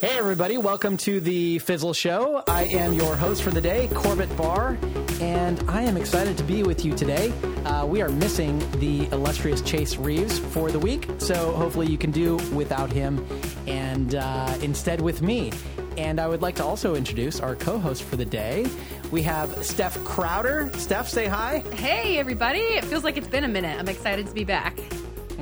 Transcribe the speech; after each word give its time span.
Hey, 0.00 0.16
everybody, 0.16 0.56
welcome 0.56 0.96
to 0.96 1.20
the 1.20 1.58
Fizzle 1.58 1.92
Show. 1.92 2.42
I 2.48 2.64
am 2.64 2.94
your 2.94 3.14
host 3.14 3.42
for 3.42 3.50
the 3.50 3.60
day, 3.60 3.86
Corbett 3.92 4.34
Barr, 4.34 4.78
and 5.20 5.62
I 5.68 5.82
am 5.82 5.98
excited 5.98 6.38
to 6.38 6.42
be 6.42 6.62
with 6.62 6.86
you 6.86 6.94
today. 6.94 7.30
Uh, 7.66 7.84
we 7.84 8.00
are 8.00 8.08
missing 8.08 8.58
the 8.80 9.06
illustrious 9.12 9.60
Chase 9.60 9.98
Reeves 9.98 10.38
for 10.38 10.70
the 10.70 10.78
week, 10.78 11.06
so 11.18 11.52
hopefully 11.52 11.86
you 11.86 11.98
can 11.98 12.12
do 12.12 12.36
without 12.54 12.90
him 12.90 13.22
and 13.66 14.14
uh, 14.14 14.56
instead 14.62 15.02
with 15.02 15.20
me. 15.20 15.52
And 15.98 16.18
I 16.18 16.28
would 16.28 16.40
like 16.40 16.54
to 16.54 16.64
also 16.64 16.94
introduce 16.94 17.38
our 17.38 17.54
co 17.54 17.78
host 17.78 18.02
for 18.02 18.16
the 18.16 18.24
day. 18.24 18.66
We 19.10 19.20
have 19.24 19.50
Steph 19.62 20.02
Crowder. 20.04 20.70
Steph, 20.78 21.10
say 21.10 21.26
hi. 21.26 21.62
Hey, 21.74 22.16
everybody. 22.16 22.60
It 22.60 22.86
feels 22.86 23.04
like 23.04 23.18
it's 23.18 23.28
been 23.28 23.44
a 23.44 23.48
minute. 23.48 23.78
I'm 23.78 23.88
excited 23.88 24.26
to 24.28 24.32
be 24.32 24.44
back. 24.44 24.79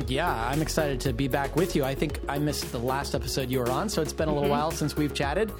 Yeah, 0.09 0.33
I'm 0.49 0.63
excited 0.63 1.01
to 1.01 1.13
be 1.13 1.29
back 1.29 1.55
with 1.55 1.77
you. 1.77 1.85
I 1.85 1.95
think 1.95 2.19
I 2.29 2.39
missed 2.39 2.73
the 2.73 2.79
last 2.79 3.15
episode 3.15 3.51
you 3.51 3.59
were 3.59 3.71
on, 3.71 3.89
so 3.91 4.01
it's 4.01 4.13
been 4.13 4.29
a 4.29 4.35
little 4.35 4.49
while 4.49 4.71
since 4.71 4.97
we've 4.97 5.13
chatted, 5.13 5.53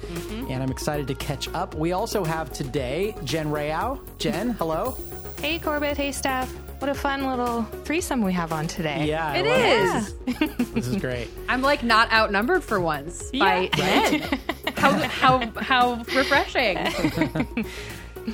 and 0.49 0.63
I'm 0.63 0.71
excited 0.71 1.07
to 1.07 1.13
catch 1.15 1.47
up. 1.53 1.75
We 1.75 1.91
also 1.91 2.23
have 2.23 2.51
today 2.51 3.15
Jen 3.23 3.47
Rayau. 3.47 3.99
Jen, 4.17 4.49
hello. 4.59 4.97
Hey, 5.39 5.59
Corbett. 5.59 5.97
Hey, 5.97 6.11
Steph. 6.11 6.51
What 6.81 6.89
a 6.89 6.95
fun 6.95 7.25
little 7.27 7.63
threesome 7.83 8.21
we 8.23 8.31
have 8.33 8.51
on 8.53 8.65
today. 8.67 9.05
Yeah, 9.05 9.33
It 9.33 9.45
I 9.45 9.97
is. 9.97 10.15
it. 10.27 10.57
This 10.73 10.87
is 10.87 10.95
great. 10.95 11.27
I'm 11.49 11.61
like 11.61 11.83
not 11.83 12.11
outnumbered 12.11 12.63
for 12.63 12.79
once 12.79 13.29
by 13.31 13.69
Yeah. 13.77 14.09
men. 14.19 14.39
how, 14.77 14.91
how, 15.09 15.51
how 15.61 15.95
refreshing. 16.15 16.77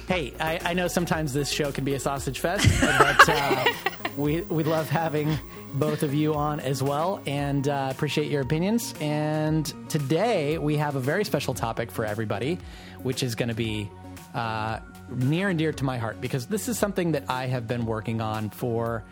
Hey, 0.08 0.34
I, 0.40 0.60
I 0.64 0.74
know 0.74 0.88
sometimes 0.88 1.34
this 1.34 1.50
show 1.50 1.72
can 1.72 1.84
be 1.86 1.94
a 1.96 2.00
sausage 2.00 2.40
fest, 2.40 2.68
but 2.82 3.30
uh, 3.30 3.66
we 4.18 4.42
we 4.42 4.64
love 4.64 4.90
having 4.90 5.38
both 5.74 6.04
of 6.04 6.14
you 6.14 6.34
on 6.36 6.60
as 6.60 6.82
well, 6.82 7.22
and 7.26 7.68
uh, 7.68 7.90
appreciate 7.92 8.32
your 8.32 8.42
opinions. 8.42 8.94
And 9.00 9.72
today 9.90 10.58
we 10.58 10.78
have 10.78 10.96
a 10.96 11.00
very 11.00 11.26
special 11.26 11.54
topic 11.54 11.92
for 11.92 12.06
everybody, 12.06 12.58
which 13.04 13.24
is 13.24 13.36
going 13.36 13.50
to 13.50 13.56
be 13.56 13.90
uh, 14.34 14.80
near 15.10 15.50
and 15.50 15.60
dear 15.60 15.72
to 15.74 15.84
my 15.84 15.98
heart 15.98 16.20
because 16.22 16.48
this 16.48 16.68
is 16.68 16.78
something 16.78 17.12
that 17.14 17.26
I 17.30 17.48
have 17.48 17.68
been 17.68 17.86
working 17.86 18.22
on 18.22 18.50
for 18.50 19.04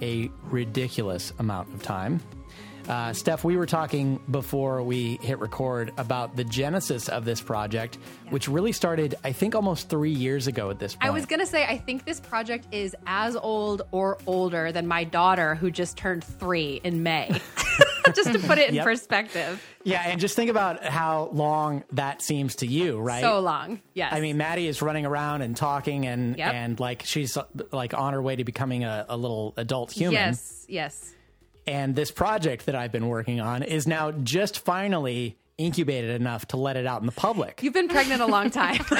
a 0.00 0.30
ridiculous 0.44 1.32
amount 1.38 1.72
of 1.74 1.82
time. 1.82 2.20
Uh, 2.88 3.12
Steph, 3.12 3.44
we 3.44 3.56
were 3.58 3.66
talking 3.66 4.18
before 4.30 4.82
we 4.82 5.16
hit 5.20 5.38
record 5.40 5.92
about 5.98 6.36
the 6.36 6.44
genesis 6.44 7.08
of 7.10 7.26
this 7.26 7.38
project, 7.40 7.98
which 8.30 8.48
really 8.48 8.72
started, 8.72 9.14
I 9.22 9.32
think, 9.32 9.54
almost 9.54 9.90
three 9.90 10.10
years 10.12 10.46
ago 10.46 10.70
at 10.70 10.78
this 10.78 10.94
point. 10.94 11.04
I 11.04 11.10
was 11.10 11.26
going 11.26 11.40
to 11.40 11.46
say, 11.46 11.64
I 11.66 11.76
think 11.76 12.06
this 12.06 12.18
project 12.18 12.66
is 12.72 12.96
as 13.06 13.36
old 13.36 13.82
or 13.92 14.16
older 14.26 14.72
than 14.72 14.86
my 14.86 15.04
daughter, 15.04 15.54
who 15.54 15.70
just 15.70 15.98
turned 15.98 16.24
three 16.24 16.80
in 16.82 17.02
May. 17.02 17.28
just 18.14 18.32
to 18.32 18.38
put 18.38 18.56
it 18.56 18.70
in 18.70 18.76
Yep. 18.76 18.84
perspective. 18.84 19.62
yeah, 19.84 20.00
and 20.06 20.18
just 20.18 20.34
think 20.34 20.50
about 20.50 20.82
how 20.82 21.28
long 21.34 21.84
that 21.92 22.22
seems 22.22 22.56
to 22.56 22.66
you, 22.66 22.98
right? 22.98 23.20
So 23.22 23.40
long. 23.40 23.82
Yes. 23.92 24.14
I 24.14 24.20
mean, 24.22 24.38
Maddie 24.38 24.66
is 24.66 24.80
running 24.80 25.04
around 25.04 25.42
and 25.42 25.54
talking, 25.54 26.06
and 26.06 26.38
Yep. 26.38 26.54
and 26.54 26.80
like 26.80 27.02
she's 27.04 27.36
like 27.70 27.92
on 27.92 28.14
her 28.14 28.22
way 28.22 28.36
to 28.36 28.44
becoming 28.44 28.84
a, 28.84 29.04
a 29.10 29.16
little 29.18 29.52
adult 29.58 29.92
human. 29.92 30.14
yes, 30.14 30.64
yes. 30.70 31.14
And 31.68 31.94
this 31.94 32.10
project 32.10 32.66
that 32.66 32.74
I've 32.74 32.92
been 32.92 33.08
working 33.08 33.40
on 33.40 33.62
is 33.62 33.86
now 33.86 34.10
just 34.10 34.60
finally 34.60 35.36
incubated 35.58 36.18
enough 36.18 36.46
to 36.48 36.56
let 36.56 36.76
it 36.76 36.86
out 36.86 37.00
in 37.00 37.06
the 37.06 37.12
public. 37.12 37.62
You've 37.62 37.74
been 37.74 37.88
pregnant 37.88 38.22
a 38.22 38.26
long 38.26 38.50
time. 38.50 38.84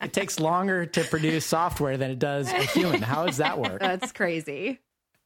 It 0.00 0.12
takes 0.12 0.38
longer 0.38 0.86
to 0.86 1.04
produce 1.04 1.44
software 1.44 1.96
than 1.96 2.10
it 2.10 2.18
does 2.18 2.50
a 2.52 2.62
human. 2.62 3.02
How 3.02 3.26
does 3.26 3.38
that 3.38 3.58
work? 3.58 3.80
That's 3.80 4.12
crazy. 4.12 4.78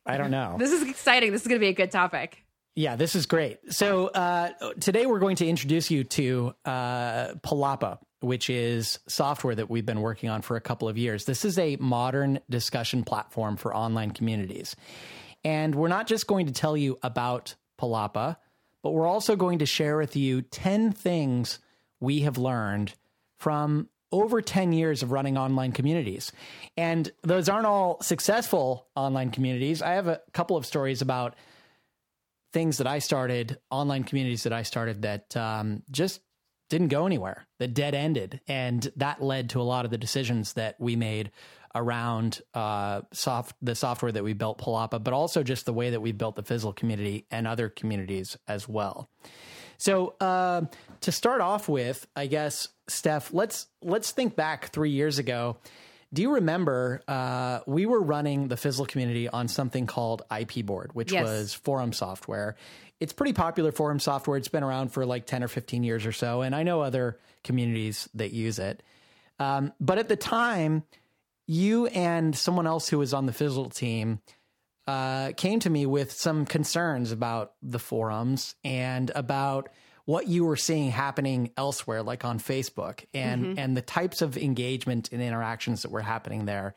I 0.07 0.17
don't 0.17 0.31
know. 0.31 0.57
This 0.59 0.73
is 0.73 0.83
exciting. 0.89 1.31
This 1.31 1.43
is 1.43 1.47
going 1.47 1.61
to 1.61 1.65
be 1.65 1.69
a 1.69 1.75
good 1.75 1.91
topic. 1.91 2.43
Yeah, 2.75 2.97
this 2.97 3.15
is 3.15 3.27
great. 3.27 3.59
So 3.73 4.07
uh, 4.09 4.73
today 4.81 5.05
we're 5.05 5.19
going 5.19 5.37
to 5.37 5.47
introduce 5.47 5.91
you 5.91 6.05
to 6.05 6.55
uh, 6.65 7.35
Palapa, 7.35 7.99
which 8.21 8.49
is 8.49 8.99
software 9.07 9.55
that 9.55 9.69
we've 9.69 9.85
been 9.85 10.01
working 10.01 10.31
on 10.31 10.41
for 10.41 10.57
a 10.57 10.61
couple 10.61 10.89
of 10.89 10.97
years. 10.97 11.27
This 11.27 11.45
is 11.45 11.59
a 11.59 11.77
modern 11.77 12.41
discussion 12.49 13.05
platform 13.05 13.59
for 13.59 13.77
online 13.77 14.13
communities. 14.13 14.75
And 15.45 15.75
we're 15.75 15.89
not 15.89 16.07
just 16.07 16.27
going 16.27 16.47
to 16.47 16.53
tell 16.53 16.77
you 16.77 16.99
about 17.03 17.55
Palapa, 17.81 18.37
but 18.83 18.91
we're 18.91 19.07
also 19.07 19.37
going 19.37 19.59
to 19.61 19.67
share 19.67 19.97
with 19.97 20.17
you 20.17 20.43
10 20.43 20.93
things 20.93 21.59
we 22.01 22.21
have 22.21 22.39
learned 22.39 22.95
from 23.39 23.89
over 24.13 24.43
10 24.43 24.73
years 24.73 25.03
of 25.03 25.11
running 25.11 25.39
online 25.39 25.73
communities. 25.73 26.33
And 26.77 27.11
those 27.23 27.49
aren't 27.49 27.67
all 27.67 28.01
successful 28.03 28.87
online 28.95 29.31
communities. 29.31 29.83
I 29.83 29.93
have 29.93 30.07
a 30.07 30.21
couple 30.33 30.57
of 30.57 30.67
stories 30.67 31.01
about 31.01 31.35
things 32.53 32.79
that 32.79 32.87
I 32.87 32.99
started, 32.99 33.59
online 33.71 34.05
communities 34.05 34.43
that 34.43 34.53
I 34.53 34.63
started 34.63 35.03
that 35.03 35.35
um, 35.37 35.83
just 35.91 36.21
didn't 36.69 36.89
go 36.89 37.07
anywhere, 37.07 37.47
that 37.59 37.75
dead 37.75 37.95
ended. 37.95 38.41
And 38.47 38.91
that 38.97 39.23
led 39.23 39.51
to 39.51 39.61
a 39.61 39.63
lot 39.63 39.85
of 39.85 39.91
the 39.91 39.99
decisions 39.99 40.55
that 40.55 40.77
we 40.79 40.97
made 40.97 41.31
around 41.75 42.41
uh, 42.55 43.03
soft 43.13 43.57
the 43.63 43.75
software 43.75 44.13
that 44.13 44.25
we 44.25 44.33
built, 44.33 44.59
Palapa, 44.59 45.03
but 45.03 45.13
also 45.15 45.43
just 45.43 45.67
the 45.67 45.73
way 45.73 45.91
that 45.91 46.01
we 46.01 46.13
built 46.13 46.37
the 46.37 46.43
Fizzle 46.43 46.73
community 46.73 47.27
and 47.31 47.47
other 47.47 47.69
communities 47.69 48.37
as 48.47 48.69
well. 48.69 49.09
So 49.79 50.15
uh, 50.21 50.63
to 51.01 51.13
start 51.13 51.41
off 51.41 51.69
with, 51.69 52.07
I 52.15 52.27
guess, 52.27 52.69
Steph, 52.89 53.33
let's 53.33 53.67
let's 53.83 54.13
think 54.13 54.37
back 54.37 54.69
three 54.73 54.91
years 54.91 55.19
ago. 55.19 55.57
Do 56.13 56.21
you 56.23 56.35
remember 56.35 57.03
uh, 57.09 57.61
we 57.67 57.87
were 57.87 58.01
running 58.03 58.49
the 58.49 58.57
Fizzle 58.57 58.85
community 58.87 59.29
on 59.29 59.49
something 59.49 59.87
called 59.87 60.23
IP 60.31 60.65
Board, 60.67 60.91
which 60.93 61.11
Yes. 61.11 61.25
was 61.25 61.55
forum 61.55 61.93
software. 61.95 62.57
It's 63.01 63.15
pretty 63.15 63.33
popular 63.33 63.73
forum 63.73 63.99
software. 63.99 64.37
It's 64.37 64.49
been 64.49 64.63
around 64.63 64.93
for 64.93 65.07
like 65.07 65.27
10 65.27 65.43
or 65.43 65.49
15 65.49 65.83
years 65.83 66.05
or 66.07 66.13
so, 66.13 66.43
and 66.43 66.55
I 66.55 66.63
know 66.65 66.83
other 66.83 67.19
communities 67.43 68.09
that 68.15 68.31
use 68.33 68.59
it. 68.59 68.83
Um, 69.41 69.73
but 69.81 69.99
at 69.99 70.09
the 70.09 70.15
time, 70.17 70.85
you 71.47 71.87
and 71.87 72.37
someone 72.37 72.67
else 72.67 72.89
who 72.89 72.99
was 72.99 73.15
on 73.15 73.27
the 73.27 73.33
Fizzle 73.33 73.71
team 73.71 74.21
uh, 74.87 75.33
came 75.37 75.61
to 75.61 75.71
me 75.71 75.87
with 75.87 76.13
some 76.13 76.45
concerns 76.45 77.13
about 77.13 77.53
the 77.63 77.79
forums 77.79 78.55
and 78.65 79.11
about 79.15 79.69
what 80.05 80.27
you 80.27 80.45
were 80.45 80.57
seeing 80.57 80.91
happening 80.91 81.53
elsewhere, 81.57 82.03
like 82.03 82.25
on 82.25 82.41
Facebook, 82.41 83.05
and 83.15 83.59
and 83.59 83.77
the 83.77 83.83
types 83.83 84.21
of 84.21 84.37
engagement 84.37 85.11
and 85.13 85.23
interactions 85.23 85.83
that 85.83 85.93
were 85.93 86.01
happening 86.01 86.45
there, 86.45 86.75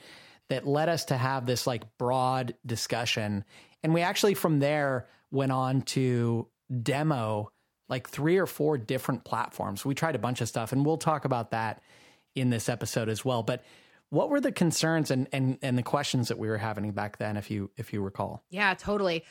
that 0.49 0.67
led 0.67 0.89
us 0.89 1.05
to 1.05 1.17
have 1.17 1.45
this 1.45 1.65
like 1.65 1.97
broad 1.97 2.55
discussion. 2.65 3.43
And 3.83 3.93
we 3.93 4.01
actually 4.01 4.35
from 4.35 4.59
there 4.59 5.07
went 5.31 5.51
on 5.51 5.81
to 5.81 6.47
demo 6.83 7.51
like 7.89 8.09
three 8.09 8.37
or 8.37 8.45
four 8.45 8.77
different 8.77 9.23
platforms. 9.23 9.83
We 9.85 9.95
tried 9.95 10.15
a 10.15 10.19
bunch 10.19 10.41
of 10.41 10.47
stuff, 10.47 10.71
and 10.71 10.85
we'll 10.85 10.97
talk 10.97 11.25
about 11.25 11.51
that 11.51 11.81
in 12.35 12.51
this 12.51 12.69
episode 12.69 13.09
as 13.09 13.25
well. 13.25 13.41
But 13.41 13.63
what 14.09 14.29
were 14.29 14.39
the 14.39 14.51
concerns 14.51 15.11
and, 15.11 15.27
and, 15.31 15.57
and 15.61 15.77
the 15.77 15.83
questions 15.83 16.27
that 16.27 16.37
we 16.37 16.47
were 16.47 16.57
having 16.57 16.91
back 16.91 17.17
then, 17.17 17.37
if 17.37 17.49
you 17.51 17.71
if 17.77 17.93
you 17.93 18.01
recall? 18.01 18.43
Yeah, 18.49 18.73
totally. 18.73 19.23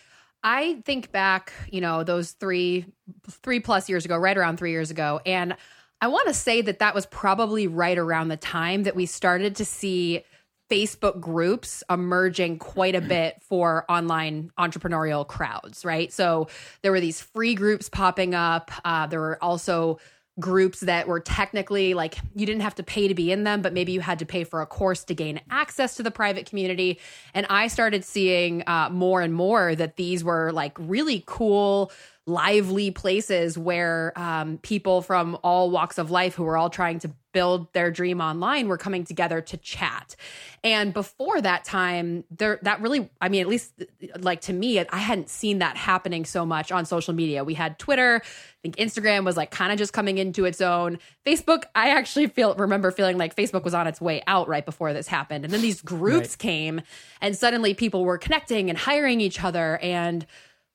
I 0.43 0.83
think 0.85 1.11
back, 1.11 1.53
you 1.71 1.81
know, 1.81 2.05
those 2.05 2.33
three 2.33 2.87
three 3.31 3.61
plus 3.61 3.89
years 3.89 4.05
ago, 4.05 4.17
right 4.17 4.37
around 4.37 4.59
three 4.59 4.73
years 4.73 4.91
ago, 4.91 5.21
and 5.25 5.57
I 6.01 6.09
want 6.09 6.29
to 6.29 6.35
say 6.35 6.61
that 6.61 6.81
that 6.81 6.95
was 6.95 7.07
probably 7.07 7.67
right 7.67 7.97
around 7.97 8.29
the 8.29 8.37
time 8.37 8.83
that 8.83 8.95
we 8.95 9.07
started 9.07 9.57
to 9.57 9.65
see 9.65 10.23
Facebook 10.71 11.21
groups 11.21 11.83
emerging 11.89 12.59
quite 12.59 12.95
a 12.95 13.01
bit 13.15 13.43
for 13.43 13.85
online 13.91 14.51
entrepreneurial 14.59 15.27
crowds, 15.27 15.85
right? 15.85 16.13
So 16.13 16.49
there 16.83 16.93
were 16.93 17.01
these 17.01 17.21
free 17.21 17.55
groups 17.55 17.89
popping 17.89 18.35
up. 18.35 18.71
Uh, 18.85 19.07
there 19.07 19.21
were 19.21 19.43
also 19.43 19.99
groups 20.41 20.81
that 20.81 21.07
were 21.07 21.21
technically 21.21 21.95
like 21.95 22.17
you 22.35 22.45
didn't 22.45 22.63
have 22.63 22.75
to 22.75 22.83
pay 22.83 23.07
to 23.07 23.15
be 23.15 23.31
in 23.31 23.45
them, 23.45 23.63
but 23.63 23.73
maybe 23.73 23.93
you 23.93 24.01
had 24.01 24.19
to 24.19 24.27
pay 24.27 24.43
for 24.43 24.61
a 24.61 24.67
course 24.67 25.05
to 25.05 25.15
gain 25.15 25.41
access 25.51 25.97
to 25.97 26.03
the 26.03 26.11
private 26.11 26.47
community. 26.47 26.99
And 27.35 27.47
I 27.51 27.69
started 27.69 28.05
seeing 28.05 28.65
uh, 28.67 28.89
more 28.91 29.21
and 29.21 29.33
more 29.33 29.75
that 29.77 29.97
these 29.97 30.25
were 30.25 30.51
like 30.53 30.77
really 30.79 31.23
cool, 31.27 31.93
lively 32.27 32.91
places 32.91 33.59
where 33.59 34.13
um, 34.17 34.59
people 34.59 35.03
from 35.03 35.37
all 35.43 35.71
walks 35.71 35.99
of 35.99 36.11
life 36.11 36.35
who 36.35 36.45
were 36.45 36.57
all 36.57 36.71
trying 36.71 36.99
to 36.99 37.11
build 37.33 37.71
their 37.75 37.91
dream 37.91 38.21
online 38.21 38.69
were 38.69 38.79
coming 38.79 39.05
together 39.05 39.43
to 39.43 39.57
chat. 39.59 40.17
And 40.63 40.95
before 40.95 41.41
that 41.43 41.65
time, 41.65 42.25
there 42.31 42.59
that 42.63 42.81
really, 42.81 43.11
I 43.21 43.29
mean, 43.29 43.43
at 43.43 43.49
least 43.49 43.73
like 44.19 44.41
to 44.43 44.55
me, 44.55 44.79
I 44.79 44.97
hadn't 44.99 45.29
seen 45.29 45.59
that 45.59 45.77
happening 45.77 46.25
so 46.25 46.47
much 46.47 46.73
on 46.73 46.87
social 46.87 47.13
media. 47.13 47.45
We 47.45 47.55
had 47.55 47.79
Twitter, 47.79 48.23
I 48.25 48.59
think 48.63 48.77
Instagram 48.77 49.25
was 49.25 49.37
like 49.37 49.51
kind 49.51 49.71
of 49.73 49.79
just 49.79 49.93
coming 49.93 50.17
into 50.17 50.47
its 50.47 50.63
own. 50.63 50.99
Facebook, 51.27 51.65
I 51.75 51.91
actually 51.91 52.29
feel 52.29 52.55
remember 52.55 52.91
feeling 52.91 53.19
like 53.19 53.37
Facebook 53.37 53.65
was 53.65 53.75
on 53.75 53.87
its 53.87 54.01
way 54.01 54.23
out 54.27 54.49
right 54.49 54.65
before 54.65 54.95
this 54.95 55.09
happened. 55.09 55.45
And 55.45 55.53
then 55.53 55.61
these 55.61 55.83
groups 55.83 56.31
Right. 56.31 56.39
came 56.39 56.81
and 57.21 57.37
suddenly 57.37 57.75
people 57.75 58.05
were 58.05 58.17
connecting 58.17 58.71
and 58.71 58.79
hiring 58.79 59.21
each 59.21 59.43
other 59.45 59.79
and 59.83 60.25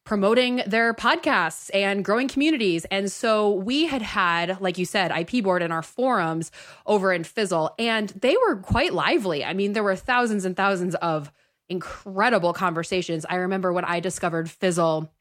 promoting 0.09 0.63
their 0.65 0.91
podcasts 0.91 1.69
and 1.71 2.03
growing 2.03 2.27
communities. 2.27 2.83
And 2.85 3.11
so 3.11 3.51
we 3.51 3.85
had 3.85 4.01
had, 4.01 4.59
like 4.59 4.79
you 4.79 4.85
said, 4.85 5.11
IP 5.11 5.43
board 5.43 5.61
in 5.61 5.71
our 5.71 5.83
forums 5.83 6.51
over 6.87 7.13
in 7.13 7.23
Fizzle, 7.23 7.75
and 7.77 8.09
they 8.19 8.35
were 8.35 8.55
quite 8.55 8.91
lively. 8.91 9.45
I 9.45 9.53
mean, 9.53 9.73
there 9.73 9.83
were 9.83 9.95
thousands 9.95 10.45
and 10.45 10.57
thousands 10.57 10.95
of 10.95 11.31
incredible 11.69 12.53
conversations. 12.53 13.23
I 13.29 13.35
remember 13.35 13.71
when 13.71 13.85
I 13.85 13.99
discovered 13.99 14.49
Fizzle 14.49 15.11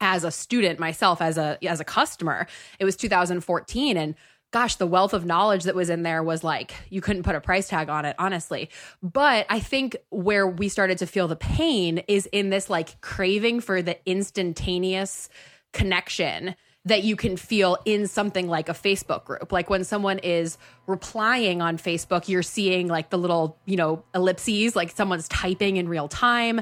as 0.00 0.22
a 0.22 0.30
student 0.30 0.78
myself 0.78 1.20
as 1.20 1.38
a 1.38 1.58
as 1.66 1.80
a 1.80 1.84
customer 1.84 2.46
it 2.78 2.84
was 2.84 2.96
2014 2.96 3.96
and 3.96 4.14
gosh 4.56 4.76
the 4.76 4.86
wealth 4.86 5.12
of 5.12 5.26
knowledge 5.26 5.64
that 5.64 5.74
was 5.74 5.90
in 5.90 6.02
there 6.02 6.22
was 6.22 6.42
like 6.42 6.72
you 6.88 7.02
couldn't 7.02 7.24
put 7.24 7.34
a 7.34 7.40
price 7.42 7.68
tag 7.68 7.90
on 7.90 8.06
it 8.06 8.16
honestly 8.18 8.70
but 9.02 9.44
i 9.50 9.60
think 9.60 9.94
where 10.08 10.46
we 10.46 10.66
started 10.66 10.96
to 10.96 11.06
feel 11.06 11.28
the 11.28 11.36
pain 11.36 11.98
is 12.08 12.24
in 12.32 12.48
this 12.48 12.70
like 12.70 12.98
craving 13.02 13.60
for 13.60 13.82
the 13.82 13.98
instantaneous 14.08 15.28
connection 15.74 16.54
that 16.86 17.04
you 17.04 17.16
can 17.16 17.36
feel 17.36 17.76
in 17.84 18.06
something 18.06 18.48
like 18.48 18.70
a 18.70 18.72
Facebook 18.72 19.24
group. 19.24 19.52
Like 19.52 19.68
when 19.68 19.84
someone 19.84 20.20
is 20.20 20.56
replying 20.86 21.60
on 21.60 21.76
Facebook, 21.78 22.28
you're 22.28 22.44
seeing 22.44 22.86
like 22.86 23.10
the 23.10 23.18
little, 23.18 23.58
you 23.66 23.76
know, 23.76 24.04
ellipses, 24.14 24.76
like 24.76 24.92
someone's 24.92 25.26
typing 25.26 25.76
in 25.76 25.88
real 25.88 26.06
time. 26.06 26.60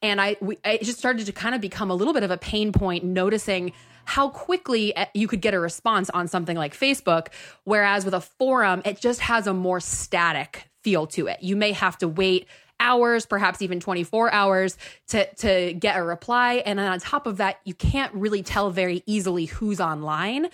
And 0.00 0.18
I, 0.18 0.36
we, 0.40 0.56
I 0.64 0.78
just 0.78 0.98
started 0.98 1.26
to 1.26 1.32
kind 1.32 1.54
of 1.54 1.60
become 1.60 1.90
a 1.90 1.94
little 1.94 2.14
bit 2.14 2.22
of 2.22 2.30
a 2.30 2.38
pain 2.38 2.72
point 2.72 3.04
noticing 3.04 3.72
how 4.06 4.30
quickly 4.30 4.96
eh, 4.96 5.06
you 5.12 5.28
could 5.28 5.42
get 5.42 5.52
a 5.52 5.60
response 5.60 6.08
on 6.10 6.28
something 6.28 6.56
like 6.56 6.74
Facebook. 6.74 7.28
Whereas 7.64 8.04
with 8.04 8.14
a 8.14 8.20
forum, 8.20 8.80
it 8.84 8.98
just 8.98 9.20
has 9.20 9.46
a 9.46 9.52
more 9.52 9.80
static 9.80 10.68
feel 10.82 11.06
to 11.08 11.26
it. 11.26 11.42
You 11.42 11.56
may 11.56 11.72
have 11.72 11.98
to 11.98 12.08
wait 12.08 12.46
hours, 12.78 13.26
perhaps 13.26 13.62
even 13.62 13.80
24 13.80 14.32
hours 14.32 14.78
to, 15.08 15.32
to 15.36 15.72
get 15.74 15.98
a 15.98 16.02
reply. 16.02 16.62
And 16.66 16.78
then 16.78 16.86
on 16.86 17.00
top 17.00 17.26
of 17.26 17.38
that, 17.38 17.60
you 17.64 17.74
can't 17.74 18.12
really 18.14 18.42
tell 18.42 18.70
very 18.70 19.02
easily 19.06 19.46
who's 19.46 19.80
online. 19.80 20.48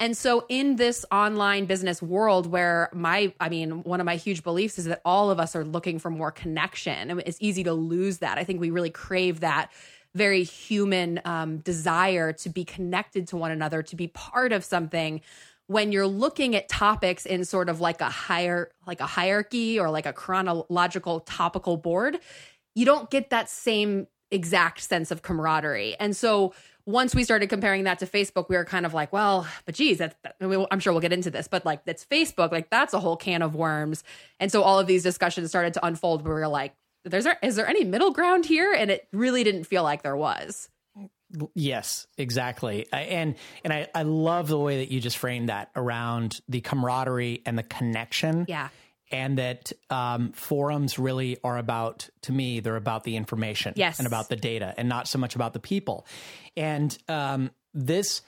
And 0.00 0.16
so, 0.16 0.44
in 0.48 0.76
this 0.76 1.04
online 1.10 1.64
business 1.64 2.00
world, 2.00 2.46
where 2.46 2.88
my, 2.92 3.32
I 3.40 3.48
mean, 3.48 3.82
one 3.82 3.98
of 3.98 4.06
my 4.06 4.14
huge 4.14 4.44
beliefs 4.44 4.78
is 4.78 4.84
that 4.84 5.00
all 5.04 5.30
of 5.30 5.40
us 5.40 5.56
are 5.56 5.64
looking 5.64 5.98
for 5.98 6.08
more 6.08 6.30
connection. 6.30 7.20
it's 7.26 7.38
easy 7.40 7.64
to 7.64 7.72
lose 7.72 8.18
that. 8.18 8.38
I 8.38 8.44
think 8.44 8.60
we 8.60 8.70
really 8.70 8.90
crave 8.90 9.40
that 9.40 9.72
very 10.18 10.42
human 10.42 11.20
um, 11.24 11.58
desire 11.58 12.32
to 12.34 12.48
be 12.50 12.64
connected 12.64 13.28
to 13.28 13.36
one 13.36 13.50
another, 13.50 13.82
to 13.84 13.96
be 13.96 14.08
part 14.08 14.52
of 14.52 14.64
something. 14.64 15.22
When 15.68 15.92
you're 15.92 16.06
looking 16.06 16.56
at 16.56 16.68
topics 16.68 17.24
in 17.24 17.44
sort 17.44 17.68
of 17.68 17.80
like 17.80 18.00
a 18.00 18.10
higher 18.10 18.70
like 18.86 19.00
a 19.00 19.06
hierarchy 19.06 19.78
or 19.78 19.90
like 19.90 20.06
a 20.06 20.12
chronological 20.12 21.20
topical 21.20 21.76
board 21.76 22.18
you 22.74 22.84
don't 22.84 23.10
get 23.10 23.30
that 23.30 23.50
same 23.50 24.06
exact 24.30 24.80
sense 24.80 25.10
of 25.10 25.20
camaraderie. 25.22 25.96
And 25.98 26.16
so 26.16 26.54
once 26.86 27.12
we 27.12 27.24
started 27.24 27.48
comparing 27.48 27.84
that 27.84 27.98
to 27.98 28.06
facebook 28.06 28.48
we 28.48 28.56
were 28.56 28.64
kind 28.64 28.86
of 28.86 28.94
like 28.94 29.12
well 29.12 29.46
but 29.66 29.74
geez 29.74 29.98
that's 29.98 30.16
that, 30.22 30.36
i'm 30.70 30.80
sure 30.80 30.90
we'll 30.90 31.02
get 31.02 31.12
into 31.12 31.30
this 31.30 31.46
but 31.46 31.66
like 31.66 31.84
that's 31.84 32.06
facebook. 32.06 32.50
Like 32.50 32.70
that's 32.70 32.94
a 32.94 33.00
whole 33.00 33.16
can 33.16 33.42
of 33.42 33.54
worms. 33.54 34.04
And 34.40 34.50
so 34.50 34.62
all 34.62 34.78
of 34.78 34.86
these 34.86 35.02
discussions 35.02 35.50
started 35.50 35.74
to 35.74 35.86
unfold 35.86 36.24
where 36.24 36.34
we 36.34 36.40
were 36.40 36.48
like 36.48 36.74
there's 37.08 37.24
there 37.24 37.38
is 37.42 37.56
there 37.56 37.68
any 37.68 37.84
middle 37.84 38.10
ground 38.10 38.46
here 38.46 38.72
and 38.72 38.90
it 38.90 39.08
really 39.12 39.44
didn't 39.44 39.64
feel 39.64 39.82
like 39.82 40.02
there 40.02 40.16
was 40.16 40.68
Yes, 41.54 42.06
exactly. 42.16 42.86
And 42.92 43.34
and 43.62 43.72
I, 43.72 43.88
I 43.94 44.02
love 44.02 44.48
the 44.48 44.58
way 44.58 44.78
that 44.78 44.90
you 44.90 45.00
just 45.00 45.18
framed 45.18 45.50
that 45.50 45.70
around 45.76 46.40
the 46.48 46.60
camaraderie 46.60 47.42
and 47.44 47.58
the 47.58 47.62
connection. 47.62 48.46
Yeah. 48.48 48.68
And 49.10 49.38
that 49.38 49.72
um, 49.88 50.32
forums 50.32 50.98
really 50.98 51.38
are 51.42 51.56
about, 51.56 52.10
to 52.22 52.32
me, 52.32 52.60
they're 52.60 52.76
about 52.76 53.04
the 53.04 53.16
information 53.16 53.72
yes. 53.74 53.98
and 53.98 54.06
about 54.06 54.28
the 54.28 54.36
data 54.36 54.74
and 54.76 54.86
not 54.86 55.08
so 55.08 55.18
much 55.18 55.34
about 55.34 55.54
the 55.54 55.60
people. 55.60 56.06
And 56.58 56.96
um, 57.08 57.50
this 57.72 58.20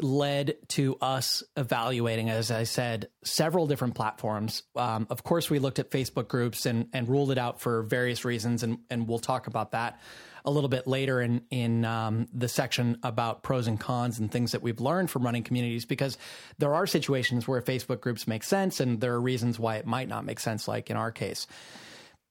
led 0.00 0.56
to 0.68 0.96
us 1.00 1.42
evaluating, 1.56 2.28
as 2.30 2.50
I 2.50 2.64
said, 2.64 3.08
several 3.22 3.66
different 3.66 3.94
platforms. 3.94 4.62
Um, 4.74 5.06
of 5.10 5.22
course, 5.22 5.48
we 5.48 5.58
looked 5.58 5.78
at 5.78 5.90
Facebook 5.90 6.28
groups 6.28 6.66
and, 6.66 6.88
and 6.92 7.08
ruled 7.08 7.30
it 7.30 7.38
out 7.38 7.60
for 7.60 7.82
various 7.82 8.24
reasons, 8.24 8.62
and, 8.62 8.78
and 8.90 9.08
we'll 9.08 9.18
talk 9.20 9.46
about 9.46 9.72
that 9.72 10.00
a 10.44 10.50
little 10.50 10.68
bit 10.68 10.86
later 10.86 11.22
in 11.22 11.42
in 11.50 11.84
um, 11.84 12.26
the 12.32 12.48
section 12.48 12.98
about 13.02 13.42
pros 13.42 13.66
and 13.66 13.80
cons 13.80 14.18
and 14.18 14.30
things 14.30 14.52
that 14.52 14.62
we've 14.62 14.80
learned 14.80 15.10
from 15.10 15.24
running 15.24 15.42
communities 15.42 15.86
because 15.86 16.18
there 16.58 16.74
are 16.74 16.86
situations 16.86 17.48
where 17.48 17.62
Facebook 17.62 18.00
groups 18.00 18.28
make 18.28 18.42
sense 18.42 18.80
and 18.80 19.00
there 19.00 19.14
are 19.14 19.20
reasons 19.20 19.58
why 19.58 19.76
it 19.76 19.86
might 19.86 20.08
not 20.08 20.24
make 20.24 20.38
sense, 20.38 20.68
like 20.68 20.90
in 20.90 20.96
our 20.96 21.10
case. 21.10 21.46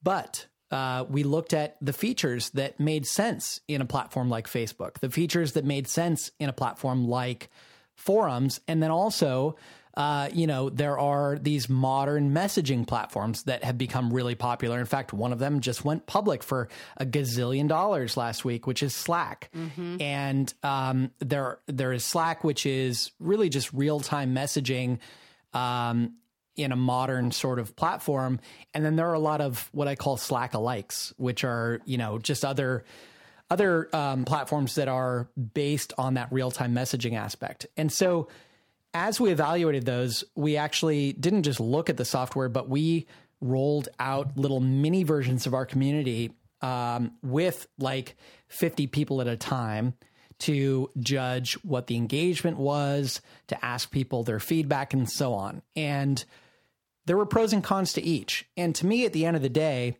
But 0.04 0.45
uh, 0.74 1.06
we 1.08 1.24
looked 1.24 1.54
at 1.54 1.78
the 1.81 1.94
features 1.94 2.50
that 2.52 2.80
made 2.80 3.06
sense 3.06 3.62
in 3.68 3.81
a 3.81 3.86
platform 3.86 4.30
like 4.30 4.48
Facebook, 4.48 5.00
the 5.00 5.10
features 5.10 5.54
that 5.54 5.66
made 5.66 5.88
sense 5.88 6.31
in 6.40 6.50
a 6.50 6.54
platform 6.54 7.08
like 7.08 7.50
forums, 7.96 8.60
and 8.68 8.81
then 8.81 8.92
also 8.92 9.56
uh, 9.96 10.28
you 10.34 10.48
know, 10.48 10.70
there 10.70 10.98
are 10.98 11.38
these 11.38 11.70
modern 11.70 12.34
messaging 12.34 12.88
platforms 12.88 13.44
that 13.44 13.64
have 13.64 13.78
become 13.78 14.12
really 14.12 14.34
popular. 14.34 14.80
In 14.80 14.86
fact, 14.88 15.14
one 15.14 15.31
of 15.31 15.38
them 15.38 15.60
just 15.60 15.86
went 15.86 16.08
public 16.08 16.42
for 16.42 16.68
a 16.98 17.06
gazillion 17.06 17.68
dollars 17.68 18.18
last 18.18 18.44
week, 18.44 18.66
which 18.66 18.81
is 18.81 18.96
Slack. 18.96 19.52
Mm-hmm. 19.56 20.02
And 20.02 20.52
um, 20.64 21.12
there, 21.19 21.60
there 21.68 21.94
is 21.94 22.04
Slack, 22.04 22.44
which 22.44 22.66
is 22.66 23.12
really 23.19 23.50
just 23.50 23.72
real 23.72 24.00
time 24.00 24.34
messaging. 24.34 24.98
Um, 25.54 26.16
in 26.56 26.72
a 26.72 26.76
modern 26.76 27.32
sort 27.32 27.60
of 27.60 27.76
platform. 27.76 28.40
And 28.74 28.86
then 28.86 28.96
there 28.96 29.10
are 29.10 29.14
a 29.14 29.20
lot 29.20 29.42
of 29.42 29.70
what 29.72 29.88
I 29.88 29.96
call 29.96 30.18
Slack 30.18 30.54
alikes, 30.54 31.14
which 31.18 31.44
are, 31.44 31.82
you 31.86 31.98
know, 31.98 32.20
just 32.20 32.46
other 32.46 32.84
other 33.50 33.94
um, 33.96 34.26
platforms 34.26 34.76
that 34.76 34.88
are 34.88 35.28
based 35.54 35.94
on 35.98 36.16
that 36.16 36.32
real 36.32 36.50
time 36.50 36.74
messaging 36.74 37.16
aspect. 37.16 37.68
And 37.78 37.92
so 37.92 38.28
as 38.94 39.20
we 39.20 39.32
evaluated 39.32 39.86
those, 39.86 40.24
we 40.36 40.58
actually 40.58 41.14
didn't 41.14 41.44
just 41.44 41.60
look 41.60 41.90
at 41.90 41.98
the 41.98 42.06
software, 42.06 42.50
but 42.50 42.70
we 42.70 43.06
rolled 43.42 43.90
out 44.00 44.38
little 44.38 44.60
mini 44.60 45.04
versions 45.04 45.46
of 45.46 45.54
our 45.54 45.66
community 45.66 46.32
um, 46.62 47.12
with 47.22 47.68
like 47.78 48.16
50 48.48 48.88
people 48.88 49.22
at 49.22 49.28
a 49.28 49.36
time 49.36 49.94
to 50.40 50.90
judge 51.00 51.54
what 51.64 51.88
the 51.88 51.96
engagement 51.96 52.58
was, 52.58 53.22
to 53.48 53.66
ask 53.66 53.92
people 53.92 54.24
their 54.24 54.40
feedback, 54.40 54.94
and 54.94 55.10
so 55.10 55.34
on. 55.34 55.62
And 55.76 56.24
there 57.06 57.18
were 57.18 57.26
pros 57.26 57.54
and 57.54 57.64
cons 57.64 57.94
to 57.94 58.02
each. 58.02 58.46
And 58.56 58.74
to 58.76 58.86
me, 58.86 59.06
at 59.06 59.14
the 59.14 59.26
end 59.26 59.36
of 59.36 59.42
the 59.42 59.50
day, 59.50 59.98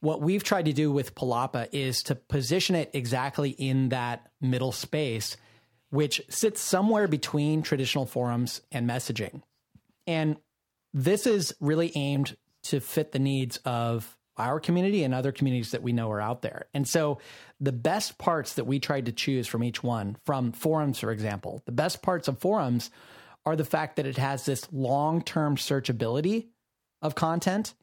what 0.00 0.20
we've 0.20 0.42
tried 0.42 0.64
to 0.64 0.72
do 0.72 0.90
with 0.90 1.14
Palapa 1.14 1.68
is 1.72 2.02
to 2.04 2.14
position 2.14 2.74
it 2.74 2.90
exactly 2.92 3.50
in 3.50 3.90
that 3.90 4.30
middle 4.40 4.72
space 4.72 5.36
which 5.92 6.22
sits 6.30 6.62
somewhere 6.62 7.06
between 7.06 7.60
traditional 7.60 8.06
forums 8.06 8.62
and 8.72 8.88
messaging. 8.88 9.42
And 10.06 10.38
this 10.94 11.26
is 11.26 11.54
really 11.60 11.92
aimed 11.94 12.34
to 12.64 12.80
fit 12.80 13.12
the 13.12 13.18
needs 13.18 13.58
of 13.66 14.16
our 14.38 14.58
community 14.58 15.04
and 15.04 15.14
other 15.14 15.32
communities 15.32 15.72
that 15.72 15.82
we 15.82 15.92
know 15.92 16.10
are 16.10 16.20
out 16.20 16.40
there. 16.40 16.64
And 16.72 16.88
so 16.88 17.18
the 17.60 17.72
best 17.72 18.16
parts 18.16 18.54
that 18.54 18.66
we 18.66 18.80
tried 18.80 19.04
to 19.04 19.12
choose 19.12 19.46
from 19.46 19.62
each 19.62 19.82
one, 19.82 20.16
from 20.24 20.52
forums, 20.52 20.98
for 20.98 21.10
example, 21.10 21.62
the 21.66 21.72
best 21.72 22.00
parts 22.00 22.26
of 22.26 22.38
forums 22.38 22.90
are 23.44 23.56
the 23.56 23.64
fact 23.64 23.96
that 23.96 24.06
it 24.06 24.18
has 24.18 24.44
this 24.44 24.66
long 24.72 25.22
term 25.22 25.56
searchability 25.56 26.46
of 27.00 27.14
content 27.14 27.74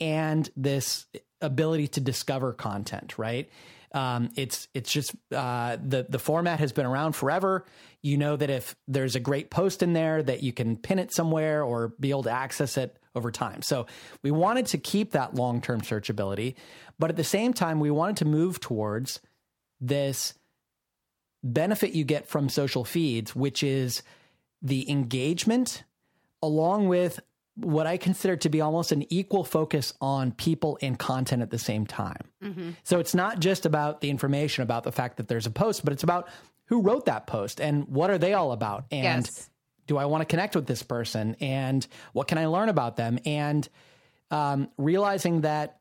and 0.00 0.48
this 0.56 1.06
ability 1.40 1.88
to 1.88 2.00
discover 2.00 2.52
content, 2.52 3.18
right? 3.18 3.48
Um, 3.92 4.30
it's 4.36 4.68
it's 4.74 4.92
just 4.92 5.14
uh, 5.34 5.76
the 5.82 6.06
the 6.08 6.18
format 6.18 6.60
has 6.60 6.72
been 6.72 6.86
around 6.86 7.12
forever. 7.12 7.64
You 8.02 8.18
know 8.18 8.36
that 8.36 8.50
if 8.50 8.76
there's 8.86 9.16
a 9.16 9.20
great 9.20 9.50
post 9.50 9.82
in 9.82 9.92
there, 9.94 10.22
that 10.22 10.42
you 10.42 10.52
can 10.52 10.76
pin 10.76 10.98
it 10.98 11.12
somewhere 11.12 11.62
or 11.62 11.94
be 11.98 12.10
able 12.10 12.24
to 12.24 12.30
access 12.30 12.76
it 12.76 12.96
over 13.14 13.30
time. 13.30 13.62
So 13.62 13.86
we 14.22 14.30
wanted 14.30 14.66
to 14.66 14.78
keep 14.78 15.12
that 15.12 15.34
long 15.34 15.60
term 15.60 15.80
searchability, 15.80 16.56
but 16.98 17.10
at 17.10 17.16
the 17.16 17.24
same 17.24 17.54
time, 17.54 17.80
we 17.80 17.90
wanted 17.90 18.18
to 18.18 18.24
move 18.26 18.60
towards 18.60 19.20
this 19.80 20.34
benefit 21.42 21.92
you 21.92 22.04
get 22.04 22.28
from 22.28 22.48
social 22.48 22.84
feeds, 22.84 23.34
which 23.34 23.62
is 23.62 24.02
the 24.66 24.90
engagement 24.90 25.84
along 26.42 26.88
with 26.88 27.20
what 27.56 27.86
I 27.86 27.96
consider 27.96 28.36
to 28.36 28.48
be 28.50 28.60
almost 28.60 28.92
an 28.92 29.10
equal 29.10 29.42
focus 29.42 29.94
on 30.00 30.32
people 30.32 30.78
and 30.82 30.98
content 30.98 31.40
at 31.40 31.50
the 31.50 31.58
same 31.58 31.86
time. 31.86 32.20
Mm-hmm. 32.42 32.70
So 32.82 32.98
it's 32.98 33.14
not 33.14 33.40
just 33.40 33.64
about 33.64 34.02
the 34.02 34.10
information 34.10 34.62
about 34.62 34.84
the 34.84 34.92
fact 34.92 35.16
that 35.16 35.28
there's 35.28 35.46
a 35.46 35.50
post, 35.50 35.82
but 35.82 35.92
it's 35.92 36.02
about 36.02 36.28
who 36.66 36.82
wrote 36.82 37.06
that 37.06 37.26
post 37.26 37.60
and 37.60 37.88
what 37.88 38.10
are 38.10 38.18
they 38.18 38.34
all 38.34 38.52
about 38.52 38.84
and 38.90 39.24
yes. 39.24 39.48
do 39.86 39.96
I 39.96 40.04
want 40.06 40.22
to 40.22 40.26
connect 40.26 40.54
with 40.54 40.66
this 40.66 40.82
person 40.82 41.36
and 41.40 41.86
what 42.12 42.28
can 42.28 42.38
I 42.38 42.46
learn 42.46 42.68
about 42.68 42.96
them 42.96 43.18
and 43.24 43.66
um, 44.30 44.68
realizing 44.76 45.42
that 45.42 45.78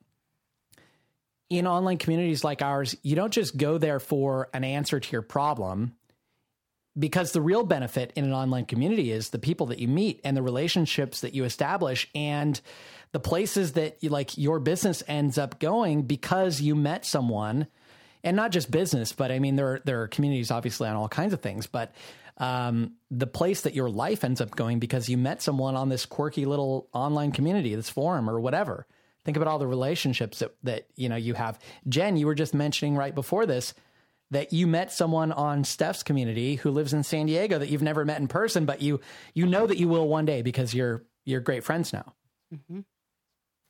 in 1.49 1.67
online 1.67 1.97
communities 1.97 2.43
like 2.43 2.61
ours, 2.61 2.95
you 3.01 3.15
don't 3.15 3.33
just 3.33 3.57
go 3.57 3.77
there 3.77 3.99
for 3.99 4.49
an 4.53 4.63
answer 4.63 4.99
to 4.99 5.11
your 5.11 5.21
problem 5.21 5.95
because 6.97 7.31
the 7.31 7.41
real 7.41 7.63
benefit 7.63 8.13
in 8.15 8.23
an 8.23 8.33
online 8.33 8.65
community 8.65 9.11
is 9.11 9.29
the 9.29 9.39
people 9.39 9.67
that 9.67 9.79
you 9.79 9.87
meet 9.87 10.21
and 10.23 10.35
the 10.35 10.41
relationships 10.41 11.21
that 11.21 11.33
you 11.33 11.43
establish 11.43 12.09
and 12.15 12.59
the 13.11 13.19
places 13.19 13.73
that 13.73 13.97
you, 14.01 14.09
like 14.09 14.37
your 14.37 14.59
business 14.59 15.03
ends 15.07 15.37
up 15.37 15.59
going 15.59 16.03
because 16.03 16.61
you 16.61 16.75
met 16.75 17.05
someone 17.05 17.67
and 18.23 18.35
not 18.35 18.51
just 18.51 18.71
business 18.71 19.11
but 19.11 19.31
i 19.31 19.39
mean 19.39 19.55
there 19.55 19.73
are, 19.73 19.81
there 19.85 20.01
are 20.01 20.07
communities 20.07 20.51
obviously 20.51 20.87
on 20.87 20.95
all 20.95 21.09
kinds 21.09 21.33
of 21.33 21.41
things 21.41 21.67
but 21.67 21.93
um, 22.37 22.93
the 23.11 23.27
place 23.27 23.61
that 23.61 23.75
your 23.75 23.89
life 23.89 24.23
ends 24.23 24.41
up 24.41 24.51
going 24.51 24.79
because 24.79 25.07
you 25.07 25.17
met 25.17 25.41
someone 25.41 25.75
on 25.75 25.89
this 25.89 26.05
quirky 26.05 26.45
little 26.45 26.89
online 26.93 27.31
community 27.31 27.73
this 27.75 27.89
forum 27.89 28.29
or 28.29 28.39
whatever. 28.39 28.85
Think 29.23 29.37
about 29.37 29.47
all 29.47 29.57
the 29.57 29.67
relationships 29.67 30.39
that, 30.39 30.55
that 30.63 30.87
you 30.95 31.09
know 31.09 31.15
you 31.15 31.33
have. 31.33 31.59
Jen 31.87 32.17
you 32.17 32.25
were 32.25 32.35
just 32.35 32.53
mentioning 32.53 32.95
right 32.95 33.15
before 33.15 33.45
this 33.45 33.73
that 34.31 34.53
you 34.53 34.67
met 34.67 34.91
someone 34.91 35.31
on 35.31 35.63
Steph's 35.63 36.03
community 36.03 36.55
who 36.55 36.71
lives 36.71 36.93
in 36.93 37.03
San 37.03 37.27
Diego 37.27 37.59
that 37.59 37.69
you've 37.69 37.81
never 37.81 38.05
met 38.05 38.19
in 38.19 38.27
person, 38.27 38.65
but 38.65 38.81
you 38.81 38.99
you 39.33 39.45
know 39.45 39.67
that 39.67 39.77
you 39.77 39.87
will 39.87 40.07
one 40.07 40.25
day 40.25 40.41
because 40.41 40.73
you're 40.73 41.03
you're 41.25 41.41
great 41.41 41.63
friends 41.63 41.93
now. 41.93 42.13
Mm-hmm. 42.53 42.81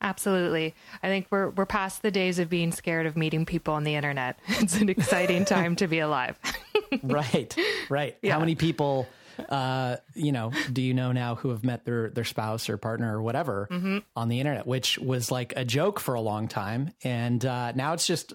Absolutely. 0.00 0.74
I 1.02 1.08
think 1.08 1.26
we're 1.30 1.50
we're 1.50 1.66
past 1.66 2.02
the 2.02 2.10
days 2.10 2.38
of 2.38 2.48
being 2.48 2.72
scared 2.72 3.06
of 3.06 3.16
meeting 3.16 3.46
people 3.46 3.74
on 3.74 3.84
the 3.84 3.94
internet. 3.94 4.38
It's 4.48 4.76
an 4.80 4.88
exciting 4.88 5.44
time 5.46 5.76
to 5.76 5.86
be 5.86 6.00
alive. 6.00 6.38
right. 7.02 7.54
Right. 7.88 8.16
Yeah. 8.22 8.34
How 8.34 8.40
many 8.40 8.54
people 8.54 9.08
uh, 9.48 9.96
you 10.14 10.32
know, 10.32 10.50
do 10.72 10.82
you 10.82 10.94
know 10.94 11.12
now 11.12 11.34
who 11.34 11.50
have 11.50 11.64
met 11.64 11.84
their 11.84 12.10
their 12.10 12.24
spouse 12.24 12.68
or 12.68 12.76
partner 12.76 13.16
or 13.16 13.22
whatever 13.22 13.68
mm-hmm. 13.70 13.98
on 14.14 14.28
the 14.28 14.40
internet, 14.40 14.66
which 14.66 14.98
was 14.98 15.30
like 15.30 15.52
a 15.56 15.64
joke 15.64 16.00
for 16.00 16.14
a 16.14 16.20
long 16.20 16.48
time, 16.48 16.92
and 17.04 17.44
uh, 17.44 17.72
now 17.72 17.92
it's 17.92 18.06
just 18.06 18.32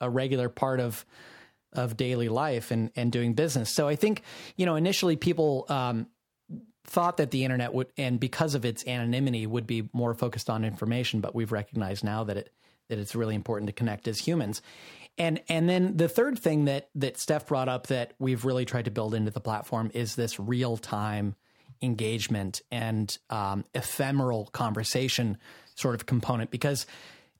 a 0.00 0.08
regular 0.08 0.48
part 0.48 0.80
of 0.80 1.04
of 1.74 1.96
daily 1.96 2.28
life 2.28 2.70
and 2.70 2.90
and 2.96 3.10
doing 3.12 3.34
business. 3.34 3.70
So 3.70 3.88
I 3.88 3.96
think 3.96 4.22
you 4.56 4.66
know 4.66 4.76
initially 4.76 5.16
people 5.16 5.66
um, 5.68 6.06
thought 6.84 7.16
that 7.16 7.30
the 7.30 7.44
internet 7.44 7.72
would, 7.72 7.88
and 7.96 8.20
because 8.20 8.54
of 8.54 8.64
its 8.64 8.86
anonymity, 8.86 9.46
would 9.46 9.66
be 9.66 9.88
more 9.92 10.14
focused 10.14 10.50
on 10.50 10.64
information, 10.64 11.20
but 11.20 11.34
we've 11.34 11.52
recognized 11.52 12.04
now 12.04 12.24
that 12.24 12.36
it 12.36 12.52
that 12.88 12.98
it's 12.98 13.14
really 13.14 13.34
important 13.34 13.68
to 13.68 13.72
connect 13.72 14.06
as 14.08 14.18
humans. 14.18 14.62
And 15.16 15.40
and 15.48 15.68
then 15.68 15.96
the 15.96 16.08
third 16.08 16.38
thing 16.38 16.66
that 16.66 16.88
that 16.96 17.18
Steph 17.18 17.46
brought 17.46 17.68
up 17.68 17.86
that 17.88 18.14
we've 18.18 18.44
really 18.44 18.64
tried 18.64 18.86
to 18.86 18.90
build 18.90 19.14
into 19.14 19.30
the 19.30 19.40
platform 19.40 19.90
is 19.94 20.16
this 20.16 20.38
real 20.38 20.76
time 20.76 21.36
engagement 21.82 22.62
and 22.70 23.16
um, 23.30 23.64
ephemeral 23.74 24.46
conversation 24.46 25.38
sort 25.74 25.94
of 25.94 26.06
component. 26.06 26.50
Because 26.50 26.86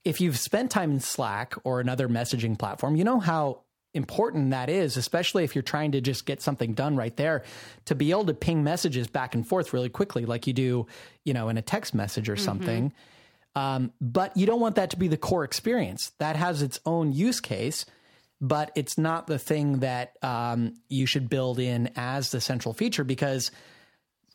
if 0.05 0.21
you've 0.21 0.39
spent 0.39 0.71
time 0.71 0.93
in 0.93 1.01
Slack 1.01 1.55
or 1.65 1.81
another 1.81 2.09
messaging 2.09 2.59
platform, 2.59 2.95
you 2.95 3.05
know 3.05 3.21
how 3.21 3.63
important 3.95 4.51
that 4.51 4.69
is, 4.69 4.97
especially 4.97 5.45
if 5.45 5.55
you're 5.55 5.63
trying 5.63 5.93
to 5.93 6.01
just 6.01 6.27
get 6.27 6.43
something 6.43 6.75
done 6.75 6.97
right 6.97 7.17
there, 7.17 7.45
to 7.87 7.95
be 7.95 8.11
able 8.11 8.27
to 8.27 8.35
ping 8.35 8.65
messages 8.65 9.07
back 9.07 9.35
and 9.35 9.47
forth 9.47 9.73
really 9.73 9.89
quickly, 9.89 10.27
like 10.27 10.47
you 10.47 10.53
do, 10.53 10.87
you 11.25 11.33
know, 11.33 11.49
in 11.49 11.57
a 11.57 11.63
text 11.63 11.95
message 11.95 12.29
or 12.29 12.35
mm-hmm. 12.35 12.45
something. 12.45 12.93
Um, 13.57 13.93
but 14.01 14.37
you 14.37 14.47
don't 14.47 14.61
want 14.61 14.75
that 14.77 14.91
to 14.91 14.97
be 14.97 15.09
the 15.09 15.17
core 15.17 15.45
experience. 15.45 16.13
That 16.19 16.37
has 16.37 16.61
its 16.61 16.81
own 16.85 17.13
use 17.13 17.41
case, 17.41 17.87
but 18.41 18.73
it's 18.75 18.99
not 18.99 19.27
the 19.27 19.39
thing 19.39 19.79
that 19.79 20.13
um, 20.23 20.75
you 20.89 21.07
should 21.07 21.29
build 21.29 21.61
in 21.61 21.91
as 21.95 22.31
the 22.31 22.41
central 22.41 22.75
feature 22.75 23.05
because 23.05 23.53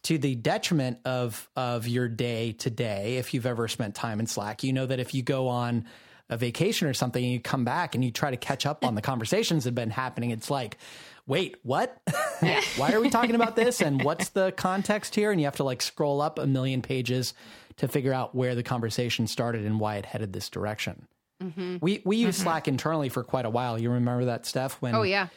to 0.03 0.17
the 0.17 0.35
detriment 0.35 0.99
of 1.03 1.49
of 1.55 1.87
your 1.87 2.07
day 2.07 2.53
to 2.53 2.69
day, 2.69 3.17
if 3.17 3.33
you've 3.33 3.45
ever 3.45 3.67
spent 3.67 3.95
time 3.95 4.21
in 4.21 4.27
Slack, 4.27 4.63
you 4.63 4.71
know 4.71 4.85
that 4.85 4.99
if 4.99 5.13
you 5.13 5.21
go 5.21 5.49
on 5.49 5.85
a 6.29 6.37
vacation 6.37 6.87
or 6.87 6.93
something 6.93 7.23
and 7.23 7.33
you 7.33 7.39
come 7.39 7.65
back 7.65 7.95
and 7.95 8.03
you 8.03 8.11
try 8.11 8.29
to 8.31 8.37
catch 8.37 8.65
up 8.65 8.85
on 8.85 8.95
the 8.95 9.01
conversations 9.01 9.63
that 9.63 9.69
have 9.69 9.75
been 9.75 9.89
happening, 9.89 10.29
it's 10.31 10.49
like, 10.49 10.77
wait, 11.25 11.57
what? 11.63 11.99
Why 12.77 12.91
are 12.91 13.01
we 13.01 13.09
talking 13.09 13.35
about 13.35 13.55
this? 13.55 13.81
And 13.81 14.03
what's 14.03 14.29
the 14.29 14.51
context 14.51 15.15
here? 15.15 15.31
And 15.31 15.39
you 15.39 15.45
have 15.45 15.57
to 15.57 15.63
like 15.63 15.81
scroll 15.81 16.21
up 16.21 16.39
a 16.39 16.47
million 16.47 16.81
pages 16.81 17.33
to 17.77 17.87
figure 17.87 18.13
out 18.13 18.35
where 18.35 18.55
the 18.55 18.63
conversation 18.63 19.27
started 19.27 19.65
and 19.65 19.79
why 19.79 19.95
it 19.95 20.05
headed 20.05 20.33
this 20.33 20.49
direction. 20.49 21.07
Mm-hmm. 21.41 21.77
We 21.79 22.01
we 22.03 22.17
use 22.17 22.35
mm-hmm. 22.35 22.43
Slack 22.43 22.67
internally 22.67 23.09
for 23.09 23.23
quite 23.23 23.45
a 23.45 23.49
while. 23.49 23.79
You 23.79 23.91
remember 23.91 24.25
that, 24.25 24.45
Steph? 24.45 24.73
When 24.81 24.93
oh 24.93 25.03
yeah, 25.03 25.27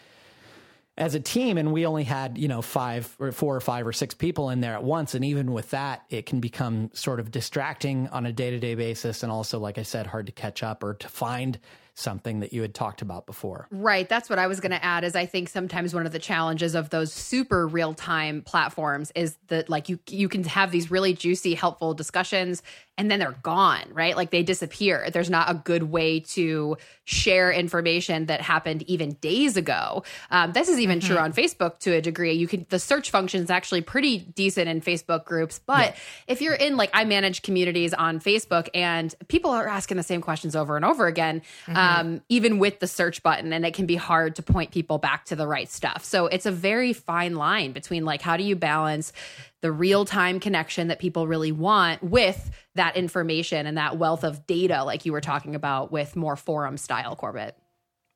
as 0.99 1.15
a 1.15 1.21
team, 1.21 1.57
and 1.57 1.73
we 1.73 1.87
only 1.87 2.05
had 2.05 2.37
you 2.37 2.49
know 2.49 2.63
five 2.63 3.15
or 3.19 3.33
four 3.33 3.57
or 3.57 3.61
five 3.61 3.87
or 3.87 3.93
six 3.93 4.15
people 4.15 4.51
in 4.51 4.61
there 4.61 4.75
at 4.75 4.85
once, 4.85 5.15
and 5.15 5.25
even 5.25 5.53
with 5.53 5.71
that, 5.71 6.05
it 6.11 6.27
can 6.27 6.41
become 6.41 6.91
sort 6.93 7.21
of 7.21 7.31
distracting 7.31 8.09
on 8.09 8.27
a 8.27 8.33
day 8.33 8.51
to 8.51 8.59
day 8.59 8.75
basis, 8.75 9.23
and 9.23 9.33
also, 9.33 9.59
like 9.59 9.79
I 9.79 9.83
said, 9.83 10.07
hard 10.07 10.27
to 10.27 10.33
catch 10.33 10.63
up 10.63 10.83
or 10.85 10.95
to 10.95 11.09
find 11.09 11.59
something 11.95 12.41
that 12.41 12.53
you 12.53 12.63
had 12.63 12.75
talked 12.75 13.03
about 13.03 13.27
before. 13.27 13.67
Right. 13.71 14.09
That's 14.09 14.31
what 14.31 14.39
I 14.39 14.47
was 14.47 14.61
going 14.61 14.71
to 14.71 14.83
add 14.83 15.05
is 15.05 15.15
I 15.15 15.27
think 15.27 15.49
sometimes 15.49 15.95
one 15.95 16.07
of 16.07 16.13
the 16.13 16.19
challenges 16.19 16.75
of 16.75 16.89
those 16.89 17.13
super 17.13 17.69
real-time 17.69 18.43
platforms 18.43 19.13
is 19.15 19.37
that 19.49 19.69
like 19.69 19.89
you 19.89 19.99
you 20.09 20.29
can 20.29 20.45
have 20.45 20.71
these 20.71 20.91
really 20.91 21.13
juicy 21.13 21.55
helpful 21.55 21.93
discussions 21.93 22.63
and 22.99 23.11
then 23.11 23.19
they're 23.19 23.39
gone, 23.43 23.85
right? 23.93 24.17
Like 24.17 24.31
they 24.31 24.43
disappear. 24.43 25.09
There's 25.11 25.31
not 25.31 25.51
a 25.51 25.55
good 25.55 25.85
way 25.85 26.21
to 26.21 26.77
share 27.05 27.51
information 27.51 28.27
that 28.27 28.43
happened 28.43 28.83
even 28.83 29.15
days 29.15 29.57
ago. 29.57 30.05
Um, 30.31 30.53
this 30.53 30.69
is 30.69 30.79
even 30.79 30.99
mm-hmm. 30.99 31.09
true 31.09 31.17
on 31.17 31.33
Facebook 31.33 31.79
to 31.81 31.93
a 31.93 32.03
degree. 32.03 32.35
You 32.35 32.47
can 32.47 32.67
the 32.69 32.79
search 32.79 33.11
function 33.11 33.43
is 33.43 33.51
actually 33.51 33.81
pretty 33.81 34.19
decent 34.19 34.69
in 34.69 34.83
Facebook 34.83 35.25
groups, 35.25 35.59
but 35.65 35.87
yeah. 35.87 35.95
if 36.27 36.43
you're 36.43 36.55
in 36.55 36.77
like 36.77 36.91
I 36.93 37.05
manage 37.05 37.41
communities 37.43 37.95
on 37.95 38.21
Facebook 38.21 38.69
and 38.75 39.15
people 39.29 39.51
are 39.53 39.67
asking 39.67 39.97
the 39.97 40.03
same 40.03 40.21
questions 40.21 40.55
over 40.55 40.77
and 40.77 40.85
over 40.85 41.07
again, 41.07 41.41
mm-hmm. 41.67 41.77
um, 41.77 42.23
even 42.29 42.59
with 42.59 42.79
the 42.79 42.87
search 42.87 43.23
button, 43.23 43.55
and 43.55 43.65
it 43.65 43.73
can 43.73 43.87
be 43.87 43.97
hard 43.97 44.37
to 44.37 44.43
point 44.43 44.71
people 44.71 44.99
back 44.99 45.25
to 45.27 45.37
the 45.37 45.47
right 45.47 45.71
stuff. 45.71 46.05
So 46.05 46.27
it's 46.27 46.47
a 46.47 46.53
very 46.53 46.93
fine 46.93 47.37
line 47.37 47.73
between 47.73 48.05
like 48.05 48.21
how 48.21 48.37
do 48.37 48.45
you 48.45 48.55
balance 48.55 49.15
the 49.63 49.73
real 49.73 50.05
time 50.05 50.39
connection 50.39 50.89
that 50.89 50.99
people 50.99 51.27
really 51.27 51.53
want 51.53 52.03
with 52.03 52.51
that 52.75 52.97
information 52.97 53.67
and 53.67 53.79
that 53.79 53.97
wealth 53.97 54.25
of 54.25 54.47
data, 54.47 54.85
like 54.85 55.07
you 55.07 55.13
were 55.13 55.21
talking 55.21 55.55
about 55.55 55.91
with 55.91 56.15
more 56.15 56.37
forum 56.37 56.77
style, 56.77 57.17
Corbett. 57.17 57.57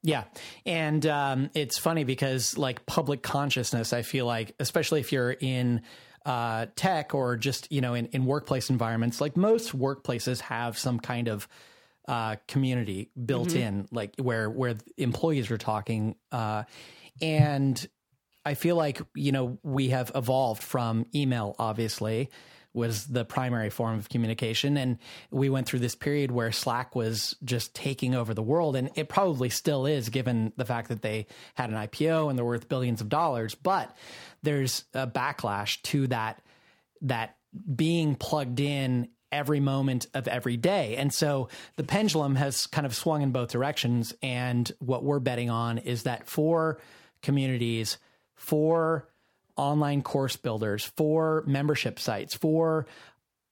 Yeah. 0.02 0.24
And 0.64 1.04
um, 1.06 1.50
it's 1.54 1.78
funny 1.78 2.04
because, 2.04 2.56
like, 2.56 2.86
public 2.86 3.22
consciousness, 3.22 3.92
I 3.92 4.02
feel 4.02 4.26
like, 4.26 4.54
especially 4.60 5.00
if 5.00 5.10
you're 5.10 5.32
in 5.32 5.82
uh, 6.24 6.66
tech 6.76 7.14
or 7.14 7.36
just, 7.36 7.72
you 7.72 7.80
know, 7.80 7.94
in, 7.94 8.06
in 8.06 8.26
workplace 8.26 8.70
environments, 8.70 9.20
like 9.20 9.36
most 9.36 9.76
workplaces 9.76 10.40
have 10.40 10.78
some 10.78 11.00
kind 11.00 11.28
of 11.28 11.48
uh, 12.06 12.36
community 12.46 13.10
built 13.24 13.48
mm-hmm. 13.48 13.58
in, 13.58 13.88
like 13.90 14.14
where 14.18 14.48
where 14.48 14.76
employees 14.96 15.50
are 15.50 15.58
talking, 15.58 16.14
uh, 16.30 16.62
and 17.20 17.88
I 18.46 18.54
feel 18.54 18.76
like, 18.76 19.02
you 19.14 19.32
know, 19.32 19.58
we 19.64 19.88
have 19.88 20.12
evolved 20.14 20.62
from 20.62 21.04
email, 21.12 21.56
obviously, 21.58 22.30
was 22.72 23.06
the 23.06 23.24
primary 23.24 23.70
form 23.70 23.98
of 23.98 24.08
communication. 24.08 24.76
And 24.76 24.98
we 25.32 25.48
went 25.48 25.66
through 25.66 25.80
this 25.80 25.96
period 25.96 26.30
where 26.30 26.52
Slack 26.52 26.94
was 26.94 27.34
just 27.42 27.74
taking 27.74 28.14
over 28.14 28.34
the 28.34 28.44
world. 28.44 28.76
And 28.76 28.90
it 28.94 29.08
probably 29.08 29.48
still 29.48 29.84
is, 29.84 30.10
given 30.10 30.52
the 30.56 30.64
fact 30.64 30.90
that 30.90 31.02
they 31.02 31.26
had 31.54 31.70
an 31.70 31.76
IPO 31.76 32.30
and 32.30 32.38
they're 32.38 32.46
worth 32.46 32.68
billions 32.68 33.00
of 33.00 33.08
dollars. 33.08 33.56
But 33.56 33.96
there's 34.44 34.84
a 34.94 35.08
backlash 35.08 35.82
to 35.82 36.06
that, 36.06 36.40
that 37.00 37.36
being 37.74 38.14
plugged 38.14 38.60
in 38.60 39.08
every 39.32 39.58
moment 39.58 40.06
of 40.14 40.28
every 40.28 40.56
day. 40.56 40.94
And 40.96 41.12
so 41.12 41.48
the 41.74 41.82
pendulum 41.82 42.36
has 42.36 42.68
kind 42.68 42.86
of 42.86 42.94
swung 42.94 43.22
in 43.22 43.32
both 43.32 43.50
directions. 43.50 44.14
And 44.22 44.70
what 44.78 45.02
we're 45.02 45.18
betting 45.18 45.50
on 45.50 45.78
is 45.78 46.04
that 46.04 46.28
for 46.28 46.78
communities, 47.22 47.98
for 48.36 49.08
online 49.56 50.02
course 50.02 50.36
builders, 50.36 50.84
for 50.84 51.42
membership 51.46 51.98
sites, 51.98 52.34
for 52.34 52.86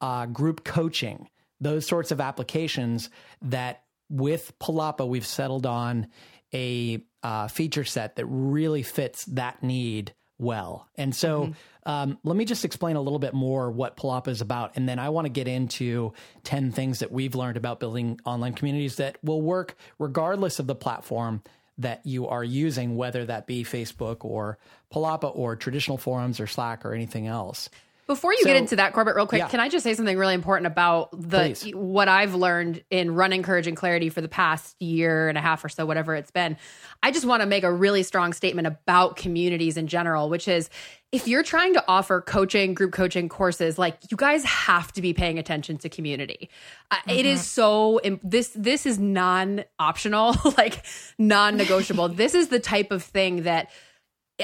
uh, 0.00 0.26
group 0.26 0.64
coaching, 0.64 1.29
those 1.61 1.87
sorts 1.87 2.11
of 2.11 2.21
applications 2.21 3.11
that 3.43 3.83
with 4.11 4.57
Palapa, 4.59 5.09
we've 5.09 5.26
settled 5.26 5.67
on 5.67 6.09
a 6.53 7.03
uh, 7.23 7.49
feature 7.49 7.85
set 7.85 8.17
that 8.17 8.26
really 8.26 8.83
fits 8.83 9.25
that 9.26 9.62
need 9.62 10.14
well. 10.38 10.88
And 10.97 11.14
so 11.14 11.45
mm-hmm. 11.45 11.91
um, 11.91 12.19
let 12.23 12.37
me 12.37 12.45
just 12.45 12.64
explain 12.64 12.97
a 12.97 13.00
little 13.00 13.19
bit 13.19 13.35
more 13.35 13.71
what 13.71 13.97
Palapa 13.97 14.29
is 14.29 14.41
about. 14.41 14.73
And 14.76 14.88
then 14.88 14.99
I 14.99 15.09
want 15.09 15.26
to 15.26 15.31
get 15.31 15.49
into 15.49 16.12
10 16.45 16.73
things 16.73 16.99
that 16.99 17.11
we've 17.11 17.35
learned 17.35 17.57
about 17.57 17.81
building 17.81 18.21
online 18.25 18.53
communities 18.53 18.97
that 18.97 19.17
will 19.23 19.41
work 19.41 19.76
regardless 19.99 20.59
of 20.59 20.67
the 20.67 20.75
platform 20.75 21.43
that 21.78 22.04
you 22.04 22.28
are 22.28 22.45
using, 22.45 22.97
whether 22.97 23.25
that 23.25 23.47
be 23.47 23.64
Facebook 23.64 24.25
or 24.25 24.59
Palapa 24.93 25.35
or 25.35 25.57
traditional 25.57 25.99
forums 25.99 26.40
or 26.40 26.47
Slack 26.47 26.85
or 26.85 26.93
anything 26.93 27.26
else. 27.26 27.69
Before 28.07 28.33
you 28.33 28.41
so, 28.43 28.49
get 28.49 28.57
into 28.57 28.77
that, 28.77 28.93
Corbett, 28.93 29.17
real 29.17 29.27
quick, 29.27 29.39
yeah. 29.39 29.49
can 29.49 29.61
I 29.61 29.71
just 29.71 29.83
say 29.83 29.95
something 29.95 30.19
really 30.19 30.35
important 30.35 30.67
about 30.67 31.11
the 31.13 31.55
Please. 31.55 31.75
what 31.75 32.07
I've 32.07 32.35
learned 32.35 32.85
in 32.91 33.15
running 33.15 33.43
Courage 33.43 33.67
and 33.67 33.77
Clarity 33.77 34.11
for 34.11 34.21
the 34.21 34.29
past 34.29 34.81
year 34.81 35.29
and 35.29 35.39
a 35.39 35.41
half 35.41 35.65
or 35.65 35.71
so, 35.71 35.87
whatever 35.87 36.15
it's 36.15 36.31
been. 36.31 36.59
I 37.03 37.13
just 37.13 37.25
want 37.25 37.41
to 37.41 37.47
make 37.47 37.65
a 37.65 37.73
really 37.73 38.03
strong 38.03 38.35
statement 38.35 38.67
about 38.67 39.17
communities 39.17 39.79
in 39.79 39.87
general, 39.87 40.29
which 40.29 40.49
is 40.49 40.69
if 41.13 41.29
you're 41.29 41.43
trying 41.43 41.75
to 41.75 41.85
offer 41.89 42.21
coaching, 42.21 42.75
group 42.75 42.93
coaching 42.93 43.29
courses, 43.29 43.79
like 43.79 43.97
you 44.11 44.17
guys 44.17 44.45
have 44.45 44.93
to 44.93 45.01
be 45.01 45.15
paying 45.15 45.39
attention 45.39 45.79
to 45.79 45.89
community. 45.89 46.51
Mm-hmm. 46.91 47.11
it 47.11 47.25
is 47.25 47.47
so 47.47 48.01
this 48.23 48.51
this 48.55 48.85
is 48.85 48.99
non 48.99 49.65
optional, 49.79 50.37
like 50.59 50.85
non 51.19 51.57
negotiable. 51.57 52.09
this 52.09 52.35
is 52.35 52.49
the 52.49 52.61
type 52.61 52.91
of 52.91 53.03
thing 53.03 53.45
that 53.45 53.71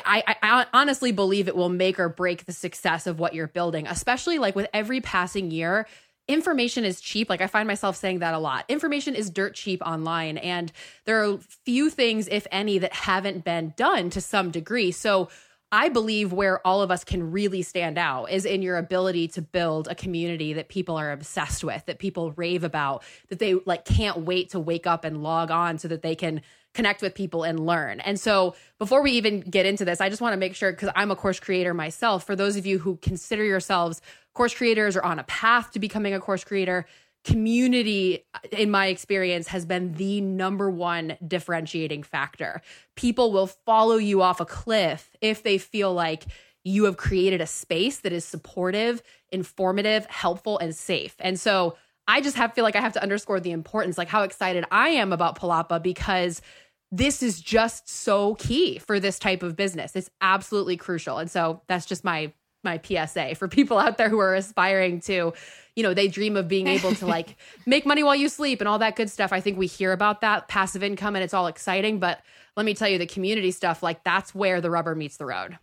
I, 0.04 0.36
I, 0.42 0.66
honestly 0.72 1.12
believe 1.12 1.48
it 1.48 1.56
will 1.56 1.68
make 1.68 1.98
or 1.98 2.08
break 2.08 2.46
the 2.46 2.52
success 2.52 3.06
of 3.06 3.18
what 3.18 3.34
you're 3.34 3.48
building, 3.48 3.86
especially 3.86 4.38
like 4.38 4.54
with 4.54 4.68
every 4.72 5.00
passing 5.00 5.50
year. 5.50 5.86
Information 6.28 6.84
is 6.84 7.00
cheap. 7.00 7.28
Like 7.28 7.40
I 7.40 7.48
find 7.48 7.66
myself 7.66 7.96
saying 7.96 8.20
that 8.20 8.34
a 8.34 8.38
lot. 8.38 8.64
Information 8.68 9.16
is 9.16 9.30
dirt 9.30 9.54
cheap 9.54 9.82
online, 9.84 10.38
and 10.38 10.70
there 11.06 11.24
are 11.24 11.38
few 11.64 11.90
things, 11.90 12.28
if 12.28 12.46
any, 12.52 12.78
that 12.78 12.92
haven't 12.92 13.44
been 13.44 13.74
done 13.76 14.10
to 14.10 14.20
some 14.20 14.52
degree. 14.52 14.92
So 14.92 15.28
I 15.72 15.88
believe 15.88 16.32
where 16.32 16.64
all 16.66 16.82
of 16.82 16.90
us 16.90 17.04
can 17.04 17.30
really 17.30 17.62
stand 17.62 17.96
out 17.96 18.26
is 18.26 18.44
in 18.44 18.60
your 18.62 18.76
ability 18.76 19.28
to 19.28 19.42
build 19.42 19.86
a 19.86 19.94
community 19.94 20.52
that 20.54 20.68
people 20.68 20.96
are 20.96 21.12
obsessed 21.12 21.62
with, 21.62 21.86
that 21.86 22.00
people 22.00 22.32
rave 22.32 22.64
about, 22.64 23.04
that 23.28 23.38
they 23.38 23.54
like 23.54 23.84
can't 23.84 24.18
wait 24.18 24.50
to 24.50 24.60
wake 24.60 24.86
up 24.86 25.04
and 25.04 25.22
log 25.22 25.50
on 25.50 25.78
so 25.78 25.86
that 25.88 26.02
they 26.02 26.16
can 26.16 26.42
connect 26.74 27.02
with 27.02 27.14
people 27.14 27.42
and 27.42 27.66
learn. 27.66 28.00
And 28.00 28.18
so 28.18 28.54
before 28.78 29.02
we 29.02 29.12
even 29.12 29.40
get 29.40 29.66
into 29.66 29.84
this, 29.84 30.00
I 30.00 30.08
just 30.08 30.20
want 30.20 30.34
to 30.34 30.36
make 30.36 30.54
sure 30.54 30.70
because 30.70 30.90
I'm 30.94 31.10
a 31.10 31.16
course 31.16 31.40
creator 31.40 31.74
myself. 31.74 32.24
For 32.24 32.36
those 32.36 32.56
of 32.56 32.66
you 32.66 32.78
who 32.78 32.96
consider 32.96 33.44
yourselves 33.44 34.00
course 34.34 34.54
creators 34.54 34.96
or 34.96 35.02
on 35.02 35.18
a 35.18 35.24
path 35.24 35.72
to 35.72 35.80
becoming 35.80 36.14
a 36.14 36.20
course 36.20 36.44
creator, 36.44 36.86
community 37.24 38.24
uh, 38.34 38.38
in 38.52 38.70
my 38.70 38.86
experience 38.86 39.48
has 39.48 39.66
been 39.66 39.92
the 39.94 40.20
number 40.20 40.70
one 40.70 41.16
differentiating 41.26 42.02
factor. 42.02 42.62
People 42.94 43.32
will 43.32 43.48
follow 43.48 43.96
you 43.96 44.22
off 44.22 44.40
a 44.40 44.46
cliff 44.46 45.10
if 45.20 45.42
they 45.42 45.58
feel 45.58 45.92
like 45.92 46.24
you 46.62 46.84
have 46.84 46.96
created 46.96 47.40
a 47.40 47.46
space 47.46 48.00
that 48.00 48.12
is 48.12 48.24
supportive, 48.24 49.02
informative, 49.30 50.06
helpful 50.06 50.58
and 50.58 50.74
safe. 50.74 51.14
And 51.18 51.38
so 51.38 51.76
I 52.10 52.20
just 52.20 52.36
have 52.36 52.54
feel 52.54 52.64
like 52.64 52.74
I 52.74 52.80
have 52.80 52.94
to 52.94 53.02
underscore 53.02 53.38
the 53.38 53.52
importance 53.52 53.96
like 53.96 54.08
how 54.08 54.24
excited 54.24 54.64
I 54.72 54.88
am 54.88 55.12
about 55.12 55.38
Palapa 55.38 55.80
because 55.80 56.42
this 56.90 57.22
is 57.22 57.40
just 57.40 57.88
so 57.88 58.34
key 58.34 58.78
for 58.78 58.98
this 58.98 59.20
type 59.20 59.44
of 59.44 59.54
business. 59.54 59.94
It's 59.94 60.10
absolutely 60.20 60.76
crucial. 60.76 61.18
And 61.18 61.30
so 61.30 61.62
that's 61.68 61.86
just 61.86 62.02
my 62.02 62.32
my 62.64 62.80
PSA 62.82 63.36
for 63.36 63.46
people 63.46 63.78
out 63.78 63.96
there 63.96 64.08
who 64.08 64.18
are 64.18 64.34
aspiring 64.34 65.00
to, 65.02 65.32
you 65.76 65.82
know, 65.84 65.94
they 65.94 66.08
dream 66.08 66.36
of 66.36 66.48
being 66.48 66.66
able 66.66 66.96
to 66.96 67.06
like 67.06 67.36
make 67.66 67.86
money 67.86 68.02
while 68.02 68.16
you 68.16 68.28
sleep 68.28 68.60
and 68.60 68.66
all 68.66 68.80
that 68.80 68.96
good 68.96 69.08
stuff. 69.08 69.32
I 69.32 69.40
think 69.40 69.56
we 69.56 69.68
hear 69.68 69.92
about 69.92 70.20
that 70.22 70.48
passive 70.48 70.82
income 70.82 71.14
and 71.14 71.22
it's 71.22 71.32
all 71.32 71.46
exciting, 71.46 72.00
but 72.00 72.20
let 72.56 72.66
me 72.66 72.74
tell 72.74 72.88
you 72.88 72.98
the 72.98 73.06
community 73.06 73.52
stuff 73.52 73.84
like 73.84 74.02
that's 74.02 74.34
where 74.34 74.60
the 74.60 74.68
rubber 74.68 74.96
meets 74.96 75.16
the 75.16 75.26
road. 75.26 75.58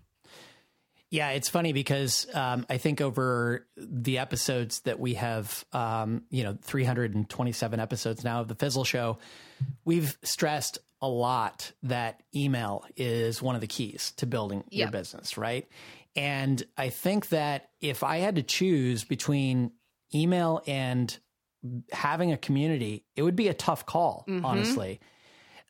Yeah, 1.10 1.30
it's 1.30 1.48
funny 1.48 1.72
because 1.72 2.28
um, 2.34 2.66
I 2.70 2.78
think 2.78 3.00
over 3.00 3.66
the 3.78 4.18
episodes 4.18 4.82
that 4.82 5.00
we 5.00 5.14
have, 5.14 5.64
um, 5.72 6.24
you 6.30 6.44
know, 6.44 6.58
327 6.62 7.80
episodes 7.80 8.24
now 8.26 8.42
of 8.42 8.50
the 8.50 8.56
Fizzle 8.56 8.84
Show, 8.84 9.18
we've 9.86 10.18
stressed 10.24 10.80
a 11.02 11.08
lot 11.08 11.72
that 11.84 12.24
email 12.36 12.84
is 12.96 13.42
one 13.42 13.56
of 13.56 13.62
the 13.62 13.68
keys 13.68 14.12
to 14.18 14.26
building 14.26 14.64
yep. 14.70 14.86
your 14.86 14.92
business, 14.92 15.38
right? 15.38 15.68
And 16.16 16.62
I 16.76 16.90
think 16.90 17.30
that 17.30 17.70
if 17.80 18.04
I 18.04 18.18
had 18.18 18.36
to 18.36 18.44
choose 18.44 19.04
between 19.04 19.72
email 20.14 20.62
and 20.68 21.16
having 21.92 22.34
a 22.34 22.38
community, 22.38 23.06
it 23.16 23.22
would 23.22 23.36
be 23.36 23.48
a 23.48 23.54
tough 23.54 23.86
call, 23.86 24.26
mm-hmm. 24.28 24.44
honestly. 24.44 25.00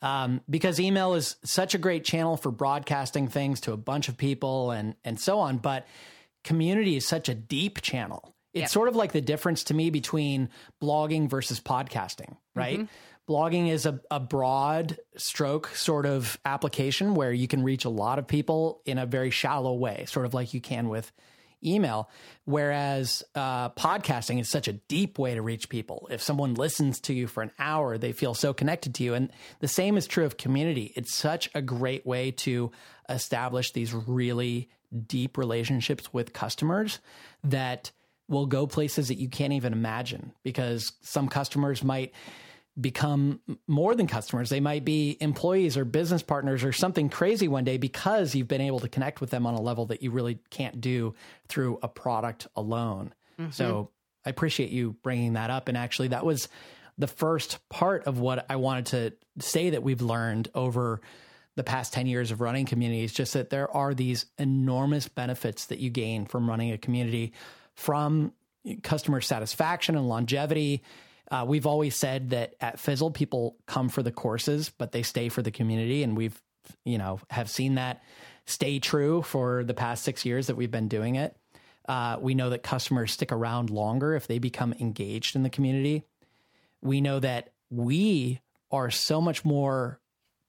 Um, 0.01 0.41
because 0.49 0.79
email 0.79 1.15
is 1.15 1.37
such 1.43 1.73
a 1.73 1.79
great 1.79 2.03
channel 2.03 2.37
for 2.37 2.51
broadcasting 2.51 3.27
things 3.27 3.61
to 3.61 3.71
a 3.71 3.77
bunch 3.77 4.09
of 4.09 4.17
people 4.17 4.71
and 4.71 4.95
and 5.03 5.19
so 5.19 5.39
on. 5.39 5.57
But 5.57 5.87
community 6.43 6.95
is 6.95 7.07
such 7.07 7.29
a 7.29 7.33
deep 7.33 7.81
channel. 7.81 8.35
It's 8.53 8.61
yep. 8.61 8.69
sort 8.69 8.87
of 8.87 8.95
like 8.95 9.11
the 9.11 9.21
difference 9.21 9.65
to 9.65 9.73
me 9.73 9.89
between 9.89 10.49
blogging 10.81 11.29
versus 11.29 11.59
podcasting, 11.59 12.37
right? 12.55 12.79
Mm-hmm 12.79 12.93
blogging 13.27 13.69
is 13.69 13.85
a, 13.85 13.99
a 14.09 14.19
broad 14.19 14.97
stroke 15.17 15.67
sort 15.75 16.05
of 16.05 16.39
application 16.45 17.13
where 17.13 17.31
you 17.31 17.47
can 17.47 17.63
reach 17.63 17.85
a 17.85 17.89
lot 17.89 18.19
of 18.19 18.27
people 18.27 18.81
in 18.85 18.97
a 18.97 19.05
very 19.05 19.29
shallow 19.29 19.73
way, 19.73 20.05
sort 20.07 20.25
of 20.25 20.33
like 20.33 20.53
you 20.53 20.61
can 20.61 20.89
with 20.89 21.11
email. 21.65 22.09
Whereas 22.45 23.23
uh, 23.35 23.69
podcasting 23.69 24.39
is 24.39 24.49
such 24.49 24.67
a 24.67 24.73
deep 24.73 25.17
way 25.19 25.35
to 25.35 25.41
reach 25.41 25.69
people. 25.69 26.07
If 26.11 26.21
someone 26.21 26.53
listens 26.53 26.99
to 27.01 27.13
you 27.13 27.27
for 27.27 27.43
an 27.43 27.51
hour, 27.59 27.97
they 27.97 28.11
feel 28.11 28.33
so 28.33 28.53
connected 28.53 28.95
to 28.95 29.03
you. 29.03 29.13
And 29.13 29.31
the 29.59 29.67
same 29.67 29.97
is 29.97 30.07
true 30.07 30.25
of 30.25 30.37
community. 30.37 30.93
It's 30.95 31.15
such 31.15 31.49
a 31.53 31.61
great 31.61 32.05
way 32.05 32.31
to 32.31 32.71
establish 33.09 33.71
these 33.71 33.93
really 33.93 34.69
deep 35.07 35.37
relationships 35.37 36.13
with 36.13 36.33
customers 36.33 36.99
that 37.43 37.91
will 38.29 38.45
go 38.45 38.67
places 38.67 39.07
that 39.07 39.17
you 39.17 39.29
can't 39.29 39.53
even 39.53 39.73
imagine 39.73 40.33
because 40.43 40.93
some 41.01 41.27
customers 41.27 41.83
might 41.83 42.13
become 42.79 43.39
more 43.67 43.95
than 43.95 44.07
customers. 44.07 44.49
They 44.49 44.59
might 44.59 44.85
be 44.85 45.17
employees 45.19 45.77
or 45.77 45.85
business 45.85 46.21
partners 46.21 46.63
or 46.63 46.71
something 46.71 47.09
crazy 47.09 47.47
one 47.47 47.63
day 47.63 47.77
because 47.77 48.35
you've 48.35 48.47
been 48.47 48.61
able 48.61 48.79
to 48.81 48.89
connect 48.89 49.19
with 49.19 49.31
them 49.31 49.47
on 49.47 49.55
a 49.55 49.61
level 49.61 49.87
that 49.87 50.03
you 50.03 50.11
really 50.11 50.39
can't 50.49 50.79
do 50.79 51.15
through 51.47 51.79
a 51.81 51.87
product 51.87 52.47
alone. 52.55 53.13
Mm-hmm. 53.39 53.51
So 53.51 53.89
I 54.25 54.29
appreciate 54.29 54.69
you 54.69 54.95
bringing 55.01 55.33
that 55.33 55.49
up. 55.49 55.67
And 55.67 55.77
actually, 55.77 56.09
that 56.09 56.25
was 56.25 56.47
the 56.97 57.07
first 57.07 57.59
part 57.69 58.05
of 58.05 58.19
what 58.19 58.45
I 58.49 58.57
wanted 58.57 58.85
to 58.87 59.13
say 59.43 59.71
that 59.71 59.83
we've 59.83 60.01
learned 60.01 60.49
over 60.53 61.01
the 61.55 61.63
past 61.63 61.93
10 61.93 62.05
years 62.05 62.29
of 62.29 62.41
running 62.41 62.65
communities 62.65 63.11
just 63.11 63.33
that 63.33 63.49
there 63.49 63.69
are 63.75 63.93
these 63.93 64.27
enormous 64.37 65.07
benefits 65.07 65.65
that 65.65 65.79
you 65.79 65.89
gain 65.89 66.25
from 66.25 66.47
running 66.47 66.71
a 66.71 66.77
community 66.77 67.33
from 67.73 68.31
customer 68.83 69.21
satisfaction 69.21 69.95
and 69.95 70.07
longevity 70.07 70.83
uh, 71.29 71.45
we've 71.47 71.65
always 71.65 71.95
said 71.95 72.29
that 72.31 72.55
at 72.61 72.79
Fizzle, 72.79 73.11
people 73.11 73.57
come 73.65 73.89
for 73.89 74.01
the 74.01 74.11
courses, 74.11 74.69
but 74.69 74.91
they 74.91 75.03
stay 75.03 75.29
for 75.29 75.41
the 75.41 75.51
community. 75.51 76.03
And 76.03 76.15
we've, 76.15 76.39
you 76.85 76.97
know, 76.97 77.19
have 77.29 77.49
seen 77.49 77.75
that 77.75 78.03
stay 78.45 78.79
true 78.79 79.21
for 79.21 79.63
the 79.63 79.73
past 79.73 80.03
six 80.03 80.25
years 80.25 80.47
that 80.47 80.55
we've 80.55 80.71
been 80.71 80.87
doing 80.87 81.15
it. 81.15 81.35
Uh, 81.87 82.17
we 82.19 82.35
know 82.35 82.49
that 82.49 82.63
customers 82.63 83.11
stick 83.11 83.31
around 83.31 83.69
longer 83.69 84.15
if 84.15 84.27
they 84.27 84.39
become 84.39 84.73
engaged 84.79 85.35
in 85.35 85.43
the 85.43 85.49
community. 85.49 86.03
We 86.81 87.01
know 87.01 87.19
that 87.19 87.51
we 87.69 88.41
are 88.71 88.91
so 88.91 89.21
much 89.21 89.45
more 89.45 89.99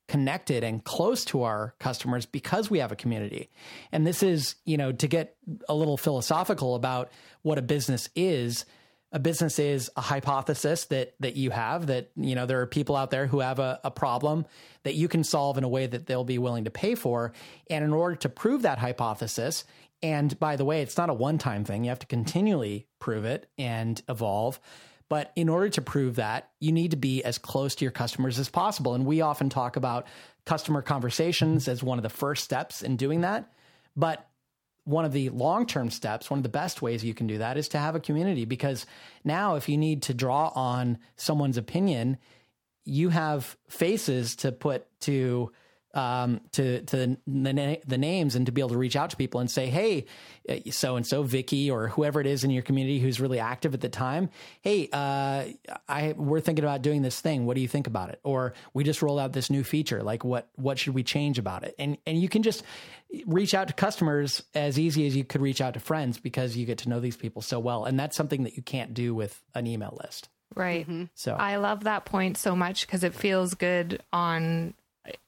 connected 0.08 0.64
and 0.64 0.82
close 0.82 1.24
to 1.26 1.42
our 1.42 1.74
customers 1.78 2.24
because 2.26 2.70
we 2.70 2.78
have 2.78 2.90
a 2.90 2.96
community. 2.96 3.50
And 3.92 4.06
this 4.06 4.22
is, 4.22 4.56
you 4.64 4.76
know, 4.76 4.90
to 4.90 5.06
get 5.06 5.36
a 5.68 5.74
little 5.74 5.96
philosophical 5.96 6.74
about 6.74 7.10
what 7.42 7.58
a 7.58 7.62
business 7.62 8.08
is, 8.16 8.64
a 9.10 9.18
business 9.18 9.58
is 9.58 9.90
a 9.96 10.00
hypothesis 10.00 10.84
that 10.86 11.14
that 11.20 11.36
you 11.36 11.50
have 11.50 11.86
that 11.86 12.10
you 12.16 12.34
know 12.34 12.46
there 12.46 12.60
are 12.60 12.66
people 12.66 12.94
out 12.94 13.10
there 13.10 13.26
who 13.26 13.40
have 13.40 13.58
a, 13.58 13.80
a 13.84 13.90
problem 13.90 14.44
that 14.82 14.94
you 14.94 15.08
can 15.08 15.24
solve 15.24 15.56
in 15.56 15.64
a 15.64 15.68
way 15.68 15.86
that 15.86 16.06
they'll 16.06 16.24
be 16.24 16.38
willing 16.38 16.64
to 16.64 16.70
pay 16.70 16.94
for. 16.94 17.32
And 17.70 17.84
in 17.84 17.92
order 17.92 18.16
to 18.16 18.28
prove 18.28 18.62
that 18.62 18.78
hypothesis 18.78 19.64
and 20.02 20.38
by 20.38 20.56
the 20.56 20.64
way 20.64 20.82
it's 20.82 20.96
not 20.96 21.10
a 21.10 21.14
one-time 21.14 21.64
thing 21.64 21.84
you 21.84 21.90
have 21.90 21.98
to 22.00 22.06
continually 22.06 22.86
prove 22.98 23.24
it 23.24 23.48
and 23.56 24.00
evolve. 24.08 24.60
But 25.08 25.32
in 25.34 25.48
order 25.48 25.70
to 25.70 25.80
prove 25.80 26.16
that 26.16 26.50
you 26.60 26.70
need 26.70 26.90
to 26.90 26.98
be 26.98 27.24
as 27.24 27.38
close 27.38 27.74
to 27.76 27.84
your 27.84 27.92
customers 27.92 28.38
as 28.38 28.50
possible. 28.50 28.94
And 28.94 29.06
we 29.06 29.22
often 29.22 29.48
talk 29.48 29.76
about 29.76 30.06
customer 30.44 30.82
conversations 30.82 31.66
as 31.66 31.82
one 31.82 31.98
of 31.98 32.02
the 32.02 32.10
first 32.10 32.44
steps 32.44 32.82
in 32.82 32.96
doing 32.96 33.22
that. 33.22 33.50
But 33.96 34.27
one 34.88 35.04
of 35.04 35.12
the 35.12 35.28
long 35.28 35.66
term 35.66 35.90
steps, 35.90 36.30
one 36.30 36.38
of 36.38 36.42
the 36.42 36.48
best 36.48 36.80
ways 36.80 37.04
you 37.04 37.12
can 37.12 37.26
do 37.26 37.38
that 37.38 37.58
is 37.58 37.68
to 37.68 37.78
have 37.78 37.94
a 37.94 38.00
community. 38.00 38.46
Because 38.46 38.86
now 39.22 39.56
if 39.56 39.68
you 39.68 39.76
need 39.76 40.02
to 40.04 40.14
draw 40.14 40.48
on 40.54 40.98
someone's 41.16 41.58
opinion, 41.58 42.16
you 42.84 43.10
have 43.10 43.56
faces 43.68 44.36
to 44.36 44.50
put 44.50 44.86
to 45.00 45.52
um, 45.94 46.40
to 46.52 46.82
to 46.82 46.96
the, 46.96 47.16
the, 47.26 47.80
the 47.86 47.98
names 47.98 48.34
and 48.34 48.46
to 48.46 48.52
be 48.52 48.60
able 48.60 48.70
to 48.70 48.78
reach 48.78 48.96
out 48.96 49.10
to 49.10 49.16
people 49.16 49.40
and 49.40 49.50
say, 49.50 49.66
hey, 49.66 50.04
so 50.70 50.96
and 50.96 51.06
so, 51.06 51.22
Vicky 51.22 51.70
or 51.70 51.88
whoever 51.88 52.20
it 52.20 52.26
is 52.26 52.44
in 52.44 52.50
your 52.50 52.62
community 52.62 52.98
who's 52.98 53.20
really 53.20 53.38
active 53.38 53.74
at 53.74 53.80
the 53.80 53.88
time. 53.88 54.30
Hey, 54.60 54.88
uh, 54.92 55.44
I 55.88 56.14
we're 56.16 56.40
thinking 56.40 56.64
about 56.64 56.82
doing 56.82 57.02
this 57.02 57.20
thing. 57.20 57.46
What 57.46 57.54
do 57.54 57.60
you 57.60 57.68
think 57.68 57.86
about 57.86 58.10
it? 58.10 58.20
Or 58.22 58.54
we 58.74 58.84
just 58.84 59.02
rolled 59.02 59.18
out 59.18 59.32
this 59.32 59.50
new 59.50 59.64
feature. 59.64 60.02
Like, 60.02 60.24
what 60.24 60.48
what 60.56 60.78
should 60.78 60.94
we 60.94 61.02
change 61.02 61.38
about 61.38 61.64
it? 61.64 61.74
And 61.78 61.96
and 62.06 62.20
you 62.20 62.28
can 62.28 62.42
just 62.42 62.62
reach 63.26 63.54
out 63.54 63.68
to 63.68 63.74
customers 63.74 64.42
as 64.54 64.78
easy 64.78 65.06
as 65.06 65.16
you 65.16 65.24
could 65.24 65.40
reach 65.40 65.60
out 65.60 65.74
to 65.74 65.80
friends 65.80 66.18
because 66.18 66.56
you 66.56 66.66
get 66.66 66.78
to 66.78 66.88
know 66.88 67.00
these 67.00 67.16
people 67.16 67.42
so 67.42 67.58
well, 67.58 67.84
and 67.84 67.98
that's 67.98 68.16
something 68.16 68.44
that 68.44 68.56
you 68.56 68.62
can't 68.62 68.94
do 68.94 69.14
with 69.14 69.40
an 69.54 69.66
email 69.66 69.98
list. 70.02 70.28
Right. 70.54 70.82
Mm-hmm. 70.82 71.04
So 71.14 71.34
I 71.34 71.56
love 71.56 71.84
that 71.84 72.04
point 72.04 72.36
so 72.36 72.56
much 72.56 72.86
because 72.86 73.04
it 73.04 73.14
feels 73.14 73.54
good 73.54 74.02
on 74.12 74.74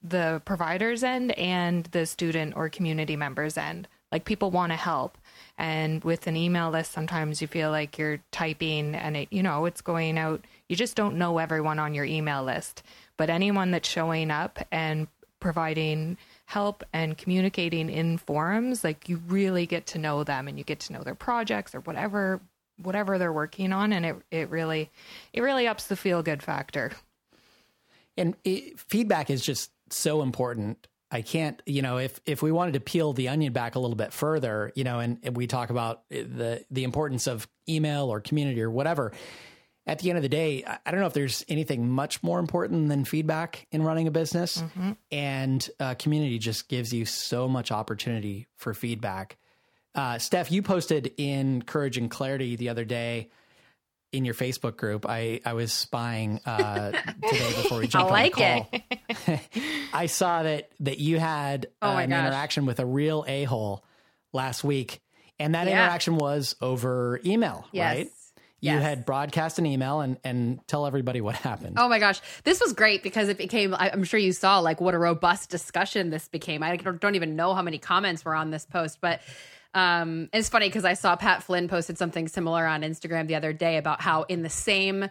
the 0.03 0.43
provider's 0.45 1.03
end 1.03 1.33
and 1.39 1.85
the 1.87 2.07
student 2.07 2.57
or 2.57 2.69
community 2.69 3.17
member's 3.17 3.57
end. 3.57 3.89
Like 4.13 4.25
people 4.25 4.51
want 4.51 4.73
to 4.73 4.77
help. 4.77 5.17
And 5.57 6.03
with 6.03 6.27
an 6.27 6.37
email 6.37 6.71
list, 6.71 6.93
sometimes 6.93 7.41
you 7.41 7.47
feel 7.47 7.71
like 7.71 7.99
you're 7.99 8.21
typing 8.33 8.95
and 8.95 9.17
it, 9.17 9.29
you 9.31 9.43
know, 9.43 9.67
it's 9.67 9.81
going 9.81 10.19
out. 10.19 10.45
You 10.69 10.77
just 10.77 10.97
don't 10.97 11.17
know 11.17 11.39
everyone 11.39 11.79
on 11.79 11.95
your 11.95 12.05
email 12.05 12.43
list. 12.43 12.83
But 13.17 13.31
anyone 13.31 13.71
that's 13.71 13.89
showing 13.89 14.31
up 14.31 14.59
and 14.73 15.07
providing 15.39 16.17
help 16.47 16.83
and 16.93 17.17
communicating 17.17 17.89
in 17.89 18.19
forums, 18.19 18.83
like 18.83 19.09
you 19.09 19.21
really 19.29 19.67
get 19.67 19.87
to 19.87 19.99
know 19.99 20.25
them 20.25 20.49
and 20.49 20.59
you 20.59 20.65
get 20.65 20.81
to 20.81 20.93
know 20.93 21.03
their 21.03 21.15
projects 21.15 21.75
or 21.75 21.81
whatever 21.81 22.41
whatever 22.83 23.19
they're 23.19 23.33
working 23.33 23.75
on 23.75 23.93
and 23.93 24.07
it 24.07 24.17
it 24.31 24.49
really 24.49 24.91
it 25.35 25.43
really 25.43 25.69
ups 25.69 25.87
the 25.87 25.97
feel 25.97 26.23
good 26.23 26.43
factor. 26.43 26.93
And 28.17 28.37
it, 28.45 28.79
feedback 28.81 29.31
is 29.31 29.45
just 29.45 29.71
so 29.91 30.23
important. 30.23 30.87
I 31.11 31.23
can't, 31.23 31.61
you 31.67 31.83
know, 31.83 31.99
if 31.99 32.21
if 32.25 32.43
we 32.43 32.53
wanted 32.53 32.75
to 32.75 32.81
peel 32.81 33.13
the 33.13 33.29
onion 33.29 33.53
back 33.53 33.75
a 33.75 33.81
little 33.81 33.97
bit 33.97 34.13
further, 34.13 34.73
you 34.77 34.85
know, 34.85 35.01
and, 35.01 35.19
and 35.23 35.37
we 35.37 35.47
talk 35.47 35.71
about 35.71 36.09
the 36.09 36.65
the 36.71 36.85
importance 36.85 37.27
of 37.27 37.49
email 37.69 38.13
or 38.13 38.21
community 38.21 38.63
or 38.63 38.71
whatever, 38.71 39.13
at 39.87 39.99
the 39.99 40.11
end 40.11 40.19
of 40.19 40.23
the 40.23 40.29
day, 40.29 40.65
I 40.65 40.91
don't 40.91 41.01
know 41.01 41.07
if 41.07 41.15
there's 41.15 41.45
anything 41.49 41.91
much 41.91 42.23
more 42.23 42.39
important 42.39 42.89
than 42.89 43.05
feedback 43.05 43.67
in 43.73 43.83
running 43.83 44.07
a 44.07 44.13
business. 44.13 44.59
Mm-hmm. 44.59 44.93
And 45.11 45.71
uh, 45.81 45.95
community 45.95 46.39
just 46.39 46.69
gives 46.69 46.93
you 46.93 47.05
so 47.05 47.49
much 47.49 47.73
opportunity 47.73 48.47
for 48.57 48.73
feedback. 48.73 49.37
Uh, 49.95 50.19
Steph, 50.19 50.53
you 50.53 50.63
posted 50.63 51.13
in 51.17 51.63
Courage 51.63 51.97
and 51.97 52.09
Clarity 52.09 52.55
the 52.55 52.69
other 52.69 52.85
day 52.85 53.31
in 54.13 54.25
your 54.25 54.35
Facebook 54.35 54.77
group. 54.77 55.07
I 55.09 55.41
I 55.45 55.53
was 55.53 55.73
spying 55.73 56.41
uh, 56.47 56.91
today 56.93 57.53
before 57.63 57.79
we 57.79 57.87
jumped 57.89 58.11
like 58.11 58.39
on 58.41 58.67
the 58.73 58.81
call. 59.29 59.39
I 59.93 60.07
saw 60.07 60.43
that 60.43 60.71
that 60.81 60.99
you 60.99 61.19
had 61.19 61.67
Oh 61.83 61.91
uh, 61.91 61.97
an 61.99 62.11
gosh. 62.11 62.19
interaction 62.27 62.67
with 62.67 62.81
a 62.81 62.87
real 62.87 63.25
a 63.29 63.45
hole 63.45 63.85
last 64.33 64.65
week, 64.65 65.01
and 65.39 65.55
that 65.55 65.67
Yeah. 65.67 65.85
interaction 65.85 66.17
was 66.17 66.57
over 66.61 67.21
email, 67.25 67.67
Yes. 67.73 67.95
right? 67.97 68.07
You 68.63 68.73
Yes. 68.73 68.83
had 68.83 69.07
broadcast 69.07 69.59
an 69.59 69.65
email 69.67 70.01
and 70.01 70.19
and 70.23 70.61
tell 70.69 70.87
everybody 70.87 71.21
what 71.21 71.35
happened. 71.37 71.77
Oh 71.79 71.89
my 71.89 71.99
gosh, 71.99 72.21
this 72.45 72.61
was 72.61 72.73
great 72.75 73.03
because 73.03 73.29
it 73.29 73.39
became. 73.39 73.75
I- 73.75 73.91
I'm 73.91 74.05
sure 74.05 74.21
you 74.21 74.33
saw 74.33 74.59
like 74.59 74.81
what 74.81 74.95
a 74.95 74.99
robust 74.99 75.49
discussion 75.51 76.11
this 76.11 76.29
became. 76.29 76.63
I 76.63 76.77
don't 76.77 77.15
even 77.15 77.37
know 77.37 77.55
how 77.55 77.63
many 77.63 77.79
comments 77.79 78.25
were 78.25 78.35
on 78.35 78.51
this 78.51 78.67
post, 78.67 78.99
but 79.01 79.21
um, 79.75 80.29
it's 80.33 80.49
funny 80.49 80.69
because 80.69 80.85
I 80.85 80.95
saw 80.95 81.17
Pat 81.17 81.43
Flynn 81.43 81.69
posted 81.69 81.99
something 81.99 82.29
similar 82.29 82.67
on 82.67 82.83
Instagram 82.83 83.29
the 83.29 83.37
other 83.37 83.53
day 83.53 83.77
about 83.77 84.01
how 84.01 84.23
in 84.25 84.43
the 84.43 84.51
same 84.51 85.09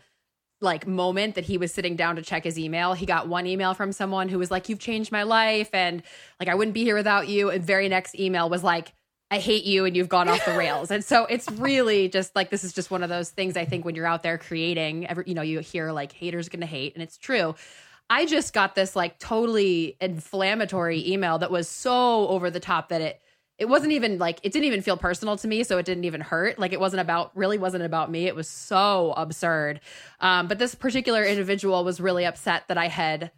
like 0.61 0.85
moment 0.85 1.35
that 1.35 1.45
he 1.45 1.57
was 1.57 1.73
sitting 1.73 1.95
down 1.95 2.17
to 2.17 2.21
check 2.21 2.43
his 2.43 2.59
email, 2.59 2.93
he 2.93 3.05
got 3.05 3.29
one 3.29 3.47
email 3.47 3.73
from 3.73 3.93
someone 3.93 4.27
who 4.27 4.37
was 4.37 4.51
like, 4.51 4.67
"You've 4.67 4.79
changed 4.79 5.11
my 5.11 5.23
life," 5.23 5.69
and 5.73 6.03
like 6.39 6.49
I 6.49 6.55
wouldn't 6.55 6.73
be 6.73 6.83
here 6.83 6.95
without 6.95 7.29
you. 7.29 7.49
And 7.49 7.63
very 7.63 7.89
next 7.89 8.15
email 8.19 8.49
was 8.49 8.63
like. 8.63 8.93
I 9.31 9.37
hate 9.37 9.63
you 9.63 9.85
and 9.85 9.95
you've 9.95 10.09
gone 10.09 10.27
off 10.27 10.43
the 10.43 10.57
rails. 10.57 10.89
And 10.89 11.05
so 11.05 11.27
it's 11.27 11.47
really 11.51 12.09
just 12.09 12.35
like 12.35 12.49
this 12.49 12.63
is 12.63 12.73
just 12.73 12.89
one 12.89 13.03
of 13.03 13.09
those 13.09 13.29
things 13.29 13.55
I 13.55 13.63
think 13.63 13.85
when 13.85 13.93
you're 13.93 14.07
out 14.07 14.23
there 14.23 14.39
creating, 14.39 15.05
every, 15.05 15.25
you 15.27 15.35
know, 15.35 15.43
you 15.43 15.59
hear 15.59 15.91
like 15.91 16.11
haters 16.11 16.49
to 16.49 16.65
hate 16.65 16.95
and 16.95 17.03
it's 17.03 17.15
true. 17.15 17.53
I 18.09 18.25
just 18.25 18.53
got 18.53 18.73
this 18.73 18.95
like 18.95 19.19
totally 19.19 19.97
inflammatory 20.01 21.07
email 21.07 21.37
that 21.37 21.51
was 21.51 21.69
so 21.69 22.27
over 22.27 22.49
the 22.49 22.59
top 22.59 22.89
that 22.89 23.01
it 23.01 23.21
it 23.59 23.67
wasn't 23.67 23.91
even 23.91 24.17
like 24.17 24.39
it 24.43 24.51
didn't 24.51 24.65
even 24.65 24.81
feel 24.81 24.97
personal 24.97 25.37
to 25.37 25.47
me 25.47 25.63
so 25.63 25.77
it 25.77 25.85
didn't 25.85 26.05
even 26.05 26.21
hurt 26.21 26.57
like 26.57 26.73
it 26.73 26.79
wasn't 26.79 26.99
about 26.99 27.35
really 27.35 27.57
wasn't 27.57 27.83
about 27.83 28.09
me 28.09 28.25
it 28.25 28.35
was 28.35 28.49
so 28.49 29.13
absurd 29.17 29.79
um, 30.21 30.47
but 30.47 30.57
this 30.57 30.75
particular 30.75 31.23
individual 31.25 31.83
was 31.83 31.99
really 31.99 32.25
upset 32.25 32.63
that 32.67 32.77
i 32.77 32.87
had 32.87 33.31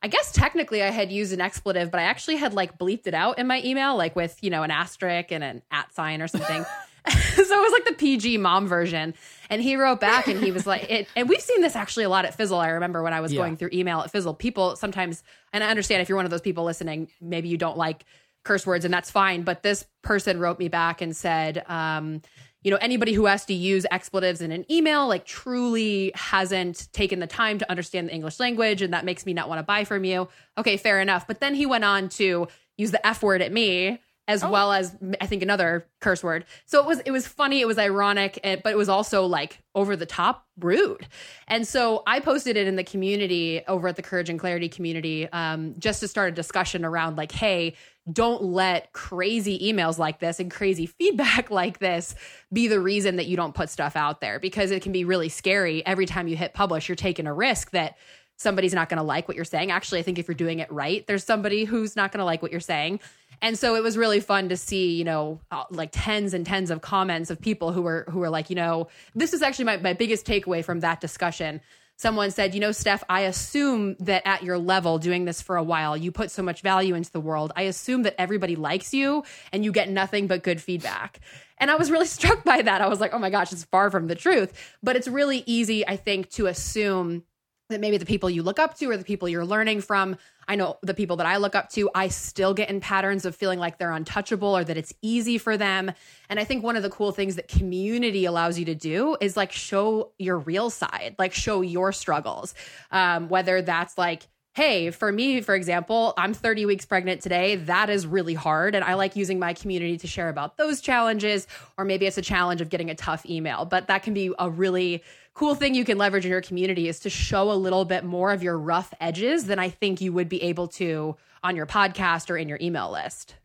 I 0.00 0.06
guess 0.06 0.30
technically 0.30 0.80
I 0.80 0.90
had 0.90 1.10
used 1.10 1.32
an 1.32 1.40
expletive, 1.40 1.90
but 1.90 1.98
I 1.98 2.04
actually 2.04 2.36
had 2.36 2.54
like 2.54 2.78
bleeped 2.78 3.08
it 3.08 3.14
out 3.14 3.40
in 3.40 3.48
my 3.48 3.60
email, 3.64 3.96
like 3.96 4.14
with, 4.14 4.38
you 4.42 4.48
know, 4.48 4.62
an 4.62 4.70
asterisk 4.70 5.32
and 5.32 5.42
an 5.42 5.62
at 5.72 5.92
sign 5.92 6.22
or 6.22 6.28
something. 6.28 6.64
so 7.08 7.42
it 7.42 7.48
was 7.48 7.72
like 7.72 7.84
the 7.84 7.94
PG 7.94 8.38
mom 8.38 8.68
version. 8.68 9.14
And 9.50 9.62
he 9.62 9.76
wrote 9.76 9.98
back 9.98 10.28
and 10.28 10.38
he 10.40 10.52
was 10.52 10.66
like, 10.66 10.88
it, 10.90 11.08
and 11.16 11.28
we've 11.28 11.40
seen 11.40 11.62
this 11.62 11.74
actually 11.74 12.04
a 12.04 12.08
lot 12.08 12.26
at 12.26 12.34
Fizzle. 12.36 12.58
I 12.58 12.68
remember 12.68 13.02
when 13.02 13.12
I 13.12 13.20
was 13.20 13.32
Yeah. 13.32 13.38
going 13.38 13.56
through 13.56 13.70
email 13.72 14.00
at 14.00 14.12
Fizzle, 14.12 14.34
people 14.34 14.76
sometimes, 14.76 15.22
and 15.52 15.64
I 15.64 15.70
understand 15.70 16.02
if 16.02 16.08
you're 16.08 16.16
one 16.16 16.26
of 16.26 16.30
those 16.30 16.42
people 16.42 16.64
listening, 16.64 17.08
maybe 17.20 17.48
you 17.48 17.56
don't 17.56 17.78
like 17.78 18.04
curse 18.48 18.66
words 18.66 18.84
and 18.86 18.92
that's 18.92 19.10
fine. 19.10 19.42
But 19.42 19.62
this 19.62 19.84
person 20.02 20.40
wrote 20.40 20.58
me 20.58 20.68
back 20.68 21.02
and 21.02 21.14
said, 21.14 21.64
um, 21.68 22.22
you 22.62 22.70
know, 22.70 22.78
anybody 22.80 23.12
who 23.12 23.26
has 23.26 23.44
to 23.44 23.54
use 23.54 23.84
expletives 23.90 24.40
in 24.40 24.50
an 24.52 24.64
email, 24.72 25.06
like 25.06 25.26
truly 25.26 26.10
hasn't 26.14 26.90
taken 26.92 27.20
the 27.20 27.26
time 27.26 27.58
to 27.58 27.70
understand 27.70 28.08
the 28.08 28.14
English 28.14 28.40
language. 28.40 28.80
And 28.80 28.94
that 28.94 29.04
makes 29.04 29.26
me 29.26 29.34
not 29.34 29.50
want 29.50 29.58
to 29.58 29.62
buy 29.62 29.84
from 29.84 30.04
you. 30.04 30.28
Okay, 30.56 30.78
fair 30.78 30.98
enough. 30.98 31.26
But 31.26 31.40
then 31.40 31.54
he 31.54 31.66
went 31.66 31.84
on 31.84 32.08
to 32.10 32.48
use 32.78 32.90
the 32.90 33.06
F 33.06 33.22
word 33.22 33.42
at 33.42 33.52
me 33.52 34.00
as 34.28 34.44
well 34.44 34.72
as 34.72 34.94
I 35.22 35.26
think 35.26 35.42
another 35.42 35.86
curse 36.00 36.22
word. 36.22 36.44
So 36.66 36.80
it 36.80 36.86
was 36.86 37.00
it 37.00 37.10
was 37.10 37.26
funny, 37.26 37.62
it 37.62 37.66
was 37.66 37.78
ironic, 37.78 38.38
and, 38.44 38.62
but 38.62 38.72
it 38.72 38.76
was 38.76 38.90
also 38.90 39.24
like 39.24 39.62
over 39.74 39.96
the 39.96 40.06
top 40.06 40.46
rude. 40.58 41.08
And 41.48 41.66
so 41.66 42.02
I 42.06 42.20
posted 42.20 42.58
it 42.58 42.66
in 42.66 42.76
the 42.76 42.84
community 42.84 43.62
over 43.66 43.88
at 43.88 43.96
the 43.96 44.02
Courage 44.02 44.28
and 44.28 44.38
Clarity 44.38 44.68
community 44.68 45.28
um, 45.32 45.74
just 45.78 46.00
to 46.00 46.08
start 46.08 46.28
a 46.28 46.32
discussion 46.32 46.84
around 46.84 47.16
like, 47.16 47.32
hey, 47.32 47.74
don't 48.12 48.42
let 48.42 48.92
crazy 48.92 49.58
emails 49.72 49.98
like 49.98 50.18
this 50.20 50.40
and 50.40 50.50
crazy 50.50 50.86
feedback 50.98 51.50
like 51.50 51.78
this 51.78 52.14
be 52.52 52.68
the 52.68 52.80
reason 52.80 53.16
that 53.16 53.26
you 53.26 53.36
don't 53.36 53.54
put 53.54 53.70
stuff 53.70 53.96
out 53.96 54.20
there 54.20 54.38
because 54.38 54.70
it 54.70 54.82
can 54.82 54.92
be 54.92 55.04
really 55.04 55.30
scary. 55.30 55.84
Every 55.86 56.06
time 56.06 56.28
you 56.28 56.36
hit 56.36 56.52
publish, 56.52 56.86
you're 56.86 56.96
taking 56.96 57.26
a 57.26 57.32
risk 57.32 57.70
that 57.70 57.96
somebody's 58.36 58.72
not 58.72 58.88
going 58.88 58.98
to 58.98 59.04
like 59.04 59.26
what 59.26 59.36
you're 59.36 59.44
saying. 59.44 59.70
Actually, 59.70 60.00
I 60.00 60.02
think 60.02 60.18
if 60.18 60.28
you're 60.28 60.34
doing 60.34 60.60
it 60.60 60.70
right, 60.70 61.06
there's 61.06 61.24
somebody 61.24 61.64
who's 61.64 61.96
not 61.96 62.12
going 62.12 62.20
to 62.20 62.24
like 62.24 62.40
what 62.40 62.52
you're 62.52 62.60
saying. 62.60 63.00
And 63.40 63.58
so 63.58 63.74
it 63.76 63.82
was 63.82 63.96
really 63.96 64.20
fun 64.20 64.48
to 64.48 64.56
see, 64.56 64.96
you 64.96 65.04
know, 65.04 65.40
uh, 65.50 65.64
like 65.70 65.90
tens 65.92 66.34
and 66.34 66.44
tens 66.44 66.70
of 66.70 66.80
comments 66.80 67.30
of 67.30 67.40
people 67.40 67.72
who 67.72 67.82
were 67.82 68.06
who 68.08 68.18
were 68.18 68.30
like, 68.30 68.50
you 68.50 68.56
know, 68.56 68.88
this 69.14 69.32
is 69.32 69.42
actually 69.42 69.66
my, 69.66 69.76
my 69.78 69.92
biggest 69.92 70.26
takeaway 70.26 70.64
from 70.64 70.80
that 70.80 71.00
discussion. 71.00 71.60
Someone 71.96 72.30
said, 72.30 72.54
you 72.54 72.60
know, 72.60 72.70
Steph, 72.70 73.02
I 73.08 73.22
assume 73.22 73.96
that 73.98 74.22
at 74.24 74.44
your 74.44 74.56
level, 74.56 74.98
doing 74.98 75.24
this 75.24 75.42
for 75.42 75.56
a 75.56 75.64
while, 75.64 75.96
you 75.96 76.12
put 76.12 76.30
so 76.30 76.44
much 76.44 76.60
value 76.62 76.94
into 76.94 77.10
the 77.10 77.20
world. 77.20 77.52
I 77.56 77.62
assume 77.62 78.04
that 78.04 78.14
everybody 78.20 78.54
likes 78.54 78.94
you 78.94 79.24
and 79.52 79.64
you 79.64 79.72
get 79.72 79.90
nothing 79.90 80.28
but 80.28 80.44
good 80.44 80.60
feedback. 80.60 81.18
And 81.58 81.72
I 81.72 81.74
was 81.74 81.90
really 81.90 82.06
struck 82.18 82.44
by 82.44 82.62
that. 82.62 82.80
I 82.80 82.86
was 82.86 83.00
like, 83.00 83.14
oh 83.14 83.18
my 83.18 83.30
gosh, 83.30 83.52
it's 83.52 83.64
far 83.64 83.90
from 83.90 84.06
the 84.06 84.14
truth. 84.14 84.52
But 84.80 84.94
it's 84.94 85.08
really 85.08 85.42
easy, 85.44 85.86
I 85.86 85.96
think, 85.96 86.30
to 86.30 86.46
assume 86.46 87.24
that 87.68 87.80
maybe 87.80 87.96
the 87.96 88.06
people 88.06 88.30
you 88.30 88.44
look 88.44 88.60
up 88.60 88.78
to 88.78 88.90
or 88.90 88.96
the 88.96 89.04
people 89.04 89.28
you're 89.28 89.44
learning 89.44 89.80
from 89.80 90.16
i 90.48 90.56
know 90.56 90.78
the 90.82 90.94
people 90.94 91.16
that 91.16 91.26
i 91.26 91.36
look 91.36 91.54
up 91.54 91.68
to 91.70 91.88
i 91.94 92.08
still 92.08 92.54
get 92.54 92.68
in 92.68 92.80
patterns 92.80 93.24
of 93.24 93.36
feeling 93.36 93.58
like 93.58 93.78
they're 93.78 93.92
untouchable 93.92 94.56
or 94.56 94.64
that 94.64 94.76
it's 94.76 94.92
easy 95.02 95.38
for 95.38 95.56
them. 95.56 95.92
And 96.28 96.40
i 96.40 96.44
think 96.44 96.64
one 96.64 96.76
of 96.76 96.82
the 96.82 96.90
cool 96.90 97.12
things 97.12 97.36
that 97.36 97.48
community 97.48 98.24
allows 98.24 98.58
you 98.58 98.64
to 98.66 98.74
do 98.74 99.16
is 99.20 99.36
like 99.36 99.52
show 99.52 100.12
your 100.18 100.38
real 100.38 100.70
side 100.70 101.14
like 101.18 101.32
show 101.32 101.60
your 101.60 101.92
struggles 101.92 102.54
um, 102.90 103.28
whether 103.28 103.62
that's 103.62 103.96
like 103.96 104.26
hey, 104.58 104.90
for 104.90 105.12
me, 105.12 105.40
for 105.40 105.54
example, 105.54 106.12
I'm 106.18 106.34
30 106.34 106.66
weeks 106.66 106.84
pregnant 106.84 107.20
today. 107.20 107.54
That 107.54 107.90
is 107.90 108.08
really 108.08 108.34
hard. 108.34 108.74
And 108.74 108.84
I 108.84 108.94
like 108.94 109.14
using 109.14 109.38
my 109.38 109.54
community 109.54 109.98
to 109.98 110.08
share 110.08 110.28
about 110.28 110.56
those 110.56 110.80
challenges. 110.80 111.46
Or 111.76 111.84
maybe 111.84 112.06
it's 112.06 112.18
a 112.18 112.22
challenge 112.22 112.60
of 112.60 112.68
getting 112.68 112.90
a 112.90 112.96
tough 112.96 113.24
email, 113.24 113.66
but 113.66 113.86
that 113.86 114.02
can 114.02 114.14
be 114.14 114.34
a 114.36 114.50
really 114.50 115.04
cool 115.32 115.54
thing 115.54 115.76
you 115.76 115.84
can 115.84 115.96
leverage 115.96 116.24
in 116.24 116.32
your 116.32 116.40
community 116.40 116.88
is 116.88 116.98
to 117.00 117.08
show 117.08 117.52
a 117.52 117.54
little 117.54 117.84
bit 117.84 118.02
more 118.02 118.32
of 118.32 118.42
your 118.42 118.58
rough 118.58 118.92
edges 119.00 119.46
than 119.46 119.60
I 119.60 119.68
think 119.68 120.00
you 120.00 120.12
would 120.12 120.28
be 120.28 120.42
able 120.42 120.66
to 120.68 121.16
on 121.44 121.54
your 121.54 121.66
podcast 121.66 122.28
or 122.28 122.36
in 122.36 122.48
your 122.48 122.58
email 122.60 122.90
list. 122.90 123.36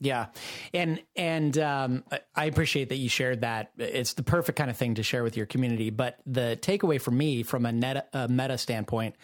Yeah, 0.00 0.28
and 0.72 1.02
and 1.14 1.58
um, 1.58 2.04
I 2.34 2.46
appreciate 2.46 2.88
that 2.88 2.96
you 2.96 3.10
shared 3.10 3.42
that. 3.42 3.72
It's 3.76 4.14
the 4.14 4.22
perfect 4.22 4.56
kind 4.56 4.70
of 4.70 4.78
thing 4.78 4.94
to 4.94 5.02
share 5.02 5.22
with 5.22 5.36
your 5.36 5.46
community. 5.46 5.90
But 5.90 6.18
the 6.24 6.58
takeaway 6.60 7.00
for 7.00 7.10
me, 7.10 7.42
from 7.42 7.66
a, 7.66 7.72
net, 7.72 8.08
a 8.14 8.28
meta 8.28 8.56
standpoint, 8.56 9.14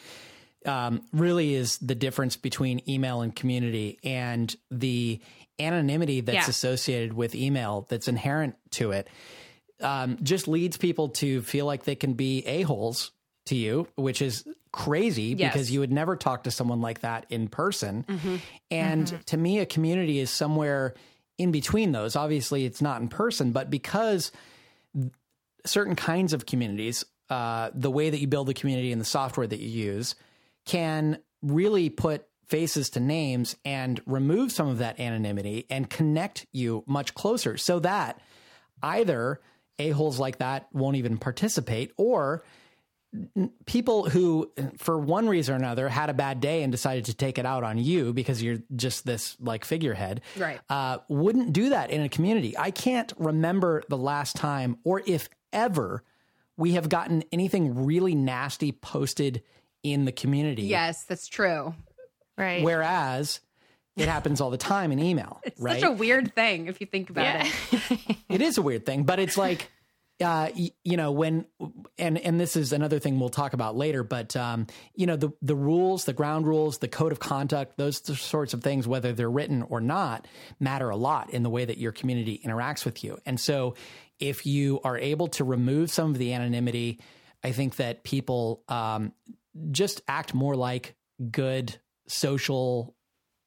um, 0.66 1.02
really 1.12 1.54
is 1.54 1.78
the 1.78 1.94
difference 1.94 2.36
between 2.36 2.82
email 2.88 3.22
and 3.22 3.34
community, 3.34 3.98
and 4.04 4.54
the 4.70 5.20
anonymity 5.58 6.20
that's 6.20 6.46
Yeah. 6.46 6.50
associated 6.50 7.12
with 7.12 7.34
email 7.34 7.86
that's 7.88 8.08
inherent 8.08 8.56
to 8.72 8.92
it. 8.92 9.08
Um, 9.80 10.18
just 10.22 10.48
leads 10.48 10.76
people 10.76 11.08
to 11.10 11.42
feel 11.42 11.66
like 11.66 11.84
they 11.84 11.94
can 11.94 12.12
be 12.14 12.46
a 12.46 12.62
holes 12.62 13.12
to 13.46 13.54
you, 13.56 13.88
which 13.94 14.20
is 14.22 14.44
crazy 14.72 15.34
Yes. 15.38 15.52
because 15.52 15.70
you 15.70 15.80
would 15.80 15.90
never 15.92 16.16
talk 16.16 16.44
to 16.44 16.50
someone 16.50 16.80
like 16.80 17.00
that 17.00 17.26
in 17.30 17.48
person. 17.48 18.04
Mm-hmm. 18.08 18.36
And 18.70 19.26
to 19.26 19.36
me, 19.36 19.58
a 19.58 19.66
community 19.66 20.18
is 20.18 20.30
somewhere 20.30 20.94
in 21.38 21.50
between 21.50 21.92
those. 21.92 22.16
Obviously, 22.16 22.64
it's 22.66 22.82
not 22.82 23.00
in 23.00 23.08
person, 23.08 23.52
but 23.52 23.70
because 23.70 24.30
certain 25.66 25.96
kinds 25.96 26.32
of 26.32 26.46
communities, 26.46 27.04
uh, 27.28 27.70
the 27.74 27.90
way 27.90 28.10
that 28.10 28.18
you 28.20 28.26
build 28.26 28.46
the 28.46 28.54
community 28.54 28.92
and 28.92 29.00
the 29.00 29.04
software 29.06 29.46
that 29.46 29.58
you 29.60 29.68
use 29.68 30.14
can 30.70 31.18
really 31.42 31.90
put 31.90 32.26
faces 32.46 32.90
to 32.90 33.00
names 33.00 33.56
and 33.64 34.00
remove 34.06 34.52
some 34.52 34.68
of 34.68 34.78
that 34.78 34.98
anonymity 35.00 35.66
and 35.70 35.88
connect 35.90 36.46
you 36.52 36.82
much 36.86 37.14
closer 37.14 37.56
so 37.56 37.78
that 37.80 38.20
either 38.82 39.40
a-holes 39.78 40.18
like 40.18 40.38
that 40.38 40.66
won't 40.72 40.96
even 40.96 41.16
participate 41.18 41.92
or 41.96 42.44
people 43.66 44.08
who 44.08 44.52
for 44.78 44.96
one 44.98 45.28
reason 45.28 45.54
or 45.54 45.58
another 45.58 45.88
had 45.88 46.10
a 46.10 46.14
bad 46.14 46.40
day 46.40 46.62
and 46.62 46.70
decided 46.70 47.04
to 47.06 47.14
take 47.14 47.38
it 47.38 47.46
out 47.46 47.64
on 47.64 47.76
you 47.76 48.12
because 48.12 48.40
you're 48.40 48.58
just 48.76 49.04
this 49.04 49.36
like 49.40 49.64
figurehead 49.64 50.20
Right. 50.36 50.60
uh, 50.68 50.98
wouldn't 51.08 51.52
do 51.52 51.70
that 51.70 51.90
in 51.90 52.02
a 52.02 52.08
community 52.08 52.56
i 52.56 52.70
can't 52.70 53.12
remember 53.18 53.82
the 53.88 53.96
last 53.98 54.36
time 54.36 54.76
or 54.84 55.02
if 55.06 55.28
ever 55.52 56.04
we 56.56 56.72
have 56.72 56.88
gotten 56.88 57.24
anything 57.32 57.84
really 57.84 58.14
nasty 58.14 58.70
posted 58.70 59.42
in 59.82 60.04
the 60.04 60.12
community 60.12 60.62
Yes, 60.64 61.04
that's 61.08 61.28
true. 61.28 61.74
Right. 62.36 62.62
whereas 62.62 63.40
it 63.96 64.08
happens 64.08 64.40
all 64.40 64.50
the 64.50 64.56
time 64.56 64.92
in 64.92 64.98
email 64.98 65.40
right 65.58 65.74
It's 65.74 65.82
Such 65.82 65.90
a 65.90 65.92
weird 65.92 66.34
thing 66.34 66.68
if 66.68 66.80
you 66.80 66.86
think 66.86 67.10
about 67.10 67.24
yeah. 67.24 67.50
it. 67.72 68.16
it 68.30 68.40
is 68.40 68.56
a 68.56 68.62
weird 68.62 68.86
thing, 68.86 69.02
but 69.04 69.18
it's 69.20 69.36
like, 69.36 69.70
uh, 70.22 70.48
y- 70.56 70.70
you 70.84 70.96
know, 70.96 71.12
when 71.12 71.44
and 71.98 72.16
and 72.18 72.38
this 72.40 72.54
is 72.56 72.72
another 72.72 72.98
thing 72.98 73.18
we'll 73.18 73.28
talk 73.30 73.52
about 73.52 73.76
later. 73.76 74.02
But 74.02 74.36
um, 74.36 74.66
you 74.94 75.06
know, 75.06 75.16
the 75.16 75.30
the 75.42 75.54
rules, 75.56 76.04
the 76.04 76.12
ground 76.12 76.46
rules, 76.46 76.78
the 76.78 76.88
code 76.88 77.12
of 77.12 77.20
conduct, 77.20 77.76
those 77.78 78.02
sorts 78.20 78.54
of 78.54 78.62
things, 78.62 78.86
whether 78.86 79.12
they're 79.12 79.30
written 79.30 79.62
or 79.62 79.80
not, 79.80 80.26
matter 80.58 80.88
a 80.90 80.96
lot 80.96 81.30
in 81.30 81.42
the 81.42 81.50
way 81.50 81.64
that 81.64 81.78
your 81.78 81.92
community 81.92 82.40
interacts 82.44 82.84
with 82.84 83.02
you. 83.04 83.18
And 83.26 83.38
so, 83.40 83.74
if 84.18 84.44
you 84.46 84.80
are 84.84 84.96
able 84.98 85.28
to 85.28 85.44
remove 85.44 85.90
some 85.90 86.10
of 86.10 86.18
the 86.18 86.32
anonymity, 86.34 87.00
I 87.42 87.52
think 87.52 87.76
that 87.76 88.04
people 88.04 88.62
um, 88.68 89.12
just 89.70 90.00
act 90.08 90.34
more 90.34 90.54
like 90.56 90.94
good 91.30 91.76
social 92.06 92.94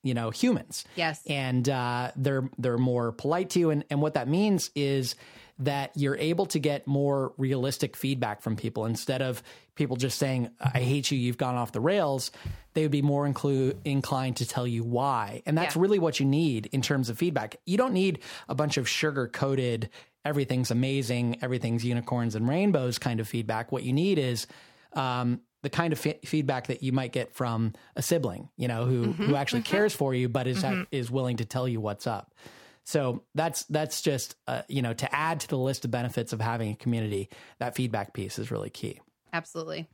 you 0.03 0.13
know 0.13 0.29
humans 0.31 0.83
Yes. 0.95 1.21
and 1.27 1.67
uh, 1.69 2.11
they're 2.15 2.49
they're 2.57 2.77
more 2.77 3.11
polite 3.13 3.51
to 3.51 3.59
you 3.59 3.69
and, 3.69 3.83
and 3.89 4.01
what 4.01 4.15
that 4.15 4.27
means 4.27 4.69
is 4.75 5.15
that 5.59 5.91
you're 5.95 6.17
able 6.17 6.45
to 6.47 6.59
get 6.59 6.87
more 6.87 7.33
realistic 7.37 7.95
feedback 7.95 8.41
from 8.41 8.55
people 8.55 8.85
instead 8.85 9.21
of 9.21 9.41
people 9.75 9.95
just 9.95 10.17
saying, 10.17 10.49
I 10.59 10.79
hate 10.79 11.11
you, 11.11 11.17
you've 11.17 11.37
gone 11.37 11.53
off 11.55 11.71
the 11.71 11.79
rails. 11.79 12.31
They 12.73 12.81
would 12.81 12.91
be 12.91 13.03
more 13.03 13.27
inclu- 13.29 13.75
inclined 13.85 14.37
to 14.37 14.47
tell 14.47 14.65
you 14.67 14.83
why. 14.83 15.43
And 15.45 15.55
that's 15.55 15.75
Yeah. 15.75 15.81
really 15.83 15.99
what 15.99 16.19
you 16.19 16.25
need 16.25 16.65
in 16.71 16.81
terms 16.81 17.07
of 17.09 17.19
feedback. 17.19 17.57
You 17.67 17.77
don't 17.77 17.93
need 17.93 18.19
a 18.49 18.55
bunch 18.55 18.77
of 18.77 18.89
sugar 18.89 19.27
coated, 19.27 19.89
everything's 20.25 20.71
amazing, 20.71 21.37
everything's 21.43 21.85
unicorns 21.85 22.33
and 22.33 22.47
rainbows 22.49 22.97
kind 22.97 23.19
of 23.19 23.27
feedback. 23.27 23.71
What 23.71 23.83
you 23.83 23.93
need 23.93 24.17
is, 24.17 24.47
um, 24.93 25.39
the 25.63 25.69
kind 25.69 25.91
of 25.91 25.99
fe- 25.99 26.19
feedback 26.23 26.67
that 26.67 26.83
you 26.83 26.91
might 26.91 27.11
get 27.11 27.33
from 27.33 27.73
a 27.95 28.01
sibling, 28.01 28.49
you 28.57 28.67
know, 28.67 28.85
who 28.85 29.13
who 29.13 29.35
actually 29.35 29.63
cares 29.63 29.95
for 29.95 30.13
you, 30.13 30.29
but 30.29 30.45
is 30.45 30.63
is 30.91 31.09
willing 31.09 31.37
to 31.37 31.45
tell 31.45 31.67
you 31.67 31.81
what's 31.81 32.05
up. 32.05 32.35
So 32.83 33.23
that's 33.33 33.63
that's 33.63 34.01
just 34.01 34.35
uh, 34.47 34.61
you 34.67 34.81
know 34.81 34.93
to 34.93 35.15
add 35.15 35.39
to 35.39 35.47
the 35.47 35.57
list 35.57 35.85
of 35.85 35.91
benefits 35.91 36.33
of 36.33 36.41
having 36.41 36.71
a 36.71 36.75
community. 36.75 37.29
That 37.59 37.75
feedback 37.75 38.13
piece 38.13 38.37
is 38.37 38.51
really 38.51 38.69
key. 38.69 38.99
Absolutely. 39.31 39.87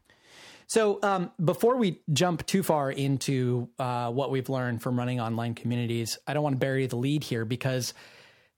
So 0.66 1.00
um, 1.02 1.32
before 1.44 1.78
we 1.78 2.02
jump 2.14 2.46
too 2.46 2.62
far 2.62 2.92
into 2.92 3.70
uh, 3.80 4.12
what 4.12 4.30
we've 4.30 4.50
learned 4.50 4.84
from 4.84 5.00
running 5.00 5.20
online 5.20 5.56
communities, 5.56 6.20
I 6.28 6.34
don't 6.34 6.44
want 6.44 6.54
to 6.54 6.60
bury 6.60 6.86
the 6.86 6.96
lead 6.96 7.24
here 7.24 7.44
because 7.44 7.94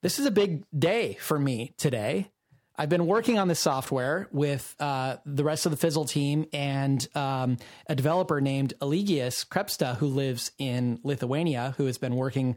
this 0.02 0.18
is 0.18 0.26
a 0.26 0.30
big 0.30 0.64
day 0.78 1.16
for 1.20 1.38
me 1.38 1.74
today. 1.78 2.30
I've 2.76 2.88
been 2.88 3.06
working 3.06 3.38
on 3.38 3.48
this 3.48 3.60
software 3.60 4.28
with 4.32 4.74
uh, 4.80 5.16
the 5.26 5.44
rest 5.44 5.66
of 5.66 5.72
the 5.72 5.76
Fizzle 5.76 6.06
team 6.06 6.46
and 6.52 7.06
um, 7.14 7.58
a 7.86 7.94
developer 7.94 8.40
named 8.40 8.74
Eligius 8.80 9.46
Krepsta, 9.46 9.96
who 9.96 10.06
lives 10.06 10.52
in 10.58 10.98
Lithuania, 11.02 11.74
who 11.76 11.86
has 11.86 11.98
been 11.98 12.16
working 12.16 12.56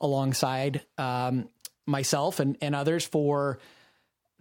alongside 0.00 0.82
um, 0.98 1.48
myself 1.86 2.40
and, 2.40 2.56
and 2.60 2.74
others 2.74 3.04
for 3.04 3.60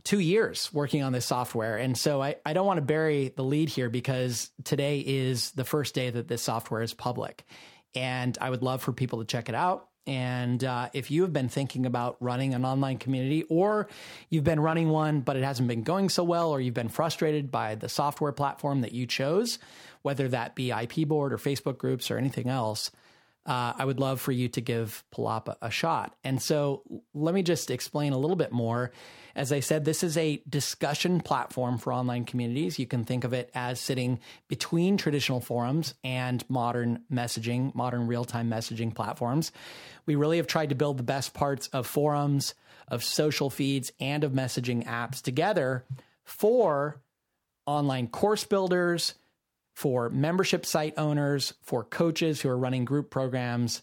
two 0.04 0.20
years 0.20 0.74
working 0.74 1.04
on 1.04 1.12
this 1.12 1.26
software. 1.26 1.78
And 1.78 1.96
so 1.96 2.22
I, 2.22 2.38
I 2.44 2.54
don't 2.54 2.66
want 2.66 2.78
to 2.78 2.86
bury 2.86 3.30
the 3.30 3.44
lead 3.44 3.70
here 3.70 3.90
because 3.90 4.50
today 4.64 5.00
is 5.00 5.52
the 5.52 5.64
first 5.64 5.94
day 5.94 6.10
that 6.10 6.28
this 6.28 6.42
software 6.42 6.82
is 6.82 6.96
public. 6.96 7.46
And 7.94 8.36
I 8.42 8.50
would 8.50 8.64
love 8.64 8.82
for 8.82 8.94
people 8.94 9.20
to 9.20 9.26
check 9.26 9.50
it 9.50 9.56
out. 9.56 9.91
And 10.08 10.64
uh, 10.64 10.90
if 10.94 11.12
you 11.12 11.22
have 11.22 11.34
been 11.34 11.50
thinking 11.50 11.86
about 11.86 12.18
running 12.20 12.54
an 12.54 12.66
online 12.66 12.98
community 12.98 13.44
or 13.44 13.88
you've 14.30 14.44
been 14.44 14.60
running 14.60 14.90
one, 14.90 15.22
but 15.22 15.36
it 15.36 15.44
hasn't 15.44 15.68
been 15.68 15.84
going 15.84 16.10
so 16.10 16.24
well, 16.24 16.50
or 16.50 16.60
you've 16.60 16.74
been 16.74 16.90
frustrated 16.90 17.52
by 17.52 17.76
the 17.76 17.88
software 17.88 18.32
platform 18.32 18.82
that 18.82 18.94
you 18.94 19.06
chose, 19.06 19.60
whether 20.02 20.28
that 20.30 20.56
be 20.56 20.72
IP 20.72 21.08
board 21.08 21.34
or 21.34 21.38
Facebook 21.38 21.78
groups 21.78 22.10
or 22.10 22.18
anything 22.18 22.50
else, 22.50 22.90
uh, 23.46 23.74
I 23.76 23.86
would 23.86 24.00
love 24.00 24.20
for 24.22 24.32
you 24.32 24.50
to 24.50 24.62
give 24.62 25.04
Palapa 25.14 25.56
a 25.62 25.72
shot. 25.72 26.16
And 26.24 26.42
so 26.42 26.84
let 27.14 27.34
me 27.34 27.44
just 27.44 27.72
explain 27.72 28.14
a 28.14 28.18
little 28.18 28.36
bit 28.36 28.52
more. 28.52 28.92
As 29.36 29.52
I 29.52 29.60
said, 29.60 29.86
this 29.86 30.04
is 30.04 30.18
a 30.18 30.42
discussion 30.50 31.22
platform 31.22 31.78
for 31.78 31.94
online 31.94 32.26
communities. 32.26 32.80
You 32.80 32.88
can 32.88 33.04
think 33.04 33.24
of 33.24 33.34
it 33.34 33.50
as 33.54 33.80
sitting 33.80 34.20
between 34.48 34.98
traditional 34.98 35.40
forums 35.40 35.94
and 36.04 36.44
modern 36.50 37.04
messaging, 37.12 37.74
modern 37.76 38.08
real 38.08 38.26
time 38.26 38.50
messaging 38.50 38.94
platforms. 38.94 39.52
We 40.06 40.16
really 40.16 40.38
have 40.38 40.48
tried 40.48 40.70
to 40.70 40.76
build 40.76 40.98
the 40.98 41.04
best 41.04 41.34
parts 41.34 41.68
of 41.68 41.88
forums, 41.88 42.56
of 42.88 43.04
social 43.04 43.50
feeds, 43.50 43.92
and 44.00 44.24
of 44.24 44.34
messaging 44.34 44.86
apps 44.86 45.22
together 45.22 45.86
for 46.24 47.02
online 47.66 48.08
course 48.08 48.44
builders, 48.44 49.14
for 49.74 50.10
membership 50.10 50.66
site 50.66 50.94
owners, 50.98 51.54
for 51.62 51.84
coaches 51.84 52.42
who 52.42 52.50
are 52.50 52.58
running 52.58 52.86
group 52.86 53.10
programs, 53.10 53.82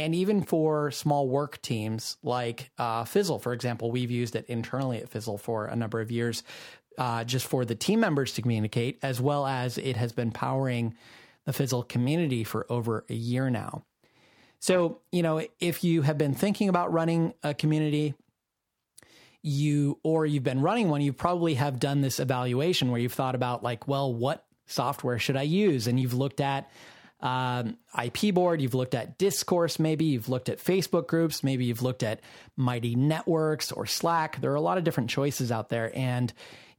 and 0.00 0.14
even 0.14 0.42
for 0.42 0.90
small 0.90 1.28
work 1.28 1.60
teams 1.60 2.16
like 2.22 2.70
uh, 2.78 3.04
Fizzle, 3.04 3.38
for 3.38 3.52
example. 3.52 3.90
We've 3.90 4.10
used 4.10 4.34
it 4.34 4.46
internally 4.48 4.98
at 4.98 5.10
Fizzle 5.10 5.36
for 5.36 5.66
a 5.66 5.76
number 5.76 6.00
of 6.00 6.10
years 6.10 6.42
uh, 6.96 7.24
just 7.24 7.46
for 7.46 7.66
the 7.66 7.74
team 7.74 8.00
members 8.00 8.32
to 8.34 8.42
communicate, 8.42 8.98
as 9.02 9.20
well 9.20 9.46
as 9.46 9.76
it 9.76 9.96
has 9.96 10.12
been 10.12 10.32
powering 10.32 10.94
the 11.44 11.52
Fizzle 11.52 11.82
community 11.82 12.44
for 12.44 12.66
over 12.70 13.04
a 13.10 13.14
year 13.14 13.50
now. 13.50 13.84
So, 14.58 15.00
you 15.12 15.22
know, 15.22 15.46
if 15.58 15.84
you 15.84 16.02
have 16.02 16.18
been 16.18 16.34
thinking 16.34 16.68
about 16.68 16.92
running 16.92 17.34
a 17.42 17.52
community, 17.52 18.14
you 19.42 19.98
or 20.02 20.24
you've 20.24 20.44
been 20.44 20.62
running 20.62 20.88
one, 20.88 21.02
you 21.02 21.12
probably 21.12 21.54
have 21.54 21.78
done 21.78 22.00
this 22.00 22.20
evaluation 22.20 22.90
where 22.90 23.00
you've 23.00 23.12
thought 23.12 23.34
about 23.34 23.62
like, 23.62 23.86
well, 23.86 24.12
what 24.12 24.44
software 24.66 25.18
should 25.18 25.36
I 25.36 25.42
use? 25.42 25.86
And 25.86 26.00
you've 26.00 26.14
looked 26.14 26.40
at 26.40 26.70
um, 27.22 27.76
IP 28.02 28.34
board, 28.34 28.60
you've 28.60 28.74
looked 28.74 28.94
at 28.94 29.18
discourse, 29.18 29.78
maybe 29.78 30.04
you've 30.06 30.28
looked 30.28 30.48
at 30.48 30.58
Facebook 30.58 31.06
groups, 31.06 31.44
maybe 31.44 31.66
you've 31.66 31.82
looked 31.82 32.02
at 32.02 32.20
Mighty 32.56 32.94
Networks 32.94 33.72
or 33.72 33.86
Slack. 33.86 34.40
There 34.40 34.52
are 34.52 34.56
a 34.56 34.60
lot 34.60 34.78
of 34.78 34.84
different 34.84 35.10
choices 35.10 35.52
out 35.52 35.68
there. 35.68 35.92
And 35.94 36.32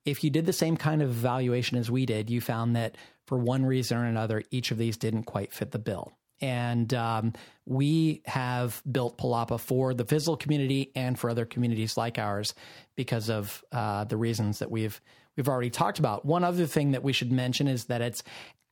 if 0.06 0.24
you 0.24 0.30
did 0.30 0.46
the 0.46 0.54
same 0.54 0.78
kind 0.78 1.02
of 1.02 1.10
evaluation 1.10 1.78
as 1.78 1.92
we 1.92 2.06
did, 2.06 2.30
you 2.30 2.42
found 2.42 2.76
that 2.76 2.98
for 3.28 3.38
one 3.38 3.66
reason 3.66 3.98
or 3.98 4.06
another, 4.06 4.44
each 4.52 4.72
of 4.72 4.78
these 4.78 4.98
didn't 4.98 5.24
quite 5.24 5.54
fit 5.54 5.72
the 5.72 5.80
bill. 5.80 6.12
And 6.42 6.92
um, 6.96 7.34
we 7.68 8.24
have 8.26 8.82
built 8.92 9.20
Palapa 9.20 9.60
for 9.60 9.94
the 9.94 10.06
Fizzle 10.06 10.38
community 10.38 10.92
and 10.96 11.18
for 11.18 11.30
other 11.30 11.46
communities 11.46 11.98
like 11.98 12.18
ours 12.18 12.56
because 12.96 13.30
of 13.30 13.64
uh, 13.72 14.06
the 14.06 14.18
reasons 14.18 14.60
that 14.60 14.72
we've 14.72 15.00
we've 15.38 15.48
already 15.48 15.70
talked 15.70 16.00
about. 16.00 16.26
One 16.26 16.44
other 16.44 16.66
thing 16.66 16.92
that 16.92 17.04
we 17.04 17.14
should 17.14 17.32
mention 17.32 17.68
is 17.68 17.86
that 17.86 18.02
it's 18.02 18.22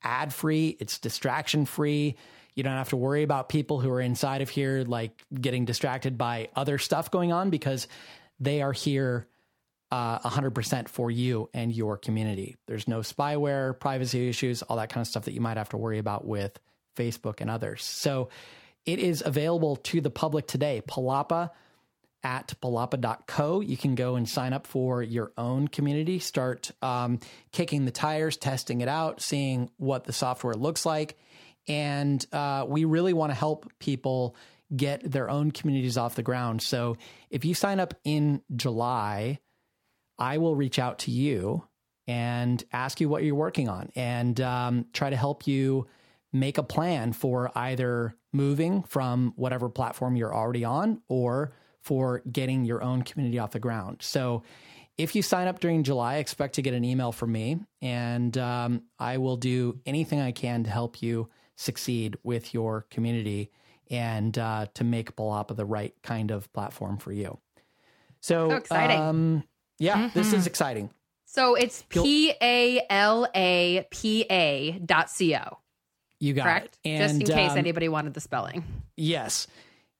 ad 0.03 0.33
free, 0.33 0.77
it's 0.79 0.99
distraction 0.99 1.65
free. 1.65 2.15
You 2.55 2.63
don't 2.63 2.73
have 2.73 2.89
to 2.89 2.97
worry 2.97 3.23
about 3.23 3.49
people 3.49 3.79
who 3.79 3.89
are 3.89 4.01
inside 4.01 4.41
of 4.41 4.49
here 4.49 4.83
like 4.85 5.23
getting 5.33 5.65
distracted 5.65 6.17
by 6.17 6.49
other 6.55 6.77
stuff 6.77 7.11
going 7.11 7.31
on 7.31 7.49
because 7.49 7.87
they 8.39 8.61
are 8.61 8.73
here 8.73 9.27
uh, 9.91 10.19
100% 10.19 10.87
for 10.87 11.09
you 11.09 11.49
and 11.53 11.71
your 11.71 11.97
community. 11.97 12.55
There's 12.67 12.87
no 12.87 12.99
spyware, 12.99 13.77
privacy 13.79 14.29
issues, 14.29 14.61
all 14.61 14.77
that 14.77 14.89
kind 14.89 15.01
of 15.01 15.07
stuff 15.07 15.25
that 15.25 15.33
you 15.33 15.41
might 15.41 15.57
have 15.57 15.69
to 15.69 15.77
worry 15.77 15.99
about 15.99 16.25
with 16.25 16.59
Facebook 16.95 17.41
and 17.41 17.49
others. 17.49 17.83
So 17.83 18.29
it 18.85 18.99
is 18.99 19.23
available 19.25 19.77
to 19.77 20.01
the 20.01 20.09
public 20.09 20.47
today. 20.47 20.81
Palapa 20.87 21.51
at 22.23 22.53
palapa.co. 22.61 23.61
You 23.61 23.77
can 23.77 23.95
go 23.95 24.15
and 24.15 24.27
sign 24.27 24.53
up 24.53 24.67
for 24.67 25.01
your 25.01 25.31
own 25.37 25.67
community, 25.67 26.19
start 26.19 26.71
um, 26.81 27.19
kicking 27.51 27.85
the 27.85 27.91
tires, 27.91 28.37
testing 28.37 28.81
it 28.81 28.87
out, 28.87 29.21
seeing 29.21 29.69
what 29.77 30.03
the 30.03 30.13
software 30.13 30.55
looks 30.55 30.85
like. 30.85 31.17
And 31.67 32.25
uh, 32.33 32.65
we 32.67 32.85
really 32.85 33.13
want 33.13 33.31
to 33.31 33.35
help 33.35 33.71
people 33.79 34.35
get 34.75 35.09
their 35.09 35.29
own 35.29 35.51
communities 35.51 35.97
off 35.97 36.15
the 36.15 36.23
ground. 36.23 36.61
So 36.61 36.97
if 37.29 37.45
you 37.45 37.53
sign 37.53 37.79
up 37.79 37.93
in 38.03 38.41
July, 38.55 39.39
I 40.17 40.37
will 40.37 40.55
reach 40.55 40.79
out 40.79 40.99
to 40.99 41.11
you 41.11 41.63
and 42.07 42.63
ask 42.73 42.99
you 42.99 43.07
what 43.07 43.23
you're 43.23 43.35
working 43.35 43.69
on 43.69 43.91
and 43.95 44.39
um, 44.41 44.85
try 44.93 45.09
to 45.09 45.15
help 45.15 45.47
you 45.47 45.87
make 46.33 46.57
a 46.57 46.63
plan 46.63 47.13
for 47.13 47.51
either 47.55 48.15
moving 48.31 48.83
from 48.83 49.33
whatever 49.35 49.69
platform 49.69 50.15
you're 50.15 50.33
already 50.33 50.63
on 50.63 51.01
or 51.07 51.53
for 51.89 52.21
getting 52.31 52.65
your 52.65 52.83
own 52.83 53.01
community 53.01 53.39
off 53.39 53.49
the 53.49 53.59
ground. 53.59 53.97
So 54.01 54.43
if 54.95 55.15
you 55.15 55.23
sign 55.23 55.47
up 55.47 55.59
during 55.59 55.81
July, 55.81 56.17
expect 56.17 56.53
to 56.55 56.61
get 56.61 56.75
an 56.75 56.85
email 56.85 57.11
from 57.11 57.31
me, 57.31 57.57
and 57.81 58.37
um, 58.37 58.83
I 58.99 59.17
will 59.17 59.37
do 59.37 59.79
anything 59.87 60.21
I 60.21 60.31
can 60.31 60.63
to 60.65 60.69
help 60.69 61.01
you 61.01 61.29
succeed 61.55 62.15
with 62.21 62.53
your 62.53 62.85
community 62.91 63.49
and 63.89 64.37
uh, 64.37 64.67
to 64.75 64.83
make 64.83 65.15
Palapa 65.15 65.55
the 65.55 65.65
right 65.65 65.95
kind 66.03 66.29
of 66.29 66.53
platform 66.53 66.97
for 66.97 67.11
you. 67.11 67.39
So, 68.21 68.49
So 68.49 68.55
exciting. 68.57 68.99
Um, 68.99 69.43
yeah, 69.79 70.11
this 70.13 70.31
is 70.31 70.45
exciting. 70.45 70.91
So 71.25 71.55
it's 71.55 71.83
P 71.89 72.33
A 72.39 72.85
L 72.91 73.27
A 73.35 73.87
P 73.89 74.27
A 74.29 74.79
dot 74.85 75.09
C 75.09 75.35
O, 75.35 75.57
You 76.19 76.33
got 76.33 76.43
correct? 76.43 76.77
it. 76.83 76.97
Just 76.99 77.15
in 77.15 77.25
case 77.25 77.51
um, 77.53 77.57
anybody 77.57 77.89
wanted 77.89 78.13
the 78.13 78.21
spelling. 78.21 78.63
Yes. 78.95 79.47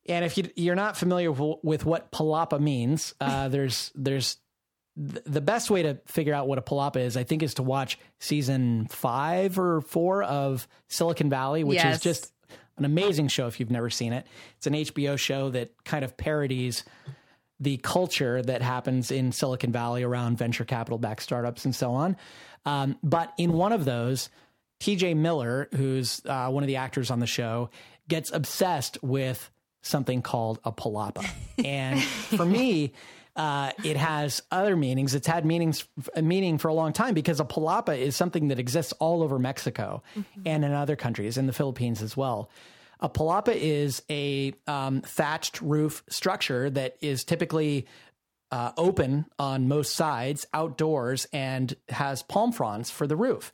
And 0.08 0.26
if 0.26 0.38
you, 0.38 0.50
you're 0.56 0.76
not 0.76 0.98
familiar 0.98 1.30
w- 1.32 1.58
with 1.64 1.86
what 1.86 2.12
palapa 2.12 2.60
means, 2.60 3.14
uh, 3.22 3.48
there's 3.50 3.92
there's 3.96 4.38
th- 4.98 5.24
the 5.26 5.42
best 5.42 5.70
way 5.70 5.84
to 5.84 6.00
figure 6.08 6.34
out 6.34 6.48
what 6.48 6.58
a 6.58 6.62
palapa 6.62 6.98
is, 6.98 7.16
I 7.18 7.24
think, 7.24 7.44
is 7.44 7.56
to 7.56 7.64
watch 7.64 8.00
season 8.20 8.88
five 8.90 9.60
or 9.60 9.82
four 9.82 10.24
of 10.24 10.68
Silicon 10.88 11.30
Valley, 11.30 11.64
which 11.64 11.78
Yes. 11.78 11.98
is 11.98 12.02
just 12.02 12.34
an 12.78 12.86
amazing 12.86 13.28
show 13.28 13.48
if 13.48 13.60
you've 13.60 13.70
never 13.72 13.90
seen 13.90 14.14
it. 14.14 14.26
It's 14.58 14.66
an 14.68 14.74
HBO 14.74 15.18
show 15.20 15.50
that 15.50 15.72
kind 15.84 16.04
of 16.06 16.16
parodies 16.18 16.84
the 17.60 17.76
culture 17.78 18.42
that 18.42 18.62
happens 18.62 19.12
in 19.12 19.34
Silicon 19.34 19.74
Valley 19.74 20.02
around 20.04 20.38
venture 20.38 20.64
capital 20.64 20.98
backed 20.98 21.22
startups 21.22 21.66
and 21.66 21.76
so 21.76 21.92
on. 21.92 22.16
Um, 22.66 22.98
but 23.04 23.34
in 23.38 23.52
one 23.52 23.74
of 23.74 23.84
those, 23.84 24.30
TJ 24.80 25.18
Miller, 25.18 25.68
who's 25.76 26.22
uh, 26.26 26.50
one 26.50 26.64
of 26.64 26.68
the 26.68 26.78
actors 26.78 27.12
on 27.12 27.20
the 27.20 27.28
show, 27.28 27.70
gets 28.08 28.32
obsessed 28.32 28.98
with 29.04 29.52
something 29.82 30.22
called 30.22 30.60
a 30.64 30.72
palapa. 30.72 31.26
And 31.66 32.02
for 32.02 32.46
me, 32.46 32.94
uh, 33.36 33.72
it 33.84 33.98
has 33.98 34.42
other 34.50 34.78
meanings. 34.78 35.14
It's 35.14 35.28
had 35.28 35.46
meanings, 35.46 35.86
a 36.16 36.22
meaning 36.22 36.58
for 36.58 36.70
a 36.70 36.74
long 36.74 36.94
time 36.94 37.14
because 37.14 37.40
a 37.40 37.46
palapa 37.46 37.98
is 37.98 38.16
something 38.16 38.48
that 38.48 38.60
exists 38.60 38.94
all 38.94 39.22
over 39.24 39.38
Mexico 39.40 40.02
and 40.46 40.64
in 40.64 40.72
other 40.72 40.96
countries, 40.96 41.38
in 41.38 41.48
the 41.48 41.54
Philippines 41.54 42.02
as 42.02 42.16
well. 42.16 42.50
A 43.02 43.10
palapa 43.10 43.56
is 43.56 44.04
a 44.10 44.54
um, 44.68 45.02
thatched 45.02 45.62
roof 45.62 46.04
structure 46.10 46.70
that 46.70 46.98
is 47.02 47.24
typically 47.24 47.88
uh, 48.52 48.72
open 48.78 49.26
on 49.38 49.68
most 49.68 49.96
sides, 49.96 50.46
outdoors, 50.54 51.28
and 51.32 51.76
has 51.88 52.24
palm 52.24 52.52
fronds 52.52 52.90
for 52.90 53.08
the 53.08 53.16
roof. 53.16 53.52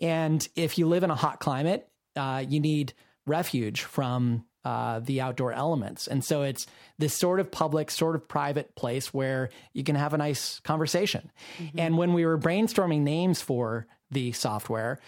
And 0.00 0.46
if 0.56 0.78
you 0.78 0.88
live 0.88 1.04
in 1.04 1.10
a 1.10 1.14
hot 1.14 1.40
climate, 1.40 1.88
uh, 2.16 2.44
you 2.46 2.60
need 2.60 2.92
refuge 3.24 3.82
from 3.82 4.44
uh, 4.64 5.00
the 5.00 5.20
outdoor 5.20 5.52
elements. 5.52 6.06
And 6.06 6.24
so 6.24 6.42
it's 6.42 6.66
this 6.98 7.14
sort 7.14 7.40
of 7.40 7.50
public, 7.50 7.90
sort 7.90 8.14
of 8.14 8.28
private 8.28 8.74
place 8.74 9.12
where 9.12 9.50
you 9.72 9.84
can 9.84 9.96
have 9.96 10.14
a 10.14 10.18
nice 10.18 10.60
conversation. 10.60 11.30
Mm-hmm. 11.58 11.78
And 11.78 11.98
when 11.98 12.12
we 12.12 12.24
were 12.24 12.38
brainstorming 12.38 13.00
names 13.00 13.42
for 13.42 13.86
the 14.10 14.32
software, 14.32 15.00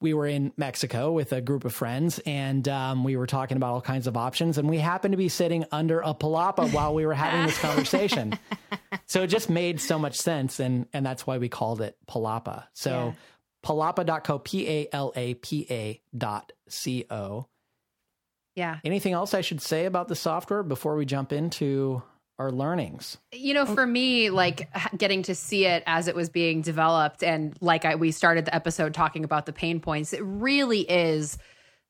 we 0.00 0.12
were 0.12 0.26
in 0.26 0.52
Mexico 0.56 1.10
with 1.12 1.32
a 1.32 1.40
group 1.40 1.64
of 1.64 1.72
friends 1.72 2.20
and 2.26 2.68
um, 2.68 3.02
we 3.02 3.16
were 3.16 3.26
talking 3.26 3.56
about 3.56 3.72
all 3.72 3.80
kinds 3.80 4.06
of 4.06 4.16
options. 4.16 4.58
And 4.58 4.68
we 4.68 4.78
happened 4.78 5.12
to 5.12 5.18
be 5.18 5.28
sitting 5.28 5.64
under 5.72 6.00
a 6.00 6.14
palapa 6.14 6.72
while 6.72 6.94
we 6.94 7.06
were 7.06 7.14
having 7.14 7.46
this 7.46 7.58
conversation. 7.58 8.38
so 9.06 9.22
it 9.22 9.28
just 9.28 9.48
made 9.48 9.80
so 9.80 9.98
much 9.98 10.16
sense. 10.16 10.60
And, 10.60 10.86
and 10.92 11.04
that's 11.04 11.26
why 11.26 11.38
we 11.38 11.48
called 11.48 11.80
it 11.80 11.96
Palapa. 12.06 12.64
So 12.74 12.90
yeah. 12.90 13.12
palapa.co, 13.64 14.38
P 14.40 14.68
A 14.68 14.88
L 14.92 15.12
A 15.16 15.34
P 15.34 15.66
A 15.70 16.00
dot 16.16 16.52
C 16.68 17.06
O. 17.10 17.46
Yeah. 18.56 18.78
Anything 18.84 19.12
else 19.12 19.34
I 19.34 19.42
should 19.42 19.60
say 19.60 19.84
about 19.84 20.08
the 20.08 20.16
software 20.16 20.62
before 20.62 20.96
we 20.96 21.04
jump 21.04 21.32
into 21.32 22.02
our 22.38 22.50
learnings? 22.50 23.18
You 23.32 23.54
know, 23.54 23.66
for 23.66 23.86
me, 23.86 24.30
like 24.30 24.68
getting 24.96 25.22
to 25.24 25.34
see 25.34 25.66
it 25.66 25.82
as 25.86 26.08
it 26.08 26.16
was 26.16 26.28
being 26.28 26.62
developed, 26.62 27.22
and 27.22 27.56
like 27.60 27.84
I, 27.84 27.94
we 27.94 28.10
started 28.10 28.46
the 28.46 28.54
episode 28.54 28.94
talking 28.94 29.24
about 29.24 29.46
the 29.46 29.52
pain 29.52 29.78
points, 29.78 30.12
it 30.12 30.22
really 30.24 30.80
is 30.80 31.38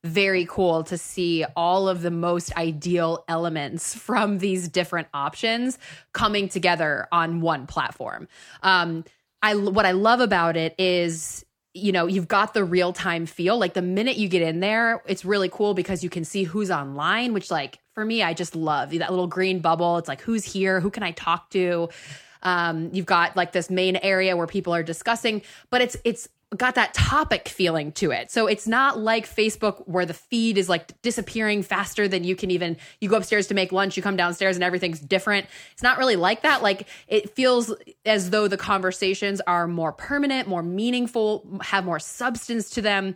very 0.03 0.45
cool 0.45 0.83
to 0.83 0.97
see 0.97 1.43
all 1.55 1.89
of 1.89 2.01
the 2.01 2.11
most 2.11 2.55
ideal 2.55 3.23
elements 3.27 3.95
from 3.95 4.37
these 4.37 4.69
different 4.69 5.07
options 5.13 5.79
coming 6.13 6.47
together 6.49 7.07
on 7.11 7.41
one 7.41 7.65
platform. 7.65 8.27
Um, 8.61 9.03
I 9.41 9.55
what 9.55 9.85
I 9.85 9.91
love 9.91 10.19
about 10.19 10.57
it 10.57 10.75
is 10.77 11.45
you 11.77 11.91
know, 11.91 12.07
you've 12.07 12.27
got 12.27 12.53
the 12.53 12.63
real 12.63 12.93
time 12.93 13.25
feel. 13.25 13.57
Like 13.57 13.73
the 13.73 13.81
minute 13.81 14.17
you 14.17 14.27
get 14.27 14.41
in 14.41 14.59
there, 14.59 15.01
it's 15.05 15.23
really 15.23 15.49
cool 15.49 15.73
because 15.73 16.03
you 16.03 16.09
can 16.09 16.25
see 16.25 16.43
who's 16.43 16.71
online, 16.71 17.33
which, 17.33 17.49
like, 17.51 17.79
for 17.93 18.03
me, 18.03 18.21
I 18.23 18.33
just 18.33 18.55
love 18.55 18.91
that 18.91 19.09
little 19.09 19.27
green 19.27 19.59
bubble. 19.59 19.97
It's 19.97 20.07
like, 20.07 20.21
who's 20.21 20.43
here? 20.43 20.79
Who 20.79 20.89
can 20.89 21.03
I 21.03 21.11
talk 21.11 21.49
to? 21.51 21.89
Um, 22.43 22.89
you've 22.93 23.05
got 23.05 23.35
like 23.35 23.51
this 23.51 23.69
main 23.69 23.95
area 23.97 24.37
where 24.37 24.47
people 24.47 24.73
are 24.73 24.83
discussing, 24.83 25.41
but 25.71 25.81
it's, 25.81 25.97
it's, 26.03 26.29
got 26.55 26.75
that 26.75 26.93
topic 26.93 27.49
feeling 27.49 27.91
to 27.91 28.11
it. 28.11 28.31
So 28.31 28.47
it's 28.47 28.67
not 28.67 28.97
like 28.97 29.27
Facebook 29.27 29.83
where 29.85 30.05
the 30.05 30.13
feed 30.13 30.57
is 30.57 30.69
like 30.69 30.99
disappearing 31.01 31.61
faster 31.61 32.07
than 32.07 32.23
you 32.23 32.37
can 32.37 32.51
even 32.51 32.77
you 33.01 33.09
go 33.09 33.17
upstairs 33.17 33.47
to 33.47 33.53
make 33.53 33.73
lunch, 33.73 33.97
you 33.97 34.03
come 34.03 34.15
downstairs 34.15 34.55
and 34.55 34.63
everything's 34.63 35.01
different. 35.01 35.47
It's 35.73 35.83
not 35.83 35.97
really 35.97 36.15
like 36.15 36.43
that. 36.43 36.63
Like 36.63 36.87
it 37.07 37.31
feels 37.31 37.73
as 38.05 38.29
though 38.29 38.47
the 38.47 38.57
conversations 38.57 39.41
are 39.41 39.67
more 39.67 39.91
permanent, 39.91 40.47
more 40.47 40.63
meaningful, 40.63 41.59
have 41.61 41.83
more 41.83 41.99
substance 41.99 42.69
to 42.71 42.81
them. 42.81 43.15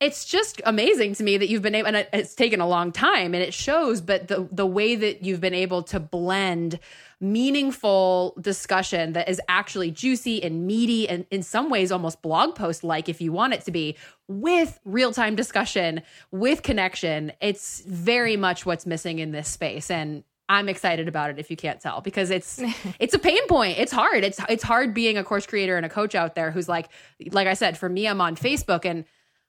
It's 0.00 0.24
just 0.24 0.60
amazing 0.66 1.14
to 1.14 1.24
me 1.24 1.38
that 1.38 1.48
you've 1.48 1.62
been 1.62 1.74
able 1.74 1.88
and 1.88 2.06
it's 2.12 2.34
taken 2.34 2.60
a 2.60 2.68
long 2.68 2.92
time 2.92 3.32
and 3.32 3.42
it 3.42 3.54
shows 3.54 4.00
but 4.00 4.28
the 4.28 4.46
the 4.50 4.66
way 4.66 4.96
that 4.96 5.24
you've 5.24 5.40
been 5.40 5.54
able 5.54 5.82
to 5.84 6.00
blend 6.00 6.78
meaningful 7.20 8.36
discussion 8.40 9.12
that 9.14 9.28
is 9.28 9.40
actually 9.48 9.90
juicy 9.90 10.42
and 10.42 10.66
meaty 10.66 11.08
and 11.08 11.24
in 11.30 11.42
some 11.42 11.70
ways 11.70 11.90
almost 11.90 12.20
blog 12.22 12.54
post 12.54 12.84
like 12.84 13.08
if 13.08 13.20
you 13.20 13.32
want 13.32 13.54
it 13.54 13.62
to 13.62 13.70
be 13.70 13.96
with 14.28 14.78
real 14.84 15.12
time 15.12 15.36
discussion 15.36 16.02
with 16.30 16.62
connection 16.62 17.32
it's 17.40 17.80
very 17.86 18.36
much 18.36 18.66
what's 18.66 18.84
missing 18.84 19.20
in 19.20 19.30
this 19.30 19.48
space 19.48 19.90
and 19.90 20.24
I'm 20.48 20.68
excited 20.68 21.08
about 21.08 21.30
it 21.30 21.38
if 21.38 21.50
you 21.50 21.56
can't 21.56 21.80
tell 21.80 22.00
because 22.00 22.30
it's 22.30 22.60
it's 22.98 23.14
a 23.14 23.18
pain 23.18 23.46
point. 23.48 23.78
It's 23.78 23.92
hard. 23.92 24.24
It's 24.24 24.38
it's 24.48 24.62
hard 24.62 24.92
being 24.92 25.16
a 25.16 25.24
course 25.24 25.46
creator 25.46 25.76
and 25.76 25.86
a 25.86 25.88
coach 25.88 26.14
out 26.14 26.34
there 26.34 26.50
who's 26.50 26.68
like 26.68 26.88
like 27.30 27.46
I 27.46 27.54
said 27.54 27.78
for 27.78 27.88
me 27.88 28.06
I'm 28.06 28.20
on 28.20 28.36
Facebook 28.36 28.84
and 28.84 29.04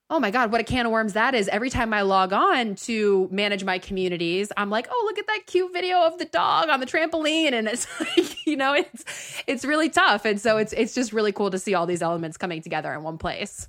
oh 0.09 0.19
my 0.19 0.31
God, 0.31 0.51
what 0.51 0.61
a 0.61 0.63
can 0.63 0.85
of 0.85 0.91
worms 0.91 1.13
that 1.13 1.33
is. 1.33 1.47
Every 1.47 1.69
time 1.69 1.93
I 1.93 2.01
log 2.01 2.31
on 2.31 2.75
to 2.75 3.27
manage 3.31 3.63
my 3.63 3.79
communities, 3.79 4.51
I'm 4.55 4.69
like, 4.69 4.87
oh, 4.89 5.03
look 5.05 5.17
at 5.17 5.27
that 5.27 5.47
cute 5.47 5.73
video 5.73 6.01
of 6.01 6.17
the 6.17 6.25
dog 6.25 6.69
on 6.69 6.79
the 6.79 6.85
trampoline. 6.85 7.53
And 7.53 7.67
it's 7.67 7.87
like, 7.99 8.45
you 8.45 8.55
know, 8.55 8.73
it's 8.73 9.43
it's 9.47 9.65
really 9.65 9.89
tough. 9.89 10.25
And 10.25 10.39
so 10.39 10.57
it's 10.57 10.73
it's 10.73 10.93
just 10.93 11.13
really 11.13 11.31
cool 11.31 11.49
to 11.51 11.59
see 11.59 11.73
all 11.73 11.85
these 11.85 12.01
elements 12.01 12.37
coming 12.37 12.61
together 12.61 12.93
in 12.93 13.03
one 13.03 13.17
place. 13.17 13.67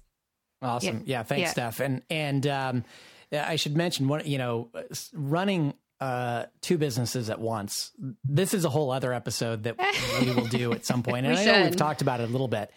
Awesome. 0.63 1.03
Yeah, 1.05 1.19
yeah 1.19 1.23
thanks, 1.23 1.43
yeah. 1.43 1.51
Steph. 1.51 1.81
And 1.81 2.03
and 2.11 2.47
um 2.47 2.85
I 3.33 3.57
should 3.57 3.77
mention 3.77 4.09
one, 4.09 4.27
you 4.27 4.39
know, 4.39 4.71
running 5.13 5.75
uh, 6.01 6.45
two 6.61 6.79
businesses 6.79 7.31
at 7.31 7.41
once. 7.41 7.93
This 8.25 8.55
is 8.55 8.65
a 8.65 8.69
whole 8.69 8.91
other 8.91 9.13
episode 9.13 9.65
that 9.65 9.77
we 10.21 10.33
will 10.33 10.47
do 10.47 10.73
at 10.73 10.85
some 10.85 11.03
point. 11.03 11.27
And 11.27 11.37
I 11.37 11.45
know 11.45 11.63
we've 11.65 11.77
talked 11.77 12.03
about 12.03 12.21
it 12.21 12.29
a 12.29 12.33
little 12.33 12.49
bit. 12.49 12.71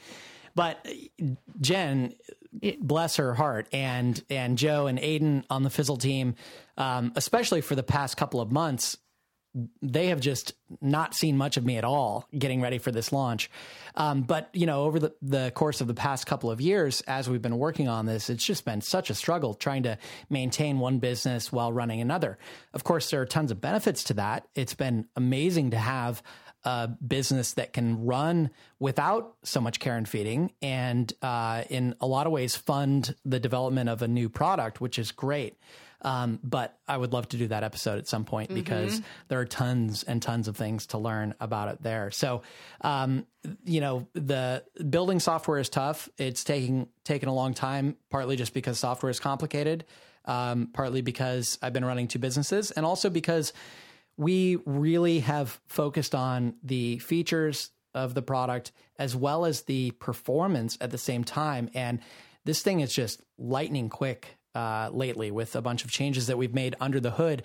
But 0.55 0.85
Jen, 1.61 2.15
bless 2.79 3.17
her 3.17 3.33
heart, 3.33 3.67
and 3.71 4.21
and 4.29 4.57
Joe 4.57 4.87
and 4.87 4.99
Aiden 4.99 5.43
on 5.49 5.63
the 5.63 5.69
Fizzle 5.69 5.97
team, 5.97 6.35
um, 6.77 7.11
especially 7.15 7.61
for 7.61 7.75
the 7.75 7.83
past 7.83 8.17
couple 8.17 8.41
of 8.41 8.51
months, 8.51 8.97
they 9.81 10.07
have 10.07 10.19
just 10.19 10.53
not 10.79 11.15
seen 11.15 11.35
much 11.35 11.57
of 11.57 11.65
me 11.65 11.77
at 11.77 11.83
all 11.83 12.27
getting 12.37 12.61
ready 12.61 12.77
for 12.77 12.91
this 12.91 13.11
launch. 13.11 13.49
Um, 13.95 14.21
but 14.21 14.49
you 14.53 14.65
know, 14.65 14.83
over 14.83 14.99
the, 14.99 15.13
the 15.21 15.51
course 15.55 15.81
of 15.81 15.87
the 15.87 15.93
past 15.93 16.27
couple 16.27 16.51
of 16.51 16.61
years, 16.61 17.01
as 17.01 17.29
we've 17.29 17.41
been 17.41 17.57
working 17.57 17.87
on 17.87 18.05
this, 18.05 18.29
it's 18.29 18.45
just 18.45 18.63
been 18.63 18.81
such 18.81 19.09
a 19.09 19.15
struggle 19.15 19.53
trying 19.53 19.83
to 19.83 19.97
maintain 20.29 20.79
one 20.79 20.99
business 20.99 21.51
while 21.51 21.73
running 21.73 21.99
another. 21.99 22.37
Of 22.73 22.83
course, 22.83 23.09
there 23.09 23.21
are 23.21 23.25
tons 23.25 23.51
of 23.51 23.59
benefits 23.59 24.03
to 24.05 24.13
that. 24.15 24.47
It's 24.53 24.75
been 24.75 25.07
amazing 25.15 25.71
to 25.71 25.77
have 25.77 26.21
a 26.63 26.87
business 26.87 27.53
that 27.53 27.73
can 27.73 28.05
run 28.05 28.49
without 28.79 29.35
so 29.43 29.61
much 29.61 29.79
care 29.79 29.95
and 29.95 30.07
feeding 30.07 30.51
and 30.61 31.13
uh, 31.21 31.63
in 31.69 31.95
a 32.01 32.07
lot 32.07 32.27
of 32.27 32.33
ways 32.33 32.55
fund 32.55 33.15
the 33.23 33.39
development 33.39 33.89
of 33.89 34.01
a 34.01 34.07
new 34.07 34.29
product, 34.29 34.81
which 34.81 34.99
is 34.99 35.11
great. 35.11 35.57
Um, 36.01 36.39
but 36.43 36.77
I 36.87 36.95
would 36.97 37.11
love 37.11 37.27
to 37.29 37.37
do 37.37 37.47
that 37.47 37.63
episode 37.63 37.97
at 37.97 38.07
some 38.07 38.23
point 38.23 38.53
because 38.53 38.95
mm-hmm. 38.95 39.05
there 39.27 39.39
are 39.39 39.45
tons 39.45 40.03
and 40.03 40.21
tons 40.21 40.47
of 40.47 40.55
things 40.55 40.87
to 40.87 40.97
learn 40.97 41.33
about 41.41 41.67
it 41.69 41.83
there. 41.83 42.09
So, 42.11 42.41
um, 42.81 43.25
you 43.65 43.81
know, 43.81 44.07
the 44.13 44.63
building 44.89 45.19
software 45.19 45.59
is 45.59 45.67
tough. 45.67 46.07
It's 46.17 46.43
taking 46.43 46.87
taking 47.03 47.27
a 47.27 47.33
long 47.33 47.53
time, 47.53 47.97
partly 48.09 48.37
just 48.37 48.53
because 48.53 48.79
software 48.79 49.09
is 49.09 49.19
complicated, 49.19 49.85
um, 50.23 50.69
partly 50.73 51.01
because 51.01 51.57
I've 51.61 51.73
been 51.73 51.85
running 51.85 52.07
two 52.07 52.19
businesses, 52.19 52.71
and 52.71 52.85
also 52.85 53.09
because 53.09 53.51
we 54.19 54.57
really 54.65 55.19
have 55.19 55.61
focused 55.67 56.13
on 56.13 56.53
the 56.61 56.99
features 56.99 57.71
of 57.93 58.13
the 58.13 58.21
product 58.21 58.73
as 58.97 59.15
well 59.15 59.45
as 59.45 59.61
the 59.61 59.91
performance 59.91 60.77
at 60.81 60.91
the 60.91 60.97
same 60.97 61.23
time. 61.23 61.69
And 61.73 62.01
this 62.43 62.61
thing 62.61 62.81
is 62.81 62.93
just 62.93 63.21
lightning 63.37 63.87
quick 63.87 64.37
uh, 64.53 64.89
lately 64.91 65.31
with 65.31 65.55
a 65.55 65.61
bunch 65.61 65.85
of 65.85 65.91
changes 65.91 66.27
that 66.27 66.37
we've 66.37 66.53
made 66.53 66.75
under 66.81 66.99
the 66.99 67.11
hood. 67.11 67.43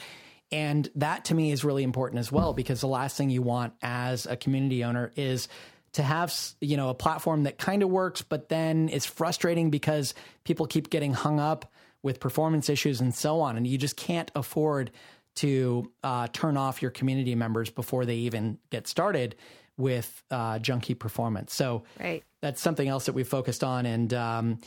And 0.51 0.91
that 0.97 1.27
to 1.27 1.35
me 1.35 1.53
is 1.53 1.63
really 1.65 1.85
important 1.85 2.19
as 2.19 2.33
well 2.33 2.53
because 2.53 2.81
the 2.81 2.89
last 2.89 3.17
thing 3.17 3.31
you 3.31 3.43
want 3.43 3.75
as 3.81 4.27
a 4.27 4.37
community 4.37 4.83
owner 4.83 5.13
is 5.15 5.47
to 5.93 6.03
have 6.03 6.37
you 6.61 6.77
know 6.77 6.89
a 6.89 6.95
platform 6.95 7.45
that 7.45 7.57
kind 7.57 7.85
of 7.85 7.89
works 7.89 8.21
but 8.21 8.49
then 8.49 8.89
it's 8.89 9.07
frustrating 9.07 9.71
because 9.71 10.13
people 10.43 10.67
keep 10.67 10.91
getting 10.91 11.15
hung 11.15 11.39
up 11.39 11.73
with 12.03 12.19
performance 12.19 12.69
issues 12.69 13.01
and 13.01 13.15
so 13.15 13.41
on 13.41 13.57
and 13.57 13.65
you 13.65 13.79
just 13.79 13.97
can't 13.97 14.33
afford 14.35 14.91
to 15.37 15.91
uh, 16.03 16.29
turn 16.33 16.57
off 16.57 16.83
your 16.83 16.91
community 16.91 17.35
members 17.35 17.71
before 17.71 18.05
they 18.05 18.17
even 18.17 18.59
get 18.71 18.87
started 18.87 19.37
with 19.77 20.23
uh, 20.31 20.59
junkie 20.59 20.95
performance. 20.95 21.55
So 21.55 21.85
right. 21.99 22.23
that's 22.41 22.61
something 22.61 22.87
else 22.87 23.07
that 23.07 23.15
we 23.15 23.25
focused 23.25 23.65
on. 23.65 23.87
And 23.87 24.15
um, 24.15 24.59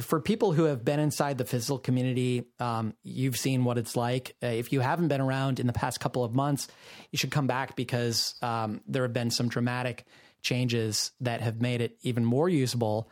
for 0.00 0.20
people 0.20 0.52
who 0.52 0.64
have 0.64 0.84
been 0.84 0.98
inside 0.98 1.38
the 1.38 1.44
Fizzle 1.44 1.78
community, 1.78 2.44
um, 2.58 2.94
you've 3.02 3.36
seen 3.36 3.64
what 3.64 3.78
it's 3.78 3.96
like. 3.96 4.34
Uh, 4.42 4.48
if 4.48 4.72
you 4.72 4.80
haven't 4.80 5.08
been 5.08 5.20
around 5.20 5.60
in 5.60 5.66
the 5.66 5.72
past 5.72 6.00
couple 6.00 6.24
of 6.24 6.34
months, 6.34 6.68
you 7.12 7.18
should 7.18 7.30
come 7.30 7.46
back 7.46 7.76
because 7.76 8.34
um, 8.42 8.80
there 8.86 9.02
have 9.02 9.12
been 9.12 9.30
some 9.30 9.48
dramatic 9.48 10.04
changes 10.42 11.12
that 11.20 11.40
have 11.40 11.60
made 11.60 11.80
it 11.80 11.96
even 12.02 12.24
more 12.24 12.48
usable. 12.48 13.08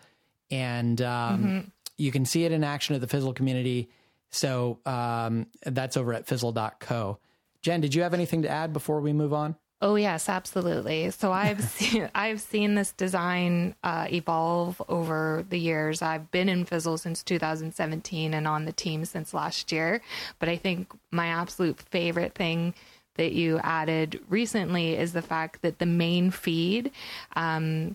And 0.50 1.00
um, 1.02 1.44
mm-hmm. 1.44 1.68
you 1.96 2.10
can 2.10 2.24
see 2.24 2.44
it 2.44 2.52
in 2.52 2.64
action 2.64 2.94
at 2.94 3.00
the 3.00 3.06
Fizzle 3.06 3.32
community 3.32 3.90
so 4.34 4.80
um, 4.84 5.46
that's 5.64 5.96
over 5.96 6.12
at 6.12 6.26
fizzle.co. 6.26 7.18
Jen, 7.62 7.80
did 7.80 7.94
you 7.94 8.02
have 8.02 8.12
anything 8.12 8.42
to 8.42 8.48
add 8.48 8.72
before 8.72 9.00
we 9.00 9.12
move 9.12 9.32
on? 9.32 9.56
Oh 9.80 9.94
yes, 9.94 10.28
absolutely. 10.28 11.10
So 11.10 11.30
I've 11.44 11.62
seen 11.62 12.10
I've 12.14 12.40
seen 12.40 12.74
this 12.74 12.92
design 12.92 13.74
uh, 13.84 14.08
evolve 14.10 14.82
over 14.88 15.44
the 15.48 15.58
years. 15.58 16.02
I've 16.02 16.30
been 16.30 16.48
in 16.48 16.64
Fizzle 16.64 16.98
since 16.98 17.22
2017 17.22 18.34
and 18.34 18.48
on 18.48 18.64
the 18.64 18.72
team 18.72 19.04
since 19.04 19.32
last 19.32 19.70
year. 19.70 20.00
But 20.38 20.48
I 20.48 20.56
think 20.56 20.92
my 21.10 21.28
absolute 21.28 21.80
favorite 21.80 22.34
thing 22.34 22.74
that 23.14 23.32
you 23.32 23.60
added 23.62 24.20
recently 24.28 24.96
is 24.96 25.12
the 25.12 25.22
fact 25.22 25.62
that 25.62 25.78
the 25.78 25.86
main 25.86 26.32
feed, 26.32 26.90
um, 27.36 27.94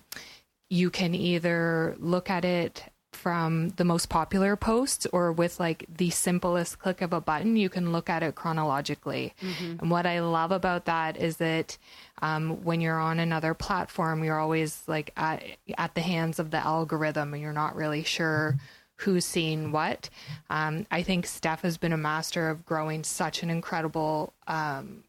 you 0.70 0.88
can 0.88 1.14
either 1.14 1.96
look 1.98 2.30
at 2.30 2.46
it 2.46 2.84
from 3.20 3.68
the 3.70 3.84
most 3.84 4.08
popular 4.08 4.56
posts 4.56 5.06
or 5.12 5.30
with 5.30 5.60
like 5.60 5.84
the 5.94 6.08
simplest 6.08 6.78
click 6.78 7.02
of 7.02 7.12
a 7.12 7.20
button, 7.20 7.54
you 7.54 7.68
can 7.68 7.92
look 7.92 8.08
at 8.08 8.22
it 8.22 8.34
chronologically. 8.34 9.34
Mm-hmm. 9.42 9.80
And 9.80 9.90
what 9.90 10.06
I 10.06 10.20
love 10.20 10.52
about 10.52 10.86
that 10.86 11.18
is 11.18 11.36
that 11.36 11.76
um, 12.22 12.64
when 12.64 12.80
you're 12.80 12.98
on 12.98 13.18
another 13.18 13.52
platform, 13.52 14.24
you're 14.24 14.38
always 14.38 14.82
like 14.86 15.12
at, 15.18 15.42
at 15.76 15.94
the 15.94 16.00
hands 16.00 16.38
of 16.38 16.50
the 16.50 16.56
algorithm 16.56 17.34
and 17.34 17.42
you're 17.42 17.52
not 17.52 17.76
really 17.76 18.02
sure. 18.02 18.54
Mm-hmm 18.56 18.64
who's 19.00 19.24
seeing 19.24 19.72
what. 19.72 20.10
Um, 20.50 20.86
I 20.90 21.02
think 21.02 21.26
Steph 21.26 21.62
has 21.62 21.78
been 21.78 21.94
a 21.94 21.96
master 21.96 22.50
of 22.50 22.66
growing 22.66 23.02
such 23.02 23.42
an 23.42 23.48
incredible 23.48 24.34
um, 24.46 25.04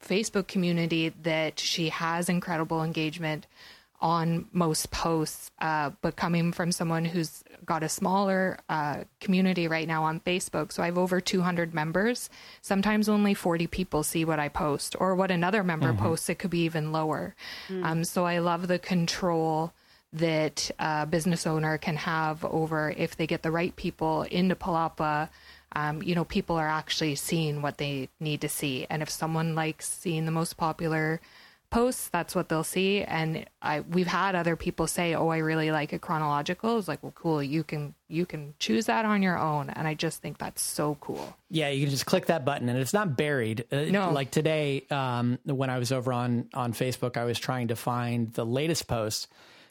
Facebook 0.00 0.46
community 0.46 1.08
that 1.22 1.58
she 1.58 1.88
has 1.88 2.28
incredible 2.28 2.82
engagement 2.82 3.48
on 4.02 4.46
most 4.52 4.90
posts, 4.90 5.50
uh, 5.60 5.90
but 6.02 6.16
coming 6.16 6.52
from 6.52 6.72
someone 6.72 7.04
who's 7.04 7.42
got 7.64 7.82
a 7.82 7.88
smaller 7.88 8.58
uh, 8.68 9.04
community 9.20 9.68
right 9.68 9.86
now 9.86 10.02
on 10.02 10.20
Facebook. 10.20 10.72
So 10.72 10.82
I 10.82 10.86
have 10.86 10.98
over 10.98 11.20
200 11.20 11.72
members. 11.72 12.28
Sometimes 12.60 13.08
only 13.08 13.32
40 13.32 13.68
people 13.68 14.02
see 14.02 14.24
what 14.24 14.40
I 14.40 14.48
post 14.48 14.96
or 14.98 15.14
what 15.14 15.30
another 15.30 15.62
member 15.62 15.92
mm-hmm. 15.92 16.04
posts. 16.04 16.28
It 16.28 16.40
could 16.40 16.50
be 16.50 16.64
even 16.64 16.90
lower. 16.90 17.34
Mm. 17.68 17.84
Um, 17.84 18.04
so 18.04 18.26
I 18.26 18.38
love 18.38 18.66
the 18.66 18.80
control 18.80 19.72
that 20.12 20.70
a 20.78 21.06
business 21.06 21.46
owner 21.46 21.78
can 21.78 21.96
have 21.96 22.44
over 22.44 22.92
if 22.94 23.16
they 23.16 23.26
get 23.26 23.42
the 23.42 23.50
right 23.50 23.74
people 23.76 24.22
into 24.24 24.54
Palapa 24.54 25.30
um, 25.74 26.02
you 26.02 26.14
know, 26.14 26.24
people 26.24 26.56
are 26.56 26.68
actually 26.68 27.14
seeing 27.14 27.62
what 27.62 27.78
they 27.78 28.08
need 28.20 28.42
to 28.42 28.48
see. 28.48 28.86
And 28.90 29.02
if 29.02 29.08
someone 29.08 29.54
likes 29.54 29.88
seeing 29.88 30.26
the 30.26 30.30
most 30.30 30.56
popular 30.56 31.20
posts, 31.72 32.08
that's 32.10 32.36
what 32.36 32.48
they'll 32.48 32.62
see. 32.62 33.02
And 33.02 33.46
I, 33.60 33.80
we've 33.80 34.06
had 34.06 34.36
other 34.36 34.54
people 34.54 34.86
say, 34.86 35.14
"Oh, 35.14 35.28
I 35.28 35.38
really 35.38 35.72
like 35.72 35.92
it 35.92 36.00
chronological." 36.00 36.78
It's 36.78 36.86
like, 36.86 37.02
well, 37.02 37.12
cool. 37.16 37.42
You 37.42 37.64
can 37.64 37.94
you 38.08 38.26
can 38.26 38.54
choose 38.60 38.86
that 38.86 39.04
on 39.04 39.22
your 39.22 39.38
own, 39.38 39.70
and 39.70 39.88
I 39.88 39.94
just 39.94 40.22
think 40.22 40.38
that's 40.38 40.62
so 40.62 40.96
cool. 41.00 41.36
Yeah, 41.50 41.70
you 41.70 41.84
can 41.84 41.90
just 41.90 42.06
click 42.06 42.26
that 42.26 42.44
button, 42.44 42.68
and 42.68 42.78
it's 42.78 42.92
not 42.92 43.16
buried. 43.16 43.64
Uh, 43.72 43.82
no, 43.84 44.12
like 44.12 44.30
today, 44.30 44.86
um, 44.90 45.38
when 45.44 45.70
I 45.70 45.78
was 45.78 45.90
over 45.90 46.12
on 46.12 46.48
on 46.54 46.72
Facebook, 46.72 47.16
I 47.16 47.24
was 47.24 47.38
trying 47.38 47.68
to 47.68 47.76
find 47.76 48.32
the 48.34 48.46
latest 48.46 48.86
post 48.86 49.28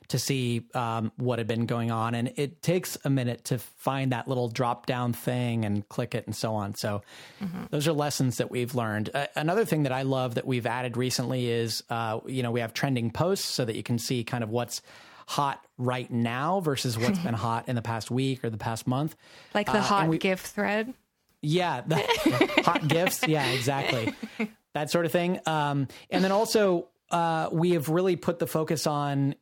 to 0.09 0.19
see 0.19 0.67
um, 0.73 1.11
what 1.17 1.39
had 1.39 1.47
been 1.47 1.65
going 1.65 1.89
on. 1.89 2.15
And 2.15 2.33
it 2.35 2.61
takes 2.61 2.97
a 3.05 3.09
minute 3.09 3.45
to 3.45 3.59
find 3.59 4.11
that 4.11 4.27
little 4.27 4.49
drop 4.49 4.85
down 4.85 5.13
thing 5.13 5.63
and 5.63 5.87
click 5.87 6.15
it 6.15 6.25
and 6.25 6.35
so 6.35 6.53
on. 6.53 6.75
So 6.75 7.01
mm-hmm. 7.41 7.63
those 7.69 7.87
are 7.87 7.93
lessons 7.93 8.37
that 8.37 8.51
we've 8.51 8.75
learned. 8.75 9.09
Uh, 9.13 9.27
another 9.35 9.63
thing 9.63 9.83
that 9.83 9.91
I 9.91 10.01
love 10.01 10.35
that 10.35 10.45
we've 10.45 10.65
added 10.65 10.97
recently 10.97 11.49
is, 11.49 11.83
uh, 11.89 12.19
you 12.25 12.43
know, 12.43 12.51
we 12.51 12.59
have 12.59 12.73
trending 12.73 13.11
posts 13.11 13.47
so 13.47 13.63
that 13.63 13.75
you 13.75 13.83
can 13.83 13.99
see 13.99 14.23
kind 14.23 14.43
of 14.43 14.49
what's 14.49 14.81
hot 15.27 15.65
right 15.77 16.11
now 16.11 16.59
versus 16.59 16.97
what's 16.97 17.19
been 17.23 17.33
hot 17.33 17.69
in 17.69 17.75
the 17.75 17.81
past 17.81 18.11
week 18.11 18.43
or 18.43 18.49
the 18.49 18.57
past 18.57 18.85
month. 18.85 19.15
Like 19.53 19.67
the 19.67 19.77
uh, 19.77 19.81
hot 19.81 20.09
we, 20.09 20.17
GIF 20.17 20.41
thread. 20.41 20.93
Yeah, 21.41 21.81
the, 21.87 21.97
hot 22.65 22.87
gifts. 22.87 23.27
Yeah, 23.27 23.49
exactly. 23.51 24.13
That 24.73 24.89
sort 24.89 25.05
of 25.05 25.11
thing. 25.11 25.37
Um, 25.45 25.89
and 26.09 26.23
then 26.23 26.31
also, 26.31 26.87
uh, 27.09 27.49
we 27.51 27.71
have 27.71 27.89
really 27.89 28.15
put 28.15 28.39
the 28.39 28.47
focus 28.47 28.87
on 28.87 29.35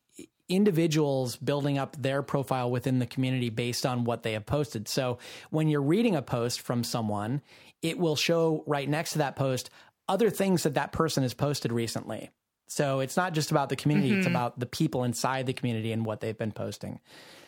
individuals 0.49 1.35
building 1.37 1.77
up 1.77 1.95
their 2.01 2.21
profile 2.21 2.69
within 2.69 2.99
the 2.99 3.05
community 3.05 3.49
based 3.49 3.85
on 3.85 4.03
what 4.03 4.23
they 4.23 4.33
have 4.33 4.45
posted. 4.45 4.87
So 4.87 5.19
when 5.51 5.67
you're 5.67 5.81
reading 5.81 6.15
a 6.15 6.21
post 6.21 6.61
from 6.61 6.83
someone, 6.83 7.41
it 7.81 7.97
will 7.97 8.15
show 8.15 8.63
right 8.67 8.89
next 8.89 9.11
to 9.11 9.19
that 9.19 9.35
post 9.35 9.69
other 10.07 10.29
things 10.29 10.63
that 10.63 10.73
that 10.73 10.91
person 10.91 11.23
has 11.23 11.33
posted 11.33 11.71
recently. 11.71 12.31
So 12.67 12.99
it's 12.99 13.15
not 13.15 13.33
just 13.33 13.51
about 13.51 13.69
the 13.69 13.75
community, 13.75 14.09
mm-hmm. 14.09 14.19
it's 14.19 14.27
about 14.27 14.59
the 14.59 14.65
people 14.65 15.03
inside 15.03 15.45
the 15.45 15.53
community 15.53 15.91
and 15.91 16.05
what 16.05 16.19
they've 16.19 16.37
been 16.37 16.51
posting. 16.51 16.99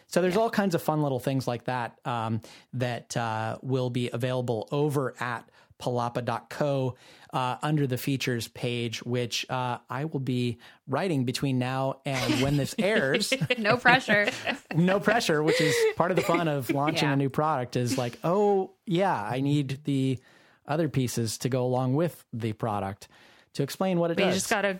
So 0.08 0.22
there's 0.22 0.36
all 0.36 0.49
kinds 0.49 0.76
of 0.76 0.82
fun 0.82 1.02
little 1.02 1.20
things 1.20 1.47
like 1.47 1.66
that 1.66 1.97
um, 2.06 2.41
that 2.74 3.16
uh, 3.16 3.58
will 3.62 3.89
be 3.89 4.10
available 4.12 4.68
over 4.72 5.16
at 5.20 5.49
palapa.co 5.82 6.96
uh, 7.34 7.56
under 7.62 7.88
the 7.88 7.98
features 7.98 8.48
page, 8.48 9.04
which 9.04 9.50
uh, 9.50 9.80
I 9.90 10.06
will 10.06 10.20
be 10.20 10.60
writing 10.88 11.26
between 11.26 11.60
now 11.60 12.02
and 12.06 12.42
when 12.42 12.58
this 12.58 12.76
airs. 12.80 13.34
no 13.58 13.78
pressure. 13.78 14.30
no 14.76 15.00
pressure, 15.00 15.42
which 15.42 15.60
is 15.60 15.76
part 15.96 16.12
of 16.12 16.18
the 16.18 16.24
fun 16.24 16.48
of 16.48 16.70
launching 16.70 17.08
yeah. 17.08 17.14
a 17.14 17.18
new 17.18 17.30
product 17.30 17.76
is 17.76 17.98
like, 17.98 18.20
oh, 18.24 18.72
yeah, 18.86 19.22
I 19.22 19.42
need 19.42 19.84
the 19.86 20.20
other 20.68 20.90
pieces 20.90 21.38
to 21.40 21.50
go 21.50 21.66
along 21.66 21.96
with 21.96 22.24
the 22.34 22.54
product 22.54 23.08
to 23.54 23.64
explain 23.64 24.00
what 24.00 24.12
it 24.12 24.18
but 24.18 24.24
does. 24.24 24.36
You 24.36 24.40
just 24.40 24.50
gotta, 24.50 24.80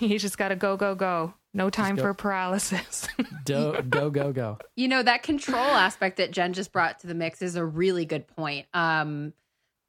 you 0.00 0.18
just 0.18 0.38
gotta 0.38 0.56
go, 0.56 0.76
go, 0.76 0.94
go. 0.94 1.34
No 1.54 1.68
time 1.68 1.98
for 1.98 2.14
paralysis. 2.14 3.06
go, 3.44 3.82
go, 3.82 4.08
go, 4.08 4.32
go. 4.32 4.58
You 4.74 4.88
know, 4.88 5.02
that 5.02 5.22
control 5.22 5.60
aspect 5.60 6.16
that 6.16 6.30
Jen 6.30 6.54
just 6.54 6.72
brought 6.72 7.00
to 7.00 7.06
the 7.06 7.14
mix 7.14 7.42
is 7.42 7.56
a 7.56 7.64
really 7.64 8.06
good 8.06 8.26
point. 8.26 8.66
Um, 8.72 9.34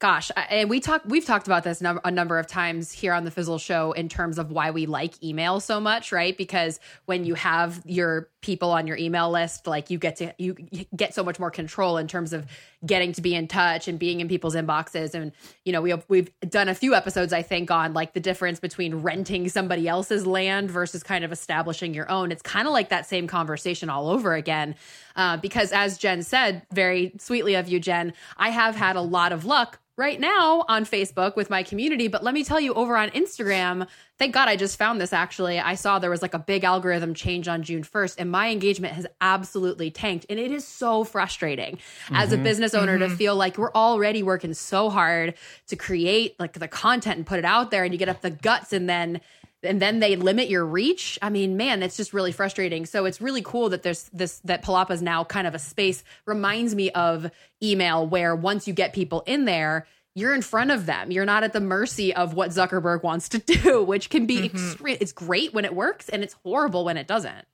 gosh 0.04 0.30
and 0.50 0.68
we 0.68 0.80
talk 0.80 1.00
we've 1.06 1.24
talked 1.24 1.46
about 1.46 1.64
this 1.64 1.80
a 1.80 2.10
number 2.10 2.38
of 2.38 2.46
times 2.46 2.92
here 2.92 3.14
on 3.14 3.24
the 3.24 3.30
fizzle 3.30 3.56
show 3.56 3.92
in 3.92 4.06
terms 4.06 4.38
of 4.38 4.50
why 4.50 4.70
we 4.70 4.84
like 4.84 5.14
email 5.24 5.60
so 5.60 5.80
much 5.80 6.12
right? 6.12 6.36
Because 6.36 6.78
when 7.06 7.24
you 7.24 7.32
have 7.32 7.80
your 7.86 8.28
people 8.44 8.70
on 8.72 8.86
your 8.86 8.98
email 8.98 9.30
list 9.30 9.66
like 9.66 9.88
you 9.88 9.96
get 9.96 10.16
to 10.16 10.34
you 10.36 10.54
get 10.94 11.14
so 11.14 11.24
much 11.24 11.38
more 11.38 11.50
control 11.50 11.96
in 11.96 12.06
terms 12.06 12.34
of 12.34 12.44
getting 12.84 13.10
to 13.10 13.22
be 13.22 13.34
in 13.34 13.48
touch 13.48 13.88
and 13.88 13.98
being 13.98 14.20
in 14.20 14.28
people's 14.28 14.54
inboxes. 14.54 15.14
And 15.14 15.32
you 15.64 15.72
know 15.72 15.80
we 15.80 15.88
have, 15.88 16.04
we've 16.08 16.28
done 16.50 16.68
a 16.68 16.74
few 16.74 16.94
episodes 16.94 17.32
i 17.32 17.40
think 17.40 17.70
on 17.70 17.94
like 17.94 18.12
the 18.12 18.20
difference 18.20 18.60
between 18.60 18.96
renting 18.96 19.48
somebody 19.48 19.88
else's 19.88 20.26
land 20.26 20.70
versus 20.70 21.02
kind 21.02 21.24
of 21.24 21.32
establishing 21.32 21.94
your 21.94 22.10
own. 22.10 22.30
It's 22.30 22.42
kind 22.42 22.66
of 22.68 22.74
like 22.74 22.90
that 22.90 23.06
same 23.06 23.26
conversation 23.26 23.88
all 23.88 24.10
over 24.10 24.34
again. 24.34 24.74
Uh, 25.16 25.38
because 25.38 25.72
as 25.72 25.96
jen 25.96 26.22
said 26.22 26.66
very 26.70 27.14
sweetly 27.18 27.54
of 27.54 27.66
you 27.66 27.80
jen 27.80 28.12
i 28.36 28.50
have 28.50 28.76
had 28.76 28.96
a 28.96 29.00
lot 29.00 29.32
of 29.32 29.46
luck 29.46 29.80
right 29.96 30.18
now 30.18 30.64
on 30.68 30.84
Facebook 30.84 31.36
with 31.36 31.50
my 31.50 31.62
community. 31.62 32.08
But 32.08 32.24
let 32.24 32.34
me 32.34 32.42
tell 32.44 32.60
you, 32.60 32.74
over 32.74 32.96
on 32.96 33.10
Instagram, 33.10 33.86
thank 34.18 34.34
God 34.34 34.48
I 34.48 34.56
just 34.56 34.78
found 34.78 35.00
this 35.00 35.12
actually. 35.12 35.58
I 35.58 35.74
saw 35.74 35.98
there 35.98 36.10
was 36.10 36.22
like 36.22 36.34
a 36.34 36.38
big 36.38 36.64
algorithm 36.64 37.14
change 37.14 37.48
on 37.48 37.62
June 37.62 37.82
1st, 37.82 38.16
and 38.18 38.30
my 38.30 38.50
engagement 38.50 38.94
has 38.94 39.06
absolutely 39.20 39.90
tanked. 39.90 40.26
And 40.28 40.38
it 40.38 40.52
is 40.52 40.66
so 40.66 41.04
frustrating 41.04 41.76
mm-hmm. 41.76 42.16
as 42.16 42.32
a 42.32 42.36
mm-hmm. 42.36 42.44
business 42.44 42.74
owner 42.74 42.98
mm-hmm. 42.98 43.10
to 43.10 43.16
feel 43.16 43.36
like 43.36 43.58
we're 43.58 43.72
already 43.72 44.22
working 44.22 44.54
so 44.54 44.90
hard 44.90 45.34
to 45.68 45.76
create 45.76 46.38
like 46.38 46.54
the 46.54 46.68
content 46.68 47.16
and 47.16 47.26
put 47.26 47.38
it 47.38 47.44
out 47.44 47.70
there, 47.70 47.84
and 47.84 47.92
you 47.92 47.98
get 47.98 48.08
up 48.08 48.20
the 48.20 48.30
guts 48.30 48.72
and 48.72 48.88
then 48.88 49.20
and 49.64 49.80
then 49.80 49.98
they 49.98 50.16
limit 50.16 50.48
your 50.48 50.64
reach. 50.64 51.18
I 51.22 51.30
mean, 51.30 51.56
man, 51.56 51.82
it's 51.82 51.96
just 51.96 52.12
really 52.12 52.32
frustrating. 52.32 52.84
So 52.86 53.06
it's 53.06 53.20
really 53.20 53.42
cool 53.42 53.70
that 53.70 53.82
there's 53.82 54.04
this 54.12 54.40
that 54.40 54.62
Palapa 54.62 54.92
is 54.92 55.02
now 55.02 55.24
kind 55.24 55.46
of 55.46 55.54
a 55.54 55.58
space 55.58 56.04
reminds 56.26 56.74
me 56.74 56.90
of 56.90 57.30
email 57.62 58.06
where 58.06 58.36
once 58.36 58.68
you 58.68 58.74
get 58.74 58.92
people 58.92 59.22
in 59.26 59.46
there, 59.46 59.86
you're 60.14 60.34
in 60.34 60.42
front 60.42 60.70
of 60.70 60.86
them. 60.86 61.10
You're 61.10 61.24
not 61.24 61.44
at 61.44 61.52
the 61.52 61.60
mercy 61.60 62.14
of 62.14 62.34
what 62.34 62.50
Zuckerberg 62.50 63.02
wants 63.02 63.28
to 63.30 63.38
do, 63.38 63.82
which 63.82 64.10
can 64.10 64.26
be 64.26 64.36
mm-hmm. 64.36 64.56
extreme. 64.56 64.96
It's 65.00 65.12
great 65.12 65.52
when 65.52 65.64
it 65.64 65.74
works 65.74 66.08
and 66.08 66.22
it's 66.22 66.34
horrible 66.44 66.84
when 66.84 66.96
it 66.96 67.06
doesn't. 67.06 67.46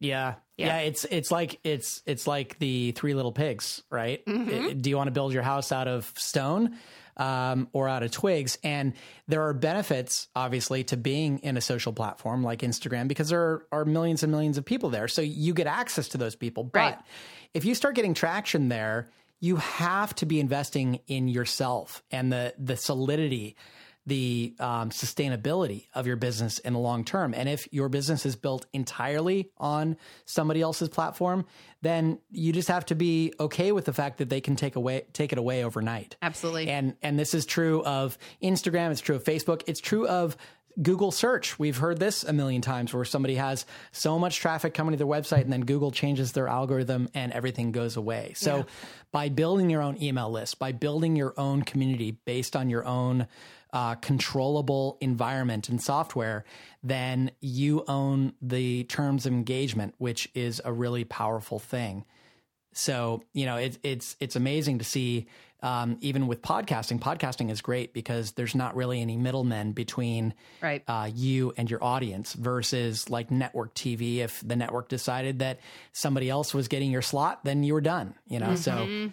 Yeah. 0.00 0.34
yeah. 0.56 0.66
Yeah, 0.66 0.78
it's 0.78 1.04
it's 1.04 1.30
like 1.30 1.60
it's 1.62 2.02
it's 2.06 2.26
like 2.26 2.58
the 2.58 2.92
three 2.92 3.12
little 3.12 3.32
pigs, 3.32 3.82
right? 3.90 4.24
Mm-hmm. 4.24 4.80
Do 4.80 4.88
you 4.88 4.96
want 4.96 5.08
to 5.08 5.12
build 5.12 5.34
your 5.34 5.42
house 5.42 5.72
out 5.72 5.88
of 5.88 6.12
stone? 6.16 6.78
um, 7.20 7.68
or 7.72 7.88
out 7.88 8.02
of 8.02 8.10
twigs. 8.10 8.58
And 8.64 8.94
there 9.28 9.42
are 9.42 9.52
benefits, 9.52 10.28
obviously, 10.34 10.84
to 10.84 10.96
being 10.96 11.38
in 11.40 11.56
a 11.56 11.60
social 11.60 11.92
platform 11.92 12.42
like 12.42 12.60
Instagram 12.60 13.08
because 13.08 13.28
there 13.28 13.40
are, 13.40 13.66
are 13.70 13.84
millions 13.84 14.22
and 14.22 14.32
millions 14.32 14.58
of 14.58 14.64
people 14.64 14.88
there. 14.88 15.06
So 15.06 15.22
you 15.22 15.52
get 15.52 15.66
access 15.66 16.08
to 16.08 16.18
those 16.18 16.34
people. 16.34 16.64
But 16.64 16.78
right. 16.78 16.98
if 17.52 17.64
you 17.64 17.74
start 17.74 17.94
getting 17.94 18.14
traction 18.14 18.70
there, 18.70 19.08
you 19.40 19.56
have 19.56 20.14
to 20.16 20.26
be 20.26 20.38
investing 20.38 21.00
in 21.06 21.28
yourself 21.28 22.02
and 22.10 22.32
the 22.32 22.54
the 22.58 22.76
solidity 22.76 23.56
the 24.06 24.56
um, 24.58 24.90
sustainability 24.90 25.86
of 25.94 26.06
your 26.06 26.16
business 26.16 26.58
in 26.58 26.72
the 26.72 26.78
long 26.78 27.04
term. 27.04 27.34
And 27.34 27.48
if 27.48 27.68
your 27.72 27.88
business 27.88 28.24
is 28.24 28.34
built 28.34 28.66
entirely 28.72 29.50
on 29.58 29.96
somebody 30.24 30.62
else's 30.62 30.88
platform, 30.88 31.44
then 31.82 32.18
you 32.30 32.52
just 32.52 32.68
have 32.68 32.86
to 32.86 32.94
be 32.94 33.34
okay 33.38 33.72
with 33.72 33.84
the 33.84 33.92
fact 33.92 34.18
that 34.18 34.28
they 34.28 34.40
can 34.40 34.56
take 34.56 34.74
away 34.74 35.04
take 35.12 35.32
it 35.32 35.38
away 35.38 35.64
overnight. 35.64 36.16
Absolutely. 36.22 36.68
And 36.68 36.96
and 37.02 37.18
this 37.18 37.34
is 37.34 37.46
true 37.46 37.84
of 37.84 38.16
Instagram, 38.42 38.90
it's 38.90 39.00
true 39.00 39.16
of 39.16 39.24
Facebook, 39.24 39.62
it's 39.66 39.80
true 39.80 40.08
of 40.08 40.36
Google 40.80 41.10
search. 41.10 41.58
We've 41.58 41.76
heard 41.76 41.98
this 41.98 42.24
a 42.24 42.32
million 42.32 42.62
times 42.62 42.92
where 42.92 43.04
somebody 43.04 43.36
has 43.36 43.66
so 43.92 44.18
much 44.18 44.36
traffic 44.36 44.74
coming 44.74 44.92
to 44.92 44.98
their 44.98 45.06
website 45.06 45.42
and 45.42 45.52
then 45.52 45.62
Google 45.62 45.90
changes 45.90 46.32
their 46.32 46.48
algorithm 46.48 47.08
and 47.14 47.32
everything 47.32 47.72
goes 47.72 47.96
away. 47.96 48.32
So 48.36 48.58
yeah. 48.58 48.62
by 49.12 49.28
building 49.28 49.70
your 49.70 49.82
own 49.82 50.02
email 50.02 50.30
list, 50.30 50.58
by 50.58 50.72
building 50.72 51.16
your 51.16 51.34
own 51.36 51.62
community 51.62 52.12
based 52.24 52.56
on 52.56 52.70
your 52.70 52.84
own 52.84 53.26
uh, 53.72 53.94
controllable 53.96 54.98
environment 55.00 55.68
and 55.68 55.80
software, 55.80 56.44
then 56.82 57.30
you 57.40 57.84
own 57.86 58.32
the 58.42 58.84
terms 58.84 59.26
of 59.26 59.32
engagement, 59.32 59.94
which 59.98 60.28
is 60.34 60.60
a 60.64 60.72
really 60.72 61.04
powerful 61.04 61.58
thing. 61.58 62.04
So 62.72 63.22
you 63.32 63.46
know 63.46 63.56
it, 63.56 63.78
it's 63.82 64.16
it's 64.20 64.36
amazing 64.36 64.78
to 64.78 64.84
see 64.84 65.26
um, 65.62 65.96
even 66.00 66.26
with 66.26 66.42
podcasting, 66.42 66.98
podcasting 67.00 67.50
is 67.50 67.60
great 67.60 67.92
because 67.92 68.32
there's 68.32 68.54
not 68.54 68.74
really 68.76 69.00
any 69.00 69.16
middlemen 69.16 69.72
between 69.72 70.34
Right. 70.62 70.82
uh, 70.88 71.10
you 71.14 71.52
and 71.56 71.70
your 71.70 71.82
audience 71.82 72.32
versus 72.32 73.08
like 73.10 73.30
network 73.30 73.74
TV. 73.74 74.18
If 74.18 74.40
the 74.46 74.56
network 74.56 74.88
decided 74.88 75.40
that 75.40 75.60
somebody 75.92 76.30
else 76.30 76.54
was 76.54 76.68
getting 76.68 76.90
your 76.90 77.02
slot, 77.02 77.44
then 77.44 77.62
you 77.62 77.74
were 77.74 77.80
done. 77.80 78.14
You 78.28 78.38
know, 78.38 78.54
so 78.54 79.10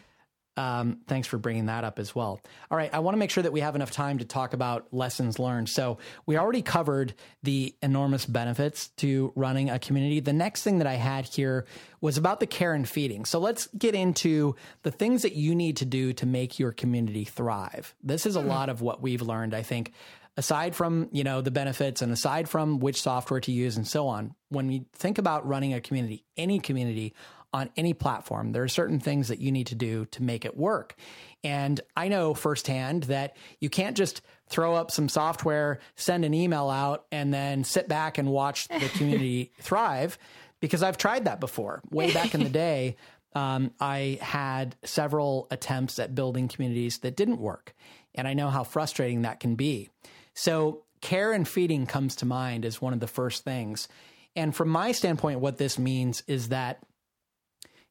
um, 0.57 1.01
thanks 1.07 1.27
for 1.27 1.37
bringing 1.37 1.67
that 1.67 1.83
up 1.83 1.99
as 1.99 2.15
well. 2.15 2.41
All 2.71 2.77
right, 2.77 2.91
I 2.91 2.99
want 2.99 3.13
to 3.13 3.19
make 3.19 3.29
sure 3.29 3.43
that 3.43 3.53
we 3.53 3.61
have 3.61 3.75
enough 3.75 3.91
time 3.91 4.17
to 4.17 4.25
talk 4.25 4.53
about 4.53 4.87
lessons 4.91 5.37
learned. 5.37 5.69
So 5.69 5.99
we 6.25 6.35
already 6.35 6.63
covered 6.63 7.13
the 7.43 7.75
enormous 7.83 8.25
benefits 8.25 8.87
to 8.97 9.31
running 9.35 9.69
a 9.69 9.77
community. 9.77 10.19
The 10.19 10.33
next 10.33 10.63
thing 10.63 10.79
that 10.79 10.87
I 10.87 10.95
had 10.95 11.25
here 11.25 11.65
was 12.01 12.17
about 12.17 12.39
the 12.39 12.47
care 12.47 12.73
and 12.73 12.89
feeding. 12.89 13.23
So 13.25 13.39
let's 13.39 13.67
get 13.77 13.93
into 13.93 14.55
the 14.81 14.91
things 14.91 15.21
that 15.21 15.33
you 15.33 15.53
need 15.53 15.77
to 15.77 15.85
do 15.85 16.11
to 16.13 16.25
make 16.25 16.57
your 16.57 16.71
community 16.71 17.23
thrive. 17.23 17.93
This 18.03 18.25
is 18.25 18.35
a 18.35 18.41
lot 18.41 18.69
of 18.69 18.81
what 18.81 19.01
we've 19.01 19.21
learned, 19.21 19.53
I 19.53 19.61
think. 19.61 19.93
Aside 20.39 20.75
from 20.75 21.09
you 21.11 21.23
know 21.23 21.41
the 21.41 21.49
benefits 21.49 22.03
and 22.03 22.11
aside 22.11 22.47
from 22.47 22.79
which 22.79 23.01
software 23.01 23.39
to 23.39 23.51
use 23.51 23.75
and 23.75 23.87
so 23.87 24.07
on, 24.07 24.35
when 24.49 24.67
we 24.67 24.85
think 24.93 25.17
about 25.17 25.47
running 25.47 25.73
a 25.73 25.81
community, 25.81 26.25
any 26.37 26.59
community, 26.59 27.15
on 27.53 27.69
any 27.77 27.93
platform. 27.93 28.51
There 28.51 28.63
are 28.63 28.67
certain 28.67 28.99
things 28.99 29.29
that 29.29 29.39
you 29.39 29.51
need 29.51 29.67
to 29.67 29.75
do 29.75 30.05
to 30.07 30.23
make 30.23 30.45
it 30.45 30.57
work. 30.57 30.95
And 31.43 31.79
I 31.95 32.07
know 32.07 32.33
firsthand 32.33 33.03
that 33.03 33.35
you 33.59 33.69
can't 33.69 33.95
just 33.95 34.21
throw 34.49 34.75
up 34.75 34.91
some 34.91 35.09
software, 35.09 35.79
send 35.95 36.25
an 36.25 36.33
email 36.33 36.69
out, 36.69 37.05
and 37.11 37.33
then 37.33 37.63
sit 37.63 37.87
back 37.87 38.17
and 38.17 38.29
watch 38.29 38.67
the 38.67 38.89
community 38.95 39.51
thrive 39.59 40.17
because 40.59 40.83
I've 40.83 40.97
tried 40.97 41.25
that 41.25 41.39
before. 41.39 41.81
Way 41.89 42.11
back 42.11 42.33
in 42.33 42.43
the 42.43 42.49
day, 42.49 42.95
um, 43.33 43.71
I 43.79 44.17
had 44.21 44.75
several 44.83 45.47
attempts 45.51 45.99
at 45.99 46.15
building 46.15 46.47
communities 46.47 46.99
that 46.99 47.15
didn't 47.15 47.39
work. 47.39 47.75
And 48.15 48.27
I 48.27 48.33
know 48.33 48.49
how 48.49 48.63
frustrating 48.63 49.21
that 49.21 49.39
can 49.39 49.55
be. 49.55 49.89
So, 50.33 50.83
care 51.01 51.31
and 51.31 51.47
feeding 51.47 51.85
comes 51.85 52.15
to 52.17 52.25
mind 52.25 52.65
as 52.65 52.81
one 52.81 52.93
of 52.93 52.99
the 52.99 53.07
first 53.07 53.43
things. 53.43 53.87
And 54.35 54.55
from 54.55 54.69
my 54.69 54.91
standpoint, 54.91 55.39
what 55.39 55.57
this 55.57 55.77
means 55.77 56.23
is 56.27 56.49
that 56.49 56.79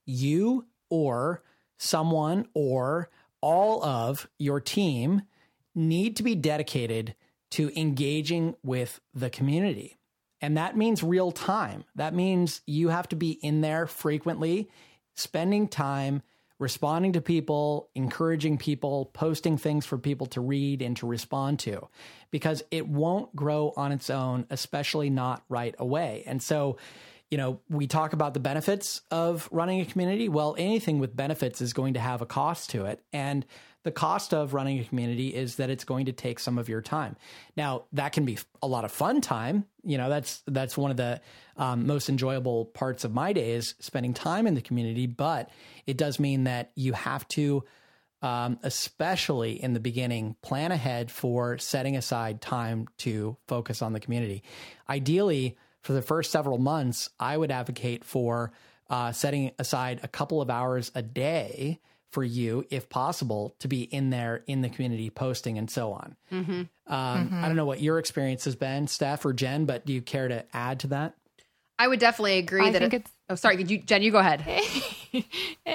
you 0.07 0.67
or 0.89 1.43
someone 1.79 2.49
or 2.55 3.11
all 3.41 3.85
of 3.85 4.29
your 4.39 4.61
team 4.61 5.23
need 5.75 6.17
to 6.17 6.23
be 6.23 6.35
dedicated 6.35 7.15
to 7.51 7.71
engaging 7.79 8.55
with 8.63 9.01
the 9.15 9.31
community. 9.31 9.97
And 10.41 10.57
that 10.57 10.77
means 10.77 11.03
real 11.03 11.33
time. 11.33 11.85
That 11.95 12.15
means 12.15 12.61
you 12.67 12.89
have 12.89 13.09
to 13.09 13.17
be 13.17 13.33
in 13.33 13.61
there 13.61 13.87
frequently, 13.87 14.71
spending 15.15 15.69
time 15.69 16.23
responding 16.59 17.13
to 17.13 17.21
people, 17.21 17.91
encouraging 17.95 18.57
people, 18.57 19.07
posting 19.13 19.59
things 19.59 19.85
for 19.85 19.99
people 19.99 20.27
to 20.27 20.41
read 20.41 20.81
and 20.81 20.97
to 20.97 21.07
respond 21.07 21.59
to, 21.59 21.89
because 22.31 22.63
it 22.71 22.89
won't 22.89 23.35
grow 23.37 23.73
on 23.77 23.93
its 23.93 24.09
own, 24.09 24.47
especially 24.49 25.11
not 25.11 25.43
right 25.49 25.75
away. 25.79 26.23
And 26.27 26.43
so, 26.43 26.79
you 27.31 27.39
know, 27.39 27.61
we 27.69 27.87
talk 27.87 28.13
about 28.13 28.35
the 28.35 28.41
benefits 28.41 29.03
of 29.11 29.49
running 29.51 29.81
a 29.81 29.85
community. 29.85 30.29
Well, 30.29 30.55
anything 30.59 30.99
with 30.99 31.17
benefits 31.17 31.61
is 31.61 31.73
going 31.73 31.95
to 31.95 32.01
have 32.01 32.23
a 32.23 32.27
cost 32.27 32.71
to 32.71 32.85
it. 32.87 33.03
And 33.13 33.45
the 33.83 33.93
cost 33.93 34.33
of 34.35 34.55
running 34.55 34.79
a 34.81 34.85
community 34.85 35.35
is 35.35 35.57
that 35.57 35.71
it's 35.71 35.85
going 35.85 36.07
to 36.07 36.13
take 36.13 36.39
some 36.39 36.59
of 36.59 36.69
your 36.69 36.81
time. 36.81 37.17
Now, 37.57 37.85
that 37.93 38.13
can 38.13 38.25
be 38.25 38.39
a 38.63 38.67
lot 38.67 38.85
of 38.85 38.93
fun 38.93 39.21
time. 39.21 39.65
You 39.85 39.99
know, 39.99 40.09
that's 40.09 40.43
that's 40.47 40.77
one 40.77 40.91
of 40.91 40.97
the 40.97 41.21
um, 41.57 41.87
most 41.87 42.09
enjoyable 42.09 42.67
parts 42.67 43.05
of 43.05 43.13
my 43.13 43.33
day 43.33 43.53
is 43.53 43.75
spending 43.81 44.13
time 44.13 44.47
in 44.47 44.55
the 44.55 44.61
community. 44.61 45.07
But 45.07 45.51
it 45.87 45.97
does 45.97 46.19
mean 46.19 46.45
that 46.45 46.73
you 46.75 46.95
have 46.95 47.27
to, 47.29 47.65
um, 48.23 48.59
especially 48.63 49.63
in 49.63 49.73
the 49.73 49.81
beginning, 49.81 50.37
plan 50.43 50.73
ahead 50.73 51.11
for 51.11 51.59
setting 51.59 51.97
aside 51.97 52.41
time 52.41 52.89
to 52.99 53.37
focus 53.47 53.83
on 53.83 53.93
the 53.93 54.01
community. 54.01 54.43
Ideally, 54.89 55.57
for 55.87 55.93
the 55.93 56.03
first 56.03 56.33
several 56.33 56.59
months, 56.59 57.09
I 57.21 57.37
would 57.37 57.51
advocate 57.53 58.05
for 58.05 58.53
uh, 58.91 59.13
setting 59.13 59.53
aside 59.59 60.01
a 60.03 60.09
couple 60.09 60.43
of 60.43 60.51
hours 60.51 60.91
a 60.95 61.03
day 61.03 61.79
for 62.11 62.25
you, 62.25 62.65
if 62.71 62.89
possible, 62.89 63.55
to 63.61 63.69
be 63.69 63.83
in 63.83 64.11
there 64.11 64.43
in 64.47 64.63
the 64.63 64.69
community 64.69 65.11
posting 65.11 65.59
and 65.59 65.71
so 65.71 65.93
on. 65.93 66.17
Um, 66.33 66.71
I 66.89 67.47
don't 67.47 67.57
know 67.57 67.67
what 67.67 67.81
your 67.81 67.99
experience 67.99 68.45
has 68.47 68.57
been, 68.57 68.87
Steph 68.89 69.25
or 69.25 69.33
Jen, 69.33 69.65
but 69.65 69.87
do 69.87 69.93
you 69.93 70.03
care 70.03 70.29
to 70.29 70.45
add 70.57 70.81
to 70.81 70.87
that? 70.89 71.15
I 71.79 71.89
would 71.89 72.01
definitely 72.01 72.39
agree 72.39 72.63
I 72.67 72.71
that 72.73 72.79
think 72.81 72.95
it, 72.95 72.97
it's- 72.97 73.13
Oh, 73.29 73.35
sorry, 73.35 73.57
could 73.57 73.71
you, 73.71 73.79
Jen, 73.79 74.03
you 74.03 74.13
go 74.13 74.19
ahead. 74.19 74.45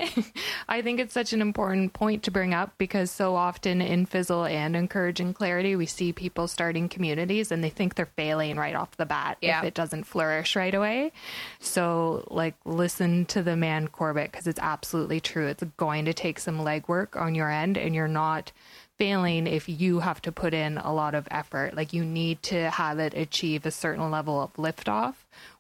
I 0.69 0.81
think 0.81 0.99
it's 0.99 1.13
such 1.13 1.33
an 1.33 1.41
important 1.41 1.93
point 1.93 2.23
to 2.23 2.31
bring 2.31 2.53
up 2.53 2.73
because 2.77 3.11
so 3.11 3.35
often 3.35 3.81
in 3.81 4.05
Fizzle 4.05 4.45
and 4.45 4.89
Courage 4.89 5.19
and 5.19 5.33
Clarity, 5.35 5.75
we 5.75 5.85
see 5.85 6.13
people 6.13 6.47
starting 6.47 6.89
communities 6.89 7.51
and 7.51 7.63
they 7.63 7.69
think 7.69 7.95
they're 7.95 8.05
failing 8.15 8.57
right 8.57 8.75
off 8.75 8.95
the 8.97 9.05
bat 9.05 9.37
Yeah. 9.41 9.59
if 9.59 9.65
it 9.65 9.73
doesn't 9.73 10.03
flourish 10.05 10.55
right 10.55 10.73
away. 10.73 11.11
So, 11.59 12.25
like, 12.29 12.55
listen 12.65 13.25
to 13.27 13.43
the 13.43 13.55
man 13.55 13.87
Corbett 13.87 14.31
because 14.31 14.47
it's 14.47 14.59
absolutely 14.59 15.19
true. 15.19 15.47
It's 15.47 15.63
going 15.77 16.05
to 16.05 16.13
take 16.13 16.39
some 16.39 16.59
legwork 16.59 17.19
on 17.19 17.35
your 17.35 17.49
end, 17.49 17.77
and 17.77 17.93
you're 17.95 18.07
not 18.07 18.51
failing 18.97 19.47
if 19.47 19.67
you 19.67 19.99
have 19.99 20.21
to 20.21 20.31
put 20.31 20.53
in 20.53 20.77
a 20.77 20.93
lot 20.93 21.15
of 21.15 21.27
effort. 21.31 21.75
Like, 21.75 21.93
you 21.93 22.05
need 22.05 22.43
to 22.43 22.69
have 22.69 22.99
it 22.99 23.13
achieve 23.15 23.65
a 23.65 23.71
certain 23.71 24.11
level 24.11 24.41
of 24.41 24.53
liftoff 24.53 25.15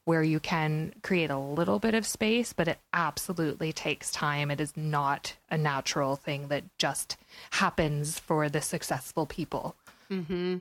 where 0.05 0.23
you 0.23 0.39
can 0.39 0.93
create 1.03 1.29
a 1.29 1.37
little 1.37 1.79
bit 1.79 1.93
of 1.93 2.05
space, 2.05 2.53
but 2.53 2.67
it 2.67 2.79
absolutely 2.93 3.71
takes 3.71 4.11
time. 4.11 4.49
It 4.49 4.59
is 4.59 4.75
not 4.75 5.35
a 5.49 5.57
natural 5.57 6.15
thing 6.15 6.47
that 6.47 6.63
just 6.77 7.17
happens 7.51 8.19
for 8.19 8.49
the 8.49 8.61
successful 8.61 9.25
people. 9.25 9.75
Mm-hmm. 10.09 10.57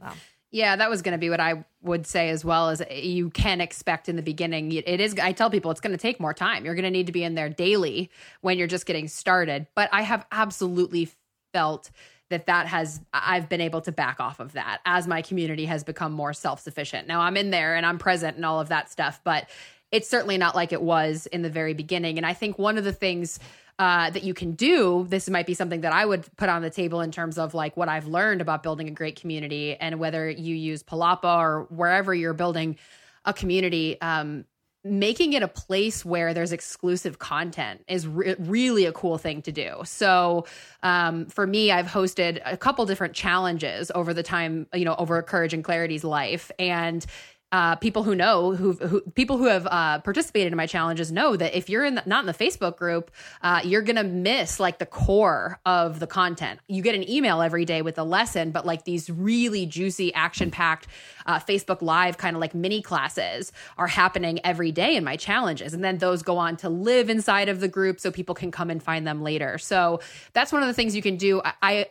Yeah, 0.53 0.77
that 0.77 0.91
was 0.91 1.01
going 1.01 1.13
to 1.13 1.19
be 1.19 1.31
what 1.31 1.41
I 1.41 1.65
would 1.83 2.07
say 2.07 2.29
as 2.31 2.45
well 2.45 2.71
as 2.71 2.83
you 2.91 3.31
can 3.31 3.61
expect 3.61 4.09
in 4.09 4.17
the 4.17 4.23
beginning. 4.23 4.73
It 4.73 4.87
it 4.87 5.01
is 5.01 5.17
I 5.17 5.33
tell 5.33 5.49
people 5.49 5.71
it's 5.71 5.81
going 5.81 5.97
to 5.97 5.99
take 5.99 6.19
more 6.19 6.35
time. 6.35 6.65
You're 6.65 6.75
going 6.75 6.85
to 6.85 6.91
need 6.91 7.07
to 7.07 7.13
be 7.13 7.23
in 7.23 7.35
there 7.35 7.49
daily 7.49 8.11
when 8.41 8.59
you're 8.59 8.67
just 8.67 8.85
getting 8.85 9.07
started. 9.07 9.69
But 9.77 9.89
I 9.93 10.03
have 10.03 10.27
absolutely 10.33 11.09
felt 11.53 11.91
that 12.31 12.47
that 12.47 12.67
has 12.67 13.01
I've 13.13 13.49
been 13.49 13.61
able 13.61 13.83
to 13.83 13.93
back 13.93 14.19
off 14.19 14.41
of 14.41 14.53
that 14.53 14.81
as 14.87 15.07
my 15.07 15.21
community 15.23 15.67
has 15.67 15.85
become 15.85 16.13
more 16.13 16.33
self-sufficient. 16.33 17.07
Now 17.07 17.21
I'm 17.21 17.37
in 17.37 17.51
there 17.51 17.77
and 17.77 17.85
I'm 17.85 17.99
present 17.99 18.37
and 18.37 18.45
all 18.45 18.61
of 18.61 18.69
that 18.71 18.91
stuff, 18.91 19.21
but 19.23 19.49
it's 19.93 20.09
certainly 20.09 20.39
not 20.39 20.55
like 20.55 20.73
it 20.73 20.81
was 20.83 21.27
in 21.27 21.43
the 21.43 21.51
very 21.51 21.75
beginning. 21.75 22.17
And 22.17 22.27
I 22.27 22.33
think 22.33 22.59
one 22.59 22.79
of 22.79 22.85
the 22.85 22.93
things 22.93 23.39
uh, 23.79 24.11
that 24.11 24.23
you 24.23 24.35
can 24.35 24.53
do, 24.53 25.07
this 25.09 25.29
might 25.29 25.47
be 25.47 25.55
something 25.55 25.81
that 25.81 25.93
I 25.93 26.05
would 26.05 26.25
put 26.37 26.49
on 26.49 26.63
the 26.63 26.71
table 26.71 27.01
in 27.01 27.11
terms 27.11 27.39
of 27.39 27.55
like 27.55 27.77
what 27.77 27.89
I've 27.89 28.07
learned 28.07 28.41
about 28.41 28.63
building 28.63 28.89
a 28.89 28.93
great 28.93 29.21
community 29.21 29.75
and 29.75 29.99
whether 29.99 30.29
you 30.29 30.55
use 30.55 30.83
Palapa 30.83 31.39
or 31.39 31.67
wherever 31.71 32.15
you're 32.15 32.35
building 32.35 32.77
a 33.25 33.33
community. 33.33 34.01
Um, 34.01 34.45
making 34.83 35.35
it 35.35 35.43
a 35.43 35.49
place 35.49 36.05
where 36.05 36.33
there's 36.33 36.53
exclusive 36.53 37.19
content 37.19 37.85
is 37.87 38.07
re- 38.07 38.35
really 38.39 38.87
a 38.87 38.93
cool 38.93 39.19
thing 39.19 39.43
to 39.43 39.53
do. 39.53 39.75
So, 39.85 40.47
um, 40.83 41.27
for 41.27 41.47
me, 41.47 41.71
I've 41.71 41.87
hosted 41.87 42.41
a 42.45 42.57
couple 42.57 42.87
different 42.87 43.15
challenges 43.15 43.91
over 43.95 44.15
the 44.15 44.23
time, 44.23 44.67
you 44.73 44.85
know, 44.85 44.95
over 44.97 45.21
Courage 45.23 45.53
and 45.53 45.63
Clarity's 45.63 46.05
life. 46.05 46.51
And 46.59 47.05
uh, 47.53 47.77
people 47.77 48.03
who 48.05 48.15
know 48.15 48.55
who, 48.55 49.01
people 49.15 49.37
who 49.37 49.47
have 49.47 49.67
uh, 49.67 49.99
participated 50.01 50.53
in 50.53 50.57
my 50.57 50.67
challenges 50.67 51.11
know 51.11 51.37
that 51.37 51.57
if 51.57 51.69
you're 51.69 51.85
in 51.85 51.97
the, 51.97 52.03
not 52.07 52.21
in 52.21 52.27
the 52.27 52.35
Facebook 52.35 52.77
group, 52.77 53.11
uh, 53.43 53.61
you're 53.65 53.83
gonna 53.83 54.05
miss 54.05 54.61
like 54.61 54.79
the 54.79 54.87
core 54.87 55.59
of 55.67 55.99
the 55.99 56.07
content. 56.07 56.61
You 56.69 56.83
get 56.83 56.95
an 56.95 57.09
email 57.09 57.43
every 57.43 57.65
day 57.65 57.83
with 57.83 57.99
a 57.99 58.05
lesson, 58.05 58.53
but 58.53 58.65
like 58.65 58.85
these 58.85 59.11
really 59.11 59.67
juicy, 59.67 60.15
action 60.15 60.51
packed 60.51 60.87
uh, 61.27 61.41
Facebook 61.41 61.83
Live 61.83 62.19
kind 62.19 62.37
of 62.37 62.41
like 62.41 62.55
mini 62.55 62.83
classes 62.83 63.53
are 63.77 63.89
happening 63.89 64.39
every 64.45 64.71
day 64.71 64.95
in 64.97 65.05
my 65.05 65.17
challenges, 65.17 65.75
and 65.75 65.83
then 65.83 65.99
those 65.99 66.23
go 66.23 66.39
on 66.39 66.57
to 66.59 66.69
live 66.69 67.11
inside 67.11 67.49
of 67.49 67.61
the 67.61 67.69
group 67.69 67.99
so 67.99 68.11
people 68.11 68.35
can 68.35 68.51
come 68.51 68.71
and 68.71 68.83
find 68.83 69.07
them 69.07 69.23
later. 69.23 69.59
So 69.59 70.01
that's 70.33 70.53
one 70.53 70.63
of 70.63 70.69
the 70.69 70.75
things 70.75 70.95
you 70.95 71.03
can 71.03 71.17
do. 71.17 71.41
I, 71.43 71.53
I 71.63 71.87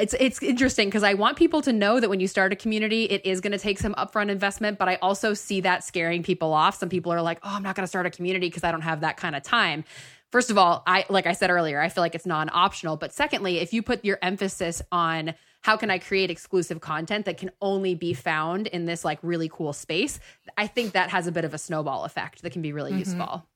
it's 0.00 0.14
it's 0.18 0.42
interesting 0.42 0.88
because 0.88 1.02
I 1.02 1.14
want 1.14 1.36
people 1.36 1.62
to 1.62 1.72
know 1.72 2.00
that 2.00 2.08
when 2.08 2.20
you 2.20 2.26
start 2.26 2.52
a 2.52 2.56
community, 2.56 3.04
it 3.04 3.24
is 3.24 3.40
going 3.40 3.52
to 3.52 3.58
take 3.58 3.78
some 3.78 3.94
upfront 3.94 4.30
investment, 4.30 4.78
but 4.78 4.88
I 4.88 4.96
also 4.96 5.34
see 5.34 5.60
that 5.62 5.84
scaring 5.84 6.22
people 6.22 6.52
off. 6.52 6.76
Some 6.76 6.88
people 6.88 7.12
are 7.12 7.22
like, 7.22 7.38
"Oh, 7.42 7.50
I'm 7.52 7.62
not 7.62 7.76
going 7.76 7.84
to 7.84 7.88
start 7.88 8.06
a 8.06 8.10
community 8.10 8.48
because 8.48 8.64
I 8.64 8.72
don't 8.72 8.82
have 8.82 9.00
that 9.02 9.16
kind 9.16 9.36
of 9.36 9.42
time." 9.42 9.84
First 10.32 10.50
of 10.50 10.58
all, 10.58 10.82
I 10.86 11.04
like 11.08 11.26
I 11.26 11.32
said 11.32 11.50
earlier, 11.50 11.80
I 11.80 11.88
feel 11.88 12.02
like 12.02 12.14
it's 12.14 12.26
non-optional, 12.26 12.96
but 12.96 13.12
secondly, 13.12 13.58
if 13.58 13.72
you 13.72 13.82
put 13.82 14.04
your 14.04 14.18
emphasis 14.22 14.80
on 14.90 15.34
how 15.62 15.76
can 15.76 15.90
I 15.90 15.98
create 15.98 16.30
exclusive 16.30 16.80
content 16.80 17.26
that 17.26 17.36
can 17.36 17.50
only 17.60 17.94
be 17.94 18.14
found 18.14 18.66
in 18.68 18.86
this 18.86 19.04
like 19.04 19.18
really 19.22 19.48
cool 19.48 19.72
space, 19.72 20.18
I 20.56 20.66
think 20.66 20.92
that 20.92 21.10
has 21.10 21.26
a 21.26 21.32
bit 21.32 21.44
of 21.44 21.52
a 21.52 21.58
snowball 21.58 22.04
effect 22.04 22.42
that 22.42 22.52
can 22.52 22.62
be 22.62 22.72
really 22.72 22.92
mm-hmm. 22.92 23.00
useful. 23.00 23.46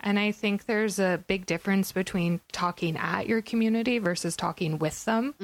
And 0.00 0.18
I 0.18 0.30
think 0.30 0.66
there's 0.66 1.00
a 1.00 1.22
big 1.26 1.44
difference 1.44 1.90
between 1.90 2.40
talking 2.52 2.96
at 2.96 3.26
your 3.26 3.42
community 3.42 3.98
versus 3.98 4.36
talking 4.36 4.78
with 4.78 5.04
them. 5.04 5.34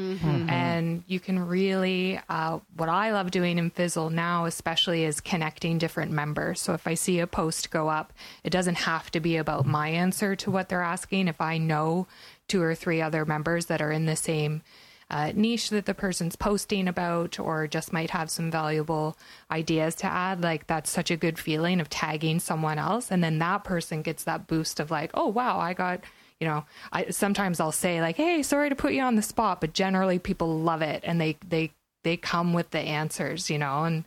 And 0.48 1.02
you 1.08 1.18
can 1.18 1.46
really, 1.48 2.20
uh, 2.28 2.60
what 2.76 2.88
I 2.88 3.12
love 3.12 3.32
doing 3.32 3.58
in 3.58 3.70
Fizzle 3.70 4.10
now, 4.10 4.44
especially, 4.44 5.04
is 5.04 5.20
connecting 5.20 5.78
different 5.78 6.12
members. 6.12 6.60
So 6.60 6.72
if 6.72 6.86
I 6.86 6.94
see 6.94 7.18
a 7.18 7.26
post 7.26 7.70
go 7.70 7.88
up, 7.88 8.12
it 8.44 8.50
doesn't 8.50 8.76
have 8.76 9.10
to 9.10 9.20
be 9.20 9.36
about 9.36 9.66
my 9.66 9.88
answer 9.88 10.36
to 10.36 10.50
what 10.52 10.68
they're 10.68 10.82
asking. 10.82 11.26
If 11.26 11.40
I 11.40 11.58
know 11.58 12.06
two 12.46 12.62
or 12.62 12.74
three 12.76 13.02
other 13.02 13.24
members 13.24 13.66
that 13.66 13.82
are 13.82 13.90
in 13.90 14.06
the 14.06 14.16
same 14.16 14.62
uh, 15.10 15.32
niche 15.34 15.70
that 15.70 15.86
the 15.86 15.94
person's 15.94 16.36
posting 16.36 16.88
about 16.88 17.38
or 17.38 17.66
just 17.66 17.92
might 17.92 18.10
have 18.10 18.30
some 18.30 18.50
valuable 18.50 19.16
ideas 19.50 19.94
to 19.94 20.06
add 20.06 20.42
like 20.42 20.66
that's 20.66 20.90
such 20.90 21.10
a 21.10 21.16
good 21.16 21.38
feeling 21.38 21.80
of 21.80 21.88
tagging 21.88 22.40
someone 22.40 22.78
else 22.78 23.10
and 23.10 23.22
then 23.22 23.38
that 23.38 23.64
person 23.64 24.02
gets 24.02 24.24
that 24.24 24.46
boost 24.46 24.80
of 24.80 24.90
like 24.90 25.10
oh 25.14 25.28
wow 25.28 25.58
i 25.58 25.72
got 25.72 26.00
you 26.40 26.46
know 26.46 26.64
i 26.92 27.08
sometimes 27.10 27.60
i'll 27.60 27.72
say 27.72 28.00
like 28.00 28.16
hey 28.16 28.42
sorry 28.42 28.68
to 28.68 28.76
put 28.76 28.92
you 28.92 29.02
on 29.02 29.16
the 29.16 29.22
spot 29.22 29.60
but 29.60 29.72
generally 29.72 30.18
people 30.18 30.58
love 30.58 30.82
it 30.82 31.00
and 31.04 31.20
they 31.20 31.36
they 31.46 31.70
they 32.02 32.16
come 32.16 32.52
with 32.52 32.70
the 32.70 32.80
answers 32.80 33.50
you 33.50 33.58
know 33.58 33.84
and 33.84 34.04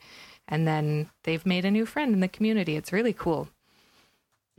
and 0.48 0.68
then 0.68 1.10
they've 1.24 1.45
made 1.45 1.66
a 1.66 1.72
new 1.72 1.86
friend 1.86 2.14
in 2.14 2.20
the 2.20 2.28
community 2.28 2.76
it's 2.76 2.91
really 2.91 3.14
cool 3.14 3.48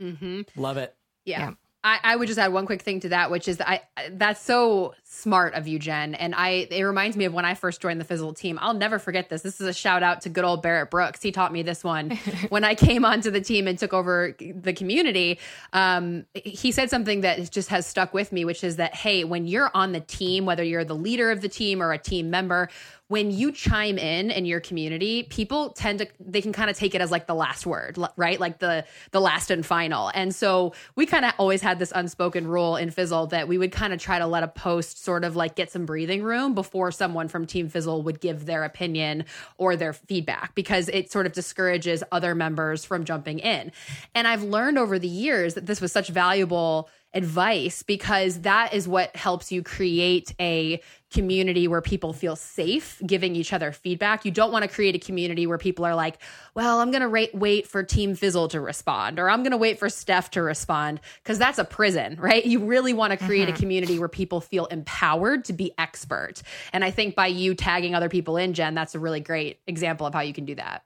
mm-hmm. 0.01 0.41
love 0.55 0.77
it 0.77 0.95
yeah. 1.25 1.39
yeah. 1.39 1.51
I, 1.83 1.99
I, 2.03 2.15
would 2.15 2.27
just 2.27 2.39
add 2.39 2.51
one 2.51 2.65
quick 2.65 2.81
thing 2.81 2.99
to 3.01 3.09
that, 3.09 3.31
which 3.31 3.47
is 3.47 3.57
that 3.57 3.69
I 3.69 3.81
that's 4.11 4.41
so 4.41 4.95
smart 5.11 5.55
of 5.55 5.67
you, 5.67 5.79
Jen. 5.79 6.13
And 6.13 6.35
I 6.35 6.67
it 6.69 6.83
reminds 6.83 7.17
me 7.17 7.25
of 7.25 7.33
when 7.33 7.43
I 7.43 7.55
first 7.55 7.81
joined 7.81 7.99
the 7.99 8.05
Fizzle 8.05 8.33
team. 8.33 8.59
I'll 8.61 8.75
never 8.75 8.99
forget 8.99 9.27
this. 9.27 9.41
This 9.41 9.59
is 9.59 9.67
a 9.67 9.73
shout 9.73 10.03
out 10.03 10.21
to 10.21 10.29
good 10.29 10.43
old 10.43 10.61
Barrett 10.61 10.91
Brooks. 10.91 11.21
He 11.23 11.31
taught 11.31 11.51
me 11.51 11.63
this 11.63 11.83
one 11.83 12.11
when 12.49 12.63
I 12.63 12.75
came 12.75 13.03
onto 13.03 13.31
the 13.31 13.41
team 13.41 13.67
and 13.67 13.77
took 13.77 13.91
over 13.91 14.35
the 14.39 14.71
community. 14.71 15.39
Um, 15.73 16.27
he 16.35 16.71
said 16.71 16.91
something 16.91 17.21
that 17.21 17.49
just 17.49 17.69
has 17.69 17.87
stuck 17.87 18.13
with 18.13 18.31
me, 18.31 18.45
which 18.45 18.63
is 18.63 18.75
that 18.75 18.93
hey, 18.93 19.23
when 19.23 19.47
you're 19.47 19.71
on 19.73 19.93
the 19.93 20.01
team, 20.01 20.45
whether 20.45 20.63
you're 20.63 20.85
the 20.85 20.95
leader 20.95 21.31
of 21.31 21.41
the 21.41 21.49
team 21.49 21.81
or 21.81 21.91
a 21.91 21.97
team 21.97 22.29
member, 22.29 22.69
when 23.09 23.31
you 23.31 23.51
chime 23.51 23.97
in 23.97 24.29
in 24.29 24.45
your 24.45 24.59
community 24.59 25.23
people 25.23 25.71
tend 25.71 25.99
to 25.99 26.07
they 26.19 26.41
can 26.41 26.53
kind 26.53 26.69
of 26.69 26.77
take 26.77 26.95
it 26.95 27.01
as 27.01 27.11
like 27.11 27.25
the 27.25 27.33
last 27.33 27.65
word 27.65 27.97
right 28.15 28.39
like 28.39 28.59
the 28.59 28.85
the 29.11 29.19
last 29.19 29.51
and 29.51 29.65
final 29.65 30.11
and 30.13 30.33
so 30.33 30.73
we 30.95 31.05
kind 31.05 31.25
of 31.25 31.33
always 31.37 31.61
had 31.61 31.79
this 31.79 31.91
unspoken 31.95 32.47
rule 32.47 32.75
in 32.75 32.89
fizzle 32.91 33.27
that 33.27 33.47
we 33.47 33.57
would 33.57 33.71
kind 33.71 33.93
of 33.93 33.99
try 33.99 34.19
to 34.19 34.27
let 34.27 34.43
a 34.43 34.47
post 34.47 34.98
sort 34.99 35.23
of 35.23 35.35
like 35.35 35.55
get 35.55 35.71
some 35.71 35.85
breathing 35.85 36.23
room 36.23 36.53
before 36.53 36.91
someone 36.91 37.27
from 37.27 37.45
team 37.45 37.69
fizzle 37.69 38.01
would 38.03 38.19
give 38.19 38.45
their 38.45 38.63
opinion 38.63 39.25
or 39.57 39.75
their 39.75 39.93
feedback 39.93 40.53
because 40.55 40.89
it 40.89 41.11
sort 41.11 41.25
of 41.25 41.33
discourages 41.33 42.03
other 42.11 42.35
members 42.35 42.85
from 42.85 43.05
jumping 43.05 43.39
in. 43.39 43.71
And 44.13 44.27
i've 44.27 44.43
learned 44.43 44.77
over 44.77 44.99
the 44.99 45.07
years 45.07 45.53
that 45.53 45.65
this 45.65 45.81
was 45.81 45.91
such 45.91 46.09
valuable 46.09 46.89
advice 47.13 47.81
because 47.83 48.41
that 48.41 48.73
is 48.73 48.87
what 48.87 49.15
helps 49.15 49.51
you 49.51 49.63
create 49.63 50.33
a 50.39 50.79
community 51.11 51.67
where 51.67 51.81
people 51.81 52.13
feel 52.13 52.35
safe 52.35 53.01
giving 53.05 53.35
each 53.35 53.51
other 53.51 53.71
feedback. 53.71 54.25
You 54.25 54.31
don't 54.31 54.51
want 54.51 54.63
to 54.63 54.69
create 54.69 54.95
a 54.95 54.99
community 54.99 55.47
where 55.47 55.57
people 55.57 55.85
are 55.85 55.95
like, 55.95 56.19
well, 56.53 56.79
I'm 56.79 56.91
going 56.91 57.01
to 57.01 57.29
wait 57.33 57.67
for 57.67 57.83
Team 57.83 58.15
Fizzle 58.15 58.47
to 58.49 58.61
respond 58.61 59.19
or 59.19 59.29
I'm 59.29 59.41
going 59.41 59.51
to 59.51 59.57
wait 59.57 59.79
for 59.79 59.89
Steph 59.89 60.31
to 60.31 60.41
respond 60.41 60.99
because 61.23 61.39
that's 61.39 61.57
a 61.57 61.63
prison, 61.63 62.17
right? 62.19 62.45
You 62.45 62.59
really 62.65 62.93
want 62.93 63.11
to 63.11 63.17
create 63.17 63.47
mm-hmm. 63.47 63.55
a 63.55 63.59
community 63.59 63.99
where 63.99 64.07
people 64.07 64.39
feel 64.39 64.65
empowered 64.67 65.45
to 65.45 65.53
be 65.53 65.73
expert. 65.77 66.41
And 66.73 66.83
I 66.83 66.91
think 66.91 67.15
by 67.15 67.27
you 67.27 67.55
tagging 67.55 67.95
other 67.95 68.09
people 68.09 68.37
in, 68.37 68.53
Jen, 68.53 68.75
that's 68.75 68.93
a 68.93 68.99
really 68.99 69.19
great 69.19 69.59
example 69.65 70.05
of 70.05 70.13
how 70.13 70.21
you 70.21 70.33
can 70.33 70.45
do 70.45 70.55
that. 70.55 70.83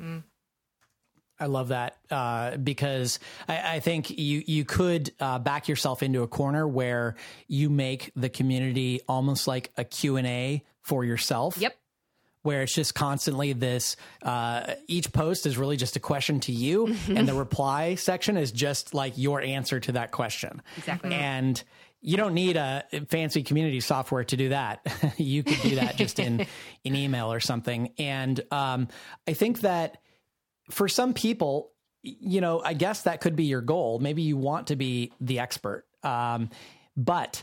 Mm. 0.00 0.22
I 1.40 1.46
love 1.46 1.68
that 1.68 1.96
uh, 2.10 2.56
because 2.56 3.18
I, 3.48 3.76
I, 3.76 3.80
think 3.80 4.10
you 4.10 4.42
you 4.46 4.64
could 4.64 5.12
uh, 5.20 5.38
back 5.38 5.68
yourself 5.68 6.02
into 6.02 6.22
a 6.22 6.28
corner 6.28 6.66
where 6.66 7.16
you 7.46 7.70
make 7.70 8.10
the 8.16 8.28
community 8.28 9.00
almost 9.08 9.46
like 9.46 9.70
a 9.76 9.84
Q 9.84 10.16
and 10.16 10.26
A 10.26 10.64
for 10.82 11.04
yourself. 11.04 11.56
Yep. 11.58 11.76
Where 12.42 12.62
it's 12.62 12.74
just 12.74 12.94
constantly 12.94 13.52
this. 13.52 13.96
Uh, 14.22 14.74
each 14.86 15.12
post 15.12 15.44
is 15.44 15.58
really 15.58 15.76
just 15.76 15.96
a 15.96 16.00
question 16.00 16.40
to 16.40 16.52
you, 16.52 16.86
mm-hmm. 16.86 17.16
and 17.16 17.28
the 17.28 17.34
reply 17.34 17.96
section 17.96 18.36
is 18.36 18.52
just 18.52 18.94
like 18.94 19.18
your 19.18 19.40
answer 19.42 19.80
to 19.80 19.92
that 19.92 20.12
question. 20.12 20.62
Exactly. 20.76 21.12
And 21.12 21.62
you 22.00 22.16
don't 22.16 22.34
need 22.34 22.56
a 22.56 22.84
fancy 23.08 23.42
community 23.42 23.80
software 23.80 24.24
to 24.24 24.36
do 24.36 24.50
that. 24.50 24.86
you 25.16 25.42
could 25.42 25.60
do 25.62 25.74
that 25.76 25.96
just 25.96 26.18
in 26.18 26.46
in 26.84 26.94
email 26.94 27.32
or 27.32 27.40
something. 27.40 27.92
And 27.98 28.40
um, 28.50 28.88
I 29.26 29.32
think 29.32 29.60
that 29.60 29.98
for 30.70 30.88
some 30.88 31.14
people, 31.14 31.72
you 32.02 32.40
know, 32.40 32.60
I 32.62 32.74
guess 32.74 33.02
that 33.02 33.20
could 33.20 33.36
be 33.36 33.44
your 33.44 33.60
goal. 33.60 33.98
Maybe 33.98 34.22
you 34.22 34.36
want 34.36 34.68
to 34.68 34.76
be 34.76 35.12
the 35.20 35.40
expert. 35.40 35.84
Um, 36.02 36.50
but 36.96 37.42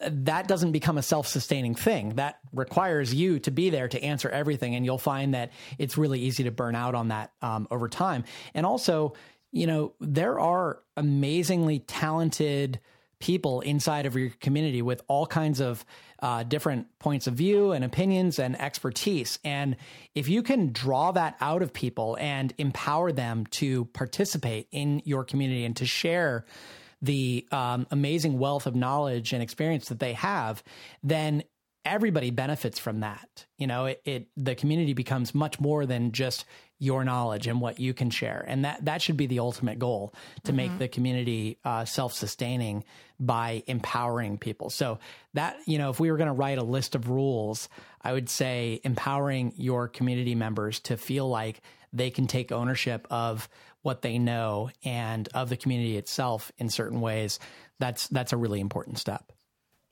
that 0.00 0.48
doesn't 0.48 0.72
become 0.72 0.98
a 0.98 1.02
self-sustaining 1.02 1.74
thing. 1.76 2.16
That 2.16 2.38
requires 2.52 3.14
you 3.14 3.38
to 3.40 3.50
be 3.50 3.70
there 3.70 3.88
to 3.88 4.02
answer 4.02 4.28
everything, 4.28 4.74
and 4.74 4.84
you'll 4.84 4.98
find 4.98 5.34
that 5.34 5.52
it's 5.78 5.96
really 5.96 6.20
easy 6.20 6.44
to 6.44 6.50
burn 6.50 6.74
out 6.74 6.94
on 6.94 7.08
that 7.08 7.32
um, 7.40 7.68
over 7.70 7.88
time. 7.88 8.24
And 8.54 8.66
also, 8.66 9.14
you 9.52 9.66
know, 9.66 9.94
there 10.00 10.38
are 10.40 10.80
amazingly 10.96 11.78
talented 11.78 12.80
people 13.18 13.60
inside 13.60 14.06
of 14.06 14.16
your 14.16 14.30
community 14.40 14.82
with 14.82 15.02
all 15.08 15.26
kinds 15.26 15.60
of 15.60 15.84
uh, 16.20 16.42
different 16.42 16.86
points 16.98 17.26
of 17.26 17.34
view 17.34 17.72
and 17.72 17.84
opinions 17.84 18.38
and 18.38 18.60
expertise. 18.60 19.38
And 19.44 19.76
if 20.14 20.28
you 20.28 20.42
can 20.42 20.72
draw 20.72 21.12
that 21.12 21.36
out 21.40 21.62
of 21.62 21.72
people 21.72 22.16
and 22.20 22.52
empower 22.58 23.12
them 23.12 23.46
to 23.52 23.86
participate 23.86 24.68
in 24.70 25.02
your 25.04 25.24
community 25.24 25.64
and 25.64 25.76
to 25.76 25.86
share 25.86 26.44
the 27.02 27.46
um, 27.52 27.86
amazing 27.90 28.38
wealth 28.38 28.66
of 28.66 28.74
knowledge 28.74 29.32
and 29.32 29.42
experience 29.42 29.88
that 29.88 30.00
they 30.00 30.14
have, 30.14 30.62
then 31.02 31.44
everybody 31.84 32.30
benefits 32.30 32.78
from 32.78 33.00
that. 33.00 33.46
You 33.58 33.66
know, 33.66 33.86
it, 33.86 34.00
it 34.04 34.28
the 34.36 34.54
community 34.54 34.94
becomes 34.94 35.34
much 35.34 35.60
more 35.60 35.84
than 35.84 36.12
just 36.12 36.46
your 36.84 37.04
knowledge 37.04 37.46
and 37.46 37.60
what 37.60 37.80
you 37.80 37.94
can 37.94 38.10
share. 38.10 38.44
And 38.46 38.64
that, 38.64 38.84
that 38.84 39.02
should 39.02 39.16
be 39.16 39.26
the 39.26 39.40
ultimate 39.40 39.78
goal 39.78 40.14
to 40.44 40.52
mm-hmm. 40.52 40.56
make 40.56 40.78
the 40.78 40.88
community 40.88 41.58
uh, 41.64 41.84
self 41.84 42.12
sustaining 42.12 42.84
by 43.18 43.62
empowering 43.66 44.38
people. 44.38 44.70
So, 44.70 44.98
that, 45.34 45.56
you 45.66 45.78
know, 45.78 45.90
if 45.90 45.98
we 45.98 46.10
were 46.10 46.16
going 46.16 46.28
to 46.28 46.32
write 46.32 46.58
a 46.58 46.62
list 46.62 46.94
of 46.94 47.08
rules, 47.08 47.68
I 48.02 48.12
would 48.12 48.28
say 48.28 48.80
empowering 48.84 49.54
your 49.56 49.88
community 49.88 50.34
members 50.34 50.80
to 50.80 50.96
feel 50.96 51.28
like 51.28 51.62
they 51.92 52.10
can 52.10 52.26
take 52.26 52.52
ownership 52.52 53.06
of 53.10 53.48
what 53.82 54.02
they 54.02 54.18
know 54.18 54.70
and 54.84 55.28
of 55.34 55.48
the 55.48 55.56
community 55.56 55.96
itself 55.96 56.50
in 56.58 56.68
certain 56.68 57.00
ways. 57.00 57.38
That's 57.78 58.08
that's 58.08 58.32
a 58.32 58.36
really 58.36 58.60
important 58.60 58.98
step. 58.98 59.32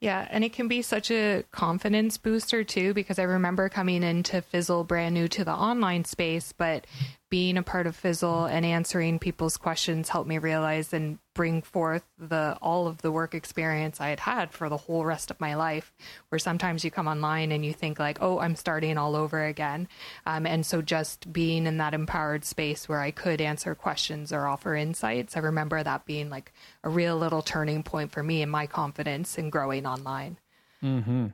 Yeah, 0.03 0.27
and 0.31 0.43
it 0.43 0.53
can 0.53 0.67
be 0.67 0.83
such 0.83 1.13
a 1.13 1.45
confidence 1.53 2.19
booster 2.19 2.65
too, 2.65 2.93
because 2.93 3.21
I 3.21 3.23
remember 3.23 3.69
coming 3.69 4.03
into 4.03 4.43
Fizzle 4.43 4.83
brand 4.83 5.15
new 5.15 5.29
to 5.29 5.45
the 5.45 5.53
online 5.53 6.05
space, 6.05 6.51
but 6.51 6.89
being 7.33 7.57
a 7.57 7.63
part 7.63 7.87
of 7.87 7.97
Fizzle 7.97 8.45
and 8.45 8.63
answering 8.63 9.19
people's 9.19 9.57
questions 9.57 10.11
helped 10.11 10.29
me 10.29 10.37
realize 10.37 10.93
and 10.93 11.19
bring 11.35 11.63
forth 11.63 12.05
the 12.19 12.59
all 12.61 12.87
of 12.87 13.01
the 13.01 13.11
work 13.11 13.35
experience 13.35 14.03
I 14.03 14.11
had 14.11 14.21
had 14.21 14.53
for 14.53 14.69
the 14.69 14.77
whole 14.77 15.07
rest 15.07 15.31
of 15.31 15.41
my 15.41 15.55
life. 15.55 15.95
Where 16.29 16.39
sometimes 16.39 16.85
you 16.85 16.91
come 16.91 17.09
online 17.09 17.51
and 17.51 17.65
you 17.65 17.73
think 17.73 17.99
like, 17.99 18.19
"Oh, 18.21 18.41
I'm 18.41 18.55
starting 18.55 18.99
all 18.99 19.17
over 19.17 19.47
again," 19.47 19.89
um, 20.27 20.45
and 20.45 20.67
so 20.67 20.83
just 20.83 21.33
being 21.33 21.67
in 21.67 21.79
that 21.79 21.95
empowered 21.95 22.45
space 22.45 22.87
where 22.87 23.01
I 23.01 23.11
could 23.11 23.41
answer 23.41 23.75
questions 23.75 24.31
or 24.31 24.47
offer 24.47 24.75
insights, 24.75 25.35
I 25.35 25.41
remember 25.41 25.83
that 25.83 26.05
being 26.05 26.29
like 26.29 26.53
a 26.85 26.91
real 26.91 27.17
little 27.17 27.41
turning 27.41 27.83
point 27.83 28.13
for 28.13 28.23
me 28.23 28.43
and 28.43 28.53
my 28.53 28.67
confidence 28.67 29.39
in 29.39 29.49
growing 29.49 29.87
online. 29.87 30.37
Hmm. 30.83 31.29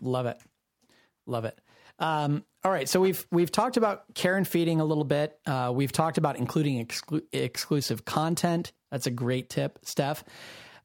Love 0.00 0.26
it. 0.26 0.40
Love 1.24 1.44
it. 1.44 1.56
Um, 1.98 2.44
all 2.64 2.72
right, 2.72 2.88
so 2.88 3.00
we've 3.00 3.26
we've 3.30 3.52
talked 3.52 3.76
about 3.76 4.14
care 4.14 4.36
and 4.36 4.48
feeding 4.48 4.80
a 4.80 4.84
little 4.84 5.04
bit. 5.04 5.38
Uh, 5.46 5.70
we've 5.74 5.92
talked 5.92 6.18
about 6.18 6.36
including 6.36 6.84
exclu- 6.84 7.22
exclusive 7.32 8.04
content. 8.04 8.72
That's 8.90 9.06
a 9.06 9.10
great 9.10 9.50
tip, 9.50 9.78
Steph. 9.82 10.24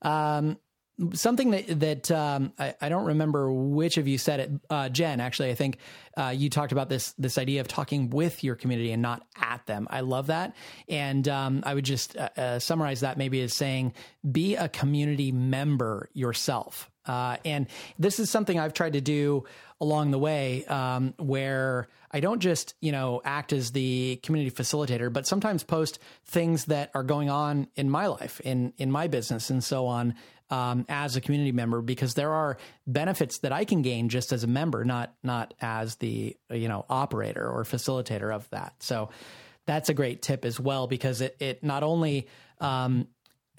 Um, 0.01 0.57
something 1.13 1.51
that 1.51 1.79
that 1.79 2.11
um, 2.11 2.53
I, 2.59 2.75
I, 2.81 2.89
don't 2.89 3.05
remember 3.05 3.51
which 3.51 3.97
of 3.97 4.07
you 4.07 4.17
said 4.17 4.39
it, 4.39 4.51
uh, 4.69 4.89
Jen. 4.89 5.19
Actually, 5.19 5.51
I 5.51 5.55
think 5.55 5.77
uh, 6.17 6.33
you 6.35 6.49
talked 6.49 6.71
about 6.71 6.89
this 6.89 7.13
this 7.13 7.37
idea 7.37 7.61
of 7.61 7.67
talking 7.67 8.09
with 8.09 8.43
your 8.43 8.55
community 8.55 8.91
and 8.91 9.01
not 9.01 9.25
at 9.37 9.65
them. 9.65 9.87
I 9.89 10.01
love 10.01 10.27
that, 10.27 10.55
and 10.87 11.27
um, 11.27 11.63
I 11.65 11.73
would 11.73 11.85
just 11.85 12.17
uh, 12.17 12.29
uh 12.35 12.59
summarize 12.59 13.01
that 13.01 13.17
maybe 13.17 13.41
as 13.41 13.53
saying, 13.53 13.93
be 14.29 14.55
a 14.55 14.67
community 14.67 15.31
member 15.31 16.09
yourself. 16.13 16.89
Uh, 17.09 17.37
and 17.43 17.65
this 17.97 18.19
is 18.19 18.29
something 18.29 18.59
I've 18.59 18.73
tried 18.73 18.93
to 18.93 19.01
do 19.01 19.45
along 19.81 20.11
the 20.11 20.19
way 20.19 20.63
um, 20.65 21.15
where 21.17 21.87
I 22.11 22.19
don't 22.19 22.39
just, 22.39 22.75
you 22.81 22.91
know, 22.91 23.21
act 23.25 23.51
as 23.51 23.71
the 23.71 24.19
community 24.21 24.55
facilitator, 24.55 25.11
but 25.11 25.25
sometimes 25.25 25.63
post 25.63 25.97
things 26.25 26.65
that 26.65 26.91
are 26.93 27.03
going 27.03 27.29
on 27.29 27.67
in 27.75 27.89
my 27.89 28.07
life, 28.07 28.39
in, 28.41 28.73
in 28.77 28.91
my 28.91 29.07
business, 29.07 29.49
and 29.49 29.63
so 29.63 29.87
on. 29.87 30.13
Um, 30.51 30.85
as 30.89 31.15
a 31.15 31.21
community 31.21 31.51
member, 31.51 31.79
because 31.79 32.15
there 32.15 32.33
are 32.33 32.57
benefits 32.87 33.37
that 33.39 33.51
I 33.51 33.65
can 33.65 33.83
gain 33.83 34.09
just 34.09 34.33
as 34.33 34.43
a 34.43 34.47
member, 34.47 34.83
not 34.83 35.13
not 35.21 35.53
as 35.61 35.97
the 35.97 36.35
you 36.49 36.67
know 36.67 36.87
operator 36.89 37.47
or 37.47 37.63
facilitator 37.65 38.33
of 38.33 38.49
that. 38.49 38.73
So 38.79 39.11
that's 39.67 39.89
a 39.89 39.93
great 39.93 40.23
tip 40.23 40.45
as 40.45 40.59
well, 40.59 40.87
because 40.87 41.21
it 41.21 41.35
it 41.39 41.63
not 41.63 41.83
only 41.83 42.27
um, 42.59 43.07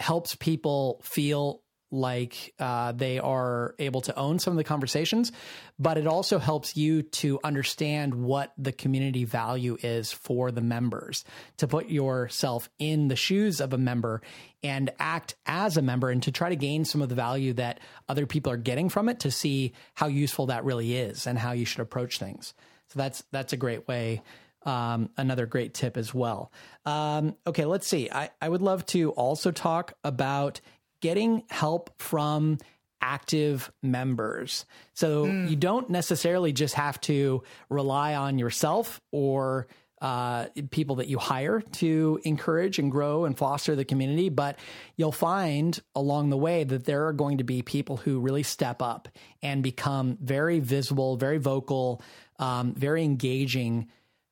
helps 0.00 0.34
people 0.34 1.00
feel 1.04 1.62
like 1.90 2.54
uh, 2.58 2.92
they 2.92 3.18
are 3.18 3.74
able 3.78 4.00
to 4.02 4.16
own 4.16 4.38
some 4.38 4.52
of 4.52 4.56
the 4.56 4.64
conversations, 4.64 5.32
but 5.78 5.98
it 5.98 6.06
also 6.06 6.38
helps 6.38 6.76
you 6.76 7.02
to 7.02 7.40
understand 7.42 8.14
what 8.14 8.52
the 8.56 8.72
community 8.72 9.24
value 9.24 9.76
is 9.82 10.12
for 10.12 10.50
the 10.50 10.60
members, 10.60 11.24
to 11.56 11.66
put 11.66 11.88
yourself 11.88 12.68
in 12.78 13.08
the 13.08 13.16
shoes 13.16 13.60
of 13.60 13.72
a 13.72 13.78
member 13.78 14.22
and 14.62 14.90
act 14.98 15.34
as 15.46 15.76
a 15.76 15.82
member 15.82 16.10
and 16.10 16.22
to 16.22 16.32
try 16.32 16.48
to 16.48 16.56
gain 16.56 16.84
some 16.84 17.02
of 17.02 17.08
the 17.08 17.14
value 17.14 17.52
that 17.54 17.80
other 18.08 18.26
people 18.26 18.52
are 18.52 18.56
getting 18.56 18.88
from 18.88 19.08
it 19.08 19.20
to 19.20 19.30
see 19.30 19.72
how 19.94 20.06
useful 20.06 20.46
that 20.46 20.64
really 20.64 20.96
is 20.96 21.26
and 21.26 21.38
how 21.38 21.52
you 21.52 21.64
should 21.64 21.80
approach 21.80 22.18
things. 22.18 22.54
So 22.88 22.98
that's 22.98 23.22
that's 23.30 23.52
a 23.52 23.56
great 23.56 23.86
way 23.86 24.22
um, 24.64 25.10
another 25.16 25.46
great 25.46 25.74
tip 25.74 25.96
as 25.96 26.12
well. 26.12 26.52
Um, 26.84 27.36
okay, 27.46 27.64
let's 27.64 27.86
see. 27.86 28.10
I, 28.10 28.30
I 28.40 28.48
would 28.48 28.62
love 28.62 28.84
to 28.86 29.10
also 29.12 29.50
talk 29.50 29.94
about 30.04 30.60
getting 31.00 31.44
help 31.50 31.90
from 31.98 32.58
active 33.02 33.72
members. 33.82 34.66
So 34.94 35.26
mm. 35.26 35.48
you 35.48 35.56
don't 35.56 35.88
necessarily 35.90 36.52
just 36.52 36.74
have 36.74 37.00
to 37.02 37.42
rely 37.68 38.14
on 38.14 38.38
yourself 38.38 39.00
or 39.10 39.66
uh, 40.00 40.46
people 40.70 40.96
that 40.96 41.08
you 41.08 41.18
hire 41.18 41.60
to 41.60 42.18
encourage 42.24 42.78
and 42.78 42.90
grow 42.90 43.26
and 43.26 43.36
foster 43.36 43.76
the 43.76 43.84
community, 43.84 44.30
but 44.30 44.58
you'll 44.96 45.12
find 45.12 45.78
along 45.94 46.30
the 46.30 46.38
way 46.38 46.64
that 46.64 46.84
there 46.84 47.06
are 47.06 47.12
going 47.12 47.38
to 47.38 47.44
be 47.44 47.60
people 47.60 47.98
who 47.98 48.18
really 48.18 48.42
step 48.42 48.80
up 48.80 49.08
and 49.42 49.62
become 49.62 50.16
very 50.20 50.58
visible, 50.58 51.16
very 51.16 51.38
vocal, 51.38 52.00
um, 52.38 52.72
very 52.74 53.04
engaging 53.04 53.88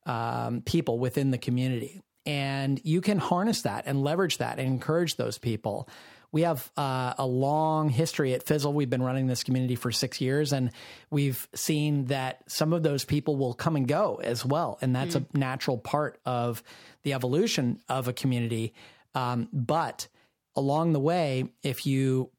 um, 0.06 0.62
people 0.62 0.98
within 0.98 1.30
the 1.30 1.38
community. 1.38 2.00
And 2.24 2.80
you 2.84 3.02
can 3.02 3.18
harness 3.18 3.62
that 3.62 3.84
and 3.86 4.02
leverage 4.02 4.38
that 4.38 4.58
and 4.58 4.66
encourage 4.66 5.16
those 5.16 5.36
people. 5.36 5.88
We 6.30 6.42
have 6.42 6.70
uh, 6.76 7.14
a 7.16 7.26
long 7.26 7.88
history 7.88 8.34
at 8.34 8.42
Fizzle. 8.42 8.72
We've 8.72 8.90
been 8.90 9.02
running 9.02 9.26
this 9.26 9.42
community 9.42 9.76
for 9.76 9.90
six 9.90 10.20
years, 10.20 10.52
and 10.52 10.70
we've 11.10 11.48
seen 11.54 12.06
that 12.06 12.42
some 12.50 12.72
of 12.72 12.82
those 12.82 13.04
people 13.04 13.36
will 13.36 13.54
come 13.54 13.76
and 13.76 13.88
go 13.88 14.20
as 14.22 14.44
well. 14.44 14.78
And 14.82 14.94
that's 14.94 15.16
mm. 15.16 15.24
a 15.32 15.38
natural 15.38 15.78
part 15.78 16.18
of 16.26 16.62
the 17.02 17.14
evolution 17.14 17.80
of 17.88 18.08
a 18.08 18.12
community. 18.12 18.74
Um, 19.14 19.48
but 19.52 20.08
along 20.54 20.92
the 20.92 21.00
way, 21.00 21.52
if 21.62 21.86
you 21.86 22.30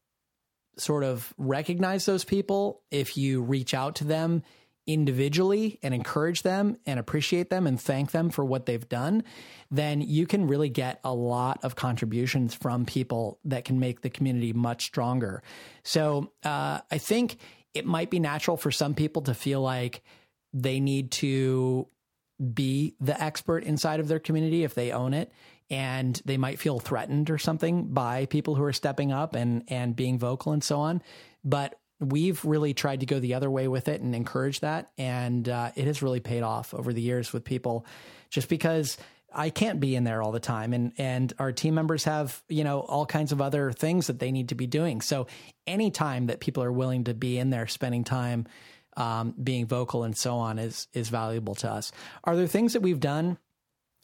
sort 0.77 1.03
of 1.03 1.33
recognize 1.37 2.05
those 2.05 2.23
people, 2.23 2.81
if 2.91 3.17
you 3.17 3.41
reach 3.41 3.73
out 3.73 3.95
to 3.95 4.03
them, 4.03 4.43
individually 4.93 5.77
and 5.83 5.93
encourage 5.93 6.41
them 6.41 6.75
and 6.87 6.99
appreciate 6.99 7.51
them 7.51 7.67
and 7.67 7.79
thank 7.79 8.09
them 8.09 8.31
for 8.31 8.43
what 8.43 8.65
they've 8.65 8.89
done, 8.89 9.23
then 9.69 10.01
you 10.01 10.25
can 10.25 10.47
really 10.47 10.69
get 10.69 10.99
a 11.03 11.13
lot 11.13 11.59
of 11.63 11.75
contributions 11.75 12.55
from 12.55 12.85
people 12.85 13.39
that 13.45 13.65
can 13.65 13.79
make 13.79 14.01
the 14.01 14.09
community 14.09 14.51
much 14.51 14.85
stronger. 14.85 15.43
So 15.83 16.31
uh, 16.43 16.79
I 16.89 16.97
think 16.97 17.37
it 17.75 17.85
might 17.85 18.09
be 18.09 18.19
natural 18.19 18.57
for 18.57 18.71
some 18.71 18.95
people 18.95 19.21
to 19.23 19.35
feel 19.35 19.61
like 19.61 20.01
they 20.53 20.79
need 20.79 21.11
to 21.11 21.87
be 22.53 22.95
the 22.99 23.21
expert 23.21 23.63
inside 23.63 23.99
of 23.99 24.07
their 24.07 24.19
community 24.19 24.63
if 24.63 24.73
they 24.73 24.91
own 24.91 25.13
it 25.13 25.31
and 25.69 26.19
they 26.25 26.37
might 26.37 26.57
feel 26.57 26.79
threatened 26.79 27.29
or 27.29 27.37
something 27.37 27.93
by 27.93 28.25
people 28.25 28.55
who 28.55 28.63
are 28.63 28.73
stepping 28.73 29.11
up 29.11 29.35
and 29.35 29.63
and 29.67 29.95
being 29.95 30.17
vocal 30.17 30.53
and 30.53 30.63
so 30.63 30.79
on 30.79 31.03
but 31.43 31.77
we've 31.99 32.43
really 32.45 32.73
tried 32.73 33.01
to 33.01 33.05
go 33.05 33.19
the 33.19 33.33
other 33.33 33.49
way 33.49 33.67
with 33.67 33.87
it 33.87 34.01
and 34.01 34.15
encourage 34.15 34.61
that. 34.61 34.91
And 34.97 35.47
uh, 35.47 35.71
it 35.75 35.85
has 35.85 36.01
really 36.01 36.19
paid 36.19 36.43
off 36.43 36.73
over 36.73 36.93
the 36.93 37.01
years 37.01 37.33
with 37.33 37.43
people 37.43 37.85
just 38.29 38.47
because 38.47 38.97
I 39.33 39.49
can't 39.49 39.79
be 39.79 39.95
in 39.95 40.05
there 40.05 40.21
all 40.21 40.31
the 40.31 40.39
time. 40.39 40.73
And, 40.73 40.93
and 40.97 41.33
our 41.39 41.51
team 41.51 41.75
members 41.75 42.05
have, 42.05 42.41
you 42.47 42.63
know, 42.63 42.79
all 42.79 43.05
kinds 43.05 43.31
of 43.31 43.41
other 43.41 43.71
things 43.71 44.07
that 44.07 44.19
they 44.19 44.31
need 44.31 44.49
to 44.49 44.55
be 44.55 44.67
doing. 44.67 45.01
So 45.01 45.27
anytime 45.67 46.27
that 46.27 46.39
people 46.39 46.63
are 46.63 46.71
willing 46.71 47.03
to 47.05 47.13
be 47.13 47.37
in 47.37 47.49
there 47.49 47.67
spending 47.67 48.03
time, 48.03 48.47
um, 48.97 49.33
being 49.41 49.65
vocal 49.65 50.03
and 50.03 50.17
so 50.17 50.35
on 50.37 50.57
is, 50.57 50.87
is 50.93 51.09
valuable 51.09 51.55
to 51.55 51.69
us. 51.69 51.91
Are 52.23 52.35
there 52.35 52.47
things 52.47 52.73
that 52.73 52.81
we've 52.81 52.99
done 52.99 53.37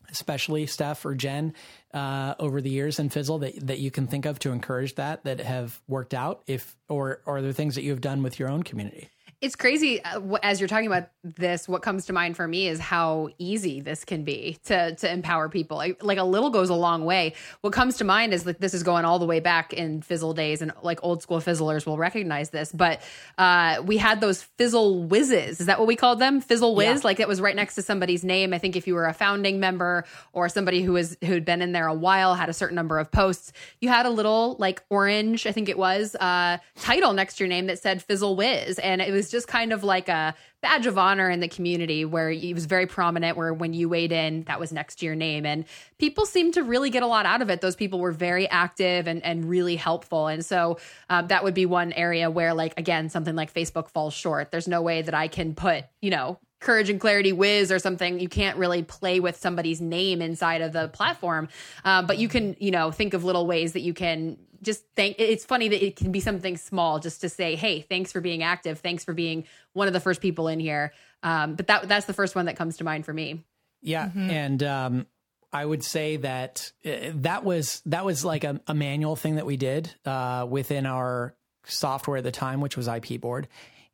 especially 0.09 0.65
Steph 0.65 1.05
or 1.05 1.15
Jen, 1.15 1.53
uh, 1.93 2.35
over 2.39 2.61
the 2.61 2.69
years 2.69 2.99
in 2.99 3.09
Fizzle 3.09 3.39
that, 3.39 3.67
that 3.67 3.79
you 3.79 3.91
can 3.91 4.07
think 4.07 4.25
of 4.25 4.39
to 4.39 4.51
encourage 4.51 4.95
that 4.95 5.23
that 5.23 5.39
have 5.39 5.81
worked 5.87 6.13
out? 6.13 6.43
If 6.47 6.75
or, 6.89 7.21
or 7.25 7.37
are 7.37 7.41
there 7.41 7.53
things 7.53 7.75
that 7.75 7.83
you 7.83 7.91
have 7.91 8.01
done 8.01 8.23
with 8.23 8.39
your 8.39 8.49
own 8.49 8.63
community? 8.63 9.09
It's 9.41 9.55
crazy 9.55 10.03
uh, 10.03 10.37
as 10.41 10.59
you're 10.59 10.67
talking 10.67 10.87
about 10.87 11.09
this. 11.23 11.67
What 11.67 11.81
comes 11.81 12.05
to 12.05 12.13
mind 12.13 12.35
for 12.35 12.47
me 12.47 12.67
is 12.67 12.79
how 12.79 13.29
easy 13.37 13.81
this 13.81 14.05
can 14.05 14.23
be 14.23 14.57
to 14.65 14.95
to 14.95 15.11
empower 15.11 15.49
people. 15.49 15.77
Like, 15.77 16.03
like 16.03 16.17
a 16.17 16.23
little 16.23 16.49
goes 16.49 16.69
a 16.69 16.75
long 16.75 17.05
way. 17.05 17.33
What 17.61 17.73
comes 17.73 17.97
to 17.97 18.03
mind 18.03 18.33
is 18.33 18.45
that 18.45 18.61
this 18.61 18.73
is 18.73 18.83
going 18.83 19.05
all 19.05 19.19
the 19.19 19.25
way 19.25 19.39
back 19.39 19.73
in 19.73 20.01
Fizzle 20.01 20.33
days, 20.33 20.61
and 20.61 20.71
like 20.81 20.99
old 21.03 21.21
school 21.21 21.39
Fizzlers 21.39 21.85
will 21.85 21.97
recognize 21.97 22.49
this. 22.49 22.71
But 22.71 23.01
uh, 23.37 23.83
we 23.85 23.97
had 23.97 24.21
those 24.21 24.41
Fizzle 24.41 25.03
whizzes. 25.03 25.59
Is 25.59 25.65
that 25.67 25.79
what 25.79 25.87
we 25.87 25.95
called 25.95 26.19
them? 26.19 26.41
Fizzle 26.41 26.75
whiz. 26.75 26.85
Yeah. 26.85 27.01
Like 27.03 27.19
it 27.19 27.27
was 27.27 27.41
right 27.41 27.55
next 27.55 27.75
to 27.75 27.81
somebody's 27.81 28.23
name. 28.23 28.53
I 28.53 28.57
think 28.57 28.75
if 28.75 28.87
you 28.87 28.95
were 28.95 29.05
a 29.05 29.13
founding 29.13 29.59
member 29.59 30.05
or 30.33 30.49
somebody 30.49 30.81
who 30.81 30.93
was 30.93 31.17
who'd 31.23 31.45
been 31.45 31.61
in 31.61 31.71
there 31.71 31.87
a 31.87 31.93
while, 31.93 32.35
had 32.35 32.49
a 32.49 32.53
certain 32.53 32.75
number 32.75 32.99
of 32.99 33.11
posts, 33.11 33.51
you 33.79 33.89
had 33.89 34.05
a 34.05 34.09
little 34.09 34.55
like 34.59 34.83
orange, 34.89 35.45
I 35.45 35.51
think 35.51 35.69
it 35.69 35.77
was, 35.77 36.15
uh, 36.15 36.57
title 36.79 37.13
next 37.13 37.35
to 37.35 37.43
your 37.43 37.49
name 37.49 37.67
that 37.67 37.79
said 37.79 38.01
Fizzle 38.01 38.35
whiz, 38.35 38.79
and 38.79 39.01
it 39.01 39.11
was 39.11 39.24
was 39.25 39.31
just 39.31 39.47
kind 39.47 39.73
of 39.73 39.83
like 39.83 40.07
a 40.07 40.35
badge 40.61 40.85
of 40.85 40.97
honor 40.97 41.29
in 41.31 41.39
the 41.39 41.47
community 41.47 42.05
where 42.05 42.29
it 42.29 42.53
was 42.53 42.65
very 42.65 42.85
prominent 42.85 43.35
where 43.37 43.53
when 43.53 43.73
you 43.73 43.89
weighed 43.89 44.11
in 44.11 44.43
that 44.43 44.59
was 44.59 44.71
next 44.71 44.99
to 44.99 45.05
your 45.05 45.15
name. 45.15 45.45
And 45.45 45.65
people 45.97 46.25
seemed 46.27 46.53
to 46.55 46.63
really 46.63 46.91
get 46.91 47.01
a 47.01 47.07
lot 47.07 47.25
out 47.25 47.41
of 47.41 47.49
it. 47.49 47.59
Those 47.59 47.75
people 47.75 47.99
were 47.99 48.11
very 48.11 48.47
active 48.47 49.07
and, 49.07 49.23
and 49.23 49.49
really 49.49 49.77
helpful. 49.77 50.27
And 50.27 50.45
so 50.45 50.77
um, 51.09 51.27
that 51.27 51.43
would 51.43 51.55
be 51.55 51.65
one 51.65 51.91
area 51.93 52.29
where 52.29 52.53
like 52.53 52.73
again 52.77 53.09
something 53.09 53.35
like 53.35 53.51
facebook 53.53 53.89
falls 53.89 54.13
short. 54.13 54.51
There's 54.51 54.67
no 54.67 54.81
way 54.81 55.01
that 55.01 55.13
i 55.13 55.27
can 55.27 55.55
put 55.55 55.85
you 56.01 56.11
know 56.11 56.39
courage 56.59 56.89
and 56.89 56.99
clarity 56.99 57.31
whiz 57.31 57.71
or 57.71 57.79
something 57.79 58.19
you 58.19 58.29
can't 58.29 58.57
really 58.57 58.81
play 58.83 59.19
with 59.19 59.37
somebody's 59.37 59.81
name 59.81 60.21
inside 60.21 60.61
of 60.61 60.73
the 60.73 60.87
platform. 60.89 61.47
Uh, 61.83 62.01
but 62.01 62.17
you 62.17 62.27
can 62.27 62.55
you 62.59 62.71
know 62.71 62.91
think 62.91 63.13
of 63.13 63.23
little 63.23 63.45
ways 63.45 63.73
that 63.73 63.81
you 63.81 63.93
can 63.93 64.37
just 64.61 64.83
thank 64.95 65.15
it's 65.19 65.45
funny 65.45 65.67
that 65.67 65.85
it 65.85 65.95
can 65.95 66.11
be 66.11 66.19
something 66.19 66.57
small 66.57 66.99
just 66.99 67.21
to 67.21 67.29
say 67.29 67.55
hey 67.55 67.81
thanks 67.81 68.11
for 68.11 68.21
being 68.21 68.43
active. 68.43 68.79
Thanks 68.79 69.03
for 69.03 69.13
being 69.13 69.45
one 69.73 69.87
of 69.87 69.93
the 69.93 69.99
first 69.99 70.21
people 70.21 70.47
in 70.47 70.59
here. 70.59 70.93
Um, 71.23 71.55
but 71.55 71.67
that 71.67 71.87
that's 71.87 72.05
the 72.05 72.13
first 72.13 72.35
one 72.35 72.45
that 72.45 72.55
comes 72.55 72.77
to 72.77 72.83
mind 72.83 73.05
for 73.05 73.13
me. 73.13 73.43
Yeah 73.81 74.07
mm-hmm. 74.07 74.29
and 74.29 74.63
um, 74.63 75.05
i 75.53 75.63
would 75.63 75.83
say 75.83 76.17
that 76.17 76.71
uh, 76.85 77.11
that 77.15 77.43
was 77.43 77.81
that 77.85 78.03
was 78.03 78.25
like 78.25 78.43
a, 78.43 78.59
a 78.65 78.73
manual 78.73 79.15
thing 79.15 79.35
that 79.35 79.45
we 79.45 79.57
did 79.57 79.93
uh, 80.05 80.47
within 80.49 80.85
our 80.87 81.35
software 81.65 82.17
at 82.17 82.23
the 82.23 82.31
time 82.31 82.61
which 82.61 82.77
was 82.77 82.87
IP.Board. 82.87 83.47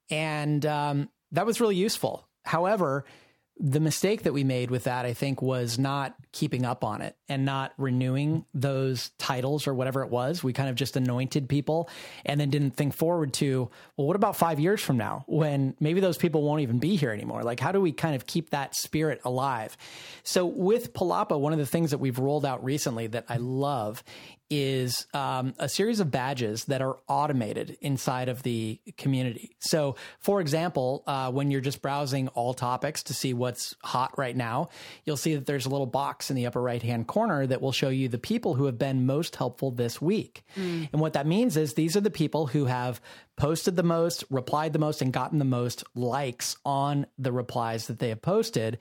And 0.09 0.66
um, 0.66 1.09
that 1.32 1.45
was 1.45 1.62
really 1.62 1.76
useful 1.76 2.28
however 2.43 3.05
the 3.63 3.79
mistake 3.79 4.23
that 4.23 4.33
we 4.33 4.43
made 4.43 4.71
with 4.71 4.85
that, 4.85 5.05
I 5.05 5.13
think, 5.13 5.41
was 5.41 5.77
not 5.77 6.15
keeping 6.31 6.65
up 6.65 6.83
on 6.83 7.01
it 7.01 7.15
and 7.29 7.45
not 7.45 7.73
renewing 7.77 8.43
those 8.55 9.11
titles 9.19 9.67
or 9.67 9.75
whatever 9.75 10.01
it 10.01 10.09
was. 10.09 10.43
We 10.43 10.51
kind 10.51 10.69
of 10.69 10.75
just 10.75 10.97
anointed 10.97 11.47
people 11.47 11.87
and 12.25 12.41
then 12.41 12.49
didn't 12.49 12.71
think 12.71 12.95
forward 12.95 13.33
to, 13.33 13.69
well, 13.97 14.07
what 14.07 14.15
about 14.15 14.35
five 14.35 14.59
years 14.59 14.81
from 14.81 14.97
now 14.97 15.25
when 15.27 15.75
maybe 15.79 15.99
those 15.99 16.17
people 16.17 16.41
won't 16.41 16.61
even 16.61 16.79
be 16.79 16.95
here 16.95 17.11
anymore? 17.11 17.43
Like, 17.43 17.59
how 17.59 17.71
do 17.71 17.79
we 17.79 17.91
kind 17.91 18.15
of 18.15 18.25
keep 18.25 18.49
that 18.49 18.75
spirit 18.75 19.21
alive? 19.25 19.77
So, 20.23 20.45
with 20.47 20.93
Palapa, 20.93 21.39
one 21.39 21.53
of 21.53 21.59
the 21.59 21.65
things 21.67 21.91
that 21.91 21.99
we've 21.99 22.17
rolled 22.17 22.45
out 22.45 22.63
recently 22.63 23.07
that 23.07 23.25
I 23.29 23.37
love 23.37 24.03
is 24.51 25.07
um, 25.13 25.55
a 25.57 25.69
series 25.69 26.01
of 26.01 26.11
badges 26.11 26.65
that 26.65 26.81
are 26.81 26.97
automated 27.07 27.77
inside 27.79 28.27
of 28.27 28.43
the 28.43 28.79
community. 28.97 29.55
So, 29.59 29.95
for 30.19 30.41
example, 30.41 31.03
uh, 31.07 31.31
when 31.31 31.49
you're 31.49 31.61
just 31.61 31.81
browsing 31.81 32.27
all 32.29 32.53
topics 32.53 33.03
to 33.03 33.13
see 33.13 33.33
what's 33.33 33.75
hot 33.81 34.17
right 34.17 34.35
now, 34.35 34.67
you'll 35.05 35.15
see 35.15 35.35
that 35.35 35.45
there's 35.45 35.65
a 35.65 35.69
little 35.69 35.87
box 35.87 36.29
in 36.29 36.35
the 36.35 36.45
upper 36.45 36.61
right 36.61 36.83
hand 36.83 37.07
corner 37.07 37.47
that 37.47 37.61
will 37.61 37.71
show 37.71 37.87
you 37.87 38.09
the 38.09 38.17
people 38.17 38.53
who 38.53 38.65
have 38.65 38.77
been 38.77 39.05
most 39.05 39.37
helpful 39.37 39.71
this 39.71 40.01
week. 40.01 40.43
Mm. 40.57 40.89
And 40.91 41.01
what 41.01 41.13
that 41.13 41.25
means 41.25 41.55
is 41.55 41.73
these 41.73 41.95
are 41.95 42.01
the 42.01 42.11
people 42.11 42.47
who 42.47 42.65
have 42.65 42.99
posted 43.37 43.77
the 43.77 43.83
most, 43.83 44.25
replied 44.29 44.73
the 44.73 44.79
most, 44.79 45.01
and 45.01 45.13
gotten 45.13 45.39
the 45.39 45.45
most 45.45 45.85
likes 45.95 46.57
on 46.65 47.07
the 47.17 47.31
replies 47.31 47.87
that 47.87 47.99
they 47.99 48.09
have 48.09 48.21
posted. 48.21 48.77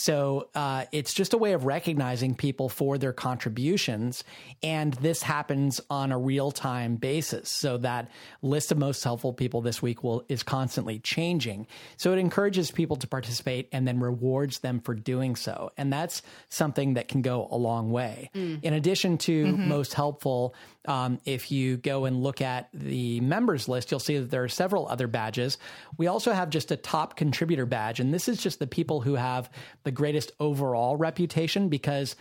So 0.00 0.48
uh, 0.54 0.86
it's 0.92 1.12
just 1.12 1.34
a 1.34 1.36
way 1.36 1.52
of 1.52 1.66
recognizing 1.66 2.34
people 2.34 2.70
for 2.70 2.96
their 2.96 3.12
contributions. 3.12 4.24
And 4.62 4.94
this 4.94 5.22
happens 5.22 5.78
on 5.90 6.10
a 6.10 6.16
real 6.16 6.52
time 6.52 6.96
basis. 6.96 7.50
So 7.50 7.76
that 7.78 8.10
list 8.40 8.72
of 8.72 8.78
most 8.78 9.04
helpful 9.04 9.34
people 9.34 9.60
this 9.60 9.82
week 9.82 10.02
will 10.02 10.24
is 10.26 10.42
constantly 10.42 11.00
changing. 11.00 11.66
So 11.98 12.14
it 12.14 12.18
encourages 12.18 12.70
people 12.70 12.96
to 12.96 13.06
participate 13.06 13.68
and 13.72 13.86
then 13.86 14.00
rewards 14.00 14.60
them 14.60 14.80
for 14.80 14.94
doing 14.94 15.36
so. 15.36 15.70
And 15.76 15.92
that's 15.92 16.22
something 16.48 16.94
that 16.94 17.08
can 17.08 17.20
go 17.20 17.46
a 17.50 17.58
long 17.58 17.90
way. 17.90 18.30
Mm. 18.34 18.64
In 18.64 18.72
addition 18.72 19.18
to 19.18 19.44
mm-hmm. 19.44 19.68
most 19.68 19.92
helpful, 19.92 20.54
um, 20.86 21.20
if 21.26 21.52
you 21.52 21.76
go 21.76 22.06
and 22.06 22.22
look 22.22 22.40
at 22.40 22.70
the 22.72 23.20
members 23.20 23.68
list, 23.68 23.90
you'll 23.90 24.00
see 24.00 24.16
that 24.16 24.30
there 24.30 24.44
are 24.44 24.48
several 24.48 24.88
other 24.88 25.06
badges. 25.06 25.58
We 25.98 26.06
also 26.06 26.32
have 26.32 26.48
just 26.48 26.70
a 26.70 26.76
top 26.76 27.16
contributor 27.16 27.66
badge, 27.66 28.00
and 28.00 28.14
this 28.14 28.28
is 28.28 28.42
just 28.42 28.58
the 28.60 28.66
people 28.66 29.02
who 29.02 29.14
have 29.14 29.50
the 29.84 29.89
greatest 29.90 30.32
overall 30.40 30.96
reputation 30.96 31.68
because 31.68 32.16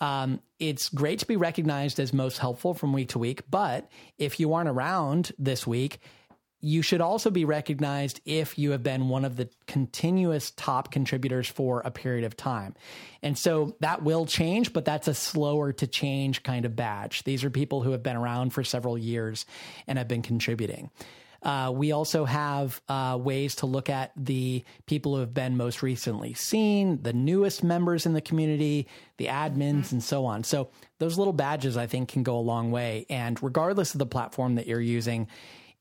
um, 0.00 0.40
it's 0.58 0.88
great 0.88 1.20
to 1.20 1.26
be 1.26 1.36
recognized 1.36 2.00
as 2.00 2.12
most 2.12 2.38
helpful 2.38 2.74
from 2.74 2.92
week 2.92 3.10
to 3.10 3.18
week. 3.18 3.42
But 3.50 3.90
if 4.18 4.40
you 4.40 4.54
aren't 4.54 4.68
around 4.68 5.32
this 5.38 5.66
week, 5.66 6.00
you 6.64 6.80
should 6.80 7.02
also 7.02 7.30
be 7.30 7.44
recognized 7.44 8.22
if 8.24 8.58
you 8.58 8.70
have 8.70 8.82
been 8.82 9.10
one 9.10 9.26
of 9.26 9.36
the 9.36 9.50
continuous 9.66 10.50
top 10.52 10.90
contributors 10.90 11.46
for 11.46 11.82
a 11.84 11.90
period 11.90 12.24
of 12.24 12.38
time. 12.38 12.74
And 13.22 13.36
so 13.36 13.76
that 13.80 14.02
will 14.02 14.24
change, 14.24 14.72
but 14.72 14.86
that's 14.86 15.06
a 15.06 15.12
slower 15.12 15.74
to 15.74 15.86
change 15.86 16.42
kind 16.42 16.64
of 16.64 16.74
badge. 16.74 17.22
These 17.24 17.44
are 17.44 17.50
people 17.50 17.82
who 17.82 17.90
have 17.90 18.02
been 18.02 18.16
around 18.16 18.54
for 18.54 18.64
several 18.64 18.96
years 18.96 19.44
and 19.86 19.98
have 19.98 20.08
been 20.08 20.22
contributing. 20.22 20.90
Uh, 21.44 21.70
we 21.74 21.92
also 21.92 22.24
have 22.24 22.80
uh, 22.88 23.18
ways 23.20 23.56
to 23.56 23.66
look 23.66 23.90
at 23.90 24.12
the 24.16 24.64
people 24.86 25.14
who 25.14 25.20
have 25.20 25.34
been 25.34 25.56
most 25.56 25.82
recently 25.82 26.32
seen, 26.32 27.02
the 27.02 27.12
newest 27.12 27.62
members 27.62 28.06
in 28.06 28.14
the 28.14 28.20
community, 28.22 28.88
the 29.18 29.26
admins, 29.26 29.92
and 29.92 30.02
so 30.02 30.24
on. 30.24 30.42
So 30.42 30.70
those 30.98 31.18
little 31.18 31.34
badges, 31.34 31.76
I 31.76 31.86
think, 31.86 32.08
can 32.08 32.22
go 32.22 32.38
a 32.38 32.40
long 32.40 32.70
way. 32.70 33.04
And 33.10 33.40
regardless 33.42 33.94
of 33.94 33.98
the 33.98 34.06
platform 34.06 34.54
that 34.54 34.66
you're 34.66 34.80
using, 34.80 35.28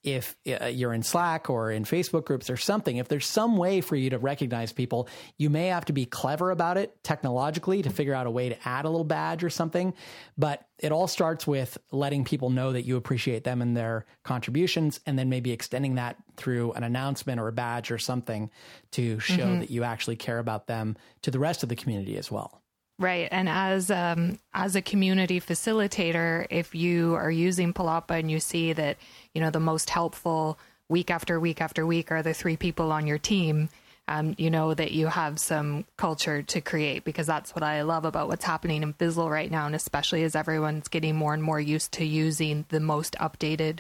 if 0.04 0.36
uh, 0.62 0.66
you're 0.66 0.94
in 0.94 1.04
Slack 1.04 1.50
or 1.50 1.72
in 1.72 1.86
Facebook 1.86 2.26
groups 2.26 2.50
or 2.50 2.58
something, 2.58 2.98
if 2.98 3.08
there's 3.08 3.26
some 3.26 3.58
way 3.58 3.82
for 3.82 3.96
you 3.96 4.10
to 4.10 4.20
recognize 4.20 4.74
people, 4.74 5.08
you 5.38 5.50
may 5.50 5.68
have 5.68 5.86
to 5.86 5.94
be 5.94 6.06
clever 6.06 6.52
about 6.52 6.78
it 6.78 7.02
technologically 7.04 7.82
to 7.82 7.90
figure 7.90 8.14
out 8.14 8.28
a 8.28 8.32
way 8.32 8.50
to 8.50 8.68
add 8.68 8.86
a 8.86 8.90
little 8.90 9.06
badge 9.06 9.44
or 9.44 9.50
something. 9.50 9.94
But 10.38 10.66
it 10.80 10.92
all 10.92 11.08
starts 11.08 11.48
with 11.48 11.78
letting 11.92 12.26
people 12.26 12.50
know 12.50 12.74
that 12.74 12.86
you 12.86 12.98
appreciate 12.98 13.44
them 13.44 13.62
and 13.62 13.78
their 13.78 14.06
contributions, 14.24 15.00
and 15.06 15.18
then 15.18 15.30
maybe 15.30 15.52
extending 15.52 15.96
that 15.96 16.18
through 16.36 16.74
an 16.74 16.84
announcement 16.84 17.40
or 17.40 17.48
a 17.48 17.54
badge 17.54 17.92
or 17.92 17.98
something 17.98 18.50
to 18.92 19.20
show 19.20 19.38
mm-hmm. 19.38 19.60
that 19.60 19.72
you 19.72 19.84
actually 19.84 20.18
care 20.18 20.40
about 20.40 20.68
them 20.68 20.98
to 21.22 21.32
the 21.32 21.40
rest 21.40 21.64
of 21.64 21.70
the 21.70 21.76
community 21.76 22.18
as 22.18 22.30
well. 22.30 22.63
Right, 23.00 23.28
and 23.32 23.50
as 23.50 23.90
um, 23.90 24.38
as 24.54 24.76
a 24.76 24.82
community 24.82 25.40
facilitator, 25.40 26.46
if 26.52 26.76
you 26.76 27.16
are 27.16 27.32
using 27.32 27.74
Palapa 27.74 28.20
and 28.20 28.30
you 28.30 28.40
see 28.40 28.72
that 28.72 28.98
you 29.34 29.42
know 29.42 29.50
the 29.50 29.60
most 29.60 29.90
helpful 29.90 30.60
week 30.90 31.10
after 31.10 31.40
week 31.40 31.60
after 31.60 31.88
week 31.88 32.12
are 32.12 32.22
the 32.22 32.36
three 32.36 32.56
people 32.56 32.92
on 32.92 33.08
your 33.08 33.18
team, 33.18 33.70
um, 34.08 34.36
you 34.38 34.52
know 34.52 34.76
that 34.76 34.92
you 34.92 35.08
have 35.08 35.40
some 35.40 35.86
culture 35.98 36.44
to 36.44 36.62
create 36.62 37.04
because 37.04 37.26
that's 37.26 37.56
what 37.56 37.64
I 37.64 37.82
love 37.82 38.06
about 38.06 38.28
what's 38.28 38.46
happening 38.46 38.84
in 38.84 38.94
Fizzle 38.94 39.30
right 39.30 39.50
now, 39.50 39.66
and 39.66 39.74
especially 39.74 40.24
as 40.24 40.36
everyone's 40.36 40.88
getting 40.88 41.16
more 41.16 41.34
and 41.34 41.42
more 41.42 41.60
used 41.60 41.94
to 41.94 42.06
using 42.06 42.66
the 42.70 42.80
most 42.80 43.16
updated 43.20 43.80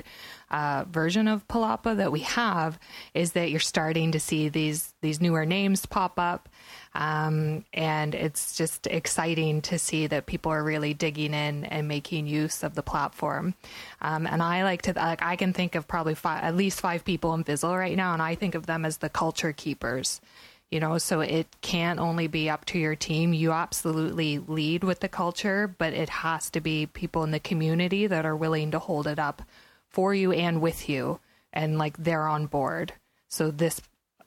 uh, 0.49 0.85
version 0.89 1.27
of 1.27 1.47
Palapa 1.47 1.97
that 1.97 2.11
we 2.11 2.21
have, 2.21 2.79
is 3.13 3.33
that 3.33 3.51
you're 3.51 3.59
starting 3.59 4.11
to 4.13 4.19
see 4.19 4.49
these 4.49 4.93
these 5.01 5.21
newer 5.21 5.45
names 5.45 5.85
pop 5.85 6.17
up. 6.17 6.49
Um, 6.95 7.65
and 7.73 8.13
it's 8.15 8.55
just 8.55 8.87
exciting 8.87 9.61
to 9.63 9.79
see 9.79 10.07
that 10.07 10.25
people 10.25 10.51
are 10.51 10.63
really 10.63 10.93
digging 10.93 11.33
in 11.33 11.65
and 11.65 11.87
making 11.87 12.27
use 12.27 12.63
of 12.63 12.75
the 12.75 12.83
platform. 12.83 13.55
Um, 14.01 14.27
and 14.27 14.41
I 14.41 14.63
like 14.63 14.83
to, 14.83 14.93
like, 14.93 15.23
I 15.23 15.35
can 15.35 15.53
think 15.53 15.75
of 15.75 15.87
probably 15.87 16.15
five, 16.15 16.43
at 16.43 16.55
least 16.55 16.81
five 16.81 17.03
people 17.03 17.33
in 17.33 17.43
Fizzle 17.43 17.75
right 17.75 17.97
now, 17.97 18.13
and 18.13 18.21
I 18.21 18.35
think 18.35 18.55
of 18.55 18.65
them 18.65 18.85
as 18.85 18.97
the 18.97 19.09
culture 19.09 19.53
keepers. 19.53 20.21
You 20.71 20.79
know, 20.79 20.97
so 20.97 21.19
it 21.21 21.45
can't 21.61 21.99
only 21.99 22.25
be 22.25 22.49
up 22.49 22.65
to 22.65 22.79
your 22.79 22.95
team. 22.95 23.31
You 23.31 23.51
absolutely 23.51 24.39
lead 24.39 24.83
with 24.83 25.01
the 25.01 25.07
culture, 25.07 25.67
but 25.77 25.93
it 25.93 26.09
has 26.09 26.49
to 26.49 26.61
be 26.61 26.87
people 26.87 27.23
in 27.23 27.29
the 27.29 27.39
community 27.39 28.07
that 28.07 28.25
are 28.25 28.35
willing 28.35 28.71
to 28.71 28.79
hold 28.79 29.05
it 29.05 29.19
up 29.19 29.43
for 29.89 30.15
you 30.15 30.31
and 30.31 30.61
with 30.61 30.89
you, 30.89 31.19
and 31.51 31.77
like 31.77 31.97
they're 31.97 32.27
on 32.27 32.47
board. 32.47 32.93
So 33.27 33.51
this 33.51 33.81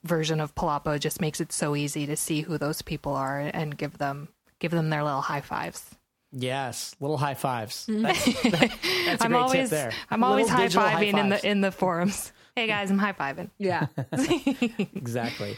version 0.06 0.40
of 0.40 0.54
Palapa 0.54 0.98
just 0.98 1.20
makes 1.20 1.40
it 1.40 1.52
so 1.52 1.76
easy 1.76 2.06
to 2.06 2.16
see 2.16 2.40
who 2.40 2.58
those 2.58 2.82
people 2.82 3.14
are 3.14 3.38
and 3.38 3.76
give 3.76 3.98
them 3.98 4.28
give 4.58 4.70
them 4.70 4.90
their 4.90 5.04
little 5.04 5.20
high 5.20 5.40
fives. 5.42 5.84
Yes, 6.32 6.96
little 7.00 7.16
high 7.16 7.34
fives. 7.34 7.86
Mm-hmm. 7.86 8.02
That's, 8.02 9.02
that's 9.04 9.24
I'm 9.24 9.34
always, 9.34 9.72
I'm 10.10 10.24
always 10.24 10.48
high 10.48 10.68
fiving 10.68 11.18
in 11.18 11.28
the 11.28 11.46
in 11.46 11.60
the 11.60 11.72
forums. 11.72 12.32
Hey 12.54 12.66
guys, 12.66 12.90
I'm 12.90 12.98
high 12.98 13.12
fiving. 13.12 13.50
Yeah, 13.58 13.86
exactly. 14.94 15.56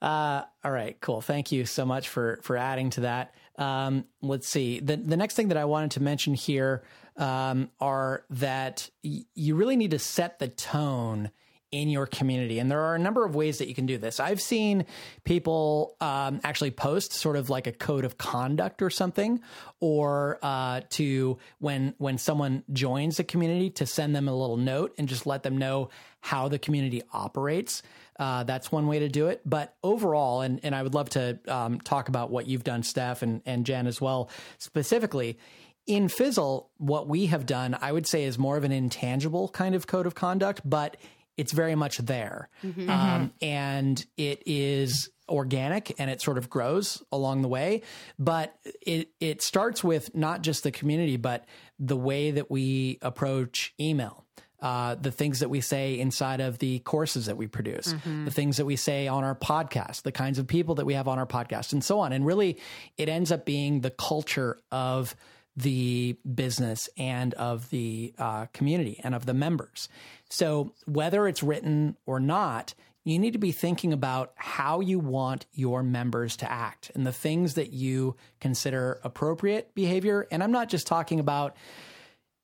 Uh, 0.00 0.42
all 0.64 0.70
right, 0.70 0.96
cool. 1.00 1.20
Thank 1.20 1.52
you 1.52 1.66
so 1.66 1.84
much 1.84 2.08
for 2.08 2.38
for 2.42 2.56
adding 2.56 2.90
to 2.90 3.00
that. 3.02 3.34
Um, 3.58 4.04
let's 4.22 4.48
see. 4.48 4.80
The 4.80 4.96
the 4.96 5.16
next 5.16 5.34
thing 5.34 5.48
that 5.48 5.56
I 5.56 5.66
wanted 5.66 5.92
to 5.92 6.02
mention 6.02 6.34
here 6.34 6.82
um, 7.16 7.70
are 7.80 8.24
that 8.30 8.88
y- 9.04 9.24
you 9.34 9.54
really 9.54 9.76
need 9.76 9.90
to 9.90 9.98
set 9.98 10.38
the 10.38 10.48
tone 10.48 11.30
in 11.72 11.88
your 11.88 12.06
community. 12.06 12.58
And 12.58 12.70
there 12.70 12.80
are 12.80 12.94
a 12.94 12.98
number 12.98 13.24
of 13.24 13.34
ways 13.34 13.58
that 13.58 13.68
you 13.68 13.74
can 13.74 13.86
do 13.86 13.96
this. 13.96 14.18
I've 14.18 14.40
seen 14.40 14.86
people 15.24 15.96
um, 16.00 16.40
actually 16.42 16.72
post 16.72 17.12
sort 17.12 17.36
of 17.36 17.48
like 17.48 17.66
a 17.66 17.72
code 17.72 18.04
of 18.04 18.18
conduct 18.18 18.82
or 18.82 18.90
something, 18.90 19.40
or 19.78 20.38
uh, 20.42 20.80
to 20.90 21.38
when 21.58 21.94
when 21.98 22.18
someone 22.18 22.64
joins 22.72 23.20
a 23.20 23.24
community 23.24 23.70
to 23.70 23.86
send 23.86 24.16
them 24.16 24.28
a 24.28 24.34
little 24.34 24.56
note 24.56 24.94
and 24.98 25.08
just 25.08 25.26
let 25.26 25.42
them 25.42 25.56
know 25.56 25.90
how 26.20 26.48
the 26.48 26.58
community 26.58 27.02
operates. 27.12 27.82
Uh, 28.18 28.44
that's 28.44 28.70
one 28.70 28.86
way 28.86 28.98
to 28.98 29.08
do 29.08 29.28
it. 29.28 29.40
But 29.46 29.74
overall, 29.82 30.42
and, 30.42 30.60
and 30.62 30.74
I 30.74 30.82
would 30.82 30.92
love 30.92 31.08
to 31.10 31.38
um, 31.48 31.80
talk 31.80 32.08
about 32.08 32.30
what 32.30 32.46
you've 32.46 32.64
done, 32.64 32.82
Steph 32.82 33.22
and, 33.22 33.40
and 33.46 33.64
Jen 33.64 33.86
as 33.86 34.00
well, 34.00 34.28
specifically. 34.58 35.38
In 35.86 36.08
Fizzle, 36.08 36.68
what 36.76 37.08
we 37.08 37.26
have 37.26 37.46
done, 37.46 37.76
I 37.80 37.90
would 37.90 38.06
say, 38.06 38.24
is 38.24 38.38
more 38.38 38.58
of 38.58 38.64
an 38.64 38.72
intangible 38.72 39.48
kind 39.48 39.74
of 39.74 39.86
code 39.86 40.06
of 40.06 40.14
conduct, 40.14 40.60
but 40.68 40.98
it's 41.40 41.52
very 41.52 41.74
much 41.74 41.96
there. 41.96 42.50
Mm-hmm. 42.62 42.90
Um, 42.90 43.32
and 43.40 44.04
it 44.18 44.42
is 44.44 45.08
organic 45.26 45.98
and 45.98 46.10
it 46.10 46.20
sort 46.20 46.36
of 46.36 46.50
grows 46.50 47.02
along 47.10 47.40
the 47.40 47.48
way. 47.48 47.80
But 48.18 48.54
it, 48.82 49.08
it 49.20 49.40
starts 49.40 49.82
with 49.82 50.14
not 50.14 50.42
just 50.42 50.64
the 50.64 50.70
community, 50.70 51.16
but 51.16 51.46
the 51.78 51.96
way 51.96 52.32
that 52.32 52.50
we 52.50 52.98
approach 53.00 53.72
email. 53.80 54.26
Uh, 54.60 54.94
the 54.96 55.10
things 55.10 55.40
that 55.40 55.48
we 55.48 55.62
say 55.62 55.98
inside 55.98 56.42
of 56.42 56.58
the 56.58 56.80
courses 56.80 57.24
that 57.24 57.38
we 57.38 57.46
produce, 57.46 57.94
mm-hmm. 57.94 58.26
the 58.26 58.30
things 58.30 58.58
that 58.58 58.66
we 58.66 58.76
say 58.76 59.08
on 59.08 59.24
our 59.24 59.34
podcast, 59.34 60.02
the 60.02 60.12
kinds 60.12 60.38
of 60.38 60.46
people 60.46 60.74
that 60.74 60.84
we 60.84 60.92
have 60.92 61.08
on 61.08 61.18
our 61.18 61.24
podcast, 61.24 61.72
and 61.72 61.82
so 61.82 61.98
on. 61.98 62.12
And 62.12 62.26
really, 62.26 62.58
it 62.98 63.08
ends 63.08 63.32
up 63.32 63.46
being 63.46 63.80
the 63.80 63.88
culture 63.88 64.58
of 64.70 65.16
the 65.56 66.16
business 66.34 66.88
and 66.96 67.34
of 67.34 67.70
the 67.70 68.12
uh, 68.18 68.46
community 68.52 69.00
and 69.02 69.14
of 69.14 69.26
the 69.26 69.34
members. 69.34 69.88
So, 70.30 70.72
whether 70.86 71.26
it's 71.26 71.42
written 71.42 71.96
or 72.06 72.20
not, 72.20 72.74
you 73.04 73.18
need 73.18 73.32
to 73.32 73.38
be 73.38 73.52
thinking 73.52 73.92
about 73.92 74.32
how 74.36 74.80
you 74.80 74.98
want 74.98 75.46
your 75.52 75.82
members 75.82 76.36
to 76.38 76.50
act 76.50 76.90
and 76.94 77.06
the 77.06 77.12
things 77.12 77.54
that 77.54 77.72
you 77.72 78.16
consider 78.40 79.00
appropriate 79.02 79.74
behavior. 79.74 80.26
And 80.30 80.42
I'm 80.42 80.52
not 80.52 80.68
just 80.68 80.86
talking 80.86 81.18
about 81.18 81.56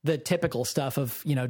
the 0.02 0.16
typical 0.16 0.64
stuff 0.64 0.98
of 0.98 1.20
you 1.24 1.34
know 1.34 1.48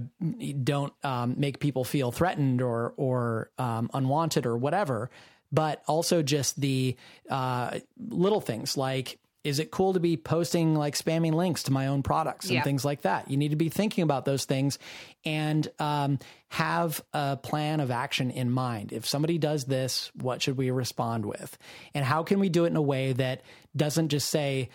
don't 0.64 0.92
um, 1.04 1.34
make 1.38 1.60
people 1.60 1.84
feel 1.84 2.10
threatened 2.10 2.62
or 2.62 2.94
or 2.96 3.50
um, 3.58 3.90
unwanted 3.94 4.46
or 4.46 4.56
whatever, 4.56 5.10
but 5.52 5.82
also 5.86 6.22
just 6.22 6.60
the 6.60 6.96
uh, 7.30 7.78
little 8.08 8.40
things 8.40 8.76
like 8.76 9.18
is 9.46 9.60
it 9.60 9.70
cool 9.70 9.92
to 9.92 10.00
be 10.00 10.16
posting 10.16 10.74
like 10.74 10.96
spamming 10.96 11.32
links 11.32 11.62
to 11.64 11.72
my 11.72 11.86
own 11.86 12.02
products 12.02 12.46
and 12.46 12.56
yeah. 12.56 12.62
things 12.64 12.84
like 12.84 13.02
that? 13.02 13.30
You 13.30 13.36
need 13.36 13.50
to 13.50 13.56
be 13.56 13.68
thinking 13.68 14.02
about 14.02 14.24
those 14.24 14.44
things 14.44 14.78
and 15.24 15.68
um, 15.78 16.18
have 16.48 17.00
a 17.12 17.36
plan 17.36 17.78
of 17.78 17.92
action 17.92 18.32
in 18.32 18.50
mind. 18.50 18.92
If 18.92 19.06
somebody 19.06 19.38
does 19.38 19.64
this, 19.64 20.10
what 20.20 20.42
should 20.42 20.56
we 20.56 20.72
respond 20.72 21.24
with? 21.24 21.56
And 21.94 22.04
how 22.04 22.24
can 22.24 22.40
we 22.40 22.48
do 22.48 22.64
it 22.64 22.68
in 22.68 22.76
a 22.76 22.82
way 22.82 23.12
that 23.12 23.42
doesn't 23.76 24.08
just 24.08 24.30
say, 24.30 24.68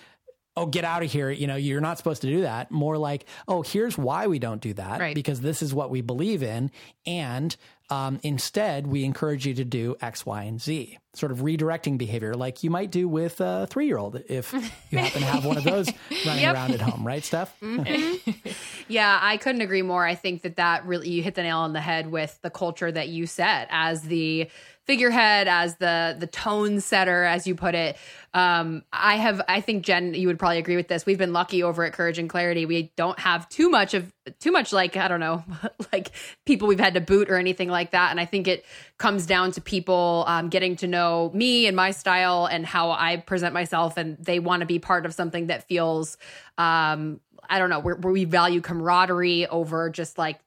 oh, 0.56 0.66
get 0.66 0.86
out 0.86 1.04
of 1.04 1.12
here. 1.12 1.30
You 1.30 1.48
know, 1.48 1.56
you're 1.56 1.82
not 1.82 1.98
supposed 1.98 2.22
to 2.22 2.28
do 2.28 2.42
that. 2.42 2.72
More 2.72 2.98
like, 2.98 3.26
oh, 3.48 3.62
here's 3.62 3.98
why 3.98 4.28
we 4.28 4.40
don't 4.40 4.62
do 4.62 4.74
that. 4.74 5.00
Right. 5.00 5.16
Because 5.16 5.42
this 5.42 5.62
is 5.62 5.74
what 5.74 5.90
we 5.90 6.02
believe 6.02 6.44
in. 6.44 6.72
And 7.06 7.56
um, 7.92 8.22
instead, 8.24 8.88
we 8.88 9.04
encourage 9.04 9.46
you 9.46 9.54
to 9.56 9.66
do 9.66 9.98
X, 10.02 10.26
Y, 10.26 10.44
and 10.44 10.62
Z, 10.62 10.98
sort 11.14 11.34
of 11.34 11.40
redirecting 11.40 11.98
behavior, 11.98 12.36
like 12.36 12.64
you 12.64 12.70
might 12.70 12.90
do 12.90 13.06
with 13.06 13.42
a 13.42 13.68
three 13.70 13.86
year 13.86 13.98
old 13.98 14.16
if 14.30 14.54
you 14.90 14.98
happen 14.98 15.22
to 15.22 15.28
have 15.28 15.44
one 15.44 15.58
of 15.58 15.66
those 15.66 15.90
running 16.26 16.44
yep. 16.44 16.56
around 16.56 16.72
at 16.72 16.80
home, 16.80 17.06
right, 17.06 17.22
Steph? 17.22 17.54
Mm-hmm. 17.60 18.40
yeah, 18.88 19.20
I 19.22 19.36
couldn't 19.36 19.60
agree 19.60 19.82
more. 19.82 20.06
I 20.06 20.16
think 20.16 20.44
that 20.44 20.56
that 20.56 20.86
really, 20.86 21.10
you 21.10 21.22
hit 21.22 21.36
the 21.36 21.44
nail 21.44 21.58
on 21.58 21.74
the 21.74 21.82
head 21.82 22.10
with 22.10 22.40
the 22.42 22.50
culture 22.50 22.90
that 22.90 23.10
you 23.10 23.28
set 23.28 23.68
as 23.72 24.04
the 24.04 24.50
figurehead, 24.92 25.48
as 25.48 25.78
the 25.78 26.18
the 26.20 26.28
tone 26.28 26.82
setter, 26.82 27.24
as 27.24 27.48
you 27.48 27.56
put 27.56 27.76
it. 27.76 27.96
Um, 28.34 28.84
I 28.92 29.16
have, 29.16 29.42
I 29.48 29.62
think 29.62 29.86
Jen, 29.86 30.14
you 30.14 30.28
would 30.28 30.38
probably 30.38 30.58
agree 30.58 30.76
with 30.76 30.90
this. 30.90 31.06
We've 31.06 31.18
been 31.18 31.32
lucky 31.32 31.64
over 31.64 31.86
at 31.86 31.94
Courage 31.94 32.18
and 32.20 32.30
Clarity. 32.30 32.66
We 32.66 32.92
don't 32.98 33.18
have 33.18 33.48
too 33.48 33.70
much 33.70 33.94
of 33.94 34.12
too 34.42 34.52
much 34.52 34.74
like 34.74 34.98
I 34.98 35.08
don't 35.08 35.22
know, 35.22 35.46
like 35.94 36.12
people 36.46 36.68
we've 36.68 36.78
had 36.78 36.96
to 36.96 37.02
boot 37.02 37.32
or 37.32 37.38
anything 37.38 37.70
like 37.70 37.92
that. 37.92 38.12
And 38.12 38.20
I 38.20 38.26
think 38.26 38.50
it 38.50 38.66
comes 38.98 39.26
down 39.26 39.54
to 39.54 39.62
people 39.62 40.26
um, 40.28 40.50
getting 40.50 40.76
to 40.78 40.88
know 40.88 41.32
me 41.34 41.68
and 41.68 41.76
my 41.76 41.92
style 41.92 42.48
and 42.48 42.66
how 42.66 42.92
I 42.92 43.16
present 43.16 43.54
myself, 43.54 43.96
and 43.96 44.18
they 44.18 44.40
want 44.40 44.60
to 44.60 44.66
be 44.66 44.80
part 44.80 45.06
of 45.06 45.14
something 45.14 45.48
that 45.48 45.70
feels. 45.70 46.18
Um, 46.58 47.22
I 47.50 47.60
don't 47.60 47.70
know, 47.70 47.80
where, 47.80 47.96
where 47.96 48.14
we 48.14 48.24
value 48.26 48.62
camaraderie 48.62 49.48
over 49.48 49.90
just 49.90 50.18
like 50.18 50.40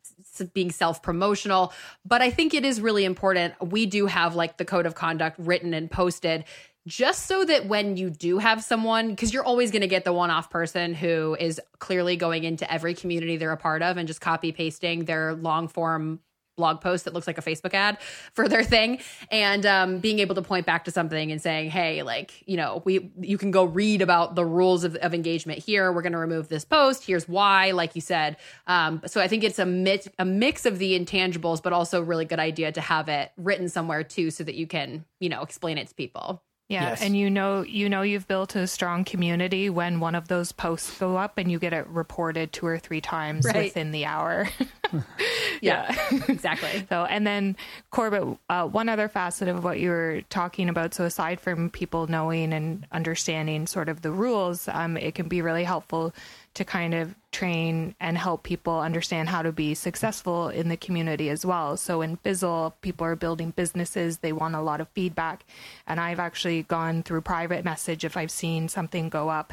being 0.42 0.70
self 0.70 1.02
promotional. 1.02 1.72
But 2.04 2.22
I 2.22 2.30
think 2.30 2.54
it 2.54 2.64
is 2.64 2.80
really 2.80 3.04
important. 3.04 3.54
We 3.60 3.86
do 3.86 4.06
have 4.06 4.34
like 4.34 4.56
the 4.56 4.64
code 4.64 4.86
of 4.86 4.94
conduct 4.94 5.38
written 5.38 5.74
and 5.74 5.90
posted 5.90 6.44
just 6.86 7.26
so 7.26 7.44
that 7.44 7.66
when 7.66 7.96
you 7.96 8.10
do 8.10 8.38
have 8.38 8.62
someone, 8.62 9.08
because 9.08 9.32
you're 9.32 9.44
always 9.44 9.70
going 9.70 9.82
to 9.82 9.88
get 9.88 10.04
the 10.04 10.12
one 10.12 10.30
off 10.30 10.50
person 10.50 10.92
who 10.92 11.34
is 11.40 11.60
clearly 11.78 12.16
going 12.16 12.44
into 12.44 12.70
every 12.70 12.94
community 12.94 13.38
they're 13.38 13.52
a 13.52 13.56
part 13.56 13.82
of 13.82 13.96
and 13.96 14.06
just 14.06 14.20
copy 14.20 14.52
pasting 14.52 15.06
their 15.06 15.34
long 15.34 15.66
form 15.66 16.20
blog 16.56 16.80
post 16.80 17.04
that 17.04 17.14
looks 17.14 17.26
like 17.26 17.38
a 17.38 17.42
Facebook 17.42 17.74
ad 17.74 17.98
for 18.32 18.48
their 18.48 18.64
thing 18.64 19.00
and 19.30 19.66
um, 19.66 19.98
being 19.98 20.18
able 20.18 20.34
to 20.34 20.42
point 20.42 20.66
back 20.66 20.84
to 20.84 20.90
something 20.90 21.32
and 21.32 21.40
saying, 21.40 21.70
hey, 21.70 22.02
like, 22.02 22.42
you 22.46 22.56
know, 22.56 22.82
we 22.84 23.10
you 23.20 23.38
can 23.38 23.50
go 23.50 23.64
read 23.64 24.02
about 24.02 24.34
the 24.34 24.44
rules 24.44 24.84
of, 24.84 24.96
of 24.96 25.14
engagement 25.14 25.58
here. 25.58 25.92
We're 25.92 26.02
going 26.02 26.12
to 26.12 26.18
remove 26.18 26.48
this 26.48 26.64
post. 26.64 27.04
Here's 27.04 27.28
why, 27.28 27.72
like 27.72 27.94
you 27.94 28.00
said. 28.00 28.36
Um, 28.66 29.02
so 29.06 29.20
I 29.20 29.28
think 29.28 29.44
it's 29.44 29.58
a, 29.58 29.66
mit- 29.66 30.12
a 30.18 30.24
mix 30.24 30.66
of 30.66 30.78
the 30.78 30.98
intangibles, 30.98 31.62
but 31.62 31.72
also 31.72 32.00
a 32.00 32.04
really 32.04 32.24
good 32.24 32.40
idea 32.40 32.72
to 32.72 32.80
have 32.80 33.08
it 33.08 33.32
written 33.36 33.68
somewhere 33.68 34.04
too 34.04 34.30
so 34.30 34.44
that 34.44 34.54
you 34.54 34.66
can, 34.66 35.04
you 35.20 35.28
know, 35.28 35.42
explain 35.42 35.78
it 35.78 35.88
to 35.88 35.94
people. 35.94 36.42
Yeah, 36.68 36.90
yes. 36.90 37.02
and 37.02 37.14
you 37.14 37.28
know 37.28 37.60
you 37.60 37.90
know 37.90 38.00
you've 38.00 38.26
built 38.26 38.56
a 38.56 38.66
strong 38.66 39.04
community 39.04 39.68
when 39.68 40.00
one 40.00 40.14
of 40.14 40.28
those 40.28 40.50
posts 40.50 40.98
go 40.98 41.18
up 41.18 41.36
and 41.36 41.52
you 41.52 41.58
get 41.58 41.74
it 41.74 41.86
reported 41.88 42.54
two 42.54 42.64
or 42.66 42.78
three 42.78 43.02
times 43.02 43.44
right. 43.44 43.64
within 43.64 43.90
the 43.90 44.06
hour. 44.06 44.48
yeah, 45.60 45.94
exactly. 46.28 46.86
So, 46.88 47.04
and 47.04 47.26
then 47.26 47.56
Corbett, 47.90 48.38
uh, 48.48 48.66
one 48.66 48.88
other 48.88 49.08
facet 49.08 49.48
of 49.48 49.64
what 49.64 49.78
you 49.80 49.90
were 49.90 50.22
talking 50.30 50.68
about. 50.68 50.94
So, 50.94 51.04
aside 51.04 51.40
from 51.40 51.70
people 51.70 52.06
knowing 52.06 52.52
and 52.52 52.86
understanding 52.92 53.66
sort 53.66 53.88
of 53.88 54.02
the 54.02 54.10
rules, 54.12 54.68
um, 54.68 54.96
it 54.96 55.14
can 55.14 55.28
be 55.28 55.42
really 55.42 55.64
helpful 55.64 56.14
to 56.54 56.64
kind 56.64 56.94
of 56.94 57.14
train 57.32 57.96
and 57.98 58.16
help 58.16 58.44
people 58.44 58.78
understand 58.78 59.28
how 59.28 59.42
to 59.42 59.50
be 59.50 59.74
successful 59.74 60.48
in 60.48 60.68
the 60.68 60.76
community 60.76 61.28
as 61.28 61.44
well. 61.44 61.76
So 61.76 62.00
in 62.00 62.16
Fizzle, 62.16 62.76
people 62.80 63.06
are 63.06 63.16
building 63.16 63.50
businesses, 63.50 64.18
they 64.18 64.32
want 64.32 64.54
a 64.54 64.62
lot 64.62 64.80
of 64.80 64.88
feedback. 64.90 65.44
And 65.86 66.00
I've 66.00 66.20
actually 66.20 66.62
gone 66.62 67.02
through 67.02 67.22
private 67.22 67.64
message 67.64 68.04
if 68.04 68.16
I've 68.16 68.30
seen 68.30 68.68
something 68.68 69.08
go 69.08 69.28
up. 69.28 69.52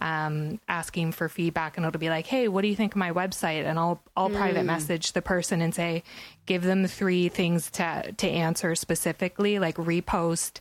Um, 0.00 0.60
asking 0.68 1.10
for 1.10 1.28
feedback 1.28 1.76
and 1.76 1.84
it'll 1.84 1.98
be 1.98 2.08
like, 2.08 2.28
hey, 2.28 2.46
what 2.46 2.62
do 2.62 2.68
you 2.68 2.76
think 2.76 2.92
of 2.92 2.98
my 2.98 3.10
website? 3.10 3.64
And 3.64 3.80
I'll 3.80 4.00
I'll 4.16 4.30
mm. 4.30 4.36
private 4.36 4.62
message 4.62 5.10
the 5.10 5.20
person 5.20 5.60
and 5.60 5.74
say, 5.74 6.04
give 6.46 6.62
them 6.62 6.86
three 6.86 7.28
things 7.28 7.68
to 7.72 8.14
to 8.16 8.28
answer 8.28 8.76
specifically, 8.76 9.58
like 9.58 9.74
repost, 9.74 10.60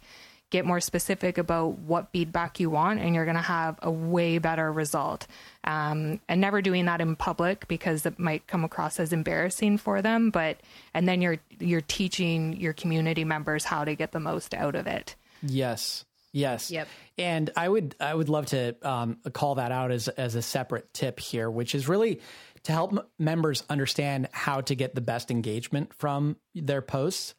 get 0.49 0.65
more 0.65 0.79
specific 0.79 1.37
about 1.37 1.77
what 1.79 2.11
feedback 2.11 2.59
you 2.59 2.69
want, 2.69 2.99
and 2.99 3.13
you're 3.13 3.25
going 3.25 3.35
to 3.35 3.41
have 3.41 3.77
a 3.81 3.91
way 3.91 4.37
better 4.37 4.71
result. 4.71 5.27
Um, 5.63 6.21
and 6.29 6.39
never 6.39 6.61
doing 6.61 6.85
that 6.85 7.01
in 7.01 7.15
public 7.15 7.67
because 7.67 8.05
it 8.05 8.17
might 8.17 8.47
come 8.47 8.63
across 8.63 8.99
as 8.99 9.11
embarrassing 9.11 9.77
for 9.77 10.01
them. 10.01 10.29
But 10.29 10.57
and 10.93 11.07
then 11.07 11.21
you're 11.21 11.39
you're 11.59 11.81
teaching 11.81 12.57
your 12.57 12.73
community 12.73 13.25
members 13.25 13.63
how 13.63 13.83
to 13.83 13.95
get 13.95 14.11
the 14.11 14.19
most 14.19 14.53
out 14.53 14.75
of 14.75 14.87
it. 14.87 15.15
Yes. 15.41 16.05
Yes. 16.31 16.71
Yep. 16.71 16.87
And 17.17 17.49
I 17.55 17.67
would 17.67 17.95
I 17.99 18.13
would 18.13 18.29
love 18.29 18.47
to 18.47 18.75
um, 18.87 19.17
call 19.33 19.55
that 19.55 19.71
out 19.71 19.91
as 19.91 20.07
as 20.07 20.35
a 20.35 20.41
separate 20.41 20.93
tip 20.93 21.19
here, 21.19 21.49
which 21.49 21.73
is 21.73 21.87
really 21.87 22.21
to 22.63 22.71
help 22.71 22.93
m- 22.93 23.01
members 23.17 23.63
understand 23.69 24.29
how 24.31 24.61
to 24.61 24.75
get 24.75 24.93
the 24.93 25.01
best 25.01 25.31
engagement 25.31 25.93
from 25.93 26.37
their 26.53 26.81
posts 26.81 27.33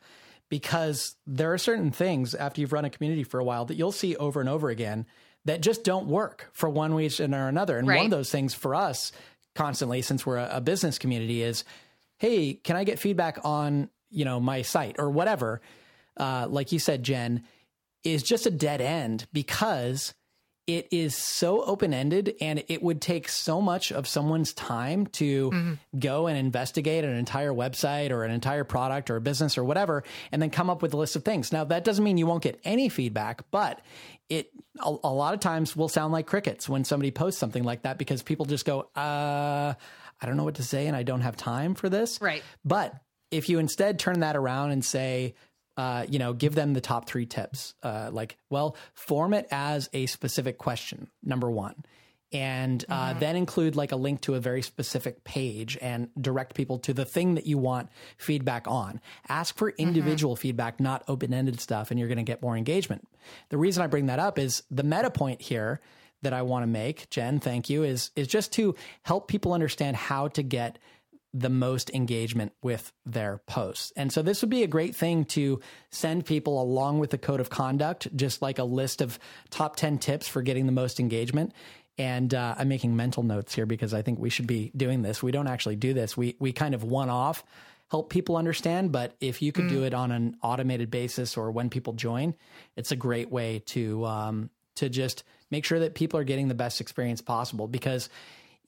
because 0.49 1.16
there 1.26 1.53
are 1.53 1.59
certain 1.59 1.90
things 1.90 2.34
after 2.34 2.61
you've 2.61 2.72
run 2.72 2.84
a 2.84 2.90
community 2.90 3.22
for 3.22 3.40
a 3.40 3.44
while 3.44 3.64
that 3.66 3.76
you'll 3.76 3.92
see 3.92 4.16
over 4.16 4.40
and 4.40 4.49
over 4.49 4.70
again 4.70 5.07
that 5.44 5.61
just 5.61 5.84
don't 5.84 6.07
work 6.07 6.49
for 6.53 6.68
one 6.68 6.94
reason 6.94 7.34
or 7.34 7.49
another. 7.49 7.78
And 7.78 7.86
right. 7.86 7.96
one 7.96 8.07
of 8.07 8.11
those 8.11 8.30
things 8.30 8.55
for 8.55 8.74
us 8.74 9.12
constantly, 9.55 10.03
since 10.03 10.24
we're 10.24 10.38
a, 10.38 10.57
a 10.57 10.61
business 10.61 10.99
community, 10.99 11.42
is 11.42 11.64
hey, 12.18 12.55
can 12.55 12.76
I 12.76 12.84
get 12.84 12.99
feedback 12.99 13.38
on 13.44 13.90
you 14.11 14.24
know 14.24 14.40
my 14.40 14.62
site 14.62 14.96
or 14.99 15.11
whatever? 15.11 15.61
Uh, 16.16 16.46
like 16.49 16.72
you 16.72 16.78
said, 16.78 17.03
Jen, 17.03 17.44
is 18.05 18.22
just 18.22 18.46
a 18.46 18.51
dead 18.51 18.80
end 18.80 19.26
because 19.32 20.14
it 20.69 20.87
is 20.91 21.16
so 21.16 21.64
open 21.64 21.95
ended 21.95 22.37
and 22.43 22.62
it 22.69 22.83
would 22.83 23.01
take 23.01 23.31
so 23.31 23.59
much 23.62 23.91
of 23.91 24.07
someone's 24.07 24.53
time 24.53 25.07
to 25.07 25.51
mm-hmm. 25.51 25.99
go 25.99 26.27
and 26.27 26.37
investigate 26.37 27.05
an 27.05 27.16
entire 27.16 27.53
website 27.53 28.11
or 28.11 28.23
an 28.23 28.31
entire 28.31 28.64
product 28.64 29.09
or 29.09 29.16
a 29.16 29.21
business 29.21 29.57
or 29.57 29.64
whatever 29.64 30.05
and 30.31 30.43
then 30.43 30.51
come 30.51 30.69
up 30.69 30.83
with 30.83 30.93
a 30.93 30.97
list 30.99 31.16
of 31.16 31.25
things. 31.25 31.53
Now, 31.53 31.64
that 31.64 31.85
doesn't 31.85 32.05
mean 32.05 32.19
you 32.19 32.27
won't 32.27 32.43
get 32.43 32.61
any 32.64 32.91
feedback, 32.91 33.51
but 33.51 33.81
it 34.29 34.51
a, 34.81 34.95
a 35.05 35.12
lot 35.12 35.33
of 35.33 35.41
times 35.41 35.75
will 35.75 35.89
sound 35.89 36.12
like 36.12 36.27
crickets 36.27 36.69
when 36.69 36.85
somebody 36.85 37.11
posts 37.11 37.41
something 37.41 37.64
like 37.64 37.83
that 37.83 37.97
because 37.97 38.23
people 38.23 38.45
just 38.45 38.66
go, 38.66 38.91
uh, 38.95 39.73
I 40.21 40.27
don't 40.27 40.37
know 40.37 40.45
what 40.45 40.57
to 40.57 40.62
say 40.62 40.87
and 40.87 40.95
I 40.95 41.03
don't 41.03 41.23
have 41.23 41.35
time 41.35 41.75
for 41.77 41.89
this. 41.89 42.21
Right. 42.21 42.43
But 42.62 42.95
if 43.31 43.49
you 43.49 43.59
instead 43.59 43.99
turn 43.99 44.21
that 44.21 44.37
around 44.37 44.73
and 44.73 44.85
say, 44.85 45.35
uh, 45.79 46.05
you 46.09 46.18
know, 46.18 46.33
give 46.33 46.57
them 46.57 46.74
the 46.74 46.81
top 46.81 47.09
three 47.09 47.24
tips. 47.24 47.74
Uh, 47.85 48.11
like, 48.12 48.37
well, 48.51 48.76
form 48.95 49.33
it 49.33 49.47
as 49.53 49.89
a 49.93 50.07
specific 50.07 50.59
question, 50.59 51.09
number 51.22 51.49
one. 51.49 51.76
And 52.33 52.85
uh, 52.91 53.11
mm-hmm. 53.11 53.20
then 53.20 53.37
include 53.37 53.76
like 53.76 53.93
a 53.93 53.97
link 53.97 54.20
to 54.22 54.35
a 54.35 54.41
very 54.41 54.61
specific 54.61 55.24
page 55.24 55.79
and 55.81 56.11
direct 56.20 56.55
people 56.55 56.79
to 56.81 56.93
the 56.93 57.07
thing 57.07 57.37
that 57.37 57.47
you 57.47 57.57
want 57.57 57.89
feedback 58.18 58.66
on. 58.66 59.01
Ask 59.29 59.57
for 59.57 59.70
mm-hmm. 59.70 59.81
individual 59.81 60.35
mm-hmm. 60.35 60.43
feedback, 60.43 60.81
not 60.81 61.05
open 61.07 61.33
ended 61.33 61.61
stuff, 61.61 61.91
and 61.91 61.99
you're 61.99 62.09
going 62.09 62.18
to 62.18 62.24
get 62.24 62.43
more 62.43 62.57
engagement. 62.57 63.07
The 63.49 63.57
reason 63.57 63.83
I 63.83 63.87
bring 63.87 64.07
that 64.07 64.18
up 64.18 64.39
is 64.39 64.64
the 64.70 64.83
meta 64.83 65.11
point 65.11 65.41
here 65.41 65.81
that 66.22 66.33
I 66.33 66.43
want 66.43 66.64
to 66.64 66.66
make, 66.66 67.09
Jen, 67.09 67.39
thank 67.39 67.70
you, 67.70 67.85
is 67.85 68.11
is 68.16 68.26
just 68.26 68.53
to 68.55 68.74
help 69.05 69.29
people 69.29 69.53
understand 69.53 69.97
how 69.97 70.26
to 70.29 70.43
get 70.43 70.79
the 71.41 71.49
most 71.49 71.91
engagement 71.91 72.53
with 72.62 72.93
their 73.07 73.41
posts. 73.47 73.93
And 73.97 74.12
so 74.12 74.22
this 74.22 74.43
would 74.43 74.51
be 74.51 74.62
a 74.62 74.66
great 74.68 74.95
thing 74.95 75.24
to 75.26 75.61
send 75.91 76.26
people 76.26 76.61
along 76.61 76.99
with 76.99 77.11
the 77.11 77.18
code 77.18 77.41
of 77.41 77.51
conduct, 77.51 78.14
just 78.16 78.43
like 78.43 78.59
a 78.59 78.64
list 78.64 79.01
of 79.01 79.18
top 79.51 79.76
10 79.76 79.99
tips 79.99 80.28
for 80.28 80.43
getting 80.43 80.66
the 80.66 80.72
most 80.72 81.01
engagement. 81.01 81.53
And 81.97 82.32
uh, 82.32 82.55
I'm 82.57 82.68
making 82.68 82.95
mental 82.95 83.22
notes 83.22 83.55
here 83.55 83.66
because 83.66 83.93
I 83.93 84.03
think 84.03 84.18
we 84.18 84.30
should 84.30 84.47
be 84.47 84.70
doing 84.76 85.03
this. 85.03 85.22
We 85.22 85.32
don't 85.32 85.49
actually 85.49 85.76
do 85.76 85.95
this. 85.95 86.16
We 86.16 86.36
we 86.39 86.53
kind 86.53 86.74
of 86.74 86.84
one 86.84 87.11
off 87.11 87.45
help 87.91 88.11
people 88.11 88.36
understand, 88.36 88.93
but 88.93 89.16
if 89.20 89.43
you 89.43 89.51
could 89.51 89.64
mm. 89.64 89.70
do 89.70 89.84
it 89.84 89.95
on 89.95 90.12
an 90.12 90.36
automated 90.43 90.91
basis 90.91 91.36
or 91.36 91.51
when 91.51 91.70
people 91.70 91.95
join, 91.95 92.34
it's 92.76 92.93
a 92.93 92.97
great 92.97 93.30
way 93.30 93.61
to 93.66 94.05
um, 94.05 94.51
to 94.76 94.89
just 94.89 95.24
make 95.51 95.64
sure 95.64 95.80
that 95.80 95.95
people 95.95 96.20
are 96.20 96.24
getting 96.24 96.49
the 96.49 96.55
best 96.55 96.80
experience 96.80 97.20
possible 97.20 97.66
because 97.66 98.09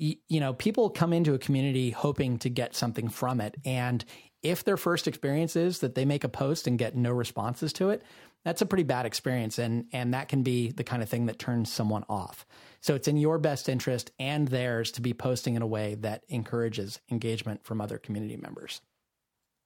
you 0.01 0.41
know, 0.41 0.55
people 0.55 0.89
come 0.89 1.13
into 1.13 1.35
a 1.35 1.39
community 1.39 1.91
hoping 1.91 2.39
to 2.39 2.49
get 2.49 2.75
something 2.75 3.09
from 3.09 3.41
it. 3.41 3.57
And 3.65 4.03
if 4.43 4.65
their 4.65 4.79
first 4.79 5.07
experience 5.07 5.57
is 5.57 5.81
that 5.81 5.95
they 5.95 6.07
make 6.07 6.25
a 6.25 6.29
post 6.29 6.67
and 6.67 6.79
get 6.79 6.97
no 6.97 7.11
responses 7.11 7.73
to 7.75 7.91
it, 7.91 8.03
that's 8.43 8.63
a 8.63 8.67
pretty 8.67 8.85
bad 8.85 9.05
experience. 9.05 9.59
And, 9.59 9.85
and 9.93 10.15
that 10.15 10.29
can 10.29 10.43
be 10.43 10.71
the 10.71 10.85
kind 10.85 11.03
of 11.03 11.11
thing 11.11 11.27
that 11.27 11.39
turns 11.39 11.71
someone 11.71 12.05
off. 12.09 12.47
So 12.81 12.95
it's 12.95 13.09
in 13.09 13.19
your 13.19 13.39
best 13.39 13.69
interest 13.69 14.11
and 14.19 14.49
theirs 14.49 14.93
to 14.93 15.03
be 15.03 15.13
posting 15.13 15.55
in 15.55 15.61
a 15.61 15.67
way 15.67 15.97
that 15.97 16.25
encourages 16.29 16.99
engagement 17.11 17.65
from 17.65 17.83
other 17.83 17.99
community 17.99 18.39
members. 18.39 18.81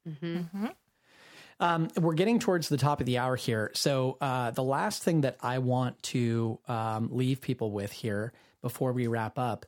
Mm-hmm. 0.08 0.36
Mm-hmm. 0.36 0.66
Um, 1.60 1.88
we're 1.96 2.14
getting 2.14 2.40
towards 2.40 2.68
the 2.68 2.76
top 2.76 2.98
of 2.98 3.06
the 3.06 3.18
hour 3.18 3.36
here. 3.36 3.70
So, 3.74 4.18
uh, 4.20 4.50
the 4.50 4.64
last 4.64 5.04
thing 5.04 5.20
that 5.20 5.36
I 5.40 5.58
want 5.58 6.02
to 6.04 6.58
um, 6.66 7.10
leave 7.12 7.40
people 7.40 7.70
with 7.70 7.92
here 7.92 8.32
before 8.60 8.92
we 8.92 9.06
wrap 9.06 9.38
up 9.38 9.64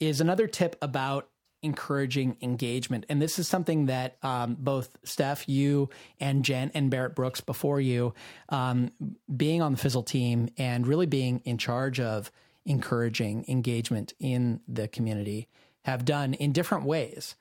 is 0.00 0.20
another 0.20 0.46
tip 0.46 0.76
about 0.82 1.28
encouraging 1.62 2.36
engagement. 2.42 3.06
And 3.08 3.22
this 3.22 3.38
is 3.38 3.48
something 3.48 3.86
that 3.86 4.18
um, 4.22 4.56
both 4.58 4.96
Steph, 5.02 5.48
you, 5.48 5.88
and 6.20 6.44
Jen 6.44 6.70
and 6.74 6.90
Barrett 6.90 7.14
Brooks 7.14 7.40
before 7.40 7.80
you, 7.80 8.12
um, 8.50 8.92
being 9.34 9.62
on 9.62 9.72
the 9.72 9.78
Fizzle 9.78 10.02
team 10.02 10.50
and 10.58 10.86
really 10.86 11.06
being 11.06 11.40
in 11.46 11.56
charge 11.56 12.00
of 12.00 12.30
encouraging 12.66 13.46
engagement 13.48 14.12
in 14.20 14.60
the 14.68 14.88
community, 14.88 15.48
have 15.86 16.04
done 16.04 16.34
in 16.34 16.52
different 16.52 16.84
ways. 16.84 17.34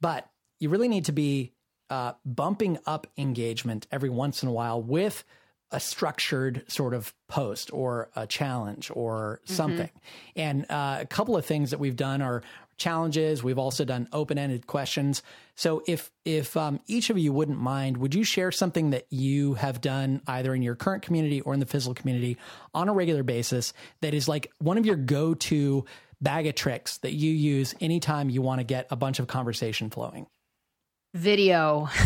But 0.00 0.28
you 0.58 0.70
really 0.70 0.88
need 0.88 1.04
to 1.04 1.12
be 1.12 1.52
uh, 1.88 2.12
bumping 2.24 2.78
up 2.84 3.06
engagement 3.16 3.86
every 3.92 4.10
once 4.10 4.42
in 4.42 4.48
a 4.48 4.52
while 4.52 4.82
with 4.82 5.24
a 5.70 5.80
structured 5.80 6.64
sort 6.68 6.94
of 6.94 7.14
post 7.28 7.72
or 7.72 8.10
a 8.16 8.26
challenge 8.26 8.90
or 8.94 9.40
mm-hmm. 9.44 9.54
something. 9.54 9.86
Mm-hmm. 9.86 10.40
And 10.40 10.70
uh, 10.70 10.98
a 11.00 11.06
couple 11.06 11.36
of 11.36 11.44
things 11.44 11.70
that 11.70 11.78
we've 11.78 11.96
done 11.96 12.22
are 12.22 12.42
challenges. 12.78 13.42
We've 13.42 13.58
also 13.58 13.84
done 13.84 14.08
open-ended 14.12 14.66
questions. 14.66 15.22
So 15.56 15.82
if 15.86 16.10
if 16.24 16.56
um, 16.56 16.80
each 16.86 17.10
of 17.10 17.18
you 17.18 17.32
wouldn't 17.32 17.58
mind, 17.58 17.96
would 17.96 18.14
you 18.14 18.24
share 18.24 18.52
something 18.52 18.90
that 18.90 19.06
you 19.10 19.54
have 19.54 19.80
done 19.80 20.22
either 20.26 20.54
in 20.54 20.62
your 20.62 20.76
current 20.76 21.02
community 21.02 21.40
or 21.40 21.54
in 21.54 21.60
the 21.60 21.66
Fizzle 21.66 21.94
community 21.94 22.38
on 22.72 22.88
a 22.88 22.92
regular 22.92 23.24
basis 23.24 23.72
that 24.00 24.14
is 24.14 24.28
like 24.28 24.50
one 24.58 24.78
of 24.78 24.86
your 24.86 24.96
go-to 24.96 25.84
bag 26.20 26.46
of 26.46 26.54
tricks 26.54 26.98
that 26.98 27.12
you 27.12 27.30
use 27.30 27.74
anytime 27.80 28.30
you 28.30 28.42
want 28.42 28.60
to 28.60 28.64
get 28.64 28.86
a 28.90 28.96
bunch 28.96 29.18
of 29.18 29.26
conversation 29.26 29.90
flowing? 29.90 30.26
Video. 31.14 31.88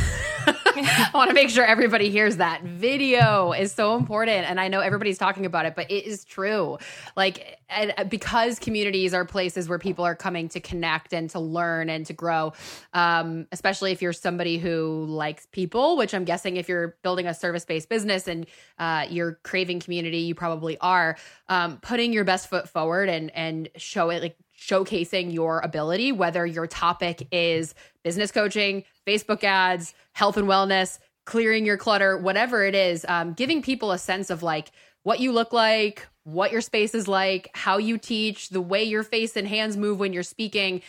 I 0.74 1.11
want 1.12 1.28
to 1.28 1.34
make 1.34 1.50
sure 1.50 1.64
everybody 1.64 2.09
hears 2.11 2.38
that. 2.38 2.62
Video 2.62 3.53
is 3.53 3.72
so 3.72 3.96
important. 3.96 4.48
And 4.48 4.59
I 4.59 4.68
know 4.68 4.80
everybody's 4.80 5.18
talking 5.18 5.44
about 5.44 5.66
it, 5.66 5.74
but 5.74 5.90
it 5.90 6.07
is 6.07 6.24
true. 6.24 6.78
Like, 7.16 7.59
uh, 7.68 8.05
because 8.05 8.59
communities 8.59 9.12
are 9.12 9.24
places 9.24 9.68
where 9.68 9.78
people 9.78 10.05
are 10.05 10.14
coming 10.14 10.48
to 10.50 10.61
connect 10.61 11.12
and 11.12 11.28
to 11.30 11.40
learn 11.40 11.90
and 11.90 12.07
to 12.07 12.12
grow, 12.12 12.53
um, 12.94 13.46
especially 13.53 13.92
if 13.92 14.00
you're 14.00 14.12
somebody 14.12 14.59
who 14.59 15.05
likes 15.09 15.46
people, 15.53 15.96
which 15.96 16.14
I'm 16.14 16.24
guessing 16.24 16.57
if 16.57 16.68
you're 16.68 16.96
building 17.03 17.26
a 17.26 17.34
service 17.34 17.64
based 17.64 17.88
business 17.88 18.26
and 18.26 18.46
uh, 18.78 19.07
you're 19.11 19.40
craving 19.42 19.80
community, 19.80 20.18
you 20.18 20.34
probably 20.34 20.78
are. 20.78 21.16
Um, 21.48 21.78
putting 21.82 22.12
your 22.12 22.24
best 22.24 22.48
foot 22.48 22.68
forward 22.68 23.09
and 23.09 23.30
and 23.34 23.68
show 23.76 24.11
it 24.11 24.22
like 24.22 24.36
showcasing 24.63 25.33
your 25.33 25.61
ability, 25.61 26.13
whether 26.13 26.47
your 26.47 26.67
topic 26.67 27.27
is 27.33 27.75
business 28.05 28.31
coaching, 28.31 28.85
Facebook 29.07 29.43
ads, 29.43 29.95
health 30.13 30.37
and 30.37 30.47
wellness, 30.47 30.99
clearing 31.25 31.67
your 31.67 31.77
clutter, 31.77 32.17
whatever 32.17 32.65
it 32.65 32.75
is, 32.75 33.05
um, 33.09 33.33
giving 33.33 33.61
people 33.61 33.91
a 33.91 33.99
sense 33.99 34.31
of 34.31 34.43
like 34.43 34.71
what 35.03 35.19
you 35.19 35.33
look 35.33 35.53
like, 35.53 36.07
what 36.25 36.53
your 36.53 36.61
space 36.61 36.95
is 36.95 37.09
like, 37.09 37.51
how 37.55 37.79
you 37.79 37.99
teach, 37.99 38.51
the 38.51 38.61
way 38.61 38.85
your 38.85 39.03
face 39.03 39.37
and 39.37 39.49
hands 39.49 39.77
move 39.77 39.99
when 39.99 40.13
you're 40.13 40.23
speaking. 40.23 40.81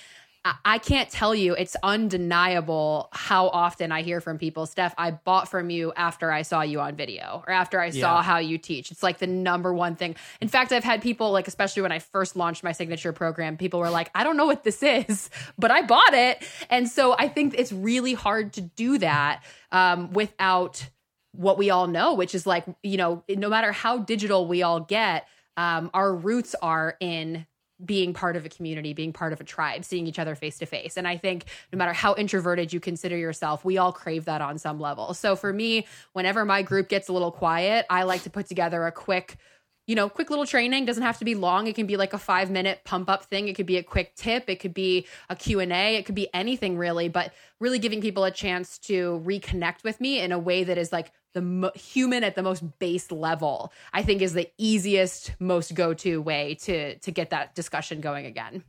I 0.65 0.77
can't 0.77 1.09
tell 1.09 1.33
you, 1.33 1.53
it's 1.53 1.77
undeniable 1.83 3.07
how 3.13 3.47
often 3.47 3.93
I 3.93 4.01
hear 4.01 4.19
from 4.19 4.37
people, 4.37 4.65
Steph, 4.65 4.93
I 4.97 5.11
bought 5.11 5.47
from 5.47 5.69
you 5.69 5.93
after 5.95 6.31
I 6.31 6.41
saw 6.41 6.63
you 6.63 6.81
on 6.81 6.97
video 6.97 7.45
or 7.47 7.53
after 7.53 7.79
I 7.79 7.91
saw 7.91 8.21
how 8.21 8.39
you 8.39 8.57
teach. 8.57 8.91
It's 8.91 9.01
like 9.01 9.19
the 9.19 9.27
number 9.27 9.73
one 9.73 9.95
thing. 9.95 10.17
In 10.41 10.49
fact, 10.49 10.73
I've 10.73 10.83
had 10.83 11.01
people, 11.01 11.31
like, 11.31 11.47
especially 11.47 11.81
when 11.81 11.93
I 11.93 11.99
first 11.99 12.35
launched 12.35 12.61
my 12.61 12.73
signature 12.73 13.13
program, 13.13 13.55
people 13.55 13.79
were 13.79 13.89
like, 13.89 14.11
I 14.13 14.25
don't 14.25 14.35
know 14.35 14.45
what 14.45 14.65
this 14.65 14.83
is, 14.83 15.29
but 15.57 15.71
I 15.71 15.81
bought 15.81 16.13
it. 16.13 16.43
And 16.69 16.89
so 16.89 17.15
I 17.17 17.29
think 17.29 17.55
it's 17.57 17.71
really 17.71 18.13
hard 18.13 18.51
to 18.53 18.61
do 18.61 18.97
that 18.97 19.43
um, 19.71 20.11
without 20.11 20.85
what 21.31 21.57
we 21.57 21.69
all 21.69 21.87
know, 21.87 22.15
which 22.15 22.35
is 22.35 22.45
like, 22.45 22.65
you 22.83 22.97
know, 22.97 23.23
no 23.29 23.47
matter 23.47 23.71
how 23.71 23.99
digital 23.99 24.45
we 24.45 24.61
all 24.61 24.81
get, 24.81 25.25
um, 25.55 25.89
our 25.93 26.13
roots 26.13 26.53
are 26.61 26.97
in 26.99 27.45
being 27.85 28.13
part 28.13 28.35
of 28.35 28.45
a 28.45 28.49
community, 28.49 28.93
being 28.93 29.13
part 29.13 29.33
of 29.33 29.41
a 29.41 29.43
tribe, 29.43 29.83
seeing 29.85 30.07
each 30.07 30.19
other 30.19 30.35
face 30.35 30.57
to 30.59 30.65
face. 30.65 30.97
And 30.97 31.07
I 31.07 31.17
think 31.17 31.45
no 31.71 31.77
matter 31.77 31.93
how 31.93 32.15
introverted 32.15 32.71
you 32.73 32.79
consider 32.79 33.17
yourself, 33.17 33.65
we 33.65 33.77
all 33.77 33.91
crave 33.91 34.25
that 34.25 34.41
on 34.41 34.57
some 34.57 34.79
level. 34.79 35.13
So 35.13 35.35
for 35.35 35.51
me, 35.51 35.87
whenever 36.13 36.45
my 36.45 36.61
group 36.61 36.89
gets 36.89 37.09
a 37.09 37.13
little 37.13 37.31
quiet, 37.31 37.85
I 37.89 38.03
like 38.03 38.23
to 38.23 38.29
put 38.29 38.47
together 38.47 38.85
a 38.85 38.91
quick 38.91 39.37
you 39.85 39.95
know, 39.95 40.07
quick 40.07 40.29
little 40.29 40.45
training 40.45 40.85
doesn't 40.85 41.03
have 41.03 41.17
to 41.19 41.25
be 41.25 41.35
long. 41.35 41.67
It 41.67 41.75
can 41.75 41.85
be 41.85 41.97
like 41.97 42.13
a 42.13 42.17
5 42.17 42.49
minute 42.49 42.81
pump 42.85 43.09
up 43.09 43.25
thing. 43.25 43.47
It 43.47 43.55
could 43.55 43.65
be 43.65 43.77
a 43.77 43.83
quick 43.83 44.15
tip, 44.15 44.49
it 44.49 44.59
could 44.59 44.73
be 44.73 45.05
a 45.29 45.35
Q&A, 45.35 45.97
it 45.97 46.05
could 46.05 46.15
be 46.15 46.29
anything 46.33 46.77
really, 46.77 47.09
but 47.09 47.33
really 47.59 47.79
giving 47.79 48.01
people 48.01 48.23
a 48.23 48.31
chance 48.31 48.77
to 48.79 49.21
reconnect 49.25 49.83
with 49.83 49.99
me 49.99 50.19
in 50.19 50.31
a 50.31 50.39
way 50.39 50.63
that 50.63 50.77
is 50.77 50.91
like 50.91 51.11
the 51.33 51.41
mo- 51.41 51.71
human 51.75 52.23
at 52.23 52.35
the 52.35 52.43
most 52.43 52.79
base 52.79 53.11
level. 53.11 53.73
I 53.91 54.03
think 54.03 54.21
is 54.21 54.33
the 54.33 54.49
easiest 54.57 55.33
most 55.39 55.73
go-to 55.73 56.21
way 56.21 56.55
to 56.61 56.97
to 56.99 57.11
get 57.11 57.31
that 57.31 57.55
discussion 57.55 58.01
going 58.01 58.25
again. 58.25 58.63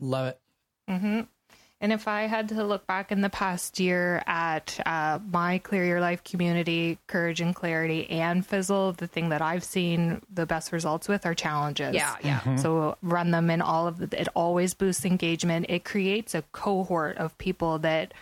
Love 0.00 0.28
it. 0.28 0.40
Mm-hmm. 0.88 1.20
And 1.78 1.92
if 1.92 2.08
I 2.08 2.22
had 2.22 2.48
to 2.48 2.64
look 2.64 2.86
back 2.86 3.12
in 3.12 3.20
the 3.20 3.28
past 3.28 3.78
year 3.78 4.22
at 4.26 4.80
uh, 4.86 5.18
my 5.30 5.58
Clear 5.58 5.84
Your 5.84 6.00
Life 6.00 6.24
community, 6.24 6.98
Courage 7.06 7.42
and 7.42 7.54
Clarity, 7.54 8.08
and 8.08 8.46
Fizzle, 8.46 8.92
the 8.92 9.06
thing 9.06 9.28
that 9.28 9.42
I've 9.42 9.62
seen 9.62 10.22
the 10.32 10.46
best 10.46 10.72
results 10.72 11.06
with 11.06 11.26
are 11.26 11.34
challenges. 11.34 11.94
Yeah, 11.94 12.16
yeah. 12.24 12.40
Mm-hmm. 12.40 12.56
So 12.56 12.96
run 13.02 13.30
them 13.30 13.50
in 13.50 13.60
all 13.60 13.86
of 13.86 13.98
the, 13.98 14.20
it 14.20 14.28
always 14.34 14.72
boosts 14.72 15.04
engagement. 15.04 15.66
It 15.68 15.84
creates 15.84 16.34
a 16.34 16.40
cohort 16.52 17.18
of 17.18 17.36
people 17.36 17.78
that, 17.80 18.14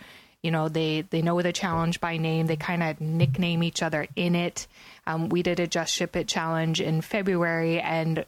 you 0.43 0.51
know, 0.51 0.67
they, 0.67 1.05
they 1.09 1.21
know 1.21 1.41
the 1.41 1.53
challenge 1.53 2.01
by 2.01 2.17
name. 2.17 2.47
They 2.47 2.57
kind 2.57 2.83
of 2.83 2.99
nickname 2.99 3.63
each 3.63 3.81
other 3.81 4.05
in 4.17 4.35
it. 4.35 4.67
Um, 5.07 5.29
we 5.29 5.43
did 5.43 5.61
a 5.61 5.67
Just 5.67 5.93
Ship 5.93 6.13
It 6.17 6.27
challenge 6.27 6.81
in 6.81 6.99
February, 6.99 7.79
and 7.79 8.25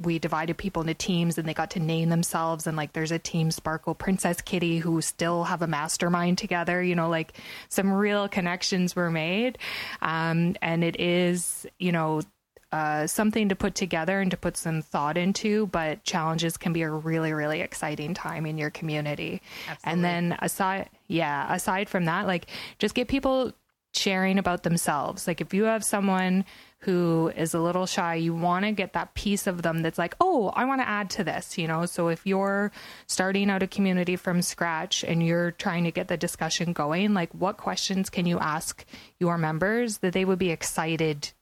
we 0.00 0.18
divided 0.18 0.56
people 0.56 0.82
into 0.82 0.94
teams 0.94 1.38
and 1.38 1.46
they 1.46 1.54
got 1.54 1.70
to 1.70 1.80
name 1.80 2.08
themselves 2.08 2.66
and 2.66 2.76
like 2.76 2.92
there's 2.92 3.12
a 3.12 3.18
team 3.18 3.50
sparkle 3.50 3.94
princess 3.94 4.40
kitty 4.40 4.78
who 4.78 5.00
still 5.00 5.44
have 5.44 5.62
a 5.62 5.66
mastermind 5.66 6.38
together 6.38 6.82
you 6.82 6.94
know 6.94 7.08
like 7.08 7.34
some 7.68 7.92
real 7.92 8.28
connections 8.28 8.96
were 8.96 9.10
made 9.10 9.58
um, 10.02 10.56
and 10.62 10.82
it 10.82 10.98
is 10.98 11.66
you 11.78 11.92
know 11.92 12.20
uh, 12.72 13.06
something 13.06 13.48
to 13.48 13.56
put 13.56 13.74
together 13.74 14.20
and 14.20 14.30
to 14.30 14.36
put 14.36 14.56
some 14.56 14.80
thought 14.80 15.16
into, 15.16 15.66
but 15.68 16.04
challenges 16.04 16.56
can 16.56 16.72
be 16.72 16.82
a 16.82 16.90
really, 16.90 17.32
really 17.32 17.62
exciting 17.62 18.14
time 18.14 18.46
in 18.46 18.56
your 18.56 18.70
community. 18.70 19.42
Absolutely. 19.68 19.92
And 19.92 20.04
then 20.04 20.38
aside, 20.40 20.88
yeah, 21.08 21.52
aside 21.52 21.88
from 21.88 22.04
that, 22.04 22.28
like 22.28 22.46
just 22.78 22.94
get 22.94 23.08
people 23.08 23.52
sharing 23.92 24.38
about 24.38 24.62
themselves. 24.62 25.26
Like 25.26 25.40
if 25.40 25.52
you 25.52 25.64
have 25.64 25.84
someone 25.84 26.44
who 26.80 27.30
is 27.36 27.52
a 27.52 27.60
little 27.60 27.84
shy, 27.84 28.14
you 28.14 28.34
want 28.34 28.64
to 28.64 28.72
get 28.72 28.94
that 28.94 29.12
piece 29.12 29.46
of 29.46 29.60
them 29.60 29.82
that's 29.82 29.98
like, 29.98 30.14
oh, 30.18 30.48
I 30.48 30.64
want 30.64 30.80
to 30.80 30.88
add 30.88 31.10
to 31.10 31.24
this, 31.24 31.58
you 31.58 31.68
know? 31.68 31.84
So 31.84 32.08
if 32.08 32.26
you're 32.26 32.72
starting 33.06 33.50
out 33.50 33.62
a 33.62 33.66
community 33.66 34.16
from 34.16 34.40
scratch 34.40 35.04
and 35.04 35.24
you're 35.24 35.50
trying 35.50 35.84
to 35.84 35.90
get 35.90 36.08
the 36.08 36.16
discussion 36.16 36.72
going, 36.72 37.12
like 37.12 37.30
what 37.34 37.58
questions 37.58 38.08
can 38.08 38.24
you 38.24 38.38
ask 38.38 38.84
your 39.18 39.36
members 39.36 39.98
that 39.98 40.14
they 40.14 40.24
would 40.24 40.38
be 40.38 40.50
excited 40.50 41.32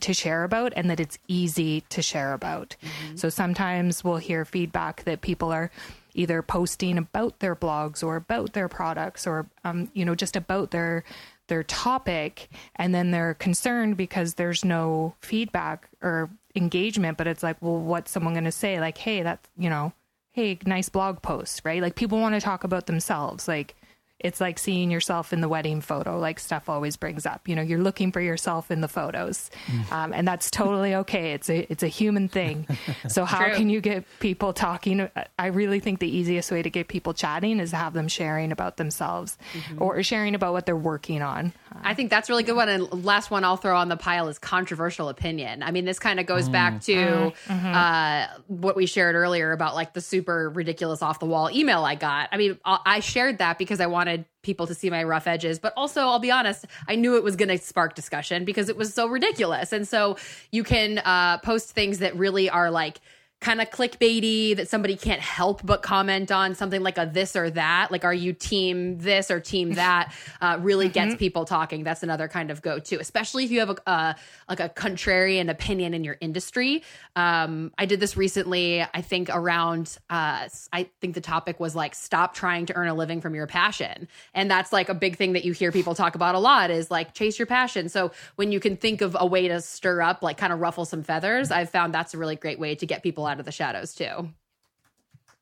to 0.00 0.12
share 0.12 0.44
about 0.44 0.72
and 0.76 0.90
that 0.90 1.00
it's 1.00 1.18
easy 1.26 1.80
to 1.88 2.00
share 2.00 2.32
about? 2.32 2.76
Mm-hmm. 2.80 3.16
So 3.16 3.28
sometimes 3.28 4.04
we'll 4.04 4.18
hear 4.18 4.44
feedback 4.44 5.02
that 5.04 5.22
people 5.22 5.52
are 5.52 5.72
either 6.14 6.42
posting 6.42 6.96
about 6.96 7.40
their 7.40 7.56
blogs 7.56 8.02
or 8.02 8.14
about 8.14 8.52
their 8.52 8.68
products 8.68 9.26
or 9.26 9.46
um, 9.64 9.90
you 9.94 10.04
know 10.04 10.14
just 10.14 10.36
about 10.36 10.70
their 10.70 11.02
their 11.48 11.62
topic 11.62 12.48
and 12.76 12.94
then 12.94 13.10
they're 13.10 13.34
concerned 13.34 13.96
because 13.96 14.34
there's 14.34 14.64
no 14.64 15.14
feedback 15.20 15.88
or 16.02 16.30
engagement 16.54 17.18
but 17.18 17.26
it's 17.26 17.42
like 17.42 17.56
well 17.60 17.78
what's 17.78 18.10
someone 18.10 18.34
going 18.34 18.44
to 18.44 18.52
say? 18.52 18.80
Like 18.80 18.98
hey 18.98 19.22
that's 19.22 19.48
you 19.56 19.68
know 19.68 19.92
hey 20.32 20.58
nice 20.66 20.88
blog 20.88 21.22
post 21.22 21.62
right? 21.64 21.82
Like 21.82 21.96
people 21.96 22.20
want 22.20 22.34
to 22.34 22.40
talk 22.40 22.64
about 22.64 22.86
themselves. 22.86 23.46
Like 23.48 23.76
it's 24.20 24.40
like 24.40 24.58
seeing 24.58 24.90
yourself 24.90 25.32
in 25.32 25.40
the 25.40 25.48
wedding 25.48 25.80
photo 25.80 26.18
like 26.18 26.38
Steph 26.38 26.68
always 26.68 26.96
brings 26.96 27.26
up 27.26 27.46
you 27.48 27.54
know 27.54 27.62
you're 27.62 27.80
looking 27.80 28.12
for 28.12 28.20
yourself 28.20 28.70
in 28.70 28.80
the 28.80 28.88
photos 28.88 29.50
mm. 29.66 29.92
um, 29.92 30.12
and 30.12 30.26
that's 30.26 30.50
totally 30.50 30.94
okay 30.94 31.32
it's 31.32 31.50
a 31.50 31.70
it's 31.70 31.82
a 31.82 31.88
human 31.88 32.28
thing 32.28 32.66
so 33.08 33.24
how 33.24 33.44
True. 33.44 33.54
can 33.56 33.68
you 33.68 33.80
get 33.80 34.04
people 34.20 34.52
talking 34.52 35.08
i 35.38 35.46
really 35.46 35.80
think 35.80 35.98
the 35.98 36.08
easiest 36.08 36.50
way 36.50 36.62
to 36.62 36.70
get 36.70 36.88
people 36.88 37.12
chatting 37.12 37.60
is 37.60 37.70
to 37.70 37.76
have 37.76 37.92
them 37.92 38.08
sharing 38.08 38.52
about 38.52 38.76
themselves 38.76 39.36
mm-hmm. 39.52 39.82
or 39.82 40.02
sharing 40.02 40.34
about 40.34 40.52
what 40.52 40.64
they're 40.64 40.76
working 40.76 41.20
on 41.20 41.52
i 41.82 41.92
think 41.92 42.08
that's 42.08 42.30
really 42.30 42.44
good 42.44 42.56
one 42.56 42.68
and 42.68 43.04
last 43.04 43.30
one 43.30 43.44
i'll 43.44 43.56
throw 43.56 43.76
on 43.76 43.88
the 43.88 43.96
pile 43.96 44.28
is 44.28 44.38
controversial 44.38 45.08
opinion 45.08 45.62
i 45.62 45.70
mean 45.70 45.84
this 45.84 45.98
kind 45.98 46.20
of 46.20 46.26
goes 46.26 46.48
mm. 46.48 46.52
back 46.52 46.80
to 46.80 46.94
mm-hmm. 46.94 47.66
uh, 47.66 48.26
what 48.46 48.76
we 48.76 48.86
shared 48.86 49.16
earlier 49.16 49.52
about 49.52 49.74
like 49.74 49.92
the 49.92 50.00
super 50.00 50.48
ridiculous 50.50 51.02
off 51.02 51.18
the 51.18 51.26
wall 51.26 51.50
email 51.50 51.84
i 51.84 51.94
got 51.94 52.28
i 52.32 52.36
mean 52.36 52.58
i 52.64 53.00
shared 53.00 53.38
that 53.38 53.58
because 53.58 53.80
i 53.80 53.86
wanted 53.86 54.03
wanted 54.04 54.26
people 54.42 54.66
to 54.66 54.74
see 54.74 54.90
my 54.90 55.02
rough 55.02 55.26
edges, 55.26 55.58
but 55.58 55.72
also 55.78 56.02
I'll 56.02 56.18
be 56.18 56.30
honest, 56.30 56.66
I 56.86 56.94
knew 56.94 57.16
it 57.16 57.24
was 57.24 57.36
going 57.36 57.48
to 57.48 57.56
spark 57.56 57.94
discussion 57.94 58.44
because 58.44 58.68
it 58.68 58.76
was 58.76 58.92
so 58.92 59.06
ridiculous. 59.06 59.72
And 59.72 59.88
so 59.88 60.18
you 60.52 60.62
can 60.62 60.98
uh, 60.98 61.38
post 61.38 61.70
things 61.70 62.00
that 62.00 62.14
really 62.14 62.50
are 62.50 62.70
like 62.70 63.00
kind 63.44 63.60
of 63.60 63.70
clickbaity 63.70 64.56
that 64.56 64.68
somebody 64.68 64.96
can't 64.96 65.20
help 65.20 65.64
but 65.64 65.82
comment 65.82 66.32
on 66.32 66.54
something 66.54 66.82
like 66.82 66.98
a 66.98 67.04
this 67.04 67.36
or 67.36 67.50
that 67.50 67.92
like 67.92 68.04
are 68.04 68.14
you 68.14 68.32
team 68.32 68.98
this 68.98 69.30
or 69.30 69.38
team 69.38 69.74
that 69.74 70.12
uh, 70.40 70.58
really 70.60 70.88
gets 70.88 71.10
mm-hmm. 71.10 71.18
people 71.18 71.44
talking. 71.44 71.84
That's 71.84 72.02
another 72.02 72.26
kind 72.26 72.50
of 72.50 72.62
go-to 72.62 72.98
especially 72.98 73.44
if 73.44 73.50
you 73.50 73.60
have 73.60 73.70
a, 73.70 73.76
a 73.86 74.16
like 74.48 74.60
a 74.60 74.68
contrarian 74.68 75.50
opinion 75.50 75.94
in 75.94 76.04
your 76.04 76.16
industry. 76.20 76.82
Um, 77.16 77.72
i 77.78 77.86
did 77.86 78.00
this 78.00 78.16
recently 78.16 78.82
i 78.82 79.02
think 79.02 79.28
around 79.30 79.98
uh, 80.10 80.48
i 80.72 80.88
think 81.00 81.14
the 81.14 81.20
topic 81.20 81.60
was 81.60 81.76
like 81.76 81.94
stop 81.94 82.34
trying 82.34 82.66
to 82.66 82.74
earn 82.74 82.88
a 82.88 82.94
living 82.94 83.20
from 83.20 83.34
your 83.34 83.46
passion. 83.46 84.08
And 84.32 84.50
that's 84.50 84.72
like 84.72 84.88
a 84.88 84.94
big 84.94 85.16
thing 85.16 85.34
that 85.34 85.44
you 85.44 85.52
hear 85.52 85.70
people 85.70 85.94
talk 85.94 86.14
about 86.14 86.34
a 86.34 86.38
lot 86.38 86.70
is 86.70 86.90
like 86.90 87.14
chase 87.14 87.38
your 87.38 87.46
passion. 87.46 87.88
So 87.88 88.10
when 88.36 88.50
you 88.52 88.60
can 88.60 88.76
think 88.76 89.02
of 89.02 89.16
a 89.18 89.26
way 89.26 89.48
to 89.48 89.60
stir 89.60 90.00
up 90.00 90.22
like 90.22 90.36
kind 90.36 90.52
of 90.52 90.60
ruffle 90.60 90.84
some 90.84 91.02
feathers 91.02 91.50
i've 91.50 91.70
found 91.70 91.94
that's 91.94 92.14
a 92.14 92.18
really 92.18 92.36
great 92.36 92.58
way 92.58 92.74
to 92.74 92.86
get 92.86 93.02
people 93.02 93.26
out 93.26 93.33
out 93.34 93.40
of 93.40 93.46
the 93.46 93.52
shadows 93.52 93.94
too. 93.94 94.30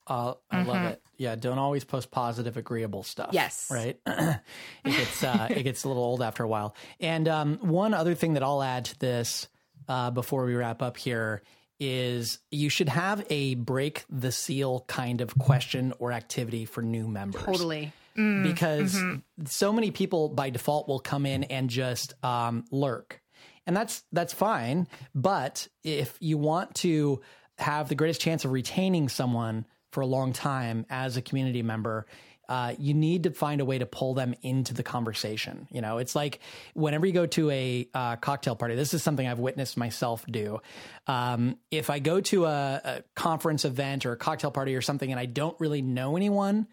Uh, 0.07 0.35
I 0.51 0.57
mm-hmm. 0.57 0.69
love 0.69 0.83
it. 0.87 1.03
Yeah, 1.17 1.37
don't 1.37 1.59
always 1.59 1.85
post 1.85 2.11
positive, 2.11 2.57
agreeable 2.57 3.03
stuff. 3.03 3.31
Yes, 3.33 3.69
right. 3.71 4.01
it 4.07 4.41
gets 4.85 5.23
uh, 5.23 5.47
it 5.51 5.63
gets 5.63 5.85
a 5.85 5.89
little 5.89 6.03
old 6.03 6.23
after 6.23 6.43
a 6.43 6.49
while. 6.49 6.75
And 6.99 7.29
um, 7.29 7.59
one 7.59 7.95
other 7.95 8.15
thing 8.15 8.35
that 8.35 8.43
I'll 8.43 8.63
add 8.63 8.87
to 8.87 8.99
this 8.99 9.47
uh, 9.89 10.11
before 10.11 10.45
we 10.45 10.55
wrap 10.55 10.83
up 10.83 10.97
here 10.97 11.43
is 11.79 12.39
you 12.51 12.69
should 12.69 12.89
have 12.89 13.25
a 13.31 13.55
break 13.55 14.05
the 14.09 14.33
seal 14.33 14.85
kind 14.89 15.21
of 15.21 15.37
question 15.39 15.93
or 15.99 16.13
activity 16.13 16.65
for 16.65 16.83
new 16.83 17.07
members. 17.07 17.43
Totally. 17.43 17.93
Mm, 18.17 18.43
because 18.43 18.95
mm-hmm. 18.95 19.45
so 19.47 19.73
many 19.73 19.91
people 19.91 20.29
by 20.29 20.51
default 20.51 20.89
will 20.89 21.01
come 21.01 21.27
in 21.27 21.45
and 21.45 21.71
just 21.71 22.15
um, 22.25 22.65
lurk, 22.71 23.23
and 23.67 23.77
that's 23.77 24.03
that's 24.13 24.33
fine. 24.33 24.89
But 25.15 25.69
if 25.85 26.17
you 26.21 26.39
want 26.39 26.75
to 26.77 27.23
have 27.63 27.89
the 27.89 27.95
greatest 27.95 28.21
chance 28.21 28.45
of 28.45 28.53
retaining 28.53 29.09
someone 29.09 29.65
for 29.91 30.01
a 30.01 30.07
long 30.07 30.33
time 30.33 30.87
as 30.91 31.17
a 31.17 31.23
community 31.23 31.63
member, 31.63 32.07
uh, 32.49 32.75
you 32.79 32.93
need 32.93 33.23
to 33.23 33.31
find 33.31 33.61
a 33.61 33.65
way 33.65 33.79
to 33.79 33.87
pull 33.87 34.15
them 34.15 34.35
into 34.43 34.75
the 34.75 34.83
conversation. 34.83 35.69
You 35.71 35.81
know, 35.81 35.99
it's 35.99 36.15
like 36.15 36.41
whenever 36.75 37.07
you 37.07 37.13
go 37.13 37.27
to 37.27 37.51
a 37.51 37.89
uh, 37.95 38.17
cocktail 38.17 38.57
party, 38.57 38.75
this 38.75 38.93
is 38.95 39.03
something 39.03 39.27
I've 39.27 39.39
witnessed 39.39 39.77
myself 39.77 40.25
do. 40.27 40.61
Um, 41.07 41.57
if 41.71 41.89
I 41.89 41.99
go 41.99 42.21
to 42.21 42.47
a, 42.47 42.81
a 42.85 43.05
conference 43.15 43.65
event 43.65 44.05
or 44.05 44.13
a 44.13 44.17
cocktail 44.17 44.51
party 44.51 44.75
or 44.75 44.83
something 44.83 45.11
and 45.11 45.21
I 45.21 45.27
don't 45.27 45.59
really 45.61 45.83
know 45.83 46.17
anyone, 46.17 46.67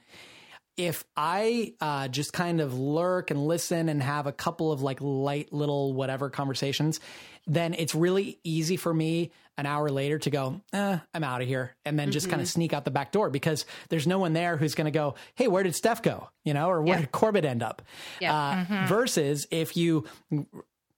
if 0.75 1.03
I 1.15 1.73
uh, 1.81 2.07
just 2.07 2.33
kind 2.33 2.61
of 2.61 2.77
lurk 2.77 3.31
and 3.31 3.45
listen 3.45 3.89
and 3.89 4.01
have 4.01 4.27
a 4.27 4.31
couple 4.31 4.71
of 4.71 4.81
like 4.81 4.99
light 5.01 5.53
little 5.53 5.93
whatever 5.93 6.29
conversations, 6.29 6.99
then 7.47 7.73
it's 7.73 7.93
really 7.95 8.39
easy 8.43 8.77
for 8.77 8.93
me 8.93 9.31
an 9.57 9.65
hour 9.65 9.89
later 9.89 10.17
to 10.19 10.29
go, 10.29 10.61
eh, 10.71 10.97
I'm 11.13 11.23
out 11.23 11.41
of 11.41 11.47
here, 11.47 11.75
and 11.85 11.99
then 11.99 12.11
just 12.11 12.25
Mm-hmm. 12.27 12.31
kind 12.31 12.41
of 12.41 12.47
sneak 12.47 12.71
out 12.73 12.85
the 12.85 12.91
back 12.91 13.11
door 13.11 13.29
because 13.29 13.65
there's 13.89 14.07
no 14.07 14.17
one 14.19 14.33
there 14.33 14.55
who's 14.55 14.73
going 14.75 14.85
to 14.85 14.91
go, 14.91 15.15
Hey, 15.35 15.47
where 15.49 15.63
did 15.63 15.75
Steph 15.75 16.01
go? 16.01 16.29
You 16.45 16.53
know, 16.53 16.69
or 16.69 16.81
where 16.81 16.95
Yeah. 16.95 17.01
did 17.01 17.11
Corbett 17.11 17.43
end 17.45 17.61
up? 17.61 17.81
Yeah. 18.21 18.33
Uh, 18.71 18.85
Versus 18.87 19.47
if 19.51 19.75
you 19.75 20.05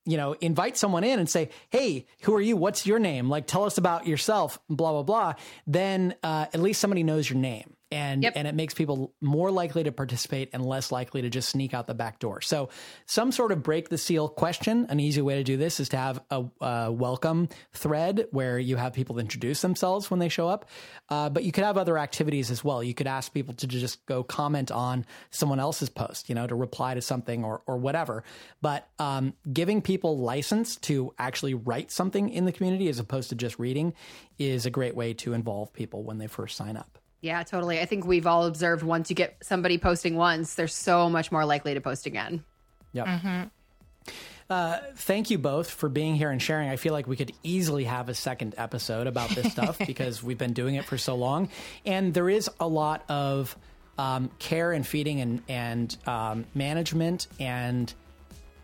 you 0.04 0.18
know, 0.18 0.34
invite 0.42 0.78
someone 0.78 1.04
in 1.04 1.20
and 1.20 1.30
say, 1.30 1.50
"Hey, 1.70 2.08
who 2.24 2.34
are 2.34 2.42
you? 2.42 2.58
What's 2.58 2.88
your 2.88 2.98
name? 2.98 3.30
Like, 3.30 3.46
tell 3.46 3.66
us 3.66 3.78
about 3.78 4.08
yourself." 4.08 4.58
Blah 4.68 4.94
blah 4.94 5.04
blah. 5.04 5.34
Then 5.68 6.16
uh, 6.24 6.48
at 6.52 6.60
least 6.60 6.82
somebody 6.82 7.04
knows 7.04 7.30
your 7.30 7.38
name, 7.38 7.76
and 7.92 8.24
Yep. 8.24 8.34
and 8.36 8.48
it 8.48 8.56
makes 8.56 8.74
people 8.74 9.14
more 9.22 9.52
likely 9.52 9.84
to 9.84 9.92
participate 9.92 10.50
and 10.54 10.66
less 10.66 10.92
likely 10.92 11.22
to 11.24 11.30
just 11.30 11.50
sneak 11.50 11.74
out 11.74 11.88
the 11.88 11.94
back 11.94 12.20
door. 12.20 12.42
So, 12.42 12.70
some 13.06 13.32
sort 13.32 13.52
of 13.52 13.64
break 13.64 13.90
the 13.90 13.98
seal 13.98 14.30
question. 14.30 14.86
An 14.90 15.00
easy 15.00 15.22
way 15.22 15.36
to 15.36 15.44
do 15.44 15.58
this 15.58 15.80
is 15.80 15.90
to 15.90 15.98
have 15.98 16.22
a, 16.30 16.46
a 16.62 16.92
welcome 16.92 17.50
thread 17.74 18.28
where 18.32 18.58
you 18.58 18.78
have 18.78 18.94
people 18.94 19.20
introduce 19.20 19.62
themselves 19.62 20.10
when 20.10 20.20
they 20.20 20.30
show 20.30 20.48
up. 20.48 20.66
Uh, 21.10 21.30
but 21.30 21.44
you 21.44 21.52
could 21.52 21.64
have 21.64 21.78
other 21.78 21.98
activities 21.98 22.50
as 22.52 22.64
well. 22.64 22.82
You 22.84 22.94
could 22.94 23.08
ask 23.08 23.34
people 23.34 23.54
to 23.56 23.68
just 23.68 24.06
go 24.06 24.24
comment 24.24 24.72
on 24.72 25.06
someone 25.30 25.60
else's 25.60 25.90
post, 25.90 26.30
you 26.30 26.36
know, 26.36 26.48
to 26.48 26.56
reply 26.56 26.94
to 26.94 27.02
something 27.02 27.44
or 27.44 27.62
or 27.68 27.78
whatever. 27.78 28.24
But 28.62 28.88
um, 29.00 29.34
giving 29.52 29.82
people 29.82 30.18
license 30.18 30.78
to 30.78 31.14
actually 31.20 31.54
write 31.56 31.92
something 31.92 32.30
in 32.30 32.46
the 32.46 32.52
community 32.52 32.88
as 32.88 33.00
opposed 33.00 33.30
to 33.30 33.36
just 33.36 33.60
reading 33.60 33.94
is 34.40 34.66
a 34.66 34.70
great 34.70 34.96
way 34.96 35.14
to 35.16 35.34
involve 35.34 35.74
people 35.74 36.04
when 36.04 36.18
they 36.18 36.28
first 36.28 36.56
sign 36.56 36.78
up. 36.78 36.98
Yeah, 37.22 37.44
totally. 37.44 37.80
I 37.80 37.86
think 37.86 38.06
we've 38.06 38.26
all 38.26 38.46
observed 38.46 38.84
once 38.84 39.10
you 39.10 39.16
get 39.16 39.38
somebody 39.42 39.78
posting 39.78 40.16
once, 40.16 40.56
they're 40.56 40.68
so 40.68 41.10
much 41.10 41.32
more 41.32 41.46
likely 41.46 41.76
to 41.76 41.82
post 41.82 42.08
again. 42.08 42.44
Yep. 42.94 43.52
Uh, 44.50 44.80
thank 44.96 45.30
you 45.30 45.38
both 45.38 45.70
for 45.70 45.88
being 45.88 46.16
here 46.16 46.30
and 46.30 46.42
sharing. 46.42 46.68
I 46.68 46.76
feel 46.76 46.92
like 46.92 47.08
we 47.08 47.16
could 47.16 47.32
easily 47.42 47.86
have 47.86 48.10
a 48.10 48.14
second 48.14 48.56
episode 48.58 49.08
about 49.08 49.30
this 49.30 49.50
stuff 49.52 49.78
because 49.80 50.22
we've 50.22 50.38
been 50.38 50.52
doing 50.52 50.76
it 50.76 50.84
for 50.84 50.98
so 50.98 51.16
long, 51.16 51.48
and 51.86 52.14
there 52.14 52.30
is 52.30 52.50
a 52.60 52.68
lot 52.68 53.06
of 53.10 53.56
um, 53.98 54.30
care 54.40 54.74
and 54.74 54.86
feeding 54.86 55.22
and 55.22 55.42
and 55.48 55.96
um, 56.06 56.46
management 56.54 57.28
and 57.40 57.94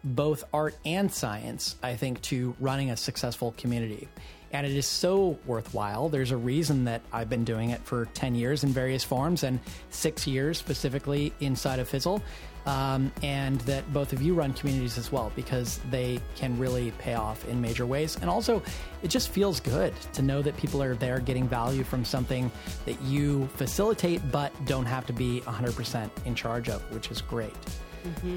both 0.03 0.43
art 0.53 0.75
and 0.85 1.09
science, 1.11 1.77
I 1.81 1.95
think, 1.95 2.21
to 2.23 2.55
running 2.59 2.91
a 2.91 2.97
successful 2.97 3.53
community. 3.57 4.09
And 4.51 4.65
it 4.65 4.73
is 4.73 4.85
so 4.85 5.37
worthwhile. 5.45 6.09
There's 6.09 6.31
a 6.31 6.37
reason 6.37 6.85
that 6.85 7.01
I've 7.11 7.29
been 7.29 7.43
doing 7.43 7.71
it 7.71 7.81
for 7.81 8.05
10 8.13 8.35
years 8.35 8.63
in 8.63 8.69
various 8.69 9.03
forms 9.03 9.43
and 9.43 9.59
six 9.89 10.25
years 10.25 10.57
specifically 10.57 11.33
inside 11.39 11.79
of 11.79 11.87
Fizzle. 11.89 12.21
Um, 12.65 13.13
and 13.23 13.61
that 13.61 13.93
both 13.93 14.11
of 14.11 14.21
you 14.21 14.33
run 14.33 14.51
communities 14.51 14.97
as 14.97 15.09
well 15.09 15.31
because 15.37 15.79
they 15.89 16.19
can 16.35 16.59
really 16.59 16.91
pay 16.99 17.13
off 17.13 17.47
in 17.47 17.61
major 17.61 17.85
ways. 17.85 18.17
And 18.19 18.29
also, 18.29 18.61
it 19.03 19.07
just 19.07 19.29
feels 19.29 19.61
good 19.61 19.93
to 20.11 20.21
know 20.21 20.41
that 20.41 20.57
people 20.57 20.83
are 20.83 20.93
there 20.93 21.21
getting 21.21 21.47
value 21.47 21.85
from 21.85 22.03
something 22.03 22.51
that 22.85 23.01
you 23.03 23.47
facilitate 23.55 24.21
but 24.33 24.51
don't 24.65 24.85
have 24.85 25.05
to 25.07 25.13
be 25.13 25.39
100% 25.45 26.09
in 26.25 26.35
charge 26.35 26.67
of, 26.67 26.81
which 26.93 27.09
is 27.09 27.21
great. 27.21 27.55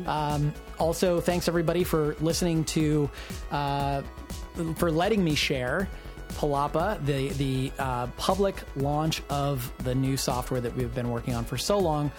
Um, 0.07 0.53
also, 0.79 1.21
thanks 1.21 1.49
everybody 1.49 1.85
for 1.85 2.17
listening 2.21 2.65
to, 2.65 3.11
uh, 3.51 4.03
for 4.77 4.91
letting 4.91 5.23
me 5.23 5.35
share 5.35 5.89
Palapa, 6.31 7.05
the 7.05 7.29
the 7.31 7.73
uh, 7.79 8.07
public 8.17 8.57
launch 8.77 9.23
of 9.29 9.71
the 9.85 9.95
new 9.95 10.17
software 10.17 10.61
that 10.61 10.75
we've 10.75 10.95
been 10.95 11.11
working 11.11 11.35
on 11.35 11.45
for 11.45 11.59
so 11.59 11.79
long. 11.79 12.11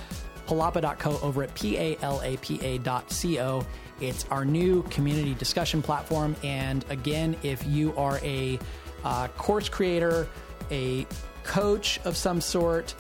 Palapa.co 0.47 1.19
over 1.22 1.43
at 1.43 1.53
p 1.55 1.77
a 1.77 1.97
l 2.01 2.22
a 2.23 2.38
p 2.38 2.59
a 2.61 2.77
dot 2.80 3.05
co. 3.09 3.65
It's 3.99 4.26
our 4.31 4.43
new 4.43 4.84
community 4.84 5.34
discussion 5.35 5.81
platform. 5.81 6.35
And 6.43 6.84
again, 6.89 7.38
if 7.43 7.65
you 7.65 7.95
are 7.95 8.19
a 8.23 8.59
uh, 9.03 9.27
course 9.30 9.69
creator, 9.69 10.27
a 10.72 11.05
coach 11.43 11.99
of 12.05 12.18
some 12.18 12.41
sort, 12.41 12.95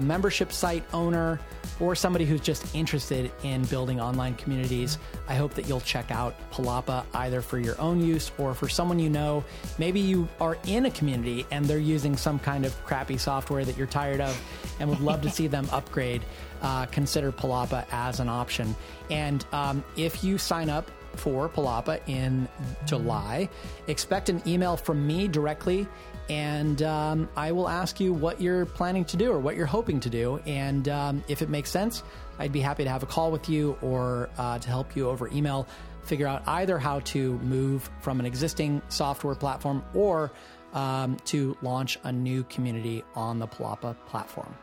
membership 0.00 0.52
site 0.52 0.84
owner, 0.92 1.40
or 1.80 1.94
somebody 1.94 2.24
who's 2.24 2.40
just 2.40 2.74
interested 2.74 3.32
in 3.42 3.64
building 3.64 4.00
online 4.00 4.34
communities, 4.36 4.98
I 5.28 5.34
hope 5.34 5.54
that 5.54 5.68
you'll 5.68 5.80
check 5.80 6.10
out 6.10 6.34
Palapa 6.52 7.04
either 7.14 7.40
for 7.40 7.58
your 7.58 7.80
own 7.80 8.00
use 8.00 8.30
or 8.38 8.54
for 8.54 8.68
someone 8.68 8.98
you 8.98 9.10
know. 9.10 9.44
Maybe 9.78 10.00
you 10.00 10.28
are 10.40 10.56
in 10.66 10.86
a 10.86 10.90
community 10.90 11.46
and 11.50 11.64
they're 11.64 11.78
using 11.78 12.16
some 12.16 12.38
kind 12.38 12.64
of 12.64 12.84
crappy 12.84 13.18
software 13.18 13.64
that 13.64 13.76
you're 13.76 13.86
tired 13.86 14.20
of 14.20 14.40
and 14.80 14.88
would 14.88 15.00
love 15.00 15.22
to 15.22 15.30
see 15.30 15.46
them 15.46 15.68
upgrade. 15.72 16.22
Uh, 16.62 16.86
consider 16.86 17.30
Palapa 17.30 17.84
as 17.92 18.20
an 18.20 18.28
option. 18.28 18.74
And 19.10 19.44
um, 19.52 19.84
if 19.96 20.24
you 20.24 20.38
sign 20.38 20.70
up 20.70 20.90
for 21.16 21.48
Palapa 21.48 22.00
in 22.06 22.48
July, 22.86 23.48
expect 23.86 24.28
an 24.28 24.42
email 24.46 24.76
from 24.76 25.06
me 25.06 25.28
directly 25.28 25.86
and 26.28 26.82
um, 26.82 27.28
I 27.36 27.52
will 27.52 27.68
ask 27.68 28.00
you 28.00 28.12
what 28.12 28.40
you're 28.40 28.66
planning 28.66 29.04
to 29.06 29.16
do 29.16 29.32
or 29.32 29.38
what 29.38 29.56
you're 29.56 29.66
hoping 29.66 30.00
to 30.00 30.10
do. 30.10 30.40
And 30.46 30.88
um, 30.88 31.24
if 31.28 31.42
it 31.42 31.48
makes 31.48 31.70
sense, 31.70 32.02
I'd 32.38 32.52
be 32.52 32.60
happy 32.60 32.84
to 32.84 32.90
have 32.90 33.02
a 33.02 33.06
call 33.06 33.30
with 33.30 33.48
you 33.48 33.76
or 33.82 34.30
uh, 34.38 34.58
to 34.58 34.68
help 34.68 34.96
you 34.96 35.08
over 35.08 35.28
email 35.28 35.66
figure 36.02 36.26
out 36.26 36.42
either 36.46 36.78
how 36.78 37.00
to 37.00 37.38
move 37.38 37.90
from 38.00 38.20
an 38.20 38.26
existing 38.26 38.82
software 38.88 39.34
platform 39.34 39.82
or 39.94 40.30
um, 40.74 41.16
to 41.24 41.56
launch 41.62 41.98
a 42.04 42.12
new 42.12 42.44
community 42.44 43.02
on 43.14 43.38
the 43.38 43.46
Palapa 43.46 43.96
platform. 44.06 44.54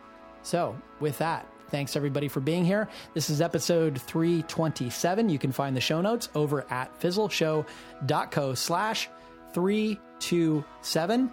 So, 0.43 0.75
with 0.99 1.17
that, 1.19 1.47
thanks 1.69 1.95
everybody 1.95 2.27
for 2.27 2.41
being 2.41 2.65
here. 2.65 2.89
This 3.13 3.29
is 3.29 3.41
episode 3.41 4.01
327. 4.01 5.29
You 5.29 5.39
can 5.39 5.51
find 5.51 5.75
the 5.75 5.81
show 5.81 6.01
notes 6.01 6.29
over 6.35 6.65
at 6.69 6.99
fizzleshow.com 6.99 8.55
slash 8.55 9.09
327. 9.53 11.31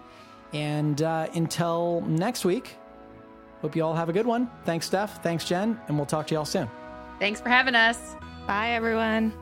And 0.53 1.01
uh, 1.01 1.27
until 1.33 2.01
next 2.01 2.45
week, 2.45 2.75
hope 3.61 3.75
you 3.75 3.83
all 3.83 3.95
have 3.95 4.09
a 4.09 4.13
good 4.13 4.25
one. 4.25 4.49
Thanks, 4.65 4.85
Steph. 4.87 5.21
Thanks, 5.21 5.45
Jen. 5.45 5.79
And 5.87 5.97
we'll 5.97 6.05
talk 6.05 6.27
to 6.27 6.33
you 6.33 6.39
all 6.39 6.45
soon. 6.45 6.69
Thanks 7.19 7.41
for 7.41 7.49
having 7.49 7.75
us. 7.75 8.15
Bye, 8.47 8.71
everyone. 8.71 9.33